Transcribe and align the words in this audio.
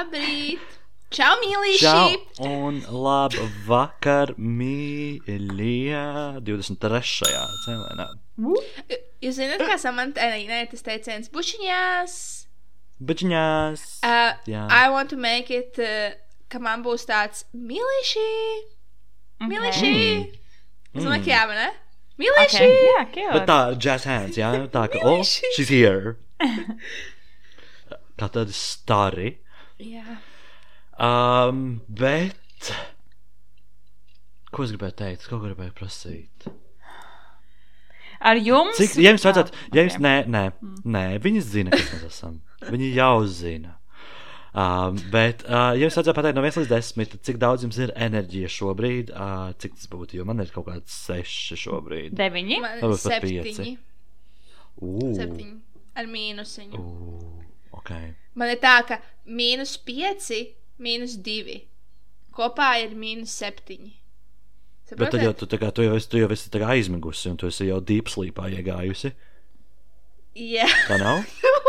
Labrīt! 0.00 0.76
Čau! 1.12 1.34
Čau 1.76 2.12
un 2.40 2.78
labu 2.88 3.42
vakar, 3.66 4.30
mīļie, 4.40 5.98
23. 6.46 7.00
cēlēnā. 7.66 8.06
Jūs 8.40 9.36
zināt, 9.36 9.60
kā 9.68 9.76
samantai 9.82 10.46
nē, 10.48 10.62
tas 10.70 10.86
teiciens 10.86 11.28
bušiņās. 11.34 12.14
Bučiņās. 13.10 13.82
Uh, 14.00 14.40
Jā. 14.48 14.62
I 14.72 14.88
want 14.94 15.12
to 15.12 15.18
make 15.20 15.52
it, 15.52 15.76
uh, 15.84 16.16
ka 16.48 16.62
man 16.64 16.80
būs 16.86 17.04
tāds 17.10 17.44
mīlīši! 17.52 18.24
Mīlīši! 19.52 19.92
Es 20.94 21.04
domāju, 21.04 21.26
ka 21.28 21.34
jā, 21.34 21.42
vai 21.52 21.60
ne? 21.60 21.68
Mīlīši! 22.24 22.64
Okay. 22.64 22.80
Jā, 22.88 23.04
cute. 23.10 23.28
Bet 23.36 23.46
tā, 23.52 23.60
jazz 23.76 24.08
hands, 24.08 24.40
jā, 24.40 24.54
tā 24.72 24.88
ka, 24.96 25.04
oh, 25.04 25.20
she's 25.28 25.68
here. 25.68 26.16
Kā 28.16 28.32
tādi 28.32 28.56
stari. 28.56 29.36
Jā. 29.80 30.18
Um, 31.00 31.80
bet. 31.88 32.72
Ko 34.50 34.64
es 34.66 34.72
gribēju 34.74 34.96
teikt? 34.98 35.28
Ko 35.30 35.38
gribēju 35.40 35.72
prasīt? 35.78 36.48
Ar 38.20 38.36
jums? 38.36 38.76
Cik, 38.76 38.98
ja 39.00 39.14
jums 39.14 39.24
vajadzētu, 39.24 39.54
ja 39.72 39.84
jums, 39.86 39.94
nē, 40.04 40.14
nē, 40.28 40.42
nē, 40.92 41.04
viņi 41.24 41.40
zina, 41.46 41.72
kas 41.72 41.86
mēs 41.94 42.02
esam. 42.10 42.34
Viņi 42.68 42.90
jau 42.98 43.14
zina. 43.32 43.78
Um, 44.50 44.98
bet, 45.14 45.44
uh, 45.46 45.70
ja 45.78 45.86
jums 45.86 45.96
vajadzētu 45.96 46.16
pateikt 46.18 46.36
no 46.36 46.42
1 46.44 46.58
līdz 46.60 46.72
10, 46.74 47.12
tad 47.14 47.22
cik 47.30 47.38
daudz 47.40 47.64
jums 47.64 47.78
ir 47.80 47.94
enerģijas 47.96 48.52
šobrīd, 48.58 49.12
uh, 49.14 49.54
cik 49.62 49.78
tas 49.78 49.88
būtu, 49.92 50.18
jo 50.18 50.26
man 50.28 50.42
ir 50.44 50.52
kaut 50.52 50.66
kāds 50.68 50.98
6 51.06 51.56
šobrīd. 51.62 52.12
Deviņi. 52.18 52.58
Man 52.60 52.76
ir 52.76 52.84
Varbūt 52.84 53.06
pat 53.06 53.14
septiņi. 53.16 53.44
pieci. 53.46 53.78
Ū, 54.84 55.12
Septiņi. 55.16 55.54
Ar 56.02 56.10
mīnusiņu. 56.10 56.82
ū, 56.82 57.39
ok. 57.80 57.94
Man 58.38 58.52
ir 58.52 58.60
tā, 58.62 58.76
ka 58.88 59.00
mīnus 59.26 59.74
pieci, 59.84 60.42
mīnus 60.82 61.18
divi. 61.24 61.62
Kopā 62.36 62.76
ir 62.84 62.94
mīnus 62.98 63.34
septiņi. 63.40 63.96
Bet 64.98 65.12
tad 65.14 65.22
jau 65.22 65.34
tu, 65.38 65.46
tā 65.50 65.58
kā, 65.60 65.70
tu 65.74 65.84
jau 65.84 65.94
esi, 65.94 66.08
tu 66.10 66.18
jau 66.18 66.30
esi 66.34 66.62
aizmigusi, 66.66 67.28
un 67.30 67.36
tu 67.38 67.50
esi 67.50 67.68
jau 67.68 67.78
deep 67.82 68.10
sleepā 68.10 68.48
iegājusi. 68.56 69.12
Jā. 70.38 70.66
Tā 70.88 70.98
nav? 71.02 71.22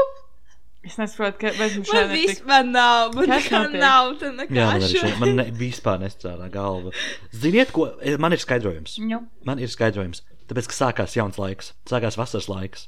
Es 0.82 0.96
nesaprotu, 0.98 1.38
ka 1.44 1.52
mēs 1.60 1.76
mums 1.78 1.92
Man 1.94 2.08
šeit 2.08 2.12
vispār 2.16 2.64
nav. 2.66 3.12
Man 3.14 3.28
nekā 3.30 3.60
nav. 3.76 4.16
Tā 4.18 4.32
Jā, 4.32 4.38
nekā 4.40 4.56
man 4.66 4.72
arī 4.80 4.88
šo. 4.90 5.02
šeit, 5.04 5.20
man 5.22 5.36
ne, 5.38 5.44
vispār 5.54 6.00
nestrādā 6.02 6.48
galva. 6.50 6.94
Ziniet, 7.38 7.70
ko, 7.76 7.86
man 8.18 8.34
ir 8.34 8.42
skaidrojums. 8.42 8.96
Nu. 9.06 9.20
Man 9.46 9.62
ir 9.62 9.70
skaidrojums. 9.70 10.24
Tāpēc, 10.50 10.72
ka 10.72 10.78
sākās 10.80 11.14
jauns 11.20 11.38
laiks, 11.38 11.76
sākās 11.86 12.18
vasaras 12.18 12.50
laiks. 12.50 12.88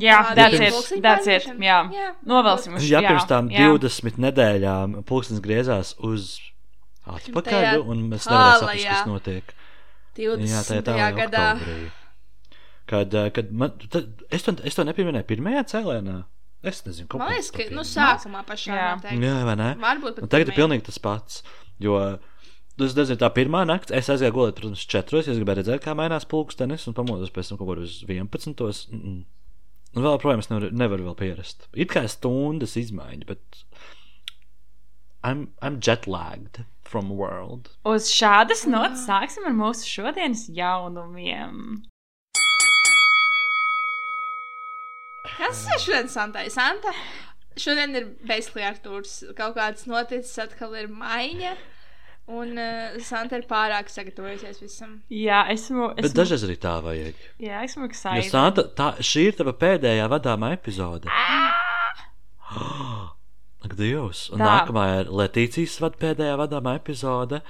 Jā, 0.00 0.18
that's 0.36 0.56
ir 0.56 0.62
it. 0.66 0.74
pulksteņa 0.74 1.02
That's 1.04 1.28
it. 1.28 1.46
pārnešana? 1.46 1.66
Jā. 1.66 1.78
Jā. 1.96 2.08
Novelsim 2.32 2.74
uz 2.78 2.88
Ja 2.88 3.02
pirms 3.04 3.28
tām 3.30 3.50
jā. 3.52 3.68
20 3.74 4.20
nedēļām 4.26 4.98
pulkstenis 5.08 5.42
griezās 5.44 5.94
uz 5.98 6.36
atpakaļ, 7.06 7.80
un 7.84 8.04
mēs 8.10 8.28
nevarējām 8.30 8.60
saprast, 8.60 8.90
kas 8.90 9.08
notiek. 9.08 9.54
20. 10.16 10.50
Jā, 10.50 10.62
tajā 10.68 10.84
tālajā 10.88 11.10
gadā. 11.16 11.46
oktobrī. 11.54 11.90
Kad, 12.90 13.14
eh, 13.14 13.30
kad 13.30 13.52
man, 13.54 13.76
tad, 13.90 14.08
es, 14.34 14.42
to, 14.42 14.56
es 14.66 14.74
to 14.74 14.84
nepieminēju 14.88 15.28
pirmajā 15.28 15.62
cēlēnā. 15.74 16.16
Es 16.66 16.82
nezinu, 16.84 17.06
kaut 17.08 17.22
Man 17.22 17.30
liekas, 17.32 17.52
ka 17.54 17.68
nu, 17.72 17.84
sākumā 17.88 18.42
pašā 18.44 18.74
Jā. 18.76 18.88
Jā, 19.16 19.36
vai 19.48 19.54
ne? 19.56 19.70
Varbūt 19.80 20.18
pat 20.18 20.26
Un 20.26 20.28
tagad 20.32 20.50
ir 20.50 20.52
pirmajā. 20.52 20.58
pilnīgi 20.60 20.86
tas 20.90 20.98
pats. 21.00 21.42
Jo 21.80 22.18
tas 22.80 22.96
nezinu, 22.96 23.20
tā 23.20 23.30
pirmā 23.32 23.62
naktis, 23.68 23.94
es 23.96 24.10
aizgāju 24.12 24.34
gulēt, 24.36 24.56
protams, 24.58 24.84
četros. 24.88 25.28
Es 25.28 25.38
gribēju 25.40 25.62
redzēt, 25.62 25.82
kā 25.84 25.94
mainās 25.96 26.26
pulkstenis, 26.28 26.86
un 26.88 26.96
pamodos 26.96 27.32
pēc 27.32 27.52
tam 27.52 27.60
kaut 27.60 27.70
kur 27.70 27.82
uz 27.84 28.02
11. 28.04 28.90
Mm 28.90 29.00
-mm. 29.00 29.24
Un 29.96 30.04
vēl, 30.06 30.20
protams, 30.22 30.46
nevaru, 30.52 30.70
nevaru 30.76 31.06
vēl 31.08 31.16
pierast. 31.18 31.66
Ir 31.74 31.88
kā 31.90 32.04
stundas 32.10 32.76
izmaiņa, 32.78 33.26
bet 33.26 33.64
I'm, 35.26 35.48
I'm 35.60 35.80
jet 35.82 36.06
lagged 36.06 36.62
from 36.86 37.10
world. 37.18 37.72
Uz 37.84 38.08
šādas 38.14 38.64
notas 38.70 39.02
sāksim 39.08 39.48
ar 39.50 39.56
mūsu 39.56 39.88
šodienas 39.90 40.46
jaunumiem. 40.54 41.82
Kas 45.36 45.66
ir 45.74 45.82
šodien 45.82 46.08
Santai? 46.12 46.46
Santa 46.54 46.94
šodien 47.60 47.98
ir 47.98 48.08
basically 48.24 48.64
Artūrs. 48.64 49.20
Kaut 49.38 49.58
kāds 49.58 49.86
noticis, 49.90 50.38
atkal 50.40 50.78
ir 50.78 50.88
maiņa. 50.88 51.56
Un 52.30 52.54
uh, 52.62 52.98
Santa 53.02 53.38
ir 53.40 53.46
pārāk 53.50 53.88
sagatavojusies 53.90 54.60
visam. 54.62 54.92
Jā, 55.10 55.40
esmu. 55.50 55.88
Bet 55.96 56.12
esmu 56.12 56.18
dažreiz 56.20 56.44
arī 56.46 56.56
tā 56.62 56.76
vajag. 56.84 57.16
Jā, 57.42 57.62
esmu 57.66 57.82
Jo 57.86 57.90
excited. 57.90 58.30
Santa, 58.30 58.64
tā, 58.78 58.92
šī 59.02 59.24
ir 59.32 59.38
tava 59.40 59.54
pēdējā 59.58 60.06
vadāmā 60.12 60.52
epizode. 60.54 61.10
Ak, 63.60 63.74
Dievs! 63.76 64.28
Un 64.32 64.40
Tā. 64.40 64.46
nākamā 64.46 64.84
ir 65.02 65.10
Letīcijas 65.12 65.74
vad 65.82 65.98
pēdējā 66.00 66.38
vadāmā 66.40 66.78
epizode. 66.78 67.42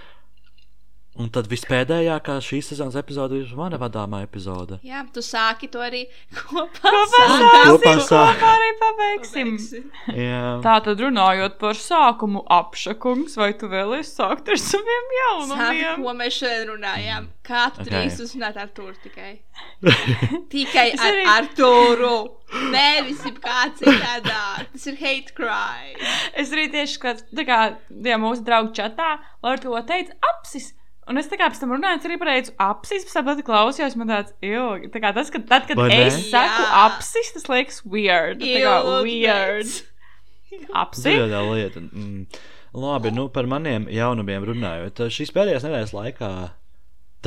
Un 1.21 1.27
tad 1.35 1.49
vispēdējākā 1.51 2.37
šīs 2.41 2.71
sezonas 2.73 2.95
epizode 2.97 3.37
ir 3.43 3.51
mana 3.59 3.77
vadāmā 3.81 4.23
epizode. 4.25 4.79
Jā, 4.87 5.03
tu 5.13 5.21
sāki 5.25 5.69
to 5.73 5.83
arī 5.85 6.07
kopā. 6.39 6.93
Sākām. 7.13 7.75
Kopā 7.75 7.93
sāksim, 7.93 8.01
sāk. 8.07 8.39
kopā 8.41 8.53
arī 8.57 8.71
pabeigsim. 8.81 9.51
Tā 10.65 10.77
tad 10.87 11.03
runājot 11.05 11.59
par 11.61 11.77
sākumu 11.77 12.43
apšakungs, 12.57 13.37
vai 13.41 13.51
tu 13.61 13.69
vēlies 13.73 14.15
sākt 14.17 14.49
ar 14.55 14.61
saviem 14.63 15.13
jaunumiem? 15.19 16.01
ko 16.07 16.17
mēs 16.23 16.41
šodien 16.41 16.73
runājām? 16.73 17.29
Kā 17.51 17.67
tu 17.75 17.83
Ok. 17.85 17.91
drīkst 17.91 18.25
uzrunāt 18.25 18.57
ar 18.57 18.69
Artūru 18.69 18.97
tikai? 19.05 19.31
tikai 20.55 20.89
ar 20.97 21.07
arī- 21.11 21.29
Artūru. 21.37 22.15
Nevis 22.73 23.21
jau 23.27 23.35
kāds 23.45 23.79
citādā. 23.83 24.41
Tas 24.73 24.87
ir 24.91 24.97
hate 24.99 25.35
crime. 25.37 25.95
Es 26.35 26.51
arī 26.55 26.65
tieši 26.73 26.97
skatos, 26.97 27.27
tā 27.35 27.45
kā 27.47 27.61
ja 28.09 28.17
mūsu 28.23 28.43
draugu 28.47 28.73
čatā, 28.75 29.19
Laura 29.43 29.61
to 29.63 29.77
teica, 29.87 30.17
apsis. 30.33 30.73
Un 31.09 31.19
es 31.19 31.31
tā 31.31 31.39
kā 31.41 31.49
pēc 31.51 31.59
tam 31.63 31.73
runāju, 31.75 32.03
arī 32.07 32.17
pateicu, 32.21 32.53
apsis, 32.61 33.07
pat 33.27 33.41
klausījos, 33.47 33.97
man 33.99 34.13
tāds 34.13 34.35
ilgi. 34.45 34.91
Tā 34.95 35.01
kā 35.03 35.15
tas, 35.17 35.33
ka 35.33 35.41
tad, 35.43 35.67
kad 35.71 35.81
ne? 35.81 35.97
es 36.07 36.19
saku 36.29 36.61
Jā. 36.67 36.69
apsis, 36.85 37.33
tas 37.35 37.49
liekas 37.51 37.81
weird. 37.89 38.45
Tā 38.45 38.61
kā 38.63 38.77
weird. 39.07 39.67
pēc. 39.67 40.69
Apsi? 40.77 41.17
tā 41.33 41.43
lieta. 41.49 41.83
Mm. 41.83 42.27
Labi, 42.75 43.11
nu 43.15 43.27
par 43.33 43.49
maniem 43.51 43.89
jaunumiem 43.91 44.47
runājot. 44.47 45.03
Šīs 45.11 45.33
pēdējās 45.35 45.67
nedēļas 45.67 45.95
laikā 45.97 46.31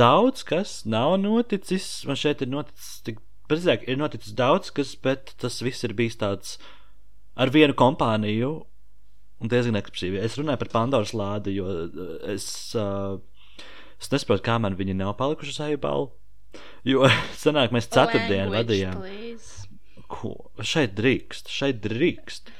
daudz 0.00 0.44
kas 0.48 0.78
nav 0.88 1.18
noticis. 1.20 1.88
Man 2.08 2.18
šeit 2.20 2.40
ir 2.44 2.50
noticis, 2.52 2.94
tik, 3.04 3.20
precīzāk, 3.50 3.84
ir 3.88 4.00
noticis 4.00 4.32
daudz 4.36 4.72
kas, 4.74 4.94
bet 4.96 5.34
tas 5.40 5.60
viss 5.64 5.84
ir 5.84 5.92
bijis 5.96 6.16
tāds 6.20 6.56
ar 7.36 7.52
vienu 7.54 7.76
kompāniju. 7.76 8.54
Un 9.42 9.50
diezgan 9.52 9.76
ekspresīvi. 9.76 10.22
Es 10.24 10.38
runāju 10.38 10.62
par 10.62 10.72
Pandoras 10.72 11.12
lādi, 11.16 11.58
jo 11.58 11.68
es, 12.32 12.46
uh, 12.78 13.18
es 14.04 14.12
nesaprotu, 14.12 14.44
kā 14.46 14.58
man 14.62 14.76
viņi 14.78 14.96
nav 15.00 15.16
palikuši 15.20 15.54
uz 15.54 15.60
ejubalu. 15.68 16.10
Jo 16.86 17.08
senāk 17.44 17.74
mēs 17.74 17.90
ceturtdienu 17.90 18.52
Language, 18.52 18.60
vadījām. 18.60 19.00
please. 19.00 20.04
Ko? 20.12 20.34
Šeit 20.62 20.94
drīkst, 20.98 21.50
šeit 21.50 21.80
drīkst. 21.84 22.52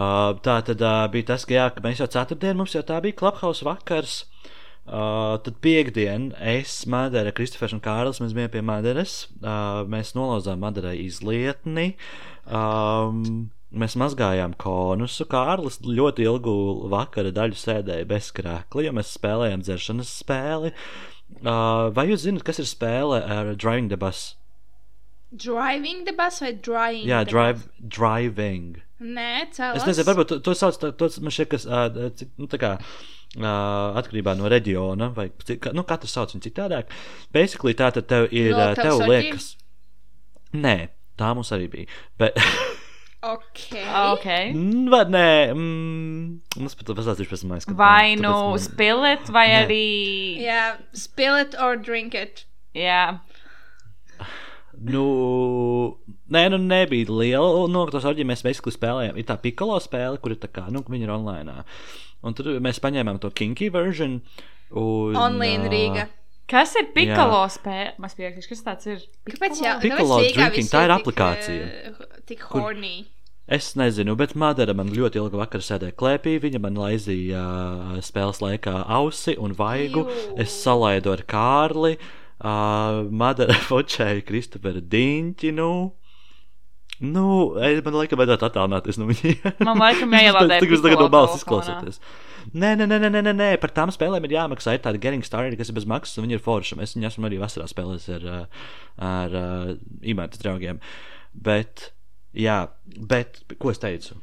Uh, 0.00 0.38
tā 0.40 0.60
tad 0.64 0.80
uh, 0.86 1.04
bija 1.12 1.32
tas, 1.34 1.44
ka, 1.44 1.56
jā, 1.56 1.66
ka 1.74 1.82
mēs 1.84 2.00
jau 2.00 2.08
ceturtdien, 2.08 2.56
mums 2.56 2.76
jau 2.76 2.84
tā 2.86 3.00
bija 3.04 3.18
klubhausa 3.18 3.66
vakars. 3.66 4.20
Uh, 4.90 5.36
tad 5.44 5.58
piekdien 5.62 6.30
es, 6.40 6.80
Madara, 6.90 7.34
Kristofers 7.36 7.74
un 7.76 7.82
Kārlis, 7.84 8.22
mēs 8.22 8.32
bijām 8.34 8.54
pie 8.54 8.62
Madaras. 8.64 9.16
Uh, 9.42 9.82
mēs 9.90 10.14
nolauzām 10.16 10.62
Madarai 10.62 10.96
izlietni. 11.04 11.92
Um, 12.46 13.50
mēs 13.70 13.96
mazgājām 14.00 14.56
konusu. 14.60 15.26
Kārlis 15.30 15.80
ļoti 15.84 16.26
ilgu 16.26 16.56
vakara 16.92 17.32
daļu 17.34 17.58
sēdēja 17.58 18.08
bez 18.10 18.32
krākla, 18.36 18.86
jo 18.86 18.96
mēs 18.96 19.14
spēlējām 19.18 19.64
dzeršanas 19.66 20.12
spēli. 20.22 20.74
Uh, 21.40 21.88
vai 21.94 22.08
jūs 22.10 22.26
zināt, 22.26 22.42
kas 22.46 22.58
ir 22.58 22.66
spēle 22.66 23.22
ar 23.22 23.54
Driving 23.54 23.90
the 23.92 23.98
Bus? 24.00 24.34
Driving 25.30 26.04
the 26.04 26.12
bus 26.12 26.40
vai 26.42 26.56
drying? 26.58 27.06
Jā, 27.06 27.22
drive, 27.22 27.68
driving. 27.78 28.80
Nē, 28.98 29.46
cēlās. 29.54 29.78
Es 29.78 29.86
nezinu, 29.86 30.08
varbūt 30.08 30.32
to, 30.32 30.38
to 30.42 30.54
sauc, 30.58 30.74
tā, 30.82 30.90
to 30.98 31.06
man 31.22 31.34
šķiet, 31.34 31.50
kas, 31.52 31.66
ā, 31.70 31.84
cik, 32.18 32.32
nu, 32.40 32.48
tā 32.50 32.58
kā, 32.58 32.72
ā, 33.38 33.52
atkarībā 34.00 34.34
no 34.34 34.50
reģiona, 34.50 35.12
vai, 35.14 35.28
cik, 35.46 35.70
nu, 35.76 35.84
katrs 35.86 36.16
sauc 36.18 36.34
viņu 36.34 36.42
citādāk. 36.48 36.90
Basically, 37.30 37.76
tā 37.78 37.92
tad 37.94 38.10
tev 38.10 38.26
ir, 38.34 38.50
No 38.58 38.72
tev 38.74 39.04
liekas, 39.06 39.52
nē, 40.50 40.76
tā 41.20 41.30
mums 41.38 41.54
arī 41.54 41.70
bija, 41.76 42.00
bet, 42.18 42.34
Ok. 43.20 43.66
Ok. 44.14 44.26
Mm, 44.54 44.86
vai 44.88 45.02
nē, 45.12 45.26
mm, 45.52 46.64
es 46.64 46.76
pat 46.78 46.86
to 46.88 46.94
pastāstīšu 46.96 47.34
pēc 47.34 47.42
aizskatu. 47.56 47.76
Vai 47.76 48.16
nu 48.16 48.56
spilit, 48.56 49.28
vai 49.28 49.48
Nē. 49.50 49.58
arī. 49.64 49.88
Jā, 50.40 50.62
spill 50.96 51.36
it 51.36 51.56
or 51.60 51.76
drink 51.76 52.16
it. 52.16 52.46
Jā. 52.72 53.20
Nu, 54.80 55.04
nē, 56.32 56.46
nu 56.54 56.60
nebija 56.64 57.12
liela 57.12 57.66
nokļūst. 57.68 58.08
Arī 58.08 58.24
mēs 58.24 58.44
basically 58.46 58.72
spēlējām. 58.72 59.18
Ir 59.20 59.28
tā 59.28 59.36
pikolo 59.36 59.76
spēle, 59.84 60.16
kur 60.22 60.32
ir 60.32 60.40
tā 60.40 60.48
kā, 60.48 60.70
nu, 60.72 60.80
viņi 60.80 61.04
ir 61.04 61.12
online. 61.12 61.58
Un 62.24 62.36
tur 62.36 62.54
mēs 62.64 62.80
paņēmām 62.80 63.20
to 63.20 63.28
kinky 63.36 63.68
version. 63.74 64.22
Un, 64.70 65.16
Online 65.18 65.68
Rīga. 65.68 66.08
Kas 66.50 66.74
ir 66.80 66.88
pikalo 66.94 67.44
spēle? 67.52 67.92
Mēs 68.02 68.16
piekritīsim, 68.18 68.50
kas 68.50 68.64
tāds 68.66 68.90
ir. 68.90 69.02
Kāpēc 69.30 69.60
jā? 69.62 69.76
Rīgā 69.84 70.02
drinking, 70.34 70.68
tā 70.72 70.84
ir 70.86 70.90
tik, 70.90 70.98
aplikācija. 70.98 71.66
eh, 71.90 72.20
Tik 72.30 72.40
horny. 72.50 72.94
Es 73.50 73.72
nezinu, 73.74 74.14
bet 74.18 74.36
Madara 74.38 74.74
man 74.78 74.90
ļoti 74.94 75.18
ilgu 75.18 75.38
vakaru 75.40 75.64
sēdēja 75.66 75.96
klēpī. 75.98 76.36
Viņa 76.42 76.60
man 76.62 76.76
laizīja 76.78 77.40
uh, 77.42 77.96
spēles 78.06 78.38
laikā 78.44 78.76
ausi 78.86 79.34
un 79.42 79.54
vaigu. 79.58 80.04
Jū. 80.06 80.36
Es 80.44 80.54
salaidu 80.62 81.10
ar 81.16 81.24
Kārli. 81.26 81.96
Uh, 82.40 83.06
Madara 83.10 83.56
fočēja 83.70 84.22
Kristofera 84.26 84.80
Diņķi. 84.80 85.50
Nu, 87.00 87.26
nu 87.56 87.84
man 87.86 87.96
laikam 87.96 88.20
vajadzētu 88.20 88.46
attālināties 88.50 88.98
no 89.00 89.06
viņiem. 89.08 89.54
Man 89.64 89.80
laikam 89.80 90.12
jāielādē 90.12 90.58
Tagad 90.60 90.74
jūs 90.74 90.82
tagad 90.84 91.00
no 91.00 91.08
balss 91.12 91.38
izklausāties. 91.40 92.00
Nē, 92.50 92.74
nē, 92.76 92.86
nē, 92.88 92.98
nē, 93.00 93.10
nē, 93.14 93.32
nē, 93.36 93.48
par 93.62 93.72
tām 93.76 93.92
spēlēm 93.92 94.24
ir 94.26 94.34
jāmaksā. 94.36 94.74
Ir 94.76 94.82
tāda 94.84 95.00
Getting 95.00 95.24
Started, 95.24 95.56
kas 95.60 95.72
ir 95.72 95.76
bez 95.76 95.86
maksas, 95.88 96.18
un 96.18 96.26
viņi 96.26 96.36
ir 96.36 96.44
forši. 96.44 96.76
Es 96.84 96.96
viņu 96.96 97.08
esmu 97.08 97.28
arī 97.28 97.40
vasarā 97.40 97.68
spēlējis 97.70 98.08
ar, 98.16 98.26
uh, 98.28 98.72
ar 99.10 99.36
uh, 99.40 99.70
īmētas 100.12 100.42
draugiem. 100.42 100.80
Bet, 101.32 101.90
jā, 102.36 102.62
bet, 103.12 103.42
ko 103.60 103.72
es 103.72 103.80
teicu? 103.80 104.18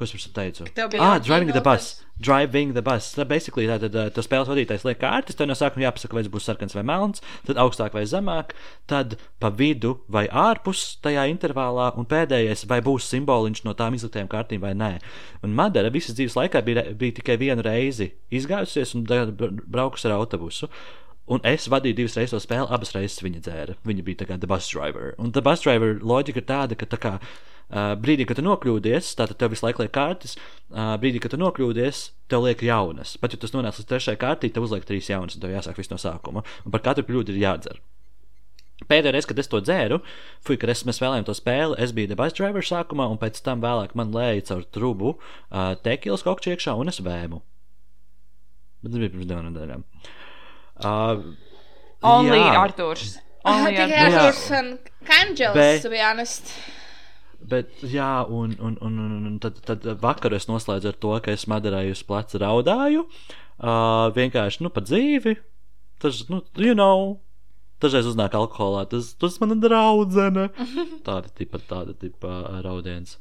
Ko 0.00 0.06
es 0.06 0.14
pirms 0.14 0.22
tam 0.24 0.32
teicu? 0.32 0.64
Ah, 0.96 1.18
driving 1.20 1.50
the 1.52 1.60
bus. 1.60 2.06
Driving 2.16 2.70
the 2.72 2.80
bus. 2.80 3.10
Tā 3.12 3.26
basically 3.28 3.66
tā 3.68 3.74
tad 3.82 3.96
uh, 4.00 4.06
tas 4.08 4.24
spēles 4.24 4.48
vadītājs 4.48 4.86
liek 4.88 4.96
kārtas, 5.02 5.36
tev 5.36 5.50
no 5.50 5.56
sākuma 5.58 5.84
jāpasaka, 5.84 6.16
vai 6.16 6.22
tas 6.24 6.32
būs 6.32 6.46
sarkans 6.48 6.76
vai 6.78 6.84
melns, 6.88 7.20
tad 7.44 7.60
augstāk 7.60 7.92
vai 7.92 8.06
zemāk, 8.08 8.54
tad 8.88 9.18
pa 9.44 9.50
vidu 9.52 9.98
vai 10.08 10.22
ārpus 10.32 10.86
tajā 11.04 11.26
intervālā, 11.28 11.90
un 12.00 12.08
pēdējais, 12.08 12.64
vai 12.70 12.80
būs 12.86 13.10
simboliņš 13.12 13.60
no 13.66 13.76
tām 13.76 13.98
izliktajām 13.98 14.32
kārtīm 14.32 14.64
vai 14.64 14.72
nē. 14.72 14.90
Un 15.44 15.52
Madara 15.60 15.92
visas 15.92 16.16
dzīves 16.16 16.38
laikā 16.40 16.64
bija, 16.64 16.86
bija 16.96 17.18
tikai 17.20 17.36
vienu 17.44 17.68
reizi 17.68 18.14
izgājusies 18.32 18.96
un 18.96 19.04
braukus 19.04 20.08
ar 20.08 20.16
autobusu. 20.16 20.72
Un 21.28 21.44
es 21.44 21.68
vadīju 21.68 22.00
divas 22.00 22.16
reizes 22.16 22.32
to 22.38 22.40
spēli, 22.42 22.72
abas 22.72 22.96
reizes 22.96 23.20
viņa 23.20 23.44
dzēra. 23.44 23.76
Viņa 23.84 24.08
bija 24.08 24.24
tā 24.24 24.32
kā 24.32 24.40
the 24.40 24.48
bus 24.48 24.72
driver. 24.72 25.12
Un 25.20 25.36
the 25.36 25.44
bus 25.44 25.60
driver 25.60 26.00
loģika 26.00 26.40
ir 26.40 26.48
tāda, 26.48 26.80
ka 26.80 26.88
tā 26.88 26.98
kā, 27.04 27.18
brīdī, 27.70 28.26
kad 28.26 28.40
tu 28.40 28.44
nokļūdies, 28.46 29.12
tātad 29.18 29.38
tev 29.38 29.52
visu 29.54 29.66
laiku 29.66 29.84
liek 29.84 29.92
kārtas, 29.94 30.34
uh, 30.36 30.96
brīdī, 31.02 31.22
kad 31.22 31.34
tu 31.34 31.38
nokļūdies, 31.38 32.02
tev 32.30 32.44
liek 32.46 32.64
jaunas. 32.66 33.14
Pat 33.22 33.34
ja 33.34 33.40
tas 33.42 33.54
nonāc 33.54 33.78
līdz 33.78 33.88
trešajai 33.92 34.20
kārtī, 34.20 34.50
tev 34.50 34.66
uzliek 34.66 34.86
trīs 34.88 35.10
jaunas, 35.12 35.36
un 35.36 35.44
tev 35.44 35.54
jāsāk 35.54 35.78
viss 35.78 35.92
no 35.92 35.98
sākuma. 36.00 36.42
Un 36.66 36.74
par 36.74 36.82
katru 36.88 37.06
kļūdu 37.06 37.34
ir 37.34 37.42
jādzer. 37.44 37.78
Pēdējā 38.88 39.12
reize, 39.12 39.28
kad 39.28 39.40
es 39.42 39.50
to 39.52 39.60
dzēru, 39.60 40.00
fui, 40.46 40.56
kad 40.60 40.72
es, 40.72 40.82
mēs 40.88 40.98
spēlējām 40.98 41.26
to 41.28 41.36
spēli, 41.36 41.76
es 41.84 41.92
biju 41.96 42.16
bus 42.16 42.34
driver 42.36 42.64
sākumā, 42.64 43.10
un 43.12 43.20
pēc 43.20 43.42
tam 43.44 43.60
vēlāk 43.60 43.92
man 43.98 44.14
lēja 44.14 44.46
caur 44.50 44.64
trubu 44.72 45.12
uh, 45.18 45.74
tekilas 45.84 46.24
kokču 46.24 46.54
iekšā, 46.54 46.74
un 46.80 46.88
es 46.88 47.02
vēmu. 47.04 47.42
Bet 48.80 48.94
tas 48.94 49.02
bija 49.02 49.12
pirms 49.12 49.28
divām 49.28 49.50
nedēļām. 49.50 49.84
Uh, 50.80 51.22
Only 52.00 52.40
jā. 52.40 52.52
Arthurs. 52.56 53.18
Only 53.44 53.76
Tikai 53.76 54.00
Arthurs. 54.06 54.14
Jā. 54.16 54.24
Arthurs 54.24 54.44
un 54.56 54.70
Kanģels, 55.10 55.82
to 55.84 55.92
be 55.92 56.00
honest. 56.00 56.54
Bet, 57.40 57.72
jā, 57.80 58.26
un, 58.28 58.52
un, 58.60 58.76
un, 58.84 58.98
un, 59.16 59.38
tad, 59.40 59.62
tad 59.64 59.86
vakarā 60.02 60.36
es 60.36 60.48
noslēdzu 60.50 60.90
ar 60.92 60.98
to, 61.00 61.14
ka 61.24 61.32
es 61.32 61.46
madarēju 61.48 61.96
uz 61.96 62.02
pleca 62.04 62.40
raudāju. 62.42 63.06
Uh, 63.60 64.10
vienkārši, 64.16 64.62
nu, 64.64 64.72
pa 64.72 64.82
dzīvi. 64.84 65.38
Tas, 66.00 66.22
nu, 66.32 66.42
you 66.60 66.76
know, 66.76 67.16
dažreiz 67.80 68.08
uznāk 68.10 68.36
alkoholā. 68.36 68.84
Tas, 68.90 69.14
tas 69.20 69.38
mana 69.42 69.56
draudzene. 69.60 70.50
Tāda 71.08 71.32
tipa, 71.36 71.62
tāda 71.70 71.96
tipa 71.96 72.60
raudiens. 72.64 73.16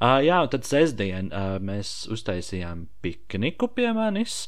Uh, 0.00 0.18
jā, 0.24 0.40
un 0.42 0.50
tad 0.50 0.66
sestdien 0.66 1.30
uh, 1.30 1.56
mēs 1.62 2.04
uztaisījām 2.12 2.88
pikniku 3.04 3.68
pie 3.76 3.90
manis, 3.94 4.44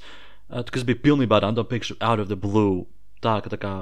uh, 0.49 0.65
kas 0.73 0.87
bija 0.89 1.03
pilnībā 1.05 1.43
random 1.45 1.69
picture 1.69 1.99
out 2.01 2.23
of 2.23 2.31
the 2.33 2.39
blue. 2.39 2.87
Tā, 3.25 3.39
ka 3.45 3.51
tā 3.53 3.59
kā 3.61 3.73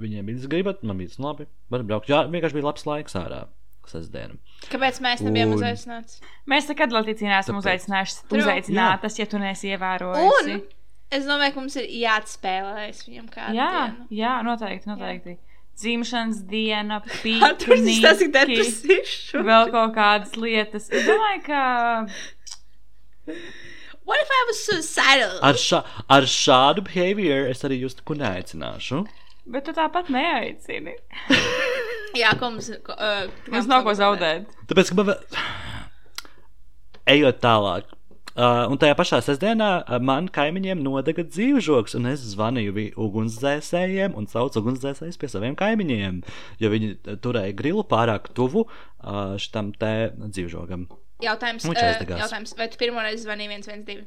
viņiem 0.00 0.28
bija 0.28 0.50
gribat, 0.50 0.82
man 0.86 1.00
bija 1.00 1.16
labi. 1.22 1.48
Varam 1.72 1.88
braukt. 1.88 2.10
Jā, 2.10 2.24
vienkārši 2.30 2.58
bija 2.58 2.68
labs 2.68 2.86
laiks 2.86 3.16
ārā. 3.18 3.46
Sestdienu. 3.90 4.38
Kāpēc 4.70 5.00
mēs 5.04 5.22
nebijām 5.26 5.52
Un- 5.54 5.58
uzaicināti? 5.60 6.20
Mēs 6.50 6.68
nekad 6.70 6.90
Latīcijā 6.94 7.28
neesam 7.34 7.58
uzaicinātas, 7.60 9.18
ja 9.20 9.26
tu 9.30 9.38
neesi 9.38 9.68
Un 9.70 9.74
ievērojusi. 9.78 10.56
es 11.10 11.24
domāju, 11.28 11.54
ka 11.54 11.60
mums 11.60 11.76
ir 11.76 11.86
jāatspēlēs 12.02 13.04
viņam 13.08 13.28
kādu 13.30 13.54
Jā, 13.60 13.70
dienu. 13.72 14.06
jā, 14.20 14.32
noteikti, 14.46 14.86
noteikti. 14.90 15.36
Dzimšanas 15.76 16.38
diena, 16.48 17.02
Arthurs 17.50 18.00
tas 18.00 18.20
ir 18.24 18.30
pikniki, 18.32 18.56
depresīvs. 18.56 19.16
vēl 19.44 19.70
kaut 19.74 19.92
kādas 19.94 20.32
lietas. 20.40 20.88
Es 20.90 21.04
domāju, 21.06 21.42
ka 21.44 22.06
What 24.06 24.20
if 24.22 24.28
I 24.30 24.44
was 24.46 24.64
suicidal? 24.64 25.38
Ar, 25.42 25.54
šā, 25.58 25.80
ar 26.08 26.22
šādu 26.30 26.84
behavior 26.86 27.48
es 27.50 27.62
arī 27.66 27.80
jūs 27.82 27.96
neko 27.98 28.14
neaicināšu. 28.20 29.00
Bet 29.50 29.64
tu 29.66 29.72
tāpat 29.74 30.08
neaicini. 30.14 30.94
Jā, 32.16 32.32
ko 32.40 32.50
mums 32.54 32.70
ir. 32.72 32.80
ko, 32.86 32.96
Uh, 32.96 33.28
Mums 33.52 33.68
nav 33.70 33.84
ko 33.86 33.94
zaudēt. 33.96 34.48
Tāpēc, 34.70 34.90
ka 34.92 35.04
vēl. 35.10 35.44
Ejot 37.12 37.38
tālāk. 37.42 37.92
Uh, 38.36 38.66
un 38.68 38.76
tajā 38.76 38.92
pašā 38.98 39.22
sestdienā 39.24 39.68
uh, 39.80 39.96
man 40.02 40.26
kaimiņiem 40.28 40.82
nodega 40.84 41.22
dzīvžoks, 41.24 41.94
un 41.96 42.10
es 42.10 42.24
zvanīju 42.34 42.90
ugunsdzēsējiem 43.00 44.12
un 44.18 44.28
saucu 44.28 44.60
ugunsdzēsējus 44.60 45.16
pie 45.22 45.30
saviem 45.32 45.56
kaimiņiem, 45.56 46.18
jo 46.60 46.72
viņi 46.74 46.90
turēja 47.24 47.54
grilu 47.56 47.86
pārāk 47.88 48.28
tuvu 48.36 48.66
uh, 48.66 49.38
šitam 49.40 49.72
te 49.80 50.12
dzīvžogam. 50.18 50.84
Jautājums, 51.24 51.64
uh, 51.64 51.80
jautājums, 52.12 52.52
vai 52.58 52.68
tu 52.68 52.76
pirmo 52.82 53.00
reizi 53.00 53.24
zvanīji 53.24 53.62
112? 53.64 54.04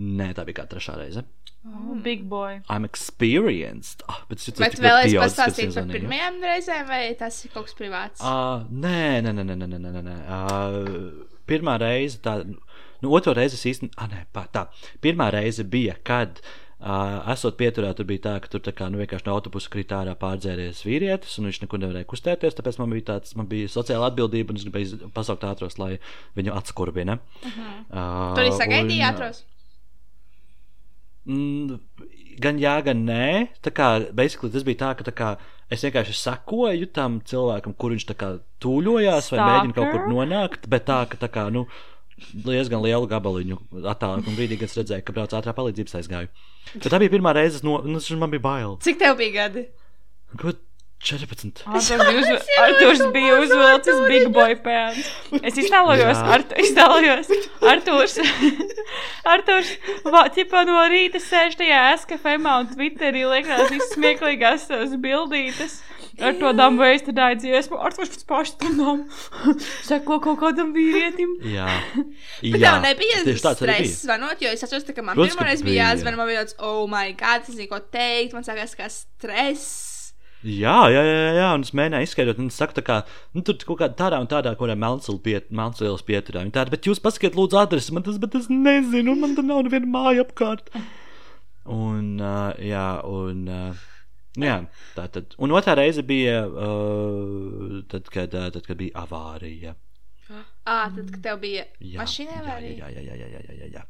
Nē, 0.00 0.30
tā 0.36 0.46
bija 0.48 0.62
kā 0.62 0.66
trešā 0.70 0.96
reize. 0.96 1.24
Oh, 1.68 1.94
big 2.00 2.22
boy. 2.28 2.62
I'm 2.72 2.86
experienced. 2.88 4.04
Ah, 4.08 4.22
bet 4.30 4.40
tu, 4.40 4.54
bet 4.56 4.78
vēlēs 4.80 5.12
pastāstīt 5.20 5.74
par 5.76 5.90
pirmajām 5.92 6.38
reizēm, 6.40 6.86
vai 6.88 7.02
tas 7.20 7.36
ir 7.44 7.52
kaut 7.52 7.68
kas 7.68 7.76
privāts? 7.76 8.24
Uh, 8.24 8.64
nē, 8.72 9.20
nē, 9.26 9.34
nē, 9.36 9.44
nē, 9.44 9.58
nē, 9.60 9.82
nē, 9.84 10.02
nē. 10.06 10.16
Uh, 10.24 11.36
pirmā 11.50 11.76
reize, 11.82 12.16
tā, 12.24 12.38
nu, 12.48 13.12
otro 13.12 13.36
reizi 13.36 13.60
es 13.60 13.66
īstenībā, 13.74 13.98
ah, 14.00 14.08
nē, 14.08 14.24
pā, 14.32 14.46
tā. 14.54 14.64
Pirmā 15.04 15.28
reize 15.36 15.68
bija, 15.68 15.98
kad 16.06 16.40
uh, 16.40 16.56
Uh, 16.80 17.18
esot 17.28 17.58
pieturā, 17.60 17.90
tur 17.92 18.06
bija 18.08 18.22
tā, 18.24 18.30
ka 18.40 18.48
tur 18.48 18.62
kā, 18.72 18.86
nu, 18.88 18.96
vienkārši 19.02 19.26
no 19.26 19.34
autobusa 19.36 19.68
krita 19.68 19.98
ārā 19.98 20.14
pārdzēries 20.16 20.78
vīrietis, 20.86 21.34
un 21.36 21.50
viņš 21.50 21.58
nekur 21.60 21.82
nevarēja 21.82 22.08
kustēties. 22.08 22.56
Tāpēc 22.56 22.78
man 22.80 22.94
bija, 22.94 23.04
tāds, 23.10 23.34
man 23.36 23.50
bija 23.50 23.68
sociāla 23.68 24.08
atbildība, 24.08 24.54
un 24.54 24.60
es 24.60 24.64
gribēju 24.64 25.10
pasaukt 25.12 25.44
ātros, 25.44 25.76
lai 25.76 25.98
viņu 26.40 26.54
atskurbina. 26.56 27.18
Mhm. 27.20 27.50
Uh 27.50 27.58
-huh. 27.60 27.82
uh, 27.90 28.32
tur 28.32 28.46
arī 28.46 28.54
sagaidīja 28.56 29.10
ātros. 29.12 29.42
Mm, 31.28 31.78
gan 32.40 32.60
jā, 32.60 32.74
gan 32.84 33.04
nē. 33.06 33.30
Tā 33.64 33.72
kā 33.74 33.88
basically, 34.16 34.52
tas 34.54 34.66
bija 34.66 34.80
tā, 34.82 34.90
ka 34.98 35.14
kā, 35.16 35.30
es 35.72 35.84
vienkārši 35.84 36.16
sakoju 36.16 36.90
tam 36.96 37.20
cilvēkam, 37.26 37.76
kur 37.76 37.94
viņš 37.94 38.08
kā 38.14 38.34
tūļojās 38.64 39.30
vai 39.32 39.38
Stalker? 39.38 39.50
mēģina 39.52 39.76
kaut 39.76 39.94
kur 39.94 40.06
nonākt. 40.12 40.68
Bet 40.72 40.86
tā, 40.88 41.02
ka 41.10 41.20
tā 41.20 41.30
kā, 41.32 41.48
nu, 41.52 41.66
diezgan 42.32 42.82
lielu 42.84 43.08
gabaliņu 43.10 43.60
attālāk, 43.90 44.26
un 44.28 44.38
brīdī, 44.38 44.58
kad 44.60 44.70
es 44.70 44.78
redzēju, 44.80 45.04
ka 45.06 45.14
brauc 45.16 45.36
ātrā 45.36 45.54
palīdzības 45.56 46.00
aizgāju. 46.00 46.32
Bet 46.74 46.88
tā 46.92 47.00
bija 47.02 47.12
pirmā 47.12 47.34
reize, 47.36 47.60
es 47.60 47.66
no, 47.66 47.80
nu, 47.84 48.02
man 48.20 48.32
bija 48.32 48.44
bail. 48.44 48.76
Cik 48.84 49.00
tev 49.00 49.16
bija 49.20 49.36
gadi? 49.42 49.66
Ko 50.40 50.54
14? 51.00 51.62
Arthurs 52.60 53.00
bija 53.12 53.38
uzvilcis 53.40 54.00
big 54.08 54.26
boy 54.34 54.56
pants. 54.60 55.08
Es 55.40 55.56
iztēlojos. 55.62 56.18
Art, 56.34 56.52
iztēlojos, 56.60 57.30
Arthurs, 57.64 58.18
va, 60.12 60.26
ķipa 60.34 60.66
no 60.68 60.82
rīta 60.92 61.22
sēž 61.24 61.56
tajā 61.60 61.80
SKFMā 62.02 62.58
un 62.64 62.68
Twitterī 62.74 63.24
liekās 63.30 63.70
visas 63.72 63.94
smieklīgās 63.96 64.68
savas 64.68 64.92
bildītes. 65.00 65.78
Ar 66.20 66.34
to 66.36 66.50
damu 66.52 66.82
veistadāju 66.82 67.38
dziesmu, 67.40 67.78
Arthurs 67.80 68.10
pēc 68.12 68.26
paštundām 68.28 69.06
seko 69.88 70.18
kaut 70.20 70.36
kādam 70.42 70.74
vīrietim. 70.76 71.32
Jā, 71.48 71.64
Bet 72.42 72.60
Jā. 72.60 72.74
tev 72.74 72.82
nebija 72.84 73.22
stress 73.24 74.02
zvanot, 74.02 74.42
jo 74.44 74.52
es 74.52 74.66
atceros, 74.66 74.84
ka 74.84 75.04
man 75.06 75.16
reize 75.16 75.64
bija 75.64 75.64
bija. 75.64 75.86
jāzvan, 75.94 76.18
man 76.20 76.28
bija 76.28 76.44
tāds, 76.44 76.58
oh, 76.60 76.84
my 76.90 77.14
God, 77.16 77.46
es 77.46 77.54
nezinu, 77.54 77.70
ko 77.72 77.80
teikt, 77.94 78.36
man 78.36 78.44
sākās 78.44 78.76
kā 78.76 78.90
stress. 78.92 79.89
Jā, 80.40 80.76
jā, 80.88 81.00
jā, 81.04 81.32
jā, 81.36 81.48
un 81.52 81.64
es 81.66 81.74
mēģināju 81.76 82.06
izskaidrot, 82.06 82.38
un 82.40 82.46
saku, 82.54 82.72
tā 82.78 82.84
kā, 82.86 82.94
nu, 83.36 83.42
tur 83.44 83.58
kaut 83.60 83.82
kādā 83.82 83.96
tādā 83.98 84.20
un 84.22 84.28
tādā, 84.30 84.54
kurā 84.56 84.72
melncīlas 84.78 86.04
pieturā. 86.06 86.46
Viņa 86.46 86.54
tāda, 86.54 86.72
bet 86.72 86.88
jūs 86.88 87.02
pasakiet, 87.04 87.36
lūdzu, 87.36 87.58
adresi, 87.60 87.92
man 87.92 88.06
tas, 88.06 88.16
bet 88.22 88.38
es 88.38 88.48
nezinu, 88.48 89.12
un 89.12 89.20
man 89.20 89.36
tur 89.36 89.44
nav 89.44 89.60
neviena 89.66 89.90
māja 89.92 90.24
apkārt. 90.24 90.72
Un, 91.68 92.16
uh, 92.24 92.56
jā, 92.64 92.86
un, 93.04 93.44
uh, 93.52 93.84
jā, 94.40 94.56
tā 94.96 95.06
tad. 95.12 95.36
Un 95.36 95.52
otrā 95.60 95.76
reize 95.76 96.06
bija, 96.08 96.40
uh, 96.48 97.78
tad, 97.92 98.08
kad, 98.08 98.32
uh, 98.32 98.48
tad, 98.56 98.64
kad 98.64 98.80
bija 98.80 98.96
avārija. 99.04 99.76
Ā, 100.30 100.80
tad, 100.96 101.04
kad 101.04 101.20
tev 101.26 101.44
bija 101.44 101.68
vai 102.00 102.08
arī? 102.56 102.76
jā, 102.80 102.88
jā, 102.96 103.04
jā, 103.04 103.20
jā, 103.20 103.28
jā, 103.28 103.40
jā, 103.44 103.60
jā, 103.60 103.72
jā. 103.76 103.88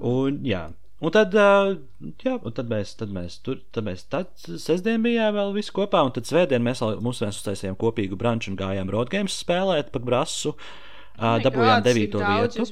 Un, 0.00 0.40
jā. 0.48 0.68
Un 0.98 1.12
tad, 1.14 1.30
jā, 1.30 2.32
un 2.42 2.52
tad 2.56 2.66
mēs, 2.72 2.96
tad 2.98 3.12
mēs 3.14 3.36
tur, 3.46 3.60
tad 3.70 3.84
mēs 3.86 4.00
tad 4.10 4.32
sestdien 4.42 5.02
bijām 5.04 5.36
vēl 5.36 5.52
visi 5.54 5.70
kopā, 5.76 6.00
un 6.02 6.10
tad 6.16 6.26
svētdien 6.26 6.64
mēs, 6.64 6.80
vēl- 6.82 6.98
mums 7.06 7.20
mēs 7.22 7.38
uztaisījām 7.38 7.76
kopīgu 7.78 8.18
branču 8.18 8.50
un 8.50 8.56
gājām 8.58 8.90
road 8.90 9.10
games 9.12 9.36
spēlēt 9.44 9.92
pa 9.94 10.00
brasu. 10.02 10.56
Uh, 10.56 10.64
Oh 11.18 11.36
my 11.38 11.42
dabūjām 11.42 11.78
God, 11.80 11.86
devīto 11.86 12.18
vietu. 12.22 12.62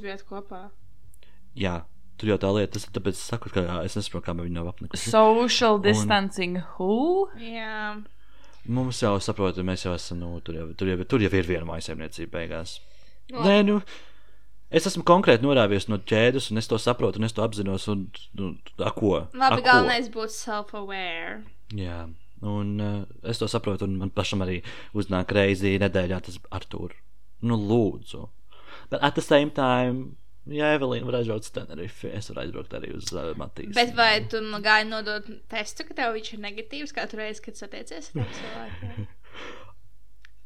Jā, 1.59 1.77
tur 2.19 2.29
jau 2.31 2.37
tā 2.39 2.51
lieta, 2.55 2.73
tas 2.77 2.85
ir 2.87 2.93
tāpēc, 2.95 3.17
es 3.19 3.23
saku, 3.31 3.51
ka 3.51 3.63
jā, 3.65 3.79
es 3.89 3.97
nesaprotu, 3.99 4.25
kā 4.29 4.35
viņi 4.39 4.55
nav 4.55 4.69
apnikuši. 4.75 5.11
Social 5.11 5.79
distancing 5.83 6.59
who? 6.77 7.27
Jā. 7.43 7.97
Mums 8.67 9.01
jau 9.03 9.17
saprotu, 9.23 9.63
mēs 9.67 9.87
jau 9.87 9.95
esam, 9.95 10.19
nu, 10.23 10.41
tur 10.47 10.55
jau, 10.59 10.67
tur 10.79 10.91
jau, 10.93 10.99
tur 11.07 11.23
jau 11.23 11.31
ir 11.31 11.47
viena 11.47 11.67
mājasēmniecība 11.71 12.31
beigās. 12.39 12.77
Nē, 13.31 13.61
nu, 13.67 13.81
es 14.71 14.87
esmu 14.89 15.05
konkrēti 15.07 15.47
norāvies 15.47 15.89
no 15.91 15.99
ķēdes, 15.99 16.51
un 16.51 16.61
es 16.61 16.69
to 16.71 16.79
saprotu, 16.83 17.21
un 17.21 17.29
es 17.29 17.35
to 17.37 17.45
apzinos. 17.45 17.87
Un, 17.93 18.07
nu, 18.39 18.53
a, 18.79 18.93
ko? 18.95 19.27
Labi, 19.33 19.63
A, 19.63 19.65
galvenais 19.65 20.11
būt 20.13 20.35
self-aware. 20.35 21.41
Jā, 21.77 22.05
un 22.47 22.77
uh, 22.83 23.01
es 23.29 23.43
to 23.43 23.49
saprotu, 23.51 23.89
un 23.89 23.99
man 24.03 24.13
pašam 24.15 24.45
arī 24.47 24.61
uznāk 24.97 25.35
reizī 25.37 25.77
nedēļā 25.83 26.21
tas 26.29 26.39
Artur. 26.55 26.95
Nu, 27.47 27.59
lūdzu. 27.59 28.27
Bet 28.91 29.03
at 29.03 29.19
the 29.19 29.25
same 29.25 29.53
time, 29.55 30.17
ja 30.51 30.73
Evelīna 30.77 31.09
var 31.09 31.21
aizbraukt 31.21 31.49
uz 31.49 31.55
Tenerife, 31.55 32.11
es 32.15 32.31
varu 32.31 32.45
aizbraukt 32.45 32.75
arī 32.79 32.93
uz 32.97 33.11
uh, 33.15 33.33
Matīs. 33.39 33.75
Bet 33.77 33.95
vai 33.99 34.25
tu 34.31 34.43
nu 34.45 34.63
gāji 34.65 34.89
nodot 34.91 35.29
testu, 35.53 35.87
ka 35.89 35.97
tev 35.99 36.17
viņš 36.17 36.35
ir 36.35 36.43
negatīvs 36.47 36.95
katru 36.97 37.23
reizi, 37.23 37.45
kad 37.47 37.59
satiecies 37.59 38.13
ar 38.15 38.35
cilvēkiem? 38.41 39.07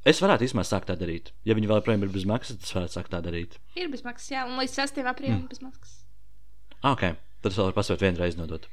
Es 0.09 0.23
varētu 0.25 0.47
īstenībā 0.47 0.64
sākt 0.64 0.88
tā 0.88 0.97
darīt. 0.97 1.35
Ja 1.45 1.57
viņi 1.57 1.69
vēl 1.69 1.83
joprojām 1.83 2.07
ir 2.07 2.12
bez 2.14 2.25
maksas, 2.28 2.57
tad 2.57 2.69
es 2.69 2.76
varētu 2.76 2.97
sākt 2.97 3.12
tā 3.12 3.21
darīt. 3.25 3.59
Ir 3.76 3.90
bez 3.92 4.04
maksas, 4.07 4.30
jā, 4.33 4.47
un 4.49 4.57
līdz 4.61 4.78
6. 4.80 5.00
aprīlim 5.04 5.42
mm. 5.42 5.49
bez 5.50 5.61
maksas. 5.64 5.99
Ah, 6.80 6.95
ok, 6.95 7.02
tad 7.45 7.52
es 7.52 7.59
vēl 7.61 7.69
varu 7.69 7.76
pasūtīt 7.76 8.07
vienreiz 8.07 8.38
nodot. 8.38 8.64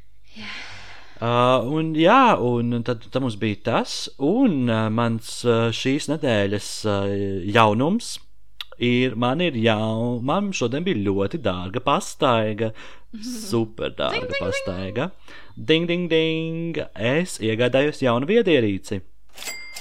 Uh, 1.17 1.65
un 1.73 1.91
jā, 1.97 2.37
un 2.39 2.77
tad, 2.85 3.03
tad 3.11 3.23
mums 3.23 3.35
bija 3.41 3.59
tas, 3.65 3.97
un 4.23 4.69
uh, 4.69 4.85
mans 4.93 5.41
uh, 5.49 5.67
šīs 5.73 6.07
nedēļas 6.13 6.69
uh, 6.87 7.09
jaunums 7.49 8.13
ir, 8.77 9.17
man 9.17 9.41
ir 9.41 9.57
jau, 9.59 10.21
man 10.23 10.51
šodien 10.55 10.85
bija 10.85 11.01
ļoti 11.09 11.41
dārga 11.43 11.81
pastaiga, 11.83 12.71
super 13.17 13.91
dārga 13.97 14.27
ding, 14.27 14.31
ding. 14.31 14.45
pastaiga. 14.45 15.11
Ding, 15.57 15.89
ding, 15.89 16.07
ding, 16.11 16.81
es 16.95 17.39
iegādājos 17.43 18.03
jaunu 18.05 18.29
viedierīci. 18.29 19.01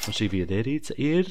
Un 0.07 0.15
šī 0.15 0.29
viedierīce 0.31 0.95
ir 0.99 1.27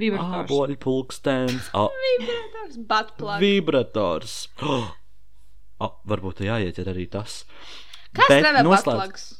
Vibrators. 0.00 0.78
pulkstens, 0.80 1.68
a, 1.76 1.86
Vibrators, 2.04 2.78
buttplug. 2.88 3.38
vibrators. 3.42 4.36
Oh! 4.62 4.88
Oh, 5.82 5.96
varbūt 6.06 6.40
jāieķer 6.46 6.88
arī 6.92 7.08
tas. 7.10 7.44
Kas 8.14 8.28
Bet 8.28 8.44
strādā 8.44 8.62
noslēdz- 8.62 8.84
buttplugs? 8.86 9.30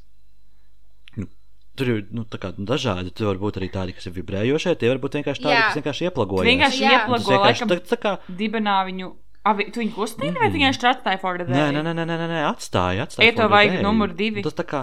Tur 1.74 1.88
ir 1.88 2.00
nu, 2.12 2.26
tā 2.28 2.36
kā, 2.36 2.50
dažādi. 2.52 3.14
Tur 3.16 3.30
var 3.30 3.38
būt 3.40 3.56
arī 3.56 3.70
tādi, 3.72 3.94
kas 3.96 4.04
ir 4.10 4.12
vibrējošie. 4.12 4.74
Tie 4.76 4.90
var 4.90 4.98
būt 5.00 5.14
vienkārši 5.16 5.40
tādi, 5.40 5.54
Jā. 5.56 5.62
kas 5.70 5.78
vienkārši 5.80 6.04
ieplagojas. 6.10 6.48
Vienkārši 6.50 6.82
Jā. 6.82 6.90
Tas 6.90 6.98
ieplago, 6.98 7.30
vienkārši 7.32 7.68
tā, 7.70 7.78
tā 7.88 7.96
kā, 8.02 8.12
dibenā 8.28 8.74
viņu. 8.90 9.08
Avi, 9.48 9.64
tu 9.72 9.80
viņu 9.80 9.94
kustini 9.96 10.36
vai 10.36 10.50
tu 10.52 10.58
vienkārši 10.60 10.88
atstāji 10.92 11.20
for 11.22 11.38
the 11.40 11.46
day? 11.48 11.54
nē, 11.72 11.80
nē, 11.80 11.94
nē, 11.96 12.04
nē, 12.04 12.16
nē, 12.20 12.26
nē, 12.28 12.42
atstāja. 12.52 13.06
atstāja 13.08 13.24
Ej, 13.24 13.32
tev 13.38 13.48
for 13.48 13.48
the 13.48 13.54
vajag 13.56 13.82
numur 13.86 14.12
divi. 14.14 14.42
Tas 14.44 14.52
tā 14.58 14.66
kā 14.68 14.82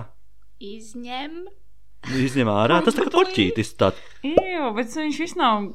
Izņem. 0.60 1.46
Izņem 2.08 2.48
ārā. 2.52 2.80
Tas 2.86 2.96
tā 2.96 3.06
kā 3.08 3.12
porķītis. 3.14 3.76
Jā, 4.24 4.70
bet 4.76 4.88
viņš 4.96 5.20
viss 5.26 5.36
nav. 5.40 5.70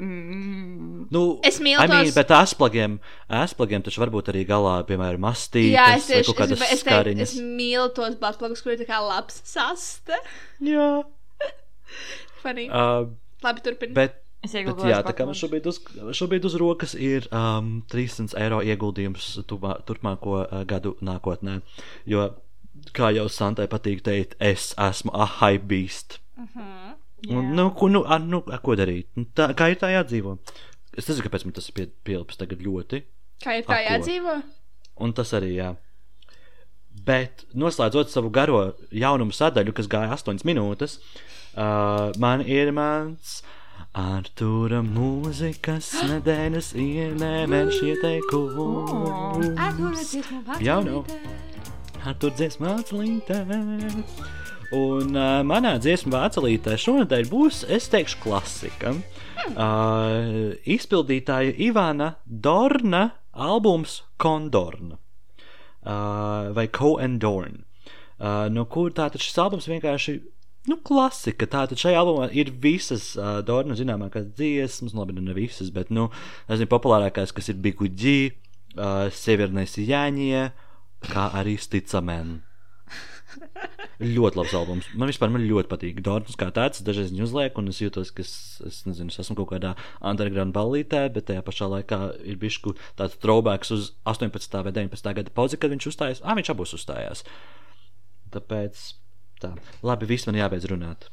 Mm, 0.00 1.08
nu, 1.12 1.22
Es 1.44 1.58
mīlu 1.60 1.82
I 1.84 1.88
mean, 1.90 2.06
tos- 2.06 2.14
bet 2.16 2.30
asplagiem, 2.32 2.94
asplagiem 3.28 3.82
taču 3.84 4.00
var 4.00 4.08
būt 4.08 4.30
arī 4.32 4.46
galā, 4.48 4.78
piemēram, 4.88 5.20
mastītes 5.20 5.74
Jā, 5.76 5.84
es 5.98 6.06
vai 6.08 6.14
tieši 6.16 6.30
kaut 6.30 6.38
kādas 6.38 6.62
es, 6.64 6.72
es, 6.72 6.80
skariņas. 6.86 7.34
es 7.36 7.42
mīlu 7.44 7.90
tos 7.94 8.16
buttplugs, 8.16 8.62
kur 8.64 8.72
ir 8.72 8.80
tā 8.80 8.86
kā 8.88 9.00
labs 9.04 9.42
saste. 9.44 10.16
Jā. 10.64 11.02
Funny. 12.42 12.70
Uh, 12.70 13.12
Labi, 13.44 13.60
turpini. 13.60 13.92
bet 13.92 14.16
es 14.40 14.52
Bet, 14.56 14.84
jā, 14.88 15.02
tā 15.04 15.12
kā 15.12 15.26
man 15.28 15.36
šobrīd 15.36 15.66
uz, 15.68 15.82
šobrīd 16.16 16.46
uz 16.48 16.54
rokas 16.56 16.94
ir 16.96 17.26
um, 17.28 17.82
300 17.92 18.32
eiro 18.40 18.62
ieguldījums 18.64 19.34
tuvā, 19.44 19.74
turpmāko 19.84 20.38
uh, 20.46 20.62
gadu 20.64 20.94
nākotnē. 21.04 21.58
Jo, 22.08 22.30
kā 22.96 23.10
jau 23.14 23.26
Santai 23.28 23.66
patīk 23.70 24.00
teikt, 24.06 24.34
es 24.40 24.72
esmu 24.78 25.10
a 25.14 25.26
high 25.40 25.58
beast. 25.58 26.18
Mhm. 26.38 26.66
Un, 27.30 27.50
nu, 27.54 27.66
ko, 27.76 27.88
nu, 27.92 28.00
a, 28.08 28.16
nu, 28.18 28.40
a, 28.48 28.56
ko 28.64 28.72
darīt? 28.80 29.06
Nu, 29.16 29.24
Tā, 29.36 29.50
kā 29.54 29.66
ir 29.68 29.76
tā 29.76 29.90
jādzīvo? 29.92 30.38
Es 30.96 31.04
nezinu, 31.06 31.26
kāpēc 31.28 31.44
man 31.44 31.52
tas 31.52 31.68
pie- 31.70 31.90
pielipis 32.04 32.36
tagad 32.40 32.58
ļoti. 32.64 33.02
Kā 33.44 33.58
ir 33.58 33.64
tā 33.68 33.76
Ak, 33.76 33.84
ko? 33.84 33.90
jādzīvo? 33.92 34.38
Un 35.04 35.12
tas 35.12 35.32
arī, 35.36 35.50
jā. 35.58 35.74
Bet, 37.04 37.44
noslēdzot 37.54 38.08
savu 38.12 38.30
garo 38.32 38.72
jaunumu 38.92 39.32
sadaļu, 39.36 39.72
kas 39.76 39.86
gāja 39.88 40.12
8 40.16 40.44
minūtes, 40.48 40.96
uh, 41.56 42.10
man 42.18 42.40
ir 42.44 42.72
mans 42.72 43.42
Artūra 43.96 44.82
mūzikas 44.86 45.88
nedēļas 46.10 46.72
ienēmēs 46.78 47.80
ieteikums. 47.84 50.16
Jau 50.60 50.82
nav. 50.84 51.04
Artūra 52.00 52.32
dziesmu 52.38 52.64
vācelītē. 52.64 53.38
Un 54.76 55.16
uh, 55.18 55.40
manā 55.44 55.74
dziesmu 55.82 56.14
vācelītē 56.14 56.76
šonadēļ 56.80 57.26
būs, 57.28 57.64
es 57.68 57.90
teikšu, 57.92 58.20
klasika. 58.22 58.94
Uh, 59.50 60.54
izpildītāja 60.64 61.52
Ivana 61.66 62.14
Dorna 62.24 63.02
albums 63.32 64.00
Kondorna 64.20 64.96
uh, 64.96 66.50
vai 66.56 66.66
Co-Endorn. 66.72 67.64
Uh, 68.20 68.46
no 68.52 68.66
kur 68.70 68.92
tātad 68.96 69.20
šis 69.20 69.38
albums 69.40 69.68
vienkārši 69.68 70.16
nu, 70.70 70.78
klasika. 70.84 71.48
Tātad 71.50 71.80
šajā 71.80 72.00
albumā 72.00 72.30
ir 72.36 72.52
visas 72.62 73.12
uh, 73.18 73.40
Dorna 73.44 73.76
zināmākās 73.76 74.28
dziesmas, 74.38 74.94
nu, 74.94 75.02
labi, 75.02 75.18
nu, 75.18 75.24
ne 75.28 75.36
visas, 75.36 75.72
bet, 75.74 75.92
nu, 75.92 76.08
nezinu, 76.48 76.70
populārākās, 76.72 77.32
kas 77.36 77.52
ir 77.52 77.60
Biguģi, 77.64 78.18
uh, 78.76 79.08
Severnais 79.12 79.76
Jāņie, 79.80 80.50
kā 81.08 81.30
arī 81.40 81.56
Sticamen. 81.60 82.40
Ļoti 84.00 84.38
labs 84.40 84.54
albums. 84.56 84.88
Man 84.98 85.10
vispār 85.10 85.30
man 85.32 85.44
ļoti 85.46 85.70
patīk. 85.70 86.00
Dārns 86.04 86.38
kā 86.40 86.48
tāds, 86.54 86.82
dažreiz 86.86 87.12
viņu 87.12 87.26
uzliek, 87.28 87.58
un 87.60 87.70
es 87.70 87.80
jūtos, 87.82 88.12
ka 88.16 88.24
es, 88.24 88.32
es 88.66 88.80
nezinu, 88.88 89.12
es 89.12 89.20
esmu 89.22 89.36
kaut 89.38 89.52
kādā 89.52 89.74
underground 90.00 90.54
ballītē, 90.56 91.04
bet 91.14 91.28
tajā 91.30 91.44
pašā 91.46 91.68
laikā 91.70 92.00
ir 92.26 92.40
bijis 92.40 92.58
tāds 92.98 93.18
throwbacks 93.22 93.72
uz 93.76 93.92
18. 94.08 94.58
vai 94.66 94.74
19. 94.74 95.14
gada 95.20 95.34
pauzi, 95.36 95.60
kad 95.60 95.74
viņš 95.74 95.90
uzstājās. 95.92 96.22
Ah, 96.24 96.36
viņš 96.38 96.52
abos 96.54 96.74
uzstājās. 96.78 97.24
Tāpēc, 98.34 98.82
tā. 99.42 99.54
Labi, 99.86 100.08
viss 100.10 100.28
man 100.30 100.40
jābeidz 100.40 100.68
runāt. 100.70 101.10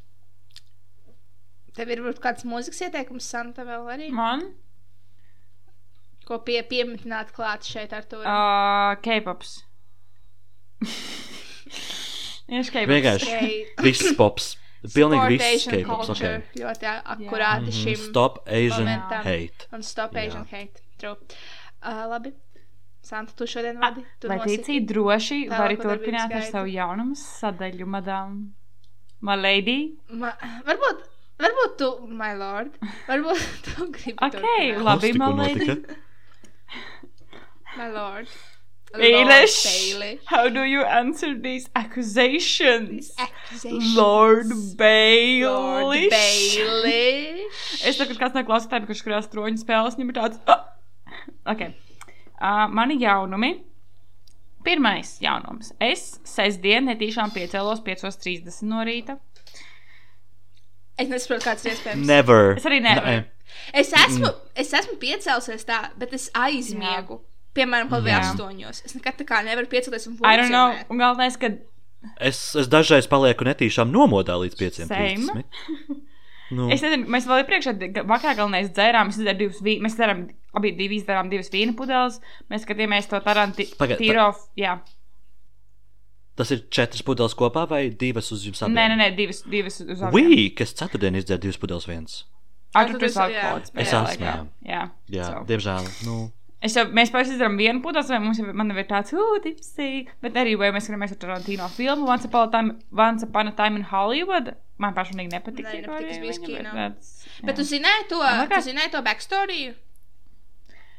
Tev 1.78 1.92
ir 1.94 2.02
varbūt 2.02 2.24
kāds 2.24 2.46
mūzikas 2.48 2.88
ieteikums, 2.88 3.28
Santa, 3.30 3.62
vēl 3.68 3.86
arī? 3.94 4.10
Man? 4.14 4.48
Ko 6.26 6.40
pie, 6.44 6.58
pieminēt 6.66 7.30
klāt 7.36 7.68
šeit 7.68 7.94
ar 7.94 8.08
to? 8.08 8.18
Uh, 8.24 8.98
K-pops. 9.04 9.67
Viņš 12.48 12.70
K-pops. 12.72 12.88
Vienkārši 12.88 13.32
viss 13.84 14.12
pops. 14.16 14.46
Pilnīgi 14.94 15.36
viss 15.36 15.66
K-pops. 15.68 16.10
Okay. 16.14 16.42
Ļoti 16.56 16.88
akurāti 17.14 17.68
Mhm, 17.72 17.78
šim. 17.82 17.96
Stop 18.08 18.38
Asian 18.46 18.86
momentam. 18.86 19.24
hate. 19.26 19.66
Un 19.74 19.82
stop 19.82 20.14
Jā. 20.14 20.26
Asian 20.28 20.46
hate. 20.50 20.80
True. 20.98 21.16
Uh, 21.82 22.04
labi. 22.10 22.32
Santa, 23.08 23.32
tu 23.36 23.46
šodien 23.48 23.78
vadi. 23.80 24.02
Tu 24.20 24.28
Lai 24.28 24.38
ticī 24.42 24.78
droši, 24.84 25.38
Tālāko 25.48 25.58
vari 25.62 25.76
turpināt 25.80 26.32
ar 26.34 26.42
savu 26.44 26.68
jaunumu 26.72 27.14
sadaļu, 27.16 27.86
madām. 27.88 28.34
My 29.24 29.34
lady. 29.38 29.76
Ma, 30.10 30.32
varbūt, 30.66 31.00
varbūt 31.40 31.76
tu, 31.80 31.88
my 32.10 32.34
lord, 32.38 32.74
varbūt 33.08 33.46
tu 33.64 33.86
gribi. 33.94 34.16
Ok, 34.18 34.36
turpināt. 34.36 34.82
labi, 34.84 35.12
my 35.18 35.30
lady. 35.40 35.78
My 37.78 37.88
lord. 37.94 38.28
Baelish. 38.94 39.58
Baelish. 39.66 40.20
How 40.26 40.48
do 40.48 40.62
you 40.64 40.82
answer 40.82 41.34
these 41.38 41.68
accusations? 41.76 43.12
Accusations. 43.18 43.96
Lord 43.96 44.48
Lord 44.48 44.76
Baelish. 44.76 46.10
Baelish. 46.10 47.44
Es 47.88 48.00
tagad 48.00 48.18
kāds 48.18 48.34
no 48.34 48.42
klausītājiem, 48.48 48.88
kurš 48.88 49.04
kurās 49.06 49.30
troņu 49.32 49.60
spēles 49.60 49.96
viņam 49.98 50.12
ir 50.12 50.18
tāds. 50.18 50.40
Oh! 50.48 50.64
Ok. 51.52 51.68
Uh, 52.38 52.66
mani 52.72 52.98
jaunumi. 53.02 53.54
Pirmais 54.64 55.14
jaunums. 55.22 55.72
Es 55.80 56.18
sestdien 56.26 56.88
netīšām 56.90 57.32
piecēlos 57.36 57.80
5.30 57.86 58.62
no 58.68 58.82
rīta. 58.88 59.18
Es 60.98 61.06
nesaprotu, 61.06 61.44
kāds 61.46 61.64
ir 61.64 61.76
iespējams. 61.76 62.06
Never. 62.08 62.56
Es 62.58 62.66
arī 62.66 62.80
nevaru. 62.82 63.20
Nē. 63.20 63.26
Es 63.78 63.92
esmu, 63.96 64.30
es 64.58 64.72
esmu 64.76 64.98
piecēlusies 65.00 65.64
tā, 65.68 65.78
bet 66.00 66.12
es 66.16 66.28
aizmiegu. 66.36 67.20
Piemēram, 67.58 67.88
kaut 67.90 68.04
vai 68.06 68.12
Jā. 68.14 68.20
astoņos. 68.24 68.84
Es 68.86 68.94
nekad 68.94 69.18
tā 69.18 69.26
kā 69.28 69.42
nevaru 69.44 69.66
piecelties 69.70 70.06
un 70.06 70.14
I 70.22 70.36
don't 70.38 70.48
know. 70.54 70.70
funkcionēt. 70.72 70.90
Un 70.94 70.98
galvenais, 71.04 71.36
ka 71.42 71.52
Es, 72.22 72.54
es 72.54 72.68
dažreiz 72.70 73.08
palieku 73.10 73.42
netīšām 73.44 73.90
nomodā 73.90 74.36
līdz 74.38 74.54
5. 74.54 74.84
Same. 74.86 75.42
Nu, 76.54 76.68
Es 76.72 76.80
nezinu, 76.80 77.04
mēs 77.12 77.26
vēl 77.28 77.42
iepriekš 77.42 77.66
vakarā 78.08 78.36
galvenais 78.38 78.70
dzērām, 78.72 79.10
mēs 79.10 79.18
izdarām 79.18 79.36
divas, 79.42 79.58
vī- 79.60 79.80
mēs 79.84 79.96
darām, 79.98 80.22
abi 80.56 80.70
divi 80.78 80.96
izdarām 80.96 81.28
divas 81.28 81.50
vīna 81.52 81.74
pudeles, 81.76 82.20
mēs 82.48 82.62
skatījāmies 82.64 83.10
to 83.10 83.18
taranti, 83.20 83.66
Pagaid, 83.76 83.98
tīro, 84.00 84.30
jā. 84.56 84.78
tas 86.38 86.50
ir 86.54 86.62
četras 86.70 87.02
pudeles 87.02 87.34
kopā 87.36 87.66
vai 87.68 87.82
divas 87.90 88.30
uz 88.32 88.46
jums 88.46 88.62
abiem? 88.62 88.78
Nē, 88.78 88.86
nē, 88.92 88.96
nē, 89.02 89.08
divas, 89.18 89.42
divas 89.50 89.80
uz 89.82 90.00
abiem. 90.06 90.14
Vī, 90.30 90.54
kas 90.56 90.72
ceturtdien 90.78 91.18
izdzēra 91.18 91.42
divas 91.42 91.58
pudeles 91.60 91.84
viens. 91.90 92.20
Ar 92.76 92.86
tu 92.86 92.92
tad 92.94 93.00
tas 93.00 93.10
es- 93.10 93.16
jā. 93.18 93.26
alkohols. 93.26 93.68
Es 93.68 93.74
pēdējā 93.74 93.88
esmu, 93.90 94.08
laikā. 94.08 94.32
jā. 94.32 94.48
Jā. 94.72 94.82
Jā, 95.18 95.24
So. 95.26 95.44
diemžēl. 95.50 95.90
Nu, 96.06 96.16
Es 96.60 96.74
jau, 96.74 96.82
mēs 96.90 97.12
paši 97.14 97.36
izdarām 97.36 97.54
vienu 97.60 97.78
pudeles, 97.84 98.08
vai 98.10 98.18
mums 98.18 98.38
jau 98.40 98.46
jau 98.50 98.78
ir 98.82 98.86
tāds, 98.90 99.12
ugh, 99.14 99.36
tipsī. 99.44 100.08
Bet 100.24 100.34
arī, 100.34 100.56
vai 100.58 100.72
mēs 100.74 100.88
skatāmies 100.88 101.12
ar 101.14 101.20
Tarantino 101.22 101.68
filmu 101.70 102.08
Once 102.10 102.26
Upon 102.26 102.48
a 102.48 102.50
Time, 102.50 102.72
Once 102.90 103.22
Upon 103.28 103.46
a 103.48 103.52
Time 103.60 103.76
in 103.78 103.84
Hollywood. 103.92 104.54
Man 104.78 104.94
personīgi 104.94 105.30
nepatīk. 105.36 105.66
Nē, 105.68 105.84
nepatīk, 105.84 106.18
biju 106.22 106.32
viņa, 106.34 106.46
kino. 106.46 106.72
bet 106.74 106.96
that's- 106.98 107.44
Bet 107.46 107.56
tu 107.56 107.62
zināji 107.62 108.08
to, 108.10 108.18
tu 108.50 108.62
zināji 108.70 108.90
to 108.96 109.02
backstoriju? 109.06 109.74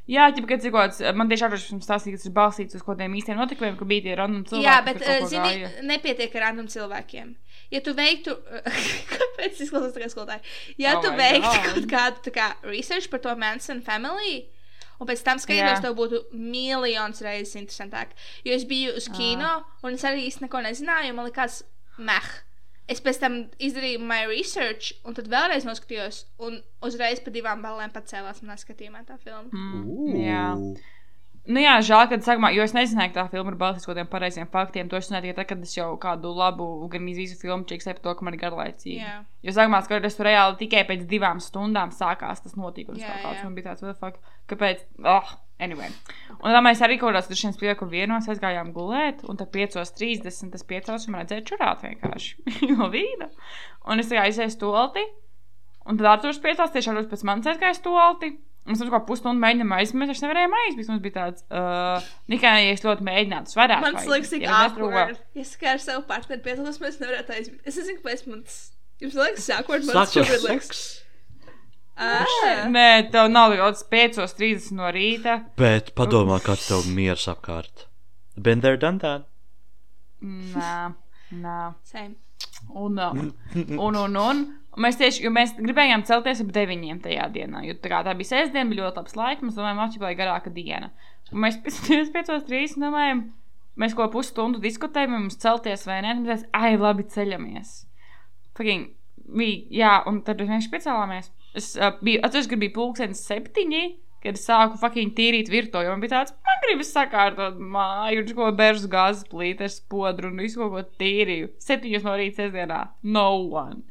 Jā, 0.09 0.23
ķip, 0.33 0.47
kad 0.49 0.63
ir 0.65 0.71
kaut 0.73 0.87
kāds, 0.89 1.01
man 1.13 1.29
tieši 1.29 1.43
ārpus 1.45 1.65
pirms 1.69 1.85
stāstīja, 1.85 2.15
ka 2.15 2.17
tas 2.17 2.25
ir 2.25 2.33
balstīts 2.33 2.75
uz 2.79 2.81
kaut 2.81 2.95
kādiem 2.97 3.13
īstiem 3.19 3.37
notikumiem, 3.37 3.75
ka 3.77 3.85
bija 3.85 4.01
tie 4.07 4.15
random 4.17 4.41
cilvēki. 4.49 4.65
Jā, 4.65 4.77
kas 4.81 4.87
bet, 4.87 5.03
ko 5.05 5.27
zini, 5.29 5.51
gāja. 5.59 5.83
nepietiek 5.91 6.35
ar 6.39 6.41
random 6.47 6.69
cilvēkiem. 6.73 7.35
Ja 7.75 7.81
tu 7.85 7.93
veiktu, 7.93 8.33
kāpēc 9.13 9.51
es 9.51 9.61
izklausos 9.67 9.93
tā 9.93 10.01
kā 10.01 10.07
skolotāji? 10.09 10.41
Ja 10.81 10.95
Oh 10.97 11.03
tu 11.03 11.11
veiktu 11.19 11.51
God. 11.51 11.67
kaut 11.67 11.89
kādu 11.95 12.23
tā 12.25 12.33
kā 12.39 12.47
research 12.65 13.09
par 13.11 13.21
to 13.27 13.35
Manson 13.37 13.83
family, 13.85 14.47
un 14.99 15.07
pēc 15.09 15.23
tam 15.25 15.39
Jā. 15.47 15.73
tev 15.83 15.95
būtu 15.97 16.21
miljons 16.35 17.23
reizes 17.25 17.55
interesantāk. 17.55 18.13
Jo 18.45 18.53
es 18.55 18.67
biju 18.69 18.95
uz 18.99 19.09
kino, 19.15 19.63
un 19.83 19.97
es 19.97 20.05
arī 20.07 20.27
īsti 20.27 20.45
neko 20.45 20.61
nezināju, 20.67 21.15
man 21.15 21.29
likās, 21.29 21.63
meh. 21.97 22.29
Es 22.89 23.03
pēc 23.05 23.19
tam 23.21 23.35
izdarīju 23.61 24.01
my 24.01 24.23
research, 24.25 24.95
un 25.05 25.13
tad 25.13 25.27
vēlreiz 25.29 25.67
noskatījos, 25.67 26.23
un 26.41 26.57
uzreiz 26.85 27.21
pa 27.21 27.33
divām 27.33 27.61
balēm 27.61 27.93
pacēlās 27.93 28.41
manā 28.41 28.57
skatījumā 28.57 29.03
tā 29.05 29.19
filma. 29.21 29.45
Mm, 29.53 30.15
jā. 30.23 30.45
Nu 31.49 31.61
jā, 31.63 31.71
žēl, 31.81 32.03
ka 32.11 32.17
sākumā, 32.21 32.51
jo 32.53 32.61
es 32.61 32.75
nezināju, 32.77 33.09
ka 33.09 33.23
tā 33.23 33.31
filma 33.31 33.49
ir 33.49 33.57
balstīta 33.57 33.81
uz 33.81 33.87
kaut 33.87 33.95
kādiem 33.95 34.09
pareiziem 34.11 34.49
faktiem. 34.53 34.89
To 34.91 34.99
es 34.99 35.07
zināju 35.09 35.25
tikai 35.25 35.37
tad, 35.39 35.47
kad 35.49 35.63
es 35.65 35.71
jau 35.73 35.87
kādu 36.01 36.29
labu, 36.37 36.67
gan 36.93 37.07
visu 37.17 37.37
filmu 37.39 37.65
čīkstēju 37.69 37.97
par 37.97 38.03
to, 38.05 38.13
ka 38.19 38.27
man 38.27 38.35
ir 38.37 38.41
garlaicīgi. 38.43 38.97
Jā. 39.01 39.15
Jo 39.47 39.53
sākumā 39.55 39.79
skatoties 39.81 40.17
tur 40.19 40.29
reāli 40.29 40.59
tikai 40.59 40.83
pēc 40.85 41.07
divām 41.09 41.41
stundām 41.41 41.89
sākās 41.95 42.43
tas 42.45 42.53
notikums. 42.59 43.01
Jā, 43.01 43.15
kā 43.15 43.23
tāds. 43.23 43.39
jā. 43.39 43.47
Man 43.47 43.55
bija 43.57 43.71
tāds, 43.71 43.81
the 43.81 43.95
fuck, 43.97 44.19
kāpēc? 44.51 44.83
Oh, 45.01 45.31
anyway. 45.57 45.89
Un 46.37 46.53
tad 46.53 46.61
mēs 46.67 46.83
arī 46.85 46.99
kaut 47.01 47.15
kādās 47.15 47.31
tur 47.31 47.39
šiem 47.41 47.55
spēku 47.55 47.87
vienos 47.89 48.29
aizgājām 48.29 48.69
gulēt, 48.75 49.23
un 49.25 49.39
tad 49.39 49.49
5.30 49.55 50.53
tas 50.53 50.67
5. 50.69 51.09
man 51.09 51.23
redzēja 51.23 51.47
čurāt 51.49 51.81
vienkārši 51.87 52.45
no 52.75 52.91
vīna. 52.93 53.31
Un 53.89 54.03
es 54.03 54.11
tā 54.11 54.19
kā 54.19 54.27
aizēju 54.29 54.53
stolti, 54.53 55.07
un 55.89 55.97
tad 55.97 56.13
Arthurs 56.13 56.43
piecās 56.45 56.77
tiešām 56.77 57.01
pēc 57.09 57.25
manis 57.25 57.49
aizgāja 57.55 57.79
stolti. 57.79 58.35
Mēs 58.69 58.81
tam 58.83 58.91
kā 58.93 58.99
pusstundu 59.01 59.41
mēģinājām 59.41 59.71
aizmirst, 59.79 60.13
es 60.13 60.21
nevarēju 60.21 60.57
aizmirst. 60.59 60.91
Mums 60.91 61.01
bija 61.01 61.15
tāds, 61.15 61.45
uh, 61.49 62.09
nekā 62.29 62.51
ja 62.61 62.73
es 62.75 62.83
ļoti 62.85 63.05
mēģinātu, 63.07 63.49
tas 63.49 63.57
varētu. 63.57 63.85
Man 63.87 63.97
liekas, 64.11 64.33
awkward. 64.59 65.21
Ja 65.33 65.45
es 65.45 65.53
kā 65.57 65.71
ar 65.73 65.81
savu 65.81 66.03
partneri 66.09 66.43
piedalos, 66.45 66.77
mēs 66.83 66.99
nevarētu 67.01 67.33
aizmirst. 67.33 67.63
Es 67.65 67.79
nezinu, 67.81 68.01
kāpēc 68.03 68.25
man 68.29 68.43
tas. 68.45 68.59
Jums 69.01 69.17
liekas, 69.17 69.49
awkward, 69.55 69.87
man 69.87 69.97
tas 69.97 70.13
Sākot 70.13 70.29
šobrīd 70.29 70.45
liekas. 70.45 70.83
Nē, 72.75 72.87
tev 73.11 73.31
nav 73.33 73.57
kaut 73.57 73.81
kāds 73.81 73.83
5.30 74.37 74.77
no 74.77 74.93
rīta. 74.93 75.39
Bet 75.59 75.91
padomā, 75.97 76.37
kāds 76.45 76.69
tev 76.69 76.85
miers 76.93 77.25
apkārt. 77.31 77.87
Been 78.37 78.61
there, 78.61 78.77
done 78.77 79.01
that. 79.01 79.25
Nē, 80.21 80.93
nē. 81.41 81.59
same. 81.83 82.15
Un, 82.69 82.99
uh, 82.99 83.11
un, 83.11 83.33
un, 83.79 83.95
un, 83.95 84.15
un 84.15 84.45
mēs 84.77 84.99
tieši, 84.99 85.23
jo 85.25 85.31
mēs 85.33 85.55
gribējām 85.57 86.05
celties 86.07 86.43
ap 86.43 86.51
deviņiem 86.55 87.01
tajā 87.03 87.25
dienā, 87.33 87.63
jo 87.65 87.75
tā, 87.81 88.03
tā 88.05 88.13
bija 88.17 88.35
sestdiena, 88.35 88.69
bija 88.69 88.85
ļoti 88.85 89.01
labs 89.01 89.17
laiks, 89.17 89.45
mēs 89.45 89.57
domājām, 89.57 89.81
atšķirīgi 89.85 90.19
garāka 90.19 90.53
diena. 90.53 90.91
Un 91.33 91.43
mēs 91.45 91.59
piecos 92.15 92.45
trīs 92.47 92.75
domājam, 92.79 93.25
mēs 93.79 93.95
ko 93.97 94.09
pusstundu 94.13 94.61
diskutējam, 94.63 95.15
vai 95.15 95.23
mums 95.25 95.39
celties 95.41 95.87
vai 95.89 96.01
nē, 96.05 96.15
un 96.15 96.25
mēs 96.25 96.43
teicu, 96.45 96.53
ai, 96.61 96.75
labi, 96.77 97.07
ceļamies. 97.15 97.73
Fucking, 98.59 98.91
bija, 99.39 99.65
jā, 99.81 99.95
un 100.09 100.21
tad 100.27 100.43
mēs 100.45 100.69
piecēlāmies. 100.71 101.31
Es 101.57 101.73
uh, 101.79 101.95
biju, 102.03 102.21
atceros, 102.25 102.49
ka 102.49 102.59
bija 102.61 102.75
pulkstenis 102.75 103.23
septiņi, 103.25 103.83
kad 104.23 104.35
es 104.35 104.45
sāku 104.45 104.77
fucking 104.81 105.13
tīrīt 105.15 105.49
virtuvi, 105.51 105.87
jo 105.87 105.93
man 105.93 106.01
bija 106.03 106.17
tāds, 106.17 106.33
man 106.45 106.59
gribas 106.65 106.91
sakārtot 106.93 107.59
māju, 107.59 108.25
un 108.25 108.33
ko 108.35 108.49
bērnu 108.59 108.91
gāzes 108.91 109.27
plītes, 109.31 109.79
podru 109.91 110.29
un 110.29 110.41
visu 110.43 110.59
kaut 110.61 110.75
ko 110.75 110.83
tīrīju. 111.01 111.53
Septiņos 111.63 112.05
no 112.05 112.17
rīta 112.19 112.43
sestdienā. 112.43 112.81
No 113.15 113.29
one. 113.47 113.81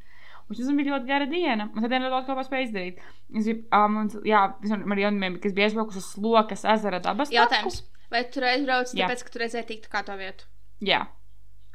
Un 0.48 0.56
šis 0.56 0.70
bija 0.72 0.94
ļoti 0.94 1.08
gara 1.10 1.26
diena. 1.28 1.68
Un 1.74 1.82
tad 1.84 1.92
dienā 1.92 2.08
kaut 2.08 2.28
ko 2.30 2.44
spēju 2.46 2.68
izdarīt. 2.70 3.02
Es 3.36 3.44
biju, 3.44 3.62
um, 3.76 3.98
un, 4.02 4.08
jā, 4.24 4.46
visam 4.62 4.86
ar 4.94 5.02
jaunumiem, 5.02 5.36
kas 5.42 5.52
bija 5.56 5.68
aizbraukusi 5.68 6.00
uz 6.00 6.06
slokas 6.14 6.64
ezera 6.64 7.02
dabas. 7.04 7.32
Jautājums. 7.34 7.82
Vai 8.08 8.22
tu 8.32 8.40
aizbrauc, 8.40 8.94
Jā. 8.96 9.04
tāpēc, 9.04 9.22
ka 9.26 9.34
tu 9.34 9.40
redzēji 9.42 9.66
tiktu 9.68 9.90
kā 9.92 10.00
to 10.06 10.14
vietu? 10.16 10.46
taku? 10.48 10.88
Jā, 10.88 11.02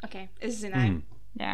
Ok, 0.03 0.15
es 0.41 0.57
zināju. 0.59 0.97
Mm. 0.97 1.03
jā. 1.39 1.53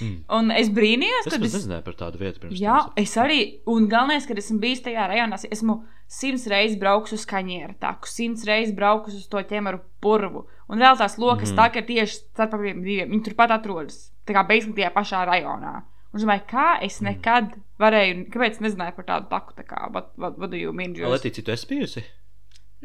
Mm. 0.00 0.14
Un 0.36 0.52
es 0.54 0.68
brīnījos, 0.70 1.26
Es 1.26 1.32
kad 1.34 1.42
es. 1.44 1.54
nezināju 1.56 1.82
par 1.84 1.96
tādu 1.98 2.20
vietu 2.20 2.40
pirms 2.44 2.60
Jā, 2.60 2.76
tam. 2.84 2.92
es 3.02 3.12
arī. 3.18 3.38
Un 3.66 3.88
galvenais, 3.90 4.24
kad 4.28 4.38
esmu 4.38 4.60
bijis 4.62 4.84
tajā 4.86 5.08
rajonā, 5.10 5.34
es 5.40 5.48
esmu 5.58 5.80
simts 6.06 6.46
reizes 6.46 6.78
braucis 6.78 7.18
uz 7.18 7.26
kaņēru 7.26 7.74
taku, 7.82 8.06
simts 8.08 8.44
reizes 8.48 8.74
braucis 8.76 9.18
uz 9.18 9.26
to 9.32 9.42
ķemaru 9.50 9.80
purvu. 10.04 10.44
Un 10.70 10.78
vēl 10.78 10.96
tās 11.00 11.18
lokas 11.18 11.50
mm. 11.52 11.58
Tā, 11.58 11.66
ka 11.74 11.82
tieši 11.82 12.20
starp 12.20 12.54
abiem 12.54 12.84
diviem. 12.84 13.10
Viņi 13.10 13.24
turpat 13.28 13.50
atrodas. 13.58 14.12
Tā 14.24 14.36
kā 14.36 14.46
beigās 14.48 14.70
tajā 14.78 14.92
pašā 14.94 15.24
rajonā. 15.28 15.74
Un 16.14 16.20
es 16.20 16.24
domāju, 16.24 16.44
kā 16.46 16.66
es 16.86 17.00
Mhm. 17.00 17.08
nekad 17.10 17.54
varēju, 17.82 18.28
kāpēc 18.30 18.60
nezināju 18.62 18.94
par 19.00 19.04
tādu 19.08 19.28
taku, 19.32 19.54
tā 19.58 19.64
kā, 19.66 19.88
what, 19.92 20.12
what, 20.16 20.38
what 20.38 20.50
do 20.52 20.56
you 20.56 20.72
mean? 20.72 20.94
Jules? 20.94 21.10
Letīci, 21.20 21.42
tu 21.44 21.50
esi 21.50 21.66
bijusi? 21.66 22.04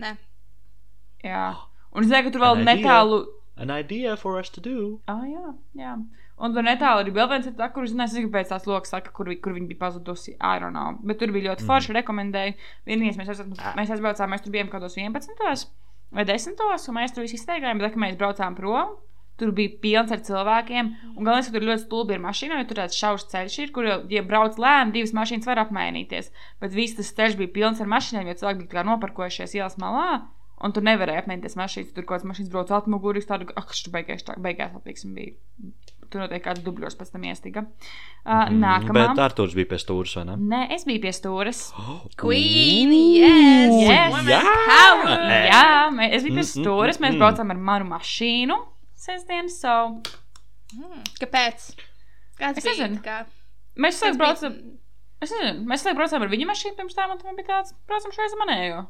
Nē, 0.02 0.16
Jā. 1.24 1.56
Un 1.94 2.04
es 2.06 2.10
zinu, 2.10 2.24
ka 2.24 2.32
tur 2.32 2.42
vēl 2.42 2.64
netālu. 2.64 3.26
An 3.60 3.70
idea 3.76 4.16
for 4.16 4.40
us 4.40 4.50
to 4.50 4.62
do. 4.62 5.02
Ah, 5.08 5.22
jā, 5.28 5.54
jā. 5.76 5.94
Un 6.40 6.54
tur 6.56 6.64
netālu 6.64 7.04
arī 7.04 7.12
vēl 7.12 7.28
viens 7.34 7.48
tāds, 7.50 7.74
kur 7.76 7.84
es 7.84 7.92
nezinu, 7.94 8.30
kāpēc 8.30 8.48
tās 8.54 8.66
lokas 8.70 8.94
saka, 8.94 9.12
kur, 9.12 9.26
kur 9.44 9.54
viņi 9.58 9.68
bija 9.68 9.82
pazudusi. 9.82 10.38
I 10.40 10.60
don't 10.60 10.72
know. 10.78 10.96
Bet 11.04 11.20
tur 11.20 11.28
bija 11.36 11.50
ļoti 11.52 11.68
forši, 11.68 11.94
rekomendēju. 12.00 12.56
Vienīgais 12.88 13.18
mēs, 13.20 13.34
esam, 13.36 13.52
mēs 13.76 13.92
aizbraucām, 13.92 14.32
mēs 14.32 14.46
tur 14.46 14.54
bijām 14.56 14.70
kaut 14.72 14.82
kādos 14.82 14.96
11. 14.96 15.68
vai 16.12 16.24
10. 16.26 16.56
un 16.90 16.96
mēs 16.96 17.14
tur 17.14 17.22
visi 17.28 17.36
izteigājām, 17.36 17.78
bet, 17.84 17.92
kad 17.94 18.00
mēs 18.02 18.16
braucām 18.18 18.56
prom, 18.56 18.96
tur 19.40 19.52
bija 19.56 19.76
pilns 19.84 20.12
ar 20.16 20.22
cilvēkiem. 20.26 20.90
Un 21.16 21.22
galvenais, 21.24 21.48
ka 21.50 21.56
tur 21.56 21.68
ļoti 21.70 21.86
stulbi 21.86 22.18
ir 22.18 22.24
mašīna, 22.24 22.60
jo 22.62 22.70
tur 22.70 22.82
tāds 22.82 23.00
šaurs 23.00 23.28
ceļš 23.32 23.60
ir, 23.64 23.72
kur, 23.76 23.88
ja 24.12 24.26
brauc 24.28 24.60
lēni, 24.62 24.96
divas 24.98 25.16
mašīnas 25.18 25.50
var 25.50 25.64
apmainīties. 25.66 26.32
Bet 26.64 26.76
viss 26.76 26.98
tas 27.00 27.14
ceļš 27.18 27.40
bija 27.40 27.56
pilns 27.60 27.82
ar 27.84 27.90
mašīnām, 27.92 28.28
jo 28.30 28.40
cilvēki 28.42 28.68
bija 28.70 28.86
noparkojušies 28.92 29.56
ielas 29.60 29.80
malā. 29.82 30.10
Un 30.60 30.74
tur 30.76 30.84
nevarēja 30.84 31.24
apmainīties 31.24 31.56
mašīnas. 31.56 31.94
Tur 31.96 32.04
kaut 32.04 32.18
kādas 32.18 32.28
mašīnas 32.34 32.52
brauc 32.52 32.74
atmugurīs, 32.76 33.30
tādu, 33.30 33.48
ak, 33.56 33.70
kas 33.72 33.86
tur 33.86 33.96
beigās, 33.96 34.26
tā, 34.28 34.36
beigās 34.44 34.76
atlieksim 34.76 35.16
bija. 35.16 35.38
Tur 36.10 36.24
noteikti 36.24 36.48
kāds 36.48 36.64
dubļos 36.66 36.98
pēc 36.98 37.12
tam 37.14 37.28
iestiga. 37.30 37.64
Uh, 38.26 38.50
Mm, 38.50 38.60
nākamā. 38.64 39.04
Bet 39.14 39.22
Artūrs 39.24 39.54
bija 39.58 39.70
pie 39.72 39.78
stūres, 39.82 40.16
vai 40.18 40.26
ne? 40.28 40.36
Nē, 40.52 40.62
es 40.76 40.84
biju 40.88 41.04
pie 41.06 41.14
stūres. 41.16 41.62
Queen, 42.22 42.92
yes! 43.16 43.76
Yes. 43.86 44.12
Woman 44.14 44.28
Jā. 44.34 44.42
Jā, 45.48 45.64
es 46.10 46.26
biju 46.26 46.36
pie 46.36 46.42
Mm, 46.42 46.50
mm, 46.50 46.50
stūres. 46.52 47.00
Mēs 47.00 47.16
mm. 47.16 47.22
braucām 47.22 47.54
ar 47.54 47.62
manu 47.70 47.90
mašīnu. 47.94 48.58
Sestdien, 49.00 49.48
so. 49.54 49.74
Mm, 50.76 51.04
Kāpēc? 51.22 51.70
Kāds 52.40 52.60
Es 52.60 52.66
bija? 52.66 52.76
nezinu. 52.76 53.00
tā 53.00 53.04
kā- 53.04 53.26
Mēs 53.80 54.00
kāds 54.04 54.20
laikam 54.20 54.54
bija-. 54.54 54.76
Es 55.22 55.32
nezinu, 55.36 55.66
mēs 55.68 55.84
laikam 55.86 55.98
braucām 56.02 56.24
ar 56.26 56.32
viņu 56.32 56.48
mašīnu 56.50 56.76
pirms 56.78 56.96
tam, 56.96 57.12
un 57.12 57.18
tam 57.22 57.36
bija 57.40 57.48
tāds, 57.54 57.74
braucam 57.88 58.12
šai 58.16 58.28
manējo. 58.44 58.82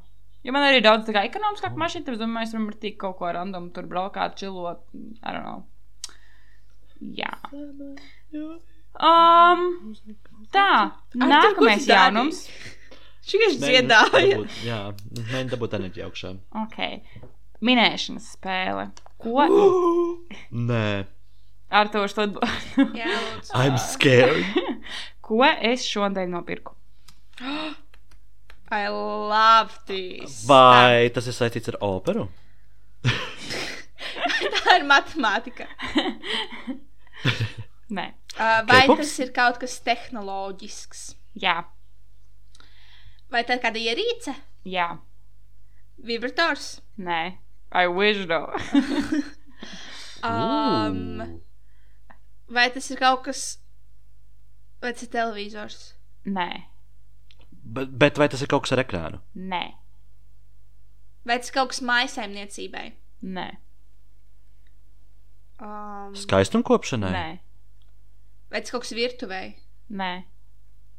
Jo 0.47 0.53
man 0.55 0.63
arī 0.65 0.77
ir 0.79 0.85
daudz 0.85 1.05
tā 1.07 1.13
kā 1.15 1.23
ekonomiskāka 1.27 1.75
mašīna, 1.81 2.05
tad 2.05 2.13
es 2.15 2.19
domāju, 2.21 2.37
mēs 2.39 2.53
varam 2.55 2.67
ar 2.71 2.75
tik 2.83 2.97
kaut 3.01 3.17
ko 3.19 3.31
random 3.35 3.71
tur 3.75 3.83
braukāt, 3.91 4.35
čilot. 4.39 4.79
I 5.23 5.33
don't 5.33 5.43
know. 5.43 5.65
Jā. 7.01 7.33
Um, 8.99 9.95
tā, 10.51 10.67
nākamais 11.15 11.85
jaunums. 11.87 12.39
Šis 13.29 13.59
Mēģinu 13.59 13.65
dziedāja. 13.65 14.11
dabūt- 14.11 14.55
Jā, 14.69 14.79
mēģinu 15.13 15.49
dabūt 15.53 15.75
enerģiju 15.77 16.05
augšā. 16.07 16.31
Ok. 16.63 16.79
Minēšanas 17.61 18.29
spēle. 18.37 18.87
Ko 19.19 19.45
Nē, 20.69 21.05
Artošs 21.69 22.15
tad 22.17 22.37
Jā, 22.97 23.11
lūdzu. 23.13 23.53
I'm 23.53 23.75
scared. 23.77 24.45
Ko 25.29 25.43
es 25.45 25.83
šodien 25.85 26.31
nopirku? 26.33 26.73
I 28.71 28.87
love 28.89 29.75
this. 29.89 30.39
Vai 30.49 31.09
tas 31.13 31.27
ir 31.29 31.35
saistīts 31.37 31.69
ar 31.73 31.77
operu? 31.85 32.25
Tā 34.63 34.79
ir 34.79 34.87
matemātika. 34.89 35.67
Nē, 37.97 38.07
Uh, 38.39 38.61
vai 38.69 38.83
tas 38.87 39.09
ir 39.19 39.31
kaut 39.35 39.57
kas 39.59 39.73
tehnoloģisks? 39.83 40.99
jā, 41.41 41.55
Vai 43.33 43.41
tā 43.43 43.57
ir 43.57 43.61
kāda 43.63 43.81
ierīce? 43.81 44.35
jā, 44.69 44.85
Vibrators? 46.07 46.67
nē. 47.01 47.17
I 47.71 47.87
wish 47.87 48.25
though. 48.27 48.53
Um, 50.19 51.39
vai 52.51 52.65
tas 52.75 52.89
ir 52.91 52.97
kaut 52.99 53.21
kas. 53.23 53.41
Vai 54.83 54.91
tas 54.91 55.05
ir 55.05 55.11
televizors? 55.13 55.77
nē, 56.27 56.47
Bet, 57.63 57.93
bet 58.01 58.17
vai 58.19 58.27
tas 58.27 58.41
ir 58.43 58.49
kaut 58.51 58.65
kas 58.65 58.73
ar 58.75 58.81
ekrānu? 58.83 59.21
nē, 59.35 59.61
Vai 61.23 61.37
tas 61.39 61.47
ir 61.51 61.55
kaut 61.55 61.71
kas 61.71 61.79
maisaimniecībai? 61.87 62.83
nē, 63.23 63.47
Um, 65.59 66.13
Skaistumkopšanai? 66.15 67.11
nē, 67.15 67.39
vai 68.51 68.61
tas 68.61 68.71
kaut 68.75 68.83
kas 68.85 68.93
virtuvei? 68.95 69.55
nē, 69.91 70.11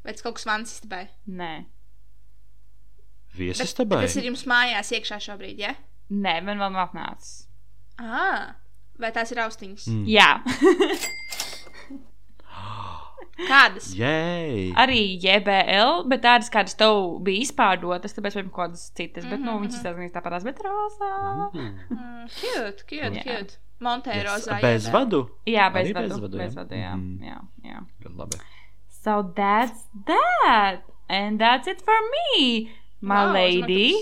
Vai 0.03 0.13
tas 0.17 0.25
kaut 0.25 0.39
kas 0.39 0.45
vansistabai? 0.49 1.07
nē. 1.29 1.51
Viesistabai? 3.37 4.01
Tas 4.05 4.17
ir 4.17 4.27
jums 4.31 4.43
mājās 4.49 4.89
iekšā 4.97 5.17
šobrīd, 5.29 5.61
ja? 5.61 5.75
Nē, 6.11 6.41
man 6.43 6.59
vēl 6.59 6.73
nav 6.75 6.89
atnācis. 6.89 7.45
Ah, 8.01 8.55
vai 8.99 9.11
tās 9.15 9.31
ir 9.31 9.39
austiņas? 9.45 9.87
Mm. 9.87 10.05
Jā, 10.11 10.29
Kādas? 13.41 13.87
Jēj! 13.97 14.73
Arī 14.77 14.99
JBL, 15.23 16.03
bet 16.11 16.21
tādas, 16.25 16.49
kādas 16.53 16.75
tev 16.77 16.97
bija 17.25 17.41
izpārdotas, 17.45 18.13
tāpēc 18.13 18.35
vēl 18.37 18.49
kaut 18.51 18.57
kādas 18.67 18.83
citas. 18.97 19.25
Bet, 19.25 19.39
nu, 19.41 19.55
viņas 19.63 19.77
izstāsta 19.79 19.97
gan 19.97 20.11
tāpatās, 20.13 20.45
bet 20.45 20.59
rozā. 20.65 21.11
Mm, 21.55 22.27
cute, 22.35 22.83
cute, 22.91 23.15
Jā. 23.17 23.23
cute. 23.25 23.57
Monteiro 23.81 24.35
Yes, 24.35 24.45
zāģē. 24.45 24.61
Bez 24.61 24.89
vadu? 24.93 25.23
Jā, 25.49 25.71
Arī 25.73 25.89
bez 25.95 26.11
vadu. 26.19 26.37
jā? 26.37 26.43
Bez 26.43 26.53
vadu, 26.59 26.75
jā. 26.77 26.91
Mhm. 26.93 27.31
jā, 27.31 27.39
jā. 27.71 27.79
Gan 28.03 28.19
Labi. 28.19 28.41
So 29.01 29.15
that's 29.39 29.87
that. 30.05 30.83
And 31.09 31.41
that's 31.41 31.67
it 31.67 31.81
for 31.81 31.97
me, 32.13 32.69
my 33.01 33.25
Wow, 33.25 33.33
lady. 33.33 33.95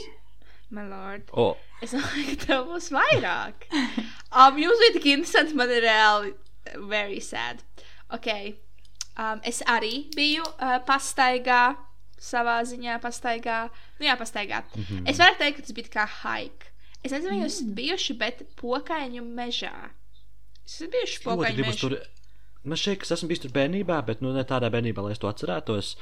My 0.70 0.84
lord. 0.84 1.24
O, 1.34 1.56
Es 1.82 1.94
domāju, 1.96 2.34
ka 2.34 2.46
tev 2.46 2.66
būs 2.70 2.90
vairāk. 2.92 3.68
um, 3.72 4.58
jūs 4.60 4.82
bijat 4.84 4.98
tik 4.98 5.12
interesants, 5.14 5.56
man 5.58 5.72
ir 5.72 5.86
reāli 5.88 6.34
uh, 6.34 6.82
very 6.92 7.22
sad. 7.24 7.64
Ok. 8.16 8.28
Um, 9.20 9.40
es 9.48 9.62
arī 9.68 10.10
biju 10.16 10.44
uh, 10.48 10.80
pastaigā, 10.88 11.76
savā 12.20 12.60
ziņā 12.68 13.00
pastaigā. 13.04 13.62
Nu 14.00 14.08
jā, 14.08 14.16
pastaigā. 14.20 14.64
Mm. 14.76 14.84
-hmm. 14.84 15.10
Es 15.10 15.20
varu 15.20 15.40
teikt, 15.40 15.58
ka 15.58 15.68
tas 15.68 15.76
bija 15.76 15.94
kā 15.96 16.08
hike. 16.22 16.72
Es 17.04 17.12
nezinu, 17.12 17.32
vai 17.32 17.40
jūs 17.40 17.54
esat 17.56 17.74
bijuši, 17.76 18.14
bet 18.20 18.42
pokaiņu 18.60 19.24
mežā. 19.24 19.76
Jūs 20.66 20.76
esat 20.76 20.96
bijuši 20.96 21.22
pokaiņu 21.24 21.66
mežā. 21.66 21.80
tur. 21.80 22.00
Man 22.64 22.78
šķiet, 22.78 22.98
ka 23.00 23.08
es 23.08 23.12
esmu 23.16 23.30
bijis 23.32 23.40
tur 23.46 23.52
bērnībā, 23.56 24.02
bet 24.06 24.22
nu, 24.22 24.34
ne 24.36 24.44
tādā 24.44 24.68
bērnībā, 24.70 25.04
lai 25.04 25.14
es 25.16 25.22
to 25.22 25.30
atcerētos. 25.32 25.96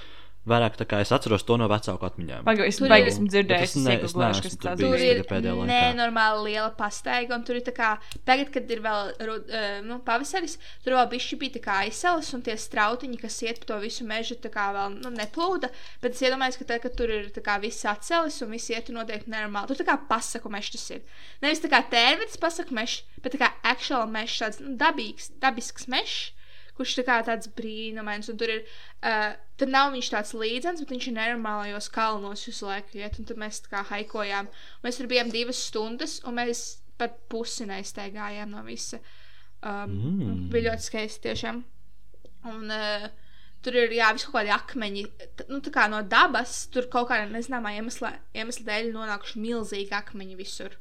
Vairāk 0.47 0.77
tā 0.79 0.85
kā 0.87 1.01
es 1.03 1.11
atceros 1.11 1.43
to 1.43 1.57
no 1.59 1.67
vecāku 1.67 2.05
atmiņām. 2.07 2.45
Pagaidām, 2.47 2.67
es 2.71 2.77
Tur 2.79 2.87
baigi 2.87 3.03
ir- 3.07 3.11
esmu 3.11 3.27
dzirdējis, 3.27 3.63
es 3.63 3.75
ne- 3.83 3.95
es 4.07 4.13
neesmu 4.15 4.43
kas 4.45 4.55
tur 4.57 4.69
bijis. 4.77 4.79
Tur 4.79 5.03
ir 5.03 5.23
pēdējā 5.27 5.55
laikā. 5.59 5.67
nenormāli 5.73 6.43
liela 6.47 6.69
pastaiga, 6.77 7.35
un 7.35 7.43
tur 7.43 7.55
ir 7.59 7.61
tā 7.67 7.73
kā, 7.75 7.89
tagad, 8.25 8.51
kad 8.53 8.71
ir 8.71 8.79
vēl 8.81 9.83
nu, 9.83 9.99
pavasaris, 9.99 10.57
tur 10.83 10.93
vēl 10.93 11.09
bišķi 11.11 11.39
bija 11.41 11.51
tā 11.57 11.61
kā 11.67 11.73
aizsals, 11.85 12.33
un 12.33 12.41
tie 12.41 12.55
strautiņi, 12.55 13.19
kas 13.19 13.41
iet 13.43 13.59
pa 13.59 13.65
to 13.73 13.79
visu 13.83 14.05
mežu, 14.07 14.35
tā 14.39 14.49
kā 14.49 14.69
vēl 14.73 14.95
nu, 15.03 15.09
neplūda. 15.11 15.69
Bet 16.01 16.13
es 16.15 16.21
iedomājos, 16.21 16.57
ka 16.57 16.65
tagad, 16.71 16.81
kad 16.87 16.95
tur 16.97 17.09
ir 17.09 17.29
tā 17.35 17.41
kā 17.43 17.59
viss 17.61 17.83
atcelis, 17.85 18.41
un 18.41 18.51
viss 18.51 18.69
iet 18.69 18.87
noteikti 18.87 19.27
nenormāli. 19.29 19.67
Tur 19.67 19.75
tā 19.83 19.87
kā 19.91 19.99
pasaku 20.07 20.49
mežs 20.49 20.71
tas 20.71 20.89
ir. 20.91 21.01
Nevis 21.41 21.59
tā 21.59 21.69
kā 21.69 21.83
tērvits 21.91 22.39
pasaku 22.39 22.71
mežs, 22.73 23.03
bet 23.21 23.33
tā 23.35 23.39
kā 23.43 23.51
actual 23.63 24.07
mežs, 24.07 24.39
tāds 24.39 24.59
nu, 24.63 24.77
dabīgs, 24.77 25.31
dabisks 25.41 25.87
mežs. 25.91 26.31
Kurš 26.77 26.95
tā 26.99 27.05
kā 27.07 27.17
tāds 27.25 27.49
brīnumains, 27.57 28.29
un 28.29 28.37
tur 28.37 28.51
ir, 28.53 28.65
uh, 29.01 29.31
tur 29.57 29.71
nav 29.73 29.93
viņš 29.95 30.09
tāds 30.13 30.33
līdzens, 30.37 30.83
bet 30.83 30.93
viņš 30.93 31.07
ir 31.09 31.15
nenormālajos 31.17 31.89
kalnos 31.93 32.45
visu 32.45 32.69
laiku 32.69 32.99
iet, 33.01 33.17
un 33.17 33.29
tad 33.29 33.41
mēs 33.41 33.63
tā 33.65 33.73
kā 33.73 33.85
haikojām. 33.91 34.49
Mēs 34.85 34.99
tur 34.99 35.09
bijām 35.09 35.33
divas 35.33 35.61
stundas, 35.69 36.19
un 36.27 36.37
mēs 36.37 36.67
pat 37.01 37.17
pusi 37.31 37.65
neizteigājām 37.69 38.53
no 38.53 38.65
visa. 38.67 39.01
Um, 39.61 39.95
Mm. 39.97 40.49
Bija 40.53 40.71
ļoti 40.71 40.85
skaisti 40.85 41.23
tiešām. 41.27 41.63
Un 42.47 42.71
uh, 42.71 43.07
tur 43.65 43.75
ir, 43.75 43.93
jā, 43.97 44.09
visu 44.15 44.29
kaut 44.29 44.39
kādi 44.39 44.53
akmeņi, 44.53 45.05
nu 45.49 45.59
tā 45.65 45.73
kā 45.73 45.87
no 45.91 46.03
dabas, 46.05 46.67
tur 46.73 46.87
kaut 46.93 47.09
kādā 47.09 47.25
nezināmā 47.31 47.73
iemesla, 47.77 48.13
iemesla 48.37 48.67
dēļ 48.69 48.91
nonākuši 48.95 49.41
milzīgi 49.43 49.95
akmeņi 49.97 50.37
visur. 50.39 50.77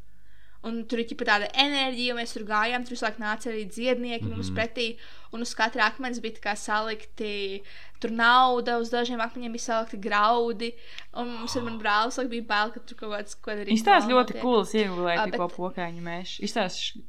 Un 0.64 0.84
tur 0.88 0.98
ir 1.02 1.06
ģipa 1.10 1.26
tāda 1.28 1.50
enerģija, 1.62 2.14
un 2.14 2.20
mēs 2.20 2.32
tur 2.34 2.46
gājām. 2.48 2.84
Tur 2.84 2.96
visu 2.96 3.04
laiku 3.04 3.22
nāca 3.22 3.50
arī 3.50 3.66
dziednieki 3.68 4.24
mm 4.24 4.30
-hmm. 4.30 4.36
mums 4.36 4.50
pretī. 4.56 4.86
Un 5.32 5.40
uz 5.40 5.54
katra 5.54 5.86
akmens 5.86 6.20
bija 6.20 6.56
salikti 6.56 7.62
tur 8.00 8.10
nauda, 8.10 8.78
uz 8.78 8.90
dažiem 8.90 9.20
akmeņiem 9.20 9.52
bija 9.52 9.62
salikti 9.62 9.96
graudi. 9.96 10.72
Un 11.12 11.28
mums 11.28 11.56
ar 11.56 11.62
manu 11.62 11.78
brāli 11.78 12.28
bija 12.28 12.42
bail, 12.42 12.72
ka 12.72 12.80
tur 12.80 12.96
kaut 12.96 13.12
kāds 13.12 13.36
ko 13.40 13.50
darīt. 13.50 13.72
Izstāsta 13.72 14.10
ļoti 14.10 14.40
cools, 14.40 14.74
iegulēt 14.74 15.18
Ā, 15.18 15.24
tikko 15.24 15.48
pokaiņu 15.48 16.02
mežu. 16.02 16.42
Izstāsta, 16.42 17.00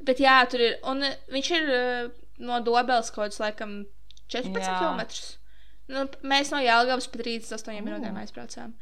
Bet 0.00 0.20
jā, 0.20 0.36
tur 0.50 0.60
ir. 0.60 0.78
Un 0.84 1.02
uh, 1.02 1.14
viņš 1.32 1.50
ir 1.56 1.68
uh, 1.72 2.10
no 2.38 2.60
Dobelas 2.60 3.10
kaut 3.10 3.30
kāds, 3.30 3.40
laikam, 3.40 3.86
14 4.32 4.60
Jā. 4.60 4.78
km. 4.80 5.00
Nu, 5.92 6.04
mēs 6.26 6.50
no 6.52 6.60
Jālgavas 6.62 7.08
pat 7.12 7.22
38 7.22 7.80
minūtēm 7.86 8.18
aizbraucām. 8.20 8.74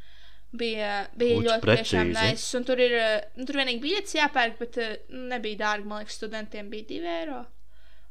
Bija, 0.55 0.91
bija 1.19 1.39
Uts 1.39 1.47
ļoti 1.49 1.67
tiešām 1.67 2.11
precīzi. 2.13 2.31
nice. 2.31 2.51
Un 2.57 2.65
tur 2.67 2.79
ir, 2.79 2.93
nu, 3.35 3.47
tur 3.47 3.59
vienīgi 3.59 3.81
biļets 3.83 4.15
jāpērk, 4.15 4.55
bet 4.61 4.79
uh, 4.79 4.93
nebija 5.31 5.61
dārgi. 5.65 5.89
Man 5.89 6.03
liekas, 6.03 6.15
studentiem 6.21 6.69
bija 6.71 6.87
2 6.93 7.11
eiro. 7.19 7.41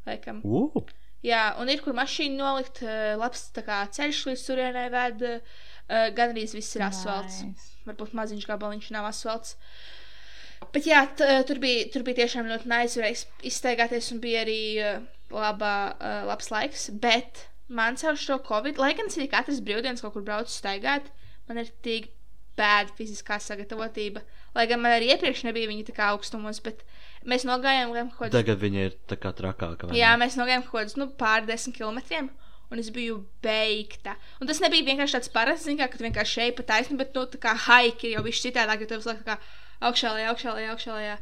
Laikam. 0.09 0.43
Uh, 0.45 0.93
Jā, 1.25 1.55
un 1.57 1.71
ir 1.73 1.81
kur 1.81 1.97
mašīna 1.97 2.37
nolikt, 2.37 2.83
uh, 2.85 3.15
labs 3.17 3.47
kā 3.57 3.79
ceļš 3.97 4.21
līdz 4.29 4.43
turienei 4.49 4.91
ved. 4.93 5.25
Uh, 5.25 6.11
gan 6.17 6.35
arī 6.35 6.45
viss 6.53 6.77
ir 6.77 6.85
asfalts. 6.85 7.43
Nice. 7.45 7.71
Varbūt 7.89 8.13
maziņš 8.17 8.47
gabaliņš 8.49 8.91
nav 8.93 9.09
asfalts. 9.09 9.57
Bet 10.73 10.87
jā, 10.89 11.03
tur, 11.17 11.59
bija, 11.61 11.89
tur 11.93 12.05
bija 12.07 12.23
tiešām 12.23 12.49
ļoti 12.49 12.69
nice 12.71 12.97
varēja 12.97 13.27
izstaigāties 13.45 14.09
un 14.15 14.21
bija 14.23 14.45
arī 14.47 14.61
laba, 15.29 15.73
labs 16.25 16.49
laiks. 16.55 16.87
Bet 17.03 17.45
man 17.69 17.99
caur 18.01 18.17
šo 18.17 18.39
covid, 18.49 18.81
lai 18.81 18.95
gan 18.97 19.13
es 19.13 19.19
arī 19.19 19.29
katrs 19.33 19.61
brīvdienas 19.65 20.01
kaut 20.05 20.17
kur 20.17 20.25
braucu 20.25 20.53
staigāt, 20.53 21.11
man 21.49 21.61
ir 21.61 21.69
tik 21.85 22.09
bēda 22.59 22.95
fiziskā 22.99 23.39
sagatavotība. 23.43 24.23
Lai 24.55 24.67
gan 24.71 24.83
man 24.83 24.95
arī 24.95 25.11
iepriekš 25.15 25.45
nebija 25.49 25.71
viņa 25.71 25.89
tā 25.89 25.97
kā 25.97 26.13
augstumos, 26.13 26.61
bet 26.65 26.85
mēs 27.27 27.47
nogājām 27.49 27.93
kaut 28.15 28.29
kādā 28.29 28.39
tagad 28.39 28.63
viņi 28.63 28.87
ir 28.89 28.97
tā 29.11 29.19
kā 29.21 29.35
trakāka. 29.37 29.91
Jā, 29.97 30.15
mēs 30.21 30.39
nogājām 30.39 30.67
kaut 30.67 30.81
kādus 30.81 30.99
nu, 31.01 31.09
pār 31.19 31.47
desmit 31.49 31.79
kilometriem. 31.81 32.31
Un 32.73 32.81
es 32.81 32.89
biju 32.91 33.19
beigta. 33.45 34.15
Un 34.41 34.49
tas 34.49 34.59
nebija 34.63 34.87
vienkārši 34.87 35.19
tāds 35.19 35.31
parasts, 35.31 35.69
kā, 35.79 35.87
kad 35.91 36.01
vienkārši 36.01 36.39
šeit 36.39 36.57
pa 36.59 36.65
taisnu, 36.71 36.97
bet, 36.99 37.13
nu, 37.15 37.27
tā 37.31 37.39
kā 37.43 37.53
haiki 37.67 38.09
ir 38.09 38.17
jau 38.17 38.25
bišķi 38.25 38.49
citādāk, 38.49 38.83
jo 38.83 38.89
tev 38.91 39.03
visu 39.03 39.11
laiku 39.13 39.27
kā 39.29 39.37
augšā, 39.85 40.15
lejā, 40.17 40.31
augšā, 40.33 40.55
lejā, 40.57 40.73
augšā, 40.73 40.97
lejā. 40.97 41.19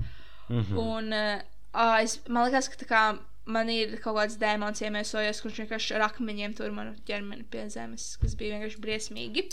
Mhm. 0.49 0.79
Un 0.79 1.17
uh, 1.19 1.99
es, 1.99 2.21
man 2.29 2.47
liekas, 2.47 2.71
ka 2.73 2.81
tā 2.85 2.89
kā 2.89 3.03
man 3.47 3.71
ir 3.73 3.97
kaut 4.03 4.17
kāds 4.19 4.37
dēmons 4.41 4.83
iemiesojies, 4.85 5.41
kurš 5.43 5.63
vienkārši 5.65 5.97
ar 5.99 6.07
akmeņiem 6.11 6.55
tur 6.59 6.71
manu 6.75 6.95
ķermeni 7.09 7.47
pie 7.51 7.67
zemes, 7.73 8.13
kas 8.23 8.37
bija 8.39 8.57
vienkārši 8.59 8.83
briesmīgi. 8.85 9.47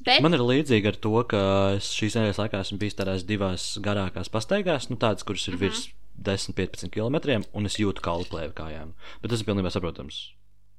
Bet, 0.00 0.22
Man 0.24 0.32
ir 0.32 0.40
līdzīgi 0.40 0.88
ar 0.88 0.96
to, 0.96 1.12
ka 1.28 1.40
es 1.76 1.90
šīs 1.92 2.14
nedēļas 2.16 2.38
laikā 2.40 2.60
esmu 2.64 2.78
bijis 2.80 2.96
tādās 2.96 3.24
divās 3.28 3.74
garākās 3.84 4.30
pastaigās, 4.32 4.88
nu 4.88 4.96
tādas, 4.96 5.26
kuras 5.28 5.44
ir 5.50 5.58
virs 5.60 5.88
10-15 6.24 6.88
km, 6.94 7.44
un 7.52 7.68
es 7.68 7.76
jūtu 7.80 8.00
kalplēju 8.04 8.54
kājām. 8.56 8.94
Bet 9.20 9.32
tas 9.34 9.42
ir 9.44 9.48
pilnībā 9.50 9.72
saprotams. 9.72 10.22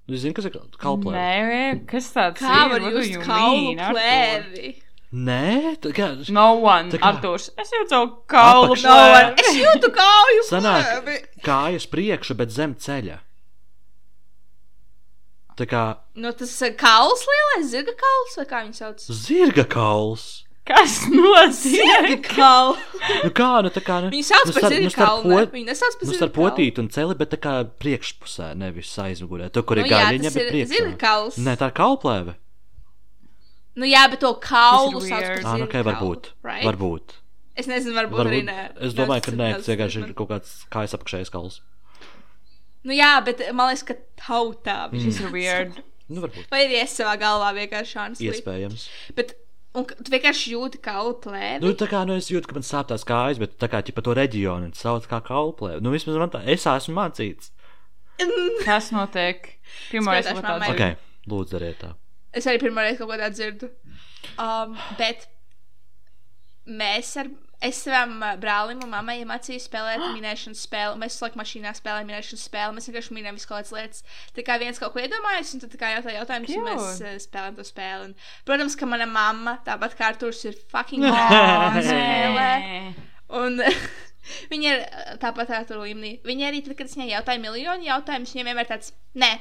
Nu, 0.09 0.17
Es 0.17 0.23
zinu, 0.25 0.33
kas 0.33 0.47
ir 0.49 0.55
kalplēja. 0.81 1.21
Nē, 1.21 1.85
kas 1.87 2.07
tāds 2.15 2.41
kā 2.41 2.55
ir? 2.65 2.71
var 2.73 2.85
jūs 2.89 3.11
kaulu 3.21 3.59
mean, 3.61 3.83
Artur? 3.85 3.99
plēvi? 4.01 4.71
Nē, 5.13 5.75
tā 5.83 5.91
kā. 5.91 6.05
No 6.31 6.53
one, 6.63 6.89
Tā 6.91 6.97
kā- 6.99 7.09
Arturs. 7.15 7.49
Es 7.59 7.69
jūtu 7.69 7.89
savu 7.89 8.23
kaulu 8.27 8.69
No, 8.69 8.75
plēvi. 8.75 9.39
es 9.41 9.55
jūtu 9.59 9.89
kauju 9.91 10.45
Sanāk, 10.49 11.25
kājas 11.43 11.85
priekšu, 11.91 12.37
bet 12.37 12.49
zem 12.51 12.75
ceļa. 12.75 13.17
Tā 15.59 15.65
kā 15.67 15.81
Nu, 16.15 16.31
tas 16.31 16.53
ir 16.63 16.73
kauls 16.79 17.25
lielais, 17.27 17.67
zirga 17.73 17.91
kauls, 17.99 18.37
vai 18.39 18.45
kā 18.45 18.61
viņi 18.65 18.77
sauc? 18.79 19.03
zirga 19.11 19.65
kauls. 19.67 20.45
Kas 20.63 21.07
notiek? 21.09 22.23
kaulu. 22.37 22.77
Nu 23.25 23.31
kā, 23.35 23.49
nu 23.65 23.69
tā 23.73 23.81
kā. 23.83 23.97
Nu, 24.05 24.09
Viņi 24.13 24.23
sauc 24.29 24.45
nu, 24.47 24.53
par 24.53 24.61
starp- 24.61 24.73
zirga 24.75 24.83
nu, 24.87 24.89
starp 24.93 25.07
kaulu. 25.09 25.27
ne? 25.29 25.35
pot- 25.41 25.51
Viņi 25.57 25.65
nesauc 25.71 25.95
par 25.97 26.05
Nu, 26.05 26.11
zirga 26.11 26.19
starp 26.21 26.33
kaulu. 26.35 26.49
potīti 26.51 26.77
un 26.79 26.87
celi, 26.89 27.15
bet 27.15 27.29
tā 27.31 27.39
kā 27.41 27.53
priekšpusē, 27.81 28.55
nevis 28.55 28.95
aizmugurē. 29.01 29.51
Tur, 29.51 29.63
kur 29.63 29.75
Nu, 29.77 29.83
ir 29.83 29.89
gaļiņa, 29.91 30.23
tas 30.23 30.33
bet 30.39 30.51
priekšā. 30.53 30.67
zirga 30.71 30.97
kauls. 31.01 31.35
Nē, 31.37 31.57
tā 31.57 31.67
ir 31.67 31.75
kalplēve. 31.81 32.35
Nu, 33.75 33.85
jā, 33.87 34.03
bet 34.11 34.19
to 34.19 34.33
kaulu 34.43 34.99
Tas 34.99 35.09
par 35.09 35.23
Ah, 35.45 35.57
nu, 35.57 35.65
okay, 35.65 35.81
kaulu. 35.83 35.91
varbūt. 35.91 36.31
Right? 36.43 36.65
Varbūt. 36.67 37.17
Es 37.55 37.67
nezinu, 37.67 37.93
varbūt, 37.95 38.19
arī 38.25 38.41
varbūt. 38.41 38.49
nē. 38.49 38.83
Es 38.87 38.93
domāju, 38.93 39.21
ka 39.23 39.31
Tas- 39.31 39.39
nē, 39.39 39.51
tas- 39.53 39.65
tas 39.65 39.75
vienkārši 39.75 39.99
tas- 40.01 40.09
ir 40.09 40.13
kaut 40.13 40.29
kāds 40.29 40.51
kājas 40.71 40.95
apakšējais 40.97 41.31
kauls. 41.31 41.61
Nu, 42.83 42.93
jā, 42.93 43.23
bet 43.23 43.39
man 43.53 43.69
liekas, 43.69 43.83
ka 43.85 43.95
tautā 44.17 44.89
viņš 44.91 45.05
Tas 45.05 45.19
ir 45.21 45.29
weird. 45.31 45.83
Nu, 46.09 46.21
varbūt. 46.21 46.49
Vai 46.51 46.65
arī 46.67 46.81
es 46.81 46.97
savā 46.97 47.13
galvā 47.19 47.53
vienkārši 47.55 47.93
šādi 47.95 48.27
Iespējams. 48.27 48.87
Bet, 49.15 49.35
un 49.73 49.85
tu 49.85 50.11
vienkārši 50.11 50.51
jūti 50.55 50.81
kaulu 50.81 51.13
plēvi. 51.21 51.61
Nu, 51.61 51.73
tā 51.73 51.87
kā 51.87 52.05
nu, 52.05 52.15
es 52.15 52.27
jūtu, 52.29 52.47
ka 52.47 52.53
man 52.57 52.63
sāp 52.63 52.87
tās 52.89 53.05
kājas, 53.05 53.39
bet 53.39 53.57
tā 53.59 53.69
kā 53.69 53.79
ķipa 53.81 54.03
to 54.03 54.13
reģionu 54.15 54.73
sauc 54.75 55.07
kā 55.07 55.21
kalplēve. 55.23 55.79
Nu, 55.81 55.91
vismaz 55.91 56.17
man 56.17 56.29
tā, 56.29 56.41
es 56.45 56.65
esmu 56.65 56.95
mācīts. 56.97 57.51
Kas 58.65 58.91
notiek? 58.91 59.55
Pirmā 59.91 60.17
reize, 60.17 60.29
Skatāšu 60.29 60.35
ko 60.35 60.41
tāds 60.41 60.59
mammai. 60.59 60.75
ir. 60.75 60.75
Ok, 60.75 61.31
lūdzu, 61.31 61.49
dariet 61.55 61.79
tā. 61.79 61.93
Es 62.33 62.47
arī 62.47 62.61
pirmo 62.63 62.83
reizi 62.83 63.01
kaut 63.01 63.11
ko 63.11 63.19
tādu 63.19 63.37
dzirdu. 63.37 63.71
Um, 64.39 64.75
bet 64.99 65.27
mēs 66.67 67.15
ar. 67.21 67.31
Es 67.61 67.77
savam 67.85 68.23
ā, 68.25 68.31
brālim 68.41 68.79
un 68.81 68.89
mammai 68.89 69.19
iemācīju 69.19 69.61
spēlēt 69.61 70.01
minēšanas 70.17 70.63
spēli. 70.65 70.97
Mēs 70.97 71.19
laiku 71.21 71.37
mašīnā 71.37 71.75
spēlējam 71.77 72.07
minēšanas 72.09 72.45
spēli. 72.49 72.73
Mēs 72.73 72.87
vienkārši 72.89 73.13
minējam 73.13 73.37
visu 73.37 73.49
kaut 73.51 73.59
kādas 73.59 73.73
lietas. 73.75 74.01
Tā 74.33 74.45
kā 74.47 74.55
viens 74.63 74.81
kaut 74.81 74.95
ko 74.95 75.03
iedomājas, 75.03 75.51
un 75.53 75.61
tad 75.61 75.75
tā 75.75 75.77
kā 75.77 75.91
jautā 75.93 76.15
jautājumus, 76.15 76.55
un 76.57 76.65
mēs 76.65 77.03
uh, 77.05 77.19
spēlējam 77.21 77.59
to 77.59 77.65
spēli. 77.67 78.07
Un, 78.09 78.15
protams, 78.49 78.77
ka 78.79 78.89
mana 78.89 79.05
mamma, 79.05 79.59
tāpat 79.67 79.93
kā 79.99 80.09
Arturs, 80.09 80.41
ir 80.49 80.57
fucking 80.73 81.05
monēta. 81.11 81.85
nē. 82.39 82.81
Un 83.43 83.61
viņa 84.55 84.73
ir 84.73 84.81
uh, 84.81 85.13
tāpat 85.21 85.53
to 85.69 85.77
līmenī. 85.83 86.15
Viņa 86.25 86.49
arī, 86.49 86.65
tad, 86.65 86.79
kad 86.81 86.89
es 86.89 86.97
viņai 86.97 87.11
jautāju 87.13 87.45
miljonu 87.45 87.91
jautājumus, 87.91 88.33
viņa 88.33 88.49
vienmēr 88.49 88.73
tāds- 88.73 88.95
nē, 89.21 89.35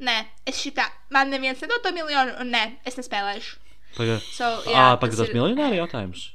nē, 0.00 0.16
es 0.46 0.56
šitā, 0.64 0.86
man 1.10 1.30
neviens 1.30 1.60
nedod 1.60 1.82
to 1.84 1.92
miljonu, 1.92 2.34
un 2.40 2.50
nē, 2.54 2.64
es 2.86 2.96
nespēlēšu. 2.96 3.56
Pagaid. 3.96 4.20
So, 4.32 4.44
Ā, 4.70 4.96
tas 4.96 5.00
pagaid, 5.02 5.18
tas 5.18 5.28
ir- 5.28 5.34
miljonāri 5.34 5.76
jautājums. 5.80 6.28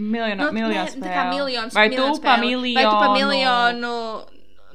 Miljonu, 0.00 0.46
Nu, 0.46 0.52
miljonu 0.52 0.74
nē, 0.74 1.00
tā 1.02 1.10
kā 1.12 1.24
miljons, 1.30 1.74
Vai 1.74 1.90
tu 1.90 2.20
pa 2.22 2.36
miljonu? 2.40 2.74
Vai 2.74 2.84
tu 2.84 2.96
pa 3.02 3.08
miljonu 3.14 3.94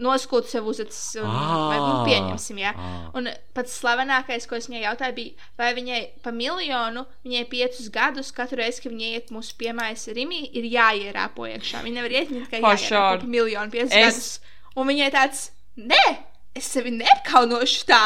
noskūtu 0.04 0.50
sev 0.52 0.66
uzacis, 0.68 1.16
un, 1.22 1.30
vai 1.32 1.78
nu, 1.80 1.92
Ā. 1.94 2.06
pieņemsim, 2.06 2.58
jā. 2.60 2.74
Ā. 2.76 2.88
Un 3.16 3.30
pats 3.56 3.78
slavenākais, 3.80 4.46
ko 4.50 4.58
es 4.60 4.68
viņai 4.68 4.82
jautāju, 4.84 5.16
bija, 5.16 5.46
vai 5.58 5.70
viņai 5.78 6.00
pa 6.22 6.34
miljonu, 6.36 7.06
viņai 7.26 7.46
piecus 7.50 7.88
gadus, 7.96 8.32
katru 8.36 8.60
reizi, 8.60 8.82
kad 8.84 8.92
viņa 8.92 9.12
iet 9.16 9.32
mūsu 9.32 9.56
piemājas 9.56 10.04
Rimī, 10.18 10.42
ir 10.52 10.68
jāierāpo 10.68 11.48
iekšā. 11.48 11.82
Viņa 11.88 11.96
nevar 11.96 12.12
iet, 12.12 12.28
viņa 12.30 12.46
tikai 12.50 12.62
jāierāpo 12.62 13.22
pa 13.24 13.32
miljonu 13.38 13.72
piecus 13.72 13.92
Es- 13.96 14.06
gadus. 14.06 14.40
Un 14.76 14.88
viņai 14.92 15.12
tāds, 15.16 15.50
nē, 15.80 16.04
es 16.56 16.70
sevi 16.72 16.94
neapkaunošu 16.96 17.88
tā. 17.90 18.04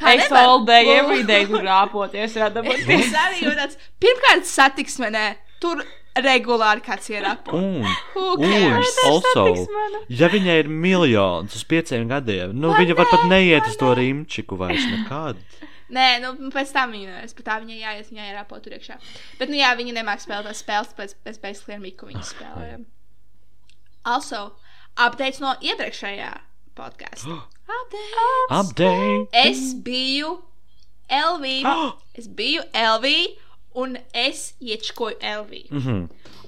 Tā 0.00 0.14
Es 0.16 0.26
nevar." 0.30 0.44
all 0.48 0.64
day, 0.64 0.88
every 0.96 1.22
day 1.28 1.46
tur 1.46 1.64
rāpoties, 1.66 2.36
radaboties. 2.40 2.88
Es 2.88 3.16
arī 3.20 3.42
jūtu 3.44 3.56
tāds, 3.58 3.80
pirmkārt, 4.00 4.46
satiksmē, 4.48 5.10
nē, 5.12 5.24
tur 5.60 5.82
regulāri 6.16 6.82
kāds 6.84 7.10
ierāpo. 7.12 7.52
Un, 7.54 7.84
un 8.16 8.54
also, 9.06 9.20
satiksme. 9.34 10.04
ja 10.08 10.30
viņai 10.32 10.56
ir 10.64 10.70
miljons 10.72 11.54
uz 11.54 11.64
pieciem 11.64 12.08
gadiem, 12.10 12.54
nu 12.56 12.72
Vai 12.72 12.84
viņa 12.84 12.96
var 12.98 13.10
pat 13.12 13.26
neiet 13.30 13.68
uz 13.68 13.76
to 13.80 13.92
rīmčiku 13.94 14.58
vairs 14.58 14.86
nekad. 14.90 15.38
Nē, 15.90 16.20
nu, 16.22 16.50
pēc 16.54 16.70
tam 16.72 16.92
viņa 16.94 17.24
es 17.26 17.34
pat 17.34 17.46
tā 17.48 17.56
viņai 17.62 17.80
jāiet, 17.80 18.10
viņai 18.12 18.28
ir 18.30 18.36
apot 18.38 18.62
tur 18.62 18.76
iekšā. 18.76 18.96
Bet, 19.40 19.50
nu, 19.50 19.58
jā, 19.58 19.72
viņa 19.74 19.96
nemāks 19.96 20.26
spēlēt 20.26 20.46
tās 20.46 20.60
spēles, 20.62 21.16
basically 21.42 21.74
ar 21.74 21.82
Miku 21.82 22.06
viņu 22.06 22.22
spēlēju. 22.28 22.84
Also, 24.06 24.44
updates 24.94 25.42
no 25.42 25.56
iepriekšējā 25.60 26.30
podkāstā. 26.76 27.36
Updates! 27.80 28.50
Update! 28.50 29.28
Es 29.44 29.74
biju 29.86 30.36
LV. 31.10 31.52
Es 32.20 32.26
biju 32.28 32.62
LV, 32.76 33.06
un 33.80 33.96
es 34.12 34.54
iečkoju 34.60 35.16
LV. 35.22 35.52
Mhm. 35.70 36.00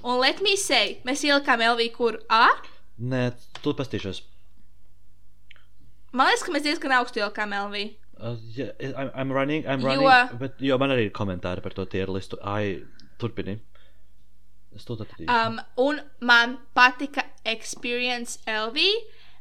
Un 0.03 0.19
let 0.19 0.41
me 0.43 0.55
say, 0.59 0.97
mēs 1.07 1.23
ielikām 1.23 1.61
LV, 1.63 1.85
kur 1.95 2.17
A. 2.29 2.49
Nē, 2.99 3.31
tu 3.63 3.71
pastīšos. 3.73 4.19
Man 6.13 6.27
liekas, 6.29 6.43
ka 6.45 6.53
mēs 6.53 6.65
diezgan 6.67 6.93
augstu 6.99 7.21
ielikām 7.23 7.55
LV. 7.57 7.83
Uh, 8.23 8.35
yeah, 8.55 8.69
I'm, 8.93 9.09
I'm 9.15 9.31
running, 9.33 9.65
I'm 9.65 9.81
Jo- 9.81 9.87
running. 9.95 10.37
Bet, 10.39 10.59
jo 10.61 10.77
man 10.77 10.93
arī 10.93 11.07
ir 11.09 11.13
komentāri 11.15 11.63
par 11.65 11.73
to 11.73 11.85
tieru 11.89 12.13
listu. 12.19 12.37
Ai, 12.45 12.83
turpini. 13.19 13.57
Es 14.75 14.85
to 14.85 14.95
atradīšu. 14.99 15.27
Um, 15.33 15.57
un 15.81 15.99
man 16.21 16.57
patika 16.77 17.23
Experience 17.45 18.37
LV. 18.47 18.77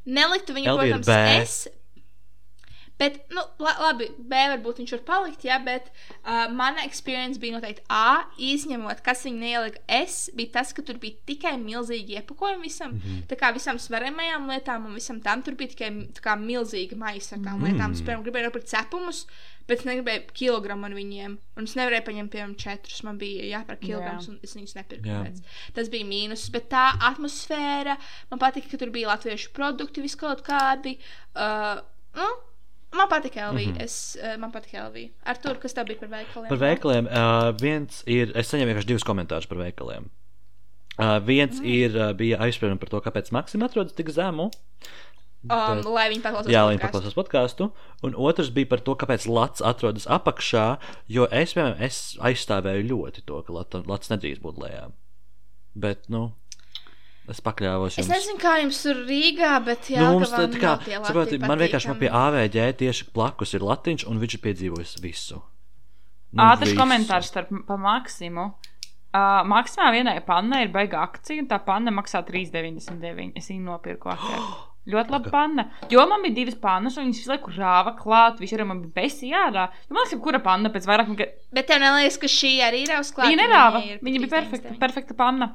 Neliktu 0.07 0.55
viņu, 0.57 0.75
LV 0.75 0.85
ir 0.89 0.99
protams, 0.99 1.07
B. 1.07 1.39
es. 1.43 1.61
Bet, 3.01 3.17
nu, 3.35 3.41
la, 3.59 3.73
labi, 3.81 4.07
B 4.31 4.39
varbūt 4.53 4.79
viņš 4.79 4.91
var 4.95 5.01
palikt, 5.09 5.43
jā, 5.49 5.57
bet 5.65 5.89
uh, 5.91 6.45
mana 6.55 6.85
experience 6.87 7.41
bija 7.41 7.57
noteikti 7.57 7.83
A. 7.91 8.29
Izņemot, 8.39 9.01
kas 9.03 9.25
viņa 9.27 9.41
neielika 9.41 9.81
S, 9.97 10.29
bija 10.39 10.53
tas, 10.61 10.71
ka 10.77 10.85
tur 10.87 11.01
bija 11.03 11.17
tikai 11.27 11.57
milzīgi 11.59 12.19
iepakojumi 12.21 12.69
visam. 12.69 12.93
Mm. 12.93 13.01
-hmm. 13.03 13.25
Tā 13.33 13.39
kā 13.41 13.51
visam 13.57 13.81
svaramajām 13.81 14.47
lietām 14.53 14.87
un 14.87 14.95
visam 14.95 15.19
tam 15.25 15.43
tur 15.43 15.57
bija 15.59 15.73
tikai 15.75 15.91
kā 16.23 16.37
milzīga 16.39 16.97
maisa 16.97 17.35
ar 17.37 17.43
tām 17.43 17.59
Mm. 17.59 17.65
lietām. 17.73 17.93
Es, 17.93 18.03
piemēram, 18.03 18.23
gribēju 18.29 18.47
nopirkt 18.51 18.69
cepumus, 18.69 19.27
bet 19.69 19.83
es 19.83 19.87
negribēju 19.89 20.35
kilogramu 20.37 20.89
ar 20.89 20.95
viņiem. 20.97 21.35
Un 21.59 21.69
es 21.69 21.75
nevarēju 21.79 22.07
paņemt, 22.07 22.33
piemēram, 22.33 22.55
četrus. 22.61 23.03
Man 23.07 23.19
bija 23.21 23.49
jāpērk 23.51 23.83
kilograms, 23.85 24.29
un 24.31 24.39
es 24.45 24.55
viņus 24.57 24.77
nepirku. 24.79 25.11
Jā. 25.11 25.23
tāpēc. 25.23 25.59
Tas 25.77 25.91
bija 25.93 26.09
mīnus, 26.09 26.47
bet 26.55 26.71
tā 26.73 26.87
atmosfēra, 27.11 27.99
man 28.31 28.43
patika, 28.43 28.71
ka 28.73 28.81
tur 28.81 28.95
bija 28.95 29.13
latviešu 29.13 29.53
produkti, 29.57 30.05
vis 30.05 30.17
kaut 30.19 30.45
kādi. 30.47 30.97
Uh, 31.33 31.83
nu, 32.19 32.31
man 32.99 33.13
patika 33.13 33.51
LV. 33.51 33.59
Mm. 33.59 33.75
-hmm. 33.75 33.85
es, 33.85 34.17
uh, 34.23 34.39
man 34.41 34.53
patika 34.53 34.89
LV. 34.89 35.09
Ar 35.25 35.37
to, 35.37 35.55
kas 35.61 35.75
tev 35.75 35.87
bija 35.87 35.99
par 36.01 36.09
veikaliem? 36.09 36.49
Par 36.49 36.59
veikaliem. 36.59 37.07
Uh, 37.07 37.53
viens 37.61 38.03
ir. 38.07 38.33
Es 38.37 38.53
saņēmu 38.53 38.73
vienkārši 38.73 38.93
divus 38.95 39.07
komentārus 39.07 39.49
par 39.49 39.59
veikaliem. 39.59 40.11
Uh, 40.99 41.17
viens 41.25 41.61
mm. 41.61 41.65
ir, 41.65 41.95
uh, 41.97 42.13
bija 42.13 42.39
aizspriedums 42.45 42.81
par 42.81 42.89
to, 42.93 43.01
kāpēc 43.01 43.31
Maksim 43.33 43.63
atrodas 43.65 43.97
tik 43.97 44.11
zemu. 44.13 44.51
Um, 45.43 45.81
lai 45.91 46.05
viņi 46.13 46.23
paklausās. 46.23 46.51
Jā, 46.55 46.61
lai 46.63 46.77
viņi 46.77 46.83
paklausās 46.85 47.17
podkāstu. 47.19 47.67
Un 48.07 48.13
otrs 48.15 48.53
bija 48.55 48.69
par 48.71 48.79
to, 48.87 48.95
kāpēc 48.95 49.25
Lats 49.27 49.65
atrodas 49.67 50.07
apakšā. 50.07 50.67
Jo 51.11 51.27
es, 51.35 51.57
piemēram, 51.57 51.81
es 51.83 52.17
aizstāvēju 52.23 52.85
ļoti 52.93 53.25
to, 53.27 53.41
ka 53.43 53.57
Lat- 53.57 53.81
Lats 53.91 54.13
nedrīkst 54.13 54.43
būt 54.45 54.61
lejā. 54.63 54.85
Bet, 55.75 56.07
nu, 56.13 56.29
es 57.33 57.41
pakļāvos 57.43 57.97
Es 57.99 58.05
jums. 58.05 58.13
nezinu, 58.15 58.39
kā 58.39 58.55
jums 58.63 58.79
tur 58.85 59.03
Rīgā, 59.09 59.53
bet 59.67 59.91
jā, 59.91 60.03
nu, 60.05 60.21
mums 60.21 60.31
tā, 60.31 60.45
man 60.45 60.53
tā 60.55 60.63
kā, 60.63 60.73
lati 61.17 61.39
man 61.43 61.59
vienkārši 61.59 61.89
man 61.91 61.99
pie 61.99 62.11
AVG 62.23 62.59
tieši 62.83 63.11
blakus 63.15 63.55
ir 63.59 63.65
latiņš, 63.67 64.07
un 64.07 64.21
viņš 64.23 64.35
ir 64.39 64.43
piedzīvojis 64.47 64.95
visu. 65.03 65.43
Nu, 66.33 66.43
Ātrs 66.47 66.73
komentārs 66.79 67.29
starp 67.33 67.51
pa 67.67 67.77
Maksimu. 67.77 68.53
Uh, 69.13 69.43
Maksimā 69.45 69.91
vienai 69.93 70.21
pannai 70.25 70.63
ir 70.65 70.71
baiga 70.73 71.03
akcija, 71.05 71.43
un 71.43 71.49
tā 71.51 71.59
panna 71.67 71.93
maksā 71.93 72.23
3,99. 72.25 73.33
Es 73.37 73.51
viņu 73.53 73.67
nopirku 73.67 74.09
vakar. 74.09 74.39
Ļoti 74.91 75.15
laba 75.15 75.31
panna. 75.31 75.65
Jo 75.93 76.03
man 76.11 76.25
bija 76.25 76.35
divas 76.41 76.57
pannas, 76.59 76.97
un 76.99 77.07
viņas 77.07 77.21
visu 77.21 77.31
laiku 77.31 77.53
rāva 77.55 77.93
klāt. 77.95 78.41
Viņš 78.43 78.55
arī 78.57 78.65
man 78.67 78.81
bija 78.83 78.97
besī 79.05 79.31
ārā. 79.31 79.69
Jo 79.87 79.95
man 79.95 80.03
liekas, 80.03 80.15
ka 80.17 80.25
kura 80.25 80.41
panna 80.43 80.73
pēc 80.75 80.89
vairāk 80.91 81.13
nekā. 81.13 81.29
Bet 81.55 81.69
tev 81.71 81.83
neliekas, 81.85 82.19
ka 82.19 82.31
šī 82.33 82.51
arī 82.67 82.83
ir 82.89 82.97
uzklāta. 82.99 83.31
Viņa 83.31 83.45
nerāva. 83.45 83.85
Viņa 84.03 84.25
bija 84.25 84.33
perfekta, 84.33 84.75
perfekta 84.83 85.19
panna. 85.19 85.53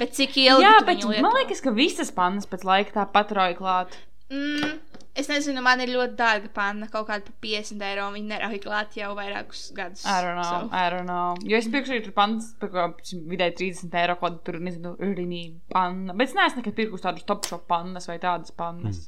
Bet 0.00 0.18
cik 0.18 0.34
ilgi? 0.42 0.66
Jā, 0.66 0.74
bet 0.84 1.06
man 1.22 1.38
liekas, 1.38 1.62
ka 1.64 1.72
visas 1.76 2.10
pannas 2.12 2.48
pēc 2.50 2.66
laika 2.66 2.98
tāpat 2.98 3.32
roja 3.38 3.54
klāt. 3.56 3.94
Mm, 4.26 4.72
es 5.16 5.28
nezinu, 5.30 5.62
man 5.64 5.80
ir 5.82 5.90
ļoti 5.94 6.16
dārga 6.18 6.50
panna, 6.54 6.88
kaut 6.92 7.08
kāda 7.08 7.26
par 7.26 7.36
50 7.44 7.84
eiro. 7.88 8.06
Viņa 8.14 8.30
nerauj 8.32 8.60
klāt 8.64 8.96
jau 8.98 9.12
vairākus 9.18 9.66
gadus. 9.76 10.04
I 10.04 10.18
don't 10.24 10.38
know, 10.38 10.46
So. 10.46 10.70
I 10.72 10.90
don't 10.92 11.08
know. 11.08 11.36
Jo 11.48 11.60
es 11.60 11.68
pirkšu 11.72 12.12
pannas 12.16 12.52
par 12.60 12.72
kaut 12.74 13.00
kā 13.00 13.20
vidēji 13.32 13.56
30 13.62 13.96
eiro, 14.02 14.18
ko 14.20 14.32
tur, 14.46 14.60
nezinu, 14.62 14.96
rīnī 15.00 15.42
panna. 15.72 16.16
Bet 16.16 16.30
es 16.30 16.36
neesmu 16.38 16.62
nekad 16.62 16.76
pirkus 16.78 17.04
tādus 17.06 17.26
top 17.28 17.48
shop 17.48 17.66
pannas 17.70 18.08
vai 18.10 18.18
tādas 18.22 18.52
pannas. 18.56 19.06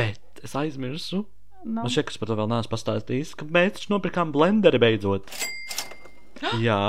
Bet 0.00 0.42
es 0.44 0.56
aizmirsu. 0.56 1.26
No. 1.60 1.82
Man 1.84 1.92
šķiet, 1.92 2.08
ka 2.08 2.14
es 2.14 2.20
par 2.20 2.30
to 2.30 2.36
vēl 2.38 2.48
neesmu 2.48 2.72
pastāstījis, 2.72 3.34
ka 3.36 3.46
mēs 3.52 3.90
nopirkām 3.92 4.30
blenderi 4.32 4.80
beidzot. 4.80 5.28
Jā, 6.64 6.80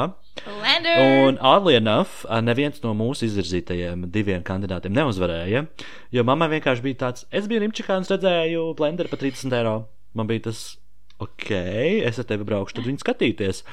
Blender! 0.41 1.27
un 1.27 1.37
oddly 1.37 1.75
enough, 1.75 2.23
neviens 2.41 2.79
no 2.85 2.93
mūsu 2.97 3.27
izvirzītajiem 3.27 4.07
diviem 4.13 4.43
kandidātiem 4.47 4.95
neuzvarēja. 4.95 5.65
Jo 6.15 6.25
mammai 6.27 6.49
vienkārši 6.55 6.85
bija 6.85 6.99
tāds, 7.05 7.27
es 7.29 7.49
biju 7.51 7.65
Rimčikā 7.65 7.99
un 7.99 8.07
es 8.07 8.13
redzēju 8.13 8.63
blenderi 8.79 9.11
par 9.11 9.21
30 9.21 9.57
eiro. 9.59 9.75
Man 10.17 10.29
bija 10.31 10.47
tas, 10.49 10.63
ok, 11.21 11.51
es 12.07 12.19
ar 12.21 12.27
tevi 12.31 12.47
braukšu, 12.47 12.79
tad 12.79 12.89
viņi 12.89 13.03
skatīties. 13.03 13.63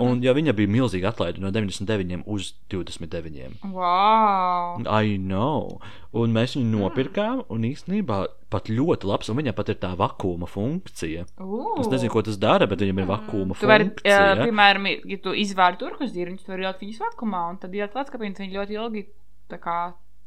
Un 0.00 0.22
jo 0.24 0.32
viņa 0.32 0.54
bija 0.56 0.70
milzīga 0.72 1.10
atlaide 1.12 1.42
no 1.42 1.50
99 1.52 2.22
uz 2.32 2.54
29. 2.72 3.58
Wow! 3.74 4.78
I 4.88 5.18
know. 5.20 5.80
Un 6.16 6.32
mēs 6.32 6.54
viņu 6.56 6.70
nopirkām, 6.78 7.42
un 7.52 7.66
īstenībā 7.68 8.22
pat 8.52 8.70
ļoti 8.72 9.08
labs, 9.08 9.28
un 9.32 9.36
viņam 9.40 9.56
pat 9.58 9.68
ir 9.72 9.78
tā 9.82 9.90
vakuma 9.96 10.48
funkcija. 10.48 11.26
Uh. 11.40 11.76
Es 11.82 11.90
nezinu, 11.92 12.12
ko 12.12 12.22
tas 12.24 12.38
dara, 12.40 12.66
bet 12.70 12.80
viņam 12.84 13.02
ir 13.04 13.08
vakuma 13.10 13.56
Tu 13.58 13.68
vari, 13.68 13.90
funkcija. 13.90 14.18
uh, 14.32 14.42
piemēram, 14.46 14.88
ja 15.12 15.20
tu 15.24 15.36
izvēri 15.36 15.80
turkus 15.80 16.12
dīruņus, 16.16 16.44
tu 16.46 16.54
vari 16.54 16.64
ielikt 16.68 16.84
viņus 16.86 17.02
vakumā, 17.08 17.44
un 17.52 17.60
tad 17.60 17.76
ielikt 17.76 18.12
ka 18.12 18.20
viņi 18.24 18.48
ļoti 18.56 18.78
ilgi, 18.80 19.04
tā 19.52 19.60
kā, 19.60 19.78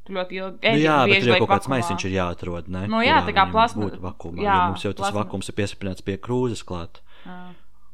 ļoti 0.10 0.42
ilgi, 0.42 0.58
Nu, 0.62 0.70
ēdienas 0.70 0.86
jā, 0.86 0.98
bet 1.10 1.22
tur 1.26 1.34
jau 1.34 1.42
kaut 1.42 1.54
kāds 1.56 1.70
maisiņš 1.74 2.06
ir 2.10 2.18
jāatrod. 2.20 2.68
Ne, 2.70 2.86
Nu, 2.88 3.02
jā, 3.02 3.18
tā 3.26 3.34
kā 3.34 3.46
viņam 3.46 3.54
plasma- 3.58 3.86
būtu 3.90 4.02
Vakumā, 4.06 4.42
jā, 4.46 4.56
jo 4.62 4.72
mums 4.74 4.86
jau 4.86 4.94
tas 4.94 5.10
plasma- 5.10 5.24
vakums 5.26 5.50
ir 5.50 5.56
piesprādzināts 5.58 6.06
pie 6.06 6.18
krūzes 6.18 6.62
klāt. 6.66 7.02
Jā. 7.26 7.40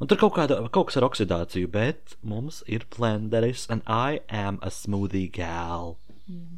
Un 0.01 0.09
tur 0.09 0.17
kaut, 0.17 0.33
kāda, 0.33 0.57
kaut 0.73 0.89
kas 0.89 0.97
ar 0.97 1.05
oksidāciju, 1.05 1.69
bet 1.69 2.15
mums 2.25 2.63
ir 2.65 2.87
blenderis, 2.95 3.67
and 3.69 3.83
I 3.85 4.21
am 4.33 4.57
a 4.65 4.71
smoothie 4.73 5.27
gal. 5.35 5.95
Mm, 6.27 6.57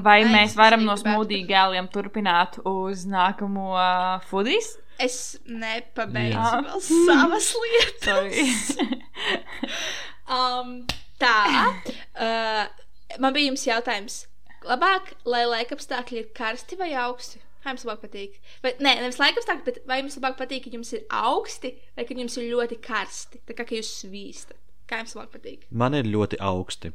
Vai 0.00 0.22
nice, 0.24 0.32
mēs 0.32 0.54
varam 0.56 0.86
no 0.88 0.94
smūdīgi 0.96 1.44
gēliem 1.50 1.90
turpināt 1.92 2.56
uz 2.64 3.02
nākamo 3.04 3.74
uh, 3.76 4.24
foodies? 4.30 4.70
Es 5.04 5.18
nepabeidzu 5.44 6.38
Jā. 6.38 6.62
vēl 6.64 6.80
savas 6.86 7.50
lietas. 7.66 8.72
Sorry. 8.72 8.94
Um, 10.24 10.86
tā. 11.20 11.34
Uh, 12.16 12.62
man 13.20 13.34
bija 13.36 13.50
jums 13.50 13.66
jautājums. 13.68 14.14
Labāk, 14.64 15.10
lai 15.28 15.42
laikapstākļi 15.50 16.22
ir 16.22 16.30
karsti 16.32 16.78
vai 16.80 16.94
augsti? 16.96 17.42
Kā 17.64 17.72
jums 17.72 17.86
labāk 17.88 18.02
patīk? 18.04 18.34
Vai, 18.62 18.74
nē, 18.84 18.90
nevis 19.00 19.16
laikapstākļi, 19.22 19.64
bet 19.64 19.78
vai 19.88 20.02
jums 20.02 20.18
labāk 20.20 20.36
patīk, 20.42 20.66
ka 20.66 20.74
jums 20.74 20.90
ir 20.92 21.06
augsti 21.16 21.70
vai 21.96 22.04
ka 22.04 22.16
jums 22.18 22.36
ir 22.36 22.50
ļoti 22.52 22.76
karsti? 22.84 23.40
Tā 23.48 23.56
kā 23.56 23.64
ka 23.70 23.78
jūs 23.78 23.92
svīstat. 24.02 24.58
Kā 24.90 24.98
jums 25.00 25.16
labāk 25.16 25.32
patīk? 25.38 25.64
Man 25.72 25.96
ir 25.96 26.04
ļoti 26.12 26.36
augsti. 26.44 26.92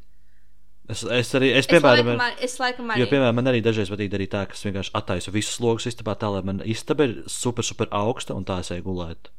Es, 0.90 1.04
es 1.06 1.34
arī, 1.38 1.52
es, 1.54 1.66
Es 1.66 1.68
piemēram, 1.70 2.08
laikam, 2.08 2.22
ar- 2.26 2.40
es 2.46 2.56
laikam 2.62 2.88
Jo, 2.98 3.06
arī. 3.06 3.10
piemēram, 3.12 3.36
man 3.38 3.50
arī 3.52 3.60
dažreiz 3.66 3.90
patīk 3.94 4.10
darīt 4.14 4.32
tā, 4.34 4.46
ka 4.50 4.54
es 4.58 4.64
vienkārši 4.66 4.94
attaisu 4.98 5.34
visus 5.34 5.60
logus 5.62 5.86
istabā, 5.90 6.16
tā 6.18 6.30
lai 6.34 6.42
man 6.48 6.62
istaba 6.66 7.06
ir 7.06 7.12
super, 7.30 7.66
super 7.66 7.90
augsta 7.94 8.34
un 8.38 8.46
tā 8.46 8.60
es 8.64 8.72
eju 8.74 8.86
gulēt. 8.88 9.30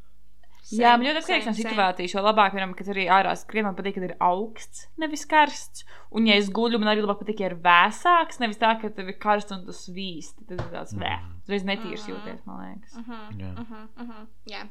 Same, 0.71 0.85
Jā, 0.85 0.91
man 0.95 1.03
ļoti 1.03 1.19
atkarīgs 1.19 1.49
no 1.49 1.53
situācijas, 1.59 2.13
jo 2.15 2.21
labāk, 2.23 2.53
piemēram, 2.53 2.73
kad 2.79 2.87
arī 2.93 3.09
ārā 3.11 3.33
skrien, 3.35 3.65
man 3.67 3.75
patīk, 3.75 3.97
kad 3.97 4.05
ir 4.07 4.13
augsts, 4.23 4.85
nevis 5.03 5.25
karsts. 5.27 5.83
Un, 6.15 6.29
ja 6.31 6.37
es 6.39 6.47
guļu, 6.55 6.79
man 6.79 6.93
arī 6.93 7.03
labāk 7.03 7.25
patīk, 7.25 7.41
ja 7.43 7.49
ir 7.51 7.57
vēsāks, 7.65 8.39
nevis 8.39 8.61
tā, 8.61 8.71
ka 8.79 8.87
tev 8.95 9.11
ir 9.11 9.17
karsts 9.19 9.51
un 9.57 9.65
tu 9.67 9.75
svīsti. 9.75 10.47
Tad 10.47 10.61
ir 10.61 10.69
tāds 10.71 10.95
vēl. 10.95 11.25
Mm. 11.27 11.41
Uzreiz 11.43 11.67
netīrs 11.67 12.05
mm. 12.05 12.13
jūties, 12.13 12.45
man 12.47 12.57
liekas. 12.63 12.93
Mm 12.95 13.03
-hmm. 13.09 13.41
yeah. 13.41 13.55
mm 13.57 13.67
-hmm. 14.07 14.23
yeah. 14.53 14.67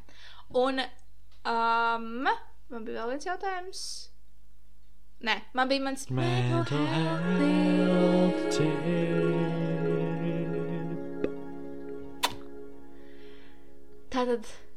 Un 0.55 0.79
um, 0.79 2.31
man 2.69 2.85
bija 2.85 3.01
vēl 3.01 3.09
viens 3.09 3.25
jautājums. 3.27 3.81
Nē, 5.19 5.35
man 5.53 5.67
bija 5.67 5.81
mans 5.83 6.07
mīļākais. 6.07 6.89
Tātad 14.09 14.68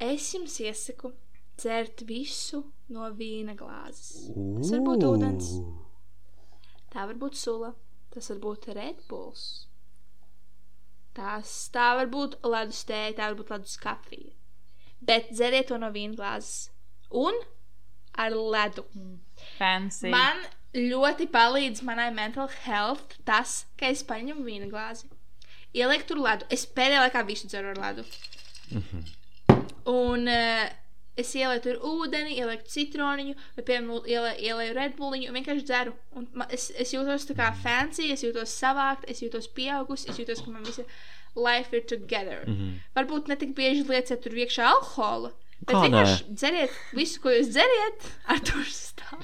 es 0.00 0.30
jums 0.34 0.56
iesaku 0.64 1.12
dzert 1.60 2.04
visu 2.08 2.64
no 2.92 3.08
vīna 3.16 3.54
glāzes. 3.58 4.30
Tas 4.32 4.72
var 4.74 4.84
būt 4.88 5.06
ūdens. 5.08 5.50
Tā 6.90 7.06
var 7.06 7.18
būt 7.20 7.38
sula, 7.38 7.74
tas 8.14 8.30
var 8.32 8.40
būt 8.44 8.70
Red 8.74 9.04
Bulls. 9.10 9.46
Tās, 11.14 11.52
tā 11.74 11.92
var 11.98 12.10
būt 12.10 12.38
ledus 12.46 12.84
tēja, 12.88 13.16
tā 13.18 13.30
var 13.30 13.38
būt 13.40 13.52
ledus 13.54 13.76
kafija. 13.82 14.32
Bet 15.00 15.30
dzeriet 15.32 15.70
to 15.70 15.78
no 15.80 15.90
vīna 15.94 16.18
glāzes. 16.18 16.70
Un 17.10 17.36
ar 18.18 18.34
ledu. 18.34 18.84
Fancy. 19.58 20.10
Man 20.12 20.42
ļoti 20.76 21.26
palīdz 21.30 21.82
manai 21.86 22.10
mental 22.14 22.50
health 22.64 23.16
tas, 23.26 23.64
ka 23.78 23.90
es 23.90 24.04
paņemu 24.06 24.44
vīna 24.46 24.68
glāzi, 24.70 25.08
ielieku 25.74 26.10
tur 26.10 26.22
ledu. 26.22 26.46
Es 26.50 26.66
pēdējā 26.66 27.06
laikā 27.06 27.24
visu 27.26 27.50
dzeru 27.50 27.74
ar 27.74 27.82
ledu. 27.86 28.06
Un 29.86 30.28
uh, 30.28 30.68
es 31.16 31.34
ielieku 31.34 31.62
tur 31.62 31.78
ūdeni, 31.84 32.36
ielieku 32.38 32.64
citroniņu, 32.68 33.34
vai, 33.56 33.64
piemēram, 33.64 34.04
ielieku, 34.06 34.42
ielieku 34.48 34.76
redbuliņu 34.78 35.28
un 35.28 35.34
vienkārši 35.38 35.64
dzeru. 35.68 35.94
Un 36.16 36.28
ma- 36.34 36.46
es, 36.50 36.70
es 36.78 36.92
jūtos 36.94 37.26
tā 37.28 37.36
kā 37.36 37.50
fancy, 37.62 38.10
es 38.12 38.22
jūtos 38.24 38.52
savākt, 38.62 39.04
es 39.08 39.20
jūtos 39.22 39.48
pieaugusi, 39.56 40.08
es 40.10 40.18
jūtos, 40.18 40.44
ka 40.44 40.50
man 40.50 40.64
visa 40.64 40.84
life 41.36 41.76
ir 41.76 41.84
together. 41.86 42.44
Mm 42.46 42.54
-hmm. 42.56 42.72
Varbūt 42.96 43.28
ne 43.28 43.36
tik 43.36 43.54
bieži 43.56 43.84
lieciet 43.88 44.22
tur 44.22 44.32
iekšā 44.32 44.64
alkohola. 44.74 45.32
Bet 45.66 45.76
Kā 45.76 45.82
vienkārši 45.84 46.24
dzeriet 46.34 46.70
visu, 46.96 47.20
ko 47.20 47.28
jūs 47.28 47.48
dzeriet, 47.52 48.06
ar 48.32 48.38
to 48.40 48.58
stāv. 48.64 49.20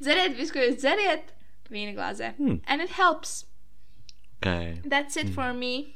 Dzeriet 0.00 0.36
visu, 0.36 0.52
ko 0.52 0.58
jūs 0.58 0.76
dzeriet, 0.82 1.32
vīna 1.70 1.94
glāzē. 1.94 2.34
Hmm. 2.36 2.60
And 2.66 2.82
it 2.82 2.90
helps. 2.90 3.46
Okay. 4.42 4.80
That's 4.84 5.16
it 5.16 5.28
for 5.34 5.52
me. 5.54 5.94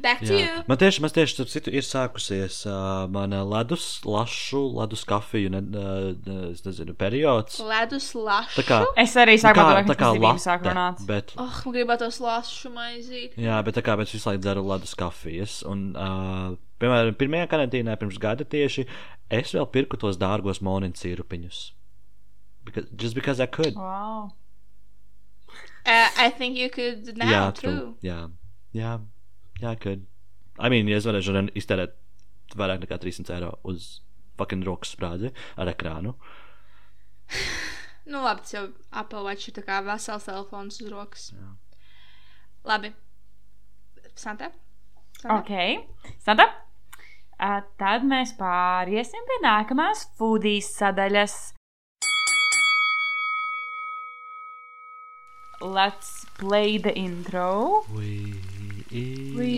Back 0.00 0.20
to 0.24 0.32
Jā. 0.32 0.38
you. 0.46 0.62
Man 0.68 0.78
tieši, 0.80 1.00
man 1.04 1.10
tieši 1.12 1.34
starp 1.36 1.50
citu, 1.52 1.72
ir 1.76 1.84
sākusies 1.84 2.60
uh, 2.68 3.04
mana 3.12 3.42
ledus, 3.44 3.84
lašu, 4.08 4.62
ledus 4.78 5.02
kafiju, 5.04 5.50
ne, 5.52 5.60
uh, 5.76 6.50
es 6.54 6.62
nezinu, 6.64 6.94
periods. 6.96 7.58
Ledus 7.60 8.06
lašu. 8.16 8.62
Tā 8.62 8.64
kā, 8.70 8.78
Es 9.04 9.12
arī 9.20 9.34
sāku 9.42 9.60
domāt, 9.60 9.90
ka 9.90 9.98
tas 10.00 10.16
ir 10.16 10.24
sāk 10.46 10.64
latte, 10.64 10.72
runāt. 10.72 11.04
bet, 11.10 11.34
Oh, 11.36 11.60
gribētos 11.68 12.20
lašu 12.24 12.72
maizīt. 12.72 13.36
jā, 13.36 13.60
bet 13.66 13.76
tā 13.76 13.82
kā 13.84 13.98
es 14.00 14.12
visu 14.16 14.30
laiku 14.30 14.42
dzeru 14.46 14.64
ledus 14.70 14.94
kafijas, 14.96 15.58
un, 15.68 15.90
uh, 15.96 16.56
piemēram, 16.80 17.14
pirmajā 17.20 17.50
karantīnā 17.52 17.98
pirms 18.00 18.16
gada 18.18 18.44
tieši 18.44 18.86
es 19.30 19.52
vēl 19.52 19.68
pirku 19.70 19.98
tos 20.00 20.16
dārgos 20.16 20.62
monīnu 20.64 20.96
sīrupiņus. 20.96 21.72
Because, 22.64 22.88
just 22.96 23.14
because 23.14 23.40
I 23.40 23.46
could. 23.46 23.74
Wow. 23.74 24.32
Uh, 25.86 26.08
I 26.16 26.28
think 26.30 26.56
you 26.58 26.68
could 26.68 27.16
now, 27.16 27.30
jā, 27.30 27.44
true. 27.56 27.70
true. 27.70 27.94
Jā, 28.04 28.18
jā, 28.76 28.98
jā, 29.60 29.72
I 29.72 29.80
could. 29.80 30.06
I 30.60 30.68
mean, 30.72 30.88
ja 30.90 30.98
es 31.00 31.08
varēšu 31.08 31.50
iztērēt 31.56 31.96
vairāk 32.58 32.82
nekā 32.84 32.98
300 33.00 33.36
eiro 33.36 33.52
uz 33.68 34.00
fucking 34.40 34.64
rokas 34.66 34.94
sprādzi 34.96 35.32
ar 35.60 35.70
ekrānu. 35.72 36.16
Nu, 38.10 38.22
labi, 38.24 38.42
tas 38.42 38.54
jau 38.56 38.64
Apple 38.96 39.22
Watch 39.26 39.50
ir 39.50 39.54
tā 39.54 39.62
kā 39.66 39.78
vesels 39.86 40.26
telefons 40.26 40.80
uz 40.82 40.88
rokas. 40.90 41.28
Labi. 42.66 42.90
Santa? 44.18 44.50
Santa? 45.20 45.36
Ok. 45.38 45.52
Santa. 46.24 46.48
Uh, 47.40 47.62
tad 47.80 48.04
mēs 48.04 48.34
pāriesim 48.36 49.24
pie 49.28 49.38
nākamās 49.44 50.04
foodijas 50.18 50.74
sadaļas. 50.76 51.38
Let's 55.60 56.24
play 56.36 56.78
the 56.78 56.92
intro. 56.96 57.84
We 57.92 58.59
eat, 58.90 59.34
We 59.36 59.52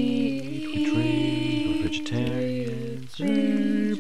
we 0.73 0.85
drink, 0.85 1.67
we're 1.67 1.83
vegetarians, 1.89 3.19
we're 3.19 3.97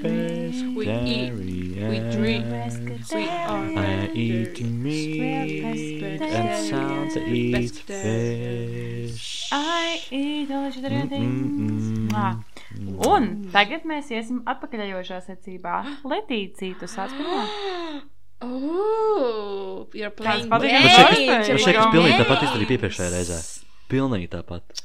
We 0.76 0.86
eat, 0.88 1.32
we 1.32 1.98
drink, 2.16 2.44
pescatarians. 2.46 3.14
we 3.14 3.28
are 3.28 3.78
I 3.78 4.10
eat 4.14 4.60
meat 4.62 6.20
and 6.22 6.50
Santa 6.68 7.20
eats 7.28 7.78
fish. 7.80 9.48
I 9.52 10.00
eat 10.10 10.50
Ah. 12.14 12.36
Un 13.12 13.50
tagad 13.52 13.84
mēs 13.88 14.08
iesim 14.12 14.42
atpakaļojošā 14.48 15.18
secībā. 15.26 15.74
Letīcija, 16.04 16.78
tu 16.80 16.86
sāc 16.86 17.12
pirmā. 17.16 17.42
Oh, 18.42 19.86
you're 19.92 20.10
playing 20.10 20.48
games. 20.50 20.50
Man 20.50 21.44
šķiet, 21.46 21.76
ka 21.76 21.84
tas 21.84 21.92
pilnīgi 21.94 22.16
tāpat 22.18 22.40
games. 22.40 22.48
izdarīja 22.48 22.78
iepriekšējā 22.78 23.10
reizē. 23.12 23.38
Pilnīgi 23.92 24.28
tāpat. 24.32 24.82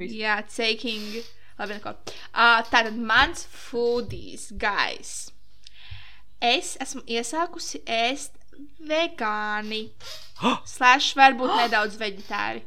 Viss. 0.00 0.16
Jā, 0.16 0.40
taking. 0.48 1.20
Labi, 1.60 1.76
neko. 1.76 1.92
Uh, 2.32 2.62
tātad 2.72 2.96
mans 2.96 3.44
foodies, 3.52 4.48
guys. 4.56 5.30
Es 6.40 6.76
esmu 6.80 7.04
iesākusi 7.04 7.82
ēst 7.84 8.38
vegāni. 8.88 9.90
Slash 10.74 11.12
varbūt 11.18 11.52
nedaudz 11.60 12.00
veģetāri. 12.00 12.64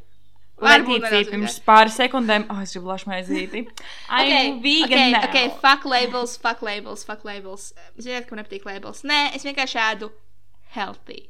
Nedaudz 0.62 1.30
pirms 1.32 1.58
pāris 1.66 1.96
sekundēm. 1.98 2.46
Oh, 2.52 2.60
es 2.62 2.76
gribu 2.76 2.92
lašmaizīti. 2.92 3.64
I'm 4.14 4.60
vegan 4.62 4.94
okay, 4.94 5.12
now. 5.16 5.26
okay, 5.26 5.50
fuck 5.58 5.84
labels, 5.84 6.36
fuck 6.38 6.62
labels, 6.62 7.02
fuck 7.02 7.26
labels. 7.26 7.72
Ziniet, 7.98 8.28
ka 8.28 8.36
man 8.36 8.44
nepatīk 8.44 8.66
labels. 8.68 9.02
Nē, 9.02 9.32
es 9.34 9.46
vienkārši 9.46 9.80
ēdu 9.90 10.12
healthy. 10.76 11.24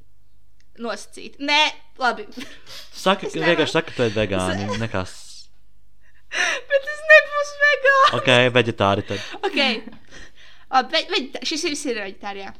Nosacīt. 0.84 1.38
Nē, 1.40 1.60
labi. 2.02 2.28
Saka, 2.92 3.30
Es 3.30 3.38
vienkārši 3.38 3.78
saka, 3.78 3.88
ka 3.88 3.96
tu 3.96 4.08
esi 4.10 4.18
vegāni. 4.18 4.68
Nekas. 4.82 5.33
Bet 6.70 6.88
tas 6.88 7.04
nebūs 7.12 7.54
vegāns. 7.62 8.16
Ok, 8.18 8.32
veģetāri 8.56 9.06
tad. 9.08 9.30
Ok. 9.46 9.60
Labi, 10.74 10.90
ve, 10.90 11.02
veģetā, 11.12 11.42
šis 11.46 11.64
viss 11.70 11.86
ir 11.86 12.00
veģetārijā. 12.02 12.52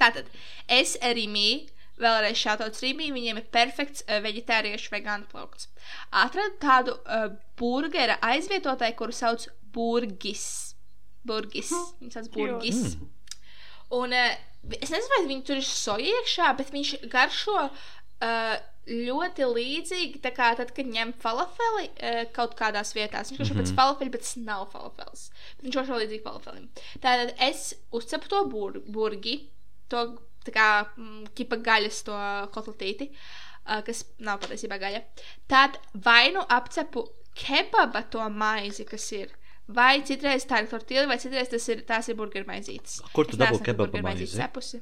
Tātad, 0.00 0.28
es 0.72 0.96
Rīmī, 1.00 1.68
vēlreiz 2.02 2.38
šāds 2.40 2.82
Rīmī, 2.84 3.10
viņiem 3.14 3.40
ir 3.40 3.46
perfekts 3.54 4.04
uh, 4.06 4.18
veģetāriešu 4.24 4.92
vegānu 4.92 5.28
plaukts. 5.30 5.70
Atradu 6.10 6.58
tādu 6.62 6.96
uh, 6.98 7.28
burgera 7.60 8.18
aizvietotāju, 8.26 8.98
kuru 8.98 9.16
sauc 9.16 9.46
Burgis. 9.76 10.74
Burgis. 11.26 11.72
Viņa 12.02 12.18
sauc 12.18 12.30
Burgis. 12.34 12.96
Un 13.96 14.12
uh, 14.16 14.32
es 14.74 14.90
nezinu, 14.90 15.12
vai 15.14 15.22
viņi 15.30 15.44
tur 15.46 15.60
ir 15.60 15.68
soja 15.68 16.16
iekšā, 16.20 16.50
bet 16.58 16.74
viņš 16.74 16.96
garšo 17.12 17.58
uh, 17.62 18.56
ļoti 18.86 19.46
līdzīgi. 19.50 20.20
Kā 20.36 20.52
tad, 20.58 20.70
kad 20.76 20.86
ņem 20.90 21.14
falafeli 21.22 21.88
uh, 21.90 22.20
kaut 22.36 22.54
kādās 22.58 22.92
vietās, 22.96 23.32
viņš 23.32 23.40
garšo 23.42 23.56
pēc 23.58 23.72
falafeli, 23.78 24.12
bet 24.14 24.22
tas 24.26 24.36
nav 24.38 24.66
falafels. 24.74 25.28
Viņš 25.64 25.78
garšo 25.80 25.98
līdzīgi 26.02 26.24
falafelim. 26.26 26.68
Tātad 27.02 27.34
es 27.48 27.72
uzcepu 27.94 28.30
to 28.32 28.44
bur 28.52 28.78
burgi, 28.86 29.38
to 29.90 30.06
kā 30.54 30.68
mm, 30.94 31.26
kipa 31.34 31.58
gaļas, 31.66 32.04
to 32.06 32.16
kotletīti. 32.54 33.10
Uh, 33.66 33.80
kas 33.82 34.04
nav 34.22 34.38
patiesībā 34.44 34.76
gaļa. 34.78 35.00
Tad 35.50 35.80
vai 36.04 36.28
nu 36.34 36.44
apcepu 36.54 37.02
kebaba 37.36 38.04
to 38.14 38.22
maizi, 38.30 38.84
kas 38.86 39.08
ir, 39.12 39.32
vai 39.66 39.98
citreiz 40.06 40.46
tā 40.46 40.60
ir 40.62 40.68
tortilla, 40.70 41.08
vai 41.10 41.16
citreiz 41.18 41.50
tas 41.50 41.66
ir, 41.74 41.82
tās 41.88 42.06
ir 42.08 42.14
burgeru 42.16 42.46
maizītes. 42.46 43.00
Kur 43.12 43.26
tu 43.26 43.34
Es 43.34 43.40
dabū 43.42 43.58
neesmu 43.58 43.66
kebaba 43.66 44.02
maizi? 44.06 44.28
cepusi. 44.38 44.80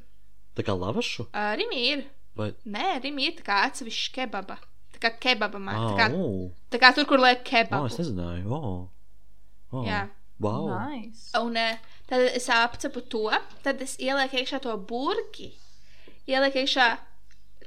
Tā 0.54 0.62
kā 0.68 0.76
lavašu? 0.76 1.24
Rīmī 1.32 1.80
ir. 1.94 2.04
Vai? 2.36 2.50
Nē, 2.66 2.86
Rīmī 3.04 3.28
ir 3.30 3.36
tā 3.38 3.44
kā 3.46 3.60
atsevišķa 3.68 4.12
kebaba. 4.18 4.56
Tā 4.94 5.00
kā 5.02 5.10
kebaba 5.22 5.58
Ah, 5.60 5.64
maize. 5.68 5.86
Tā, 5.86 5.96
kā- 6.00 6.14
oh. 6.18 6.50
tā 6.70 6.80
kā 6.82 6.94
tur, 6.94 7.04
kur 7.06 7.18
liek 7.22 7.40
oh, 7.40 7.48
kebabu. 7.50 7.86
es 7.86 7.98
nezināju. 7.98 8.46
Oh. 8.50 8.88
Oh. 9.72 9.84
Jā. 9.86 10.08
Wow. 10.40 10.66
Nice. 10.90 11.30
Un 11.38 11.54
tad 12.08 12.20
es 12.34 12.48
apcepu 12.50 13.00
to, 13.08 13.30
tad 13.62 13.80
es 13.82 13.96
ielieku 14.02 14.36
iekšā 14.40 14.60
to 14.62 14.74
burki. 14.76 15.52
Ielieku 16.26 16.64
iekšā 16.64 16.88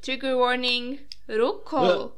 trigger 0.03 0.35
warning, 0.37 0.99
rukolu. 1.27 2.11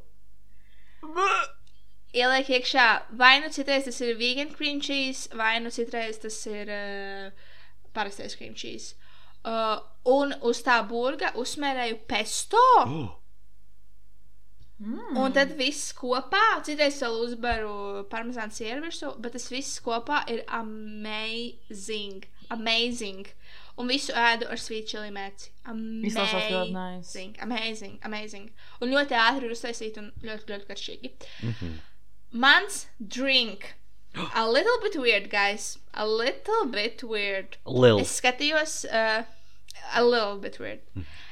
Ieliek 2.10 2.48
iekšā 2.50 2.86
vai 3.14 3.38
nu 3.40 3.48
citreiz 3.54 3.84
tas 3.86 4.00
ir 4.02 4.16
vegan 4.18 4.50
cream 4.52 4.80
cheese, 4.82 5.28
vai 5.38 5.60
nu 5.62 5.70
citreiz 5.70 6.18
tas 6.18 6.38
ir 6.50 6.66
uh, 6.74 7.30
parastais 7.94 8.34
cream 8.36 8.54
cheese. 8.54 8.94
Uh, 9.40 9.78
un 10.10 10.34
uz 10.44 10.60
tā 10.64 10.80
burga 10.88 11.32
uzmērēju 11.40 12.02
pesto. 12.08 12.60
Oh. 12.82 13.16
Mm. 14.80 15.16
Un 15.20 15.32
tad 15.36 15.50
viss 15.58 15.92
kopā, 15.92 16.40
citreiz 16.64 17.02
vēl 17.04 17.16
uzbaru 17.26 17.72
parmezānu 18.12 18.54
sieru 18.56 18.86
virsū, 18.86 19.10
bet 19.20 19.34
tas 19.36 19.50
viss 19.52 19.80
kopā 19.84 20.22
ir 20.32 20.40
amazing. 20.56 22.24
Amazing. 22.50 23.28
Un 23.80 23.92
visu 23.92 24.12
ēdu 24.16 24.48
ar 24.50 24.60
sweet 24.60 24.88
chili. 24.88 25.12
Izklausās 25.12 26.48
ļoti 26.52 26.72
nice. 26.72 27.12
Amazing, 27.12 27.36
amazing, 27.44 27.98
amazing. 28.08 28.48
Un 28.80 28.92
ļoti 28.92 29.16
ātri 29.20 29.48
ir 29.48 29.54
uztaisīti 29.54 30.00
un 30.00 30.10
ļoti, 30.24 30.48
ļoti 30.48 30.68
karšķīgi. 30.72 31.12
Mhm. 31.50 31.76
Mans 32.40 32.86
drink. 32.98 33.74
A 34.34 34.46
little 34.50 34.78
bit 34.82 34.96
weird, 35.00 35.30
guys. 35.30 35.78
A 35.94 36.06
little 36.06 36.66
bit 36.66 37.02
weird. 37.02 37.56
Lil. 37.64 38.00
Es 38.00 38.20
skatījos, 38.20 38.84
uh, 38.90 39.22
a 39.94 40.02
little 40.04 40.38
bit 40.38 40.58
weird. 40.58 40.80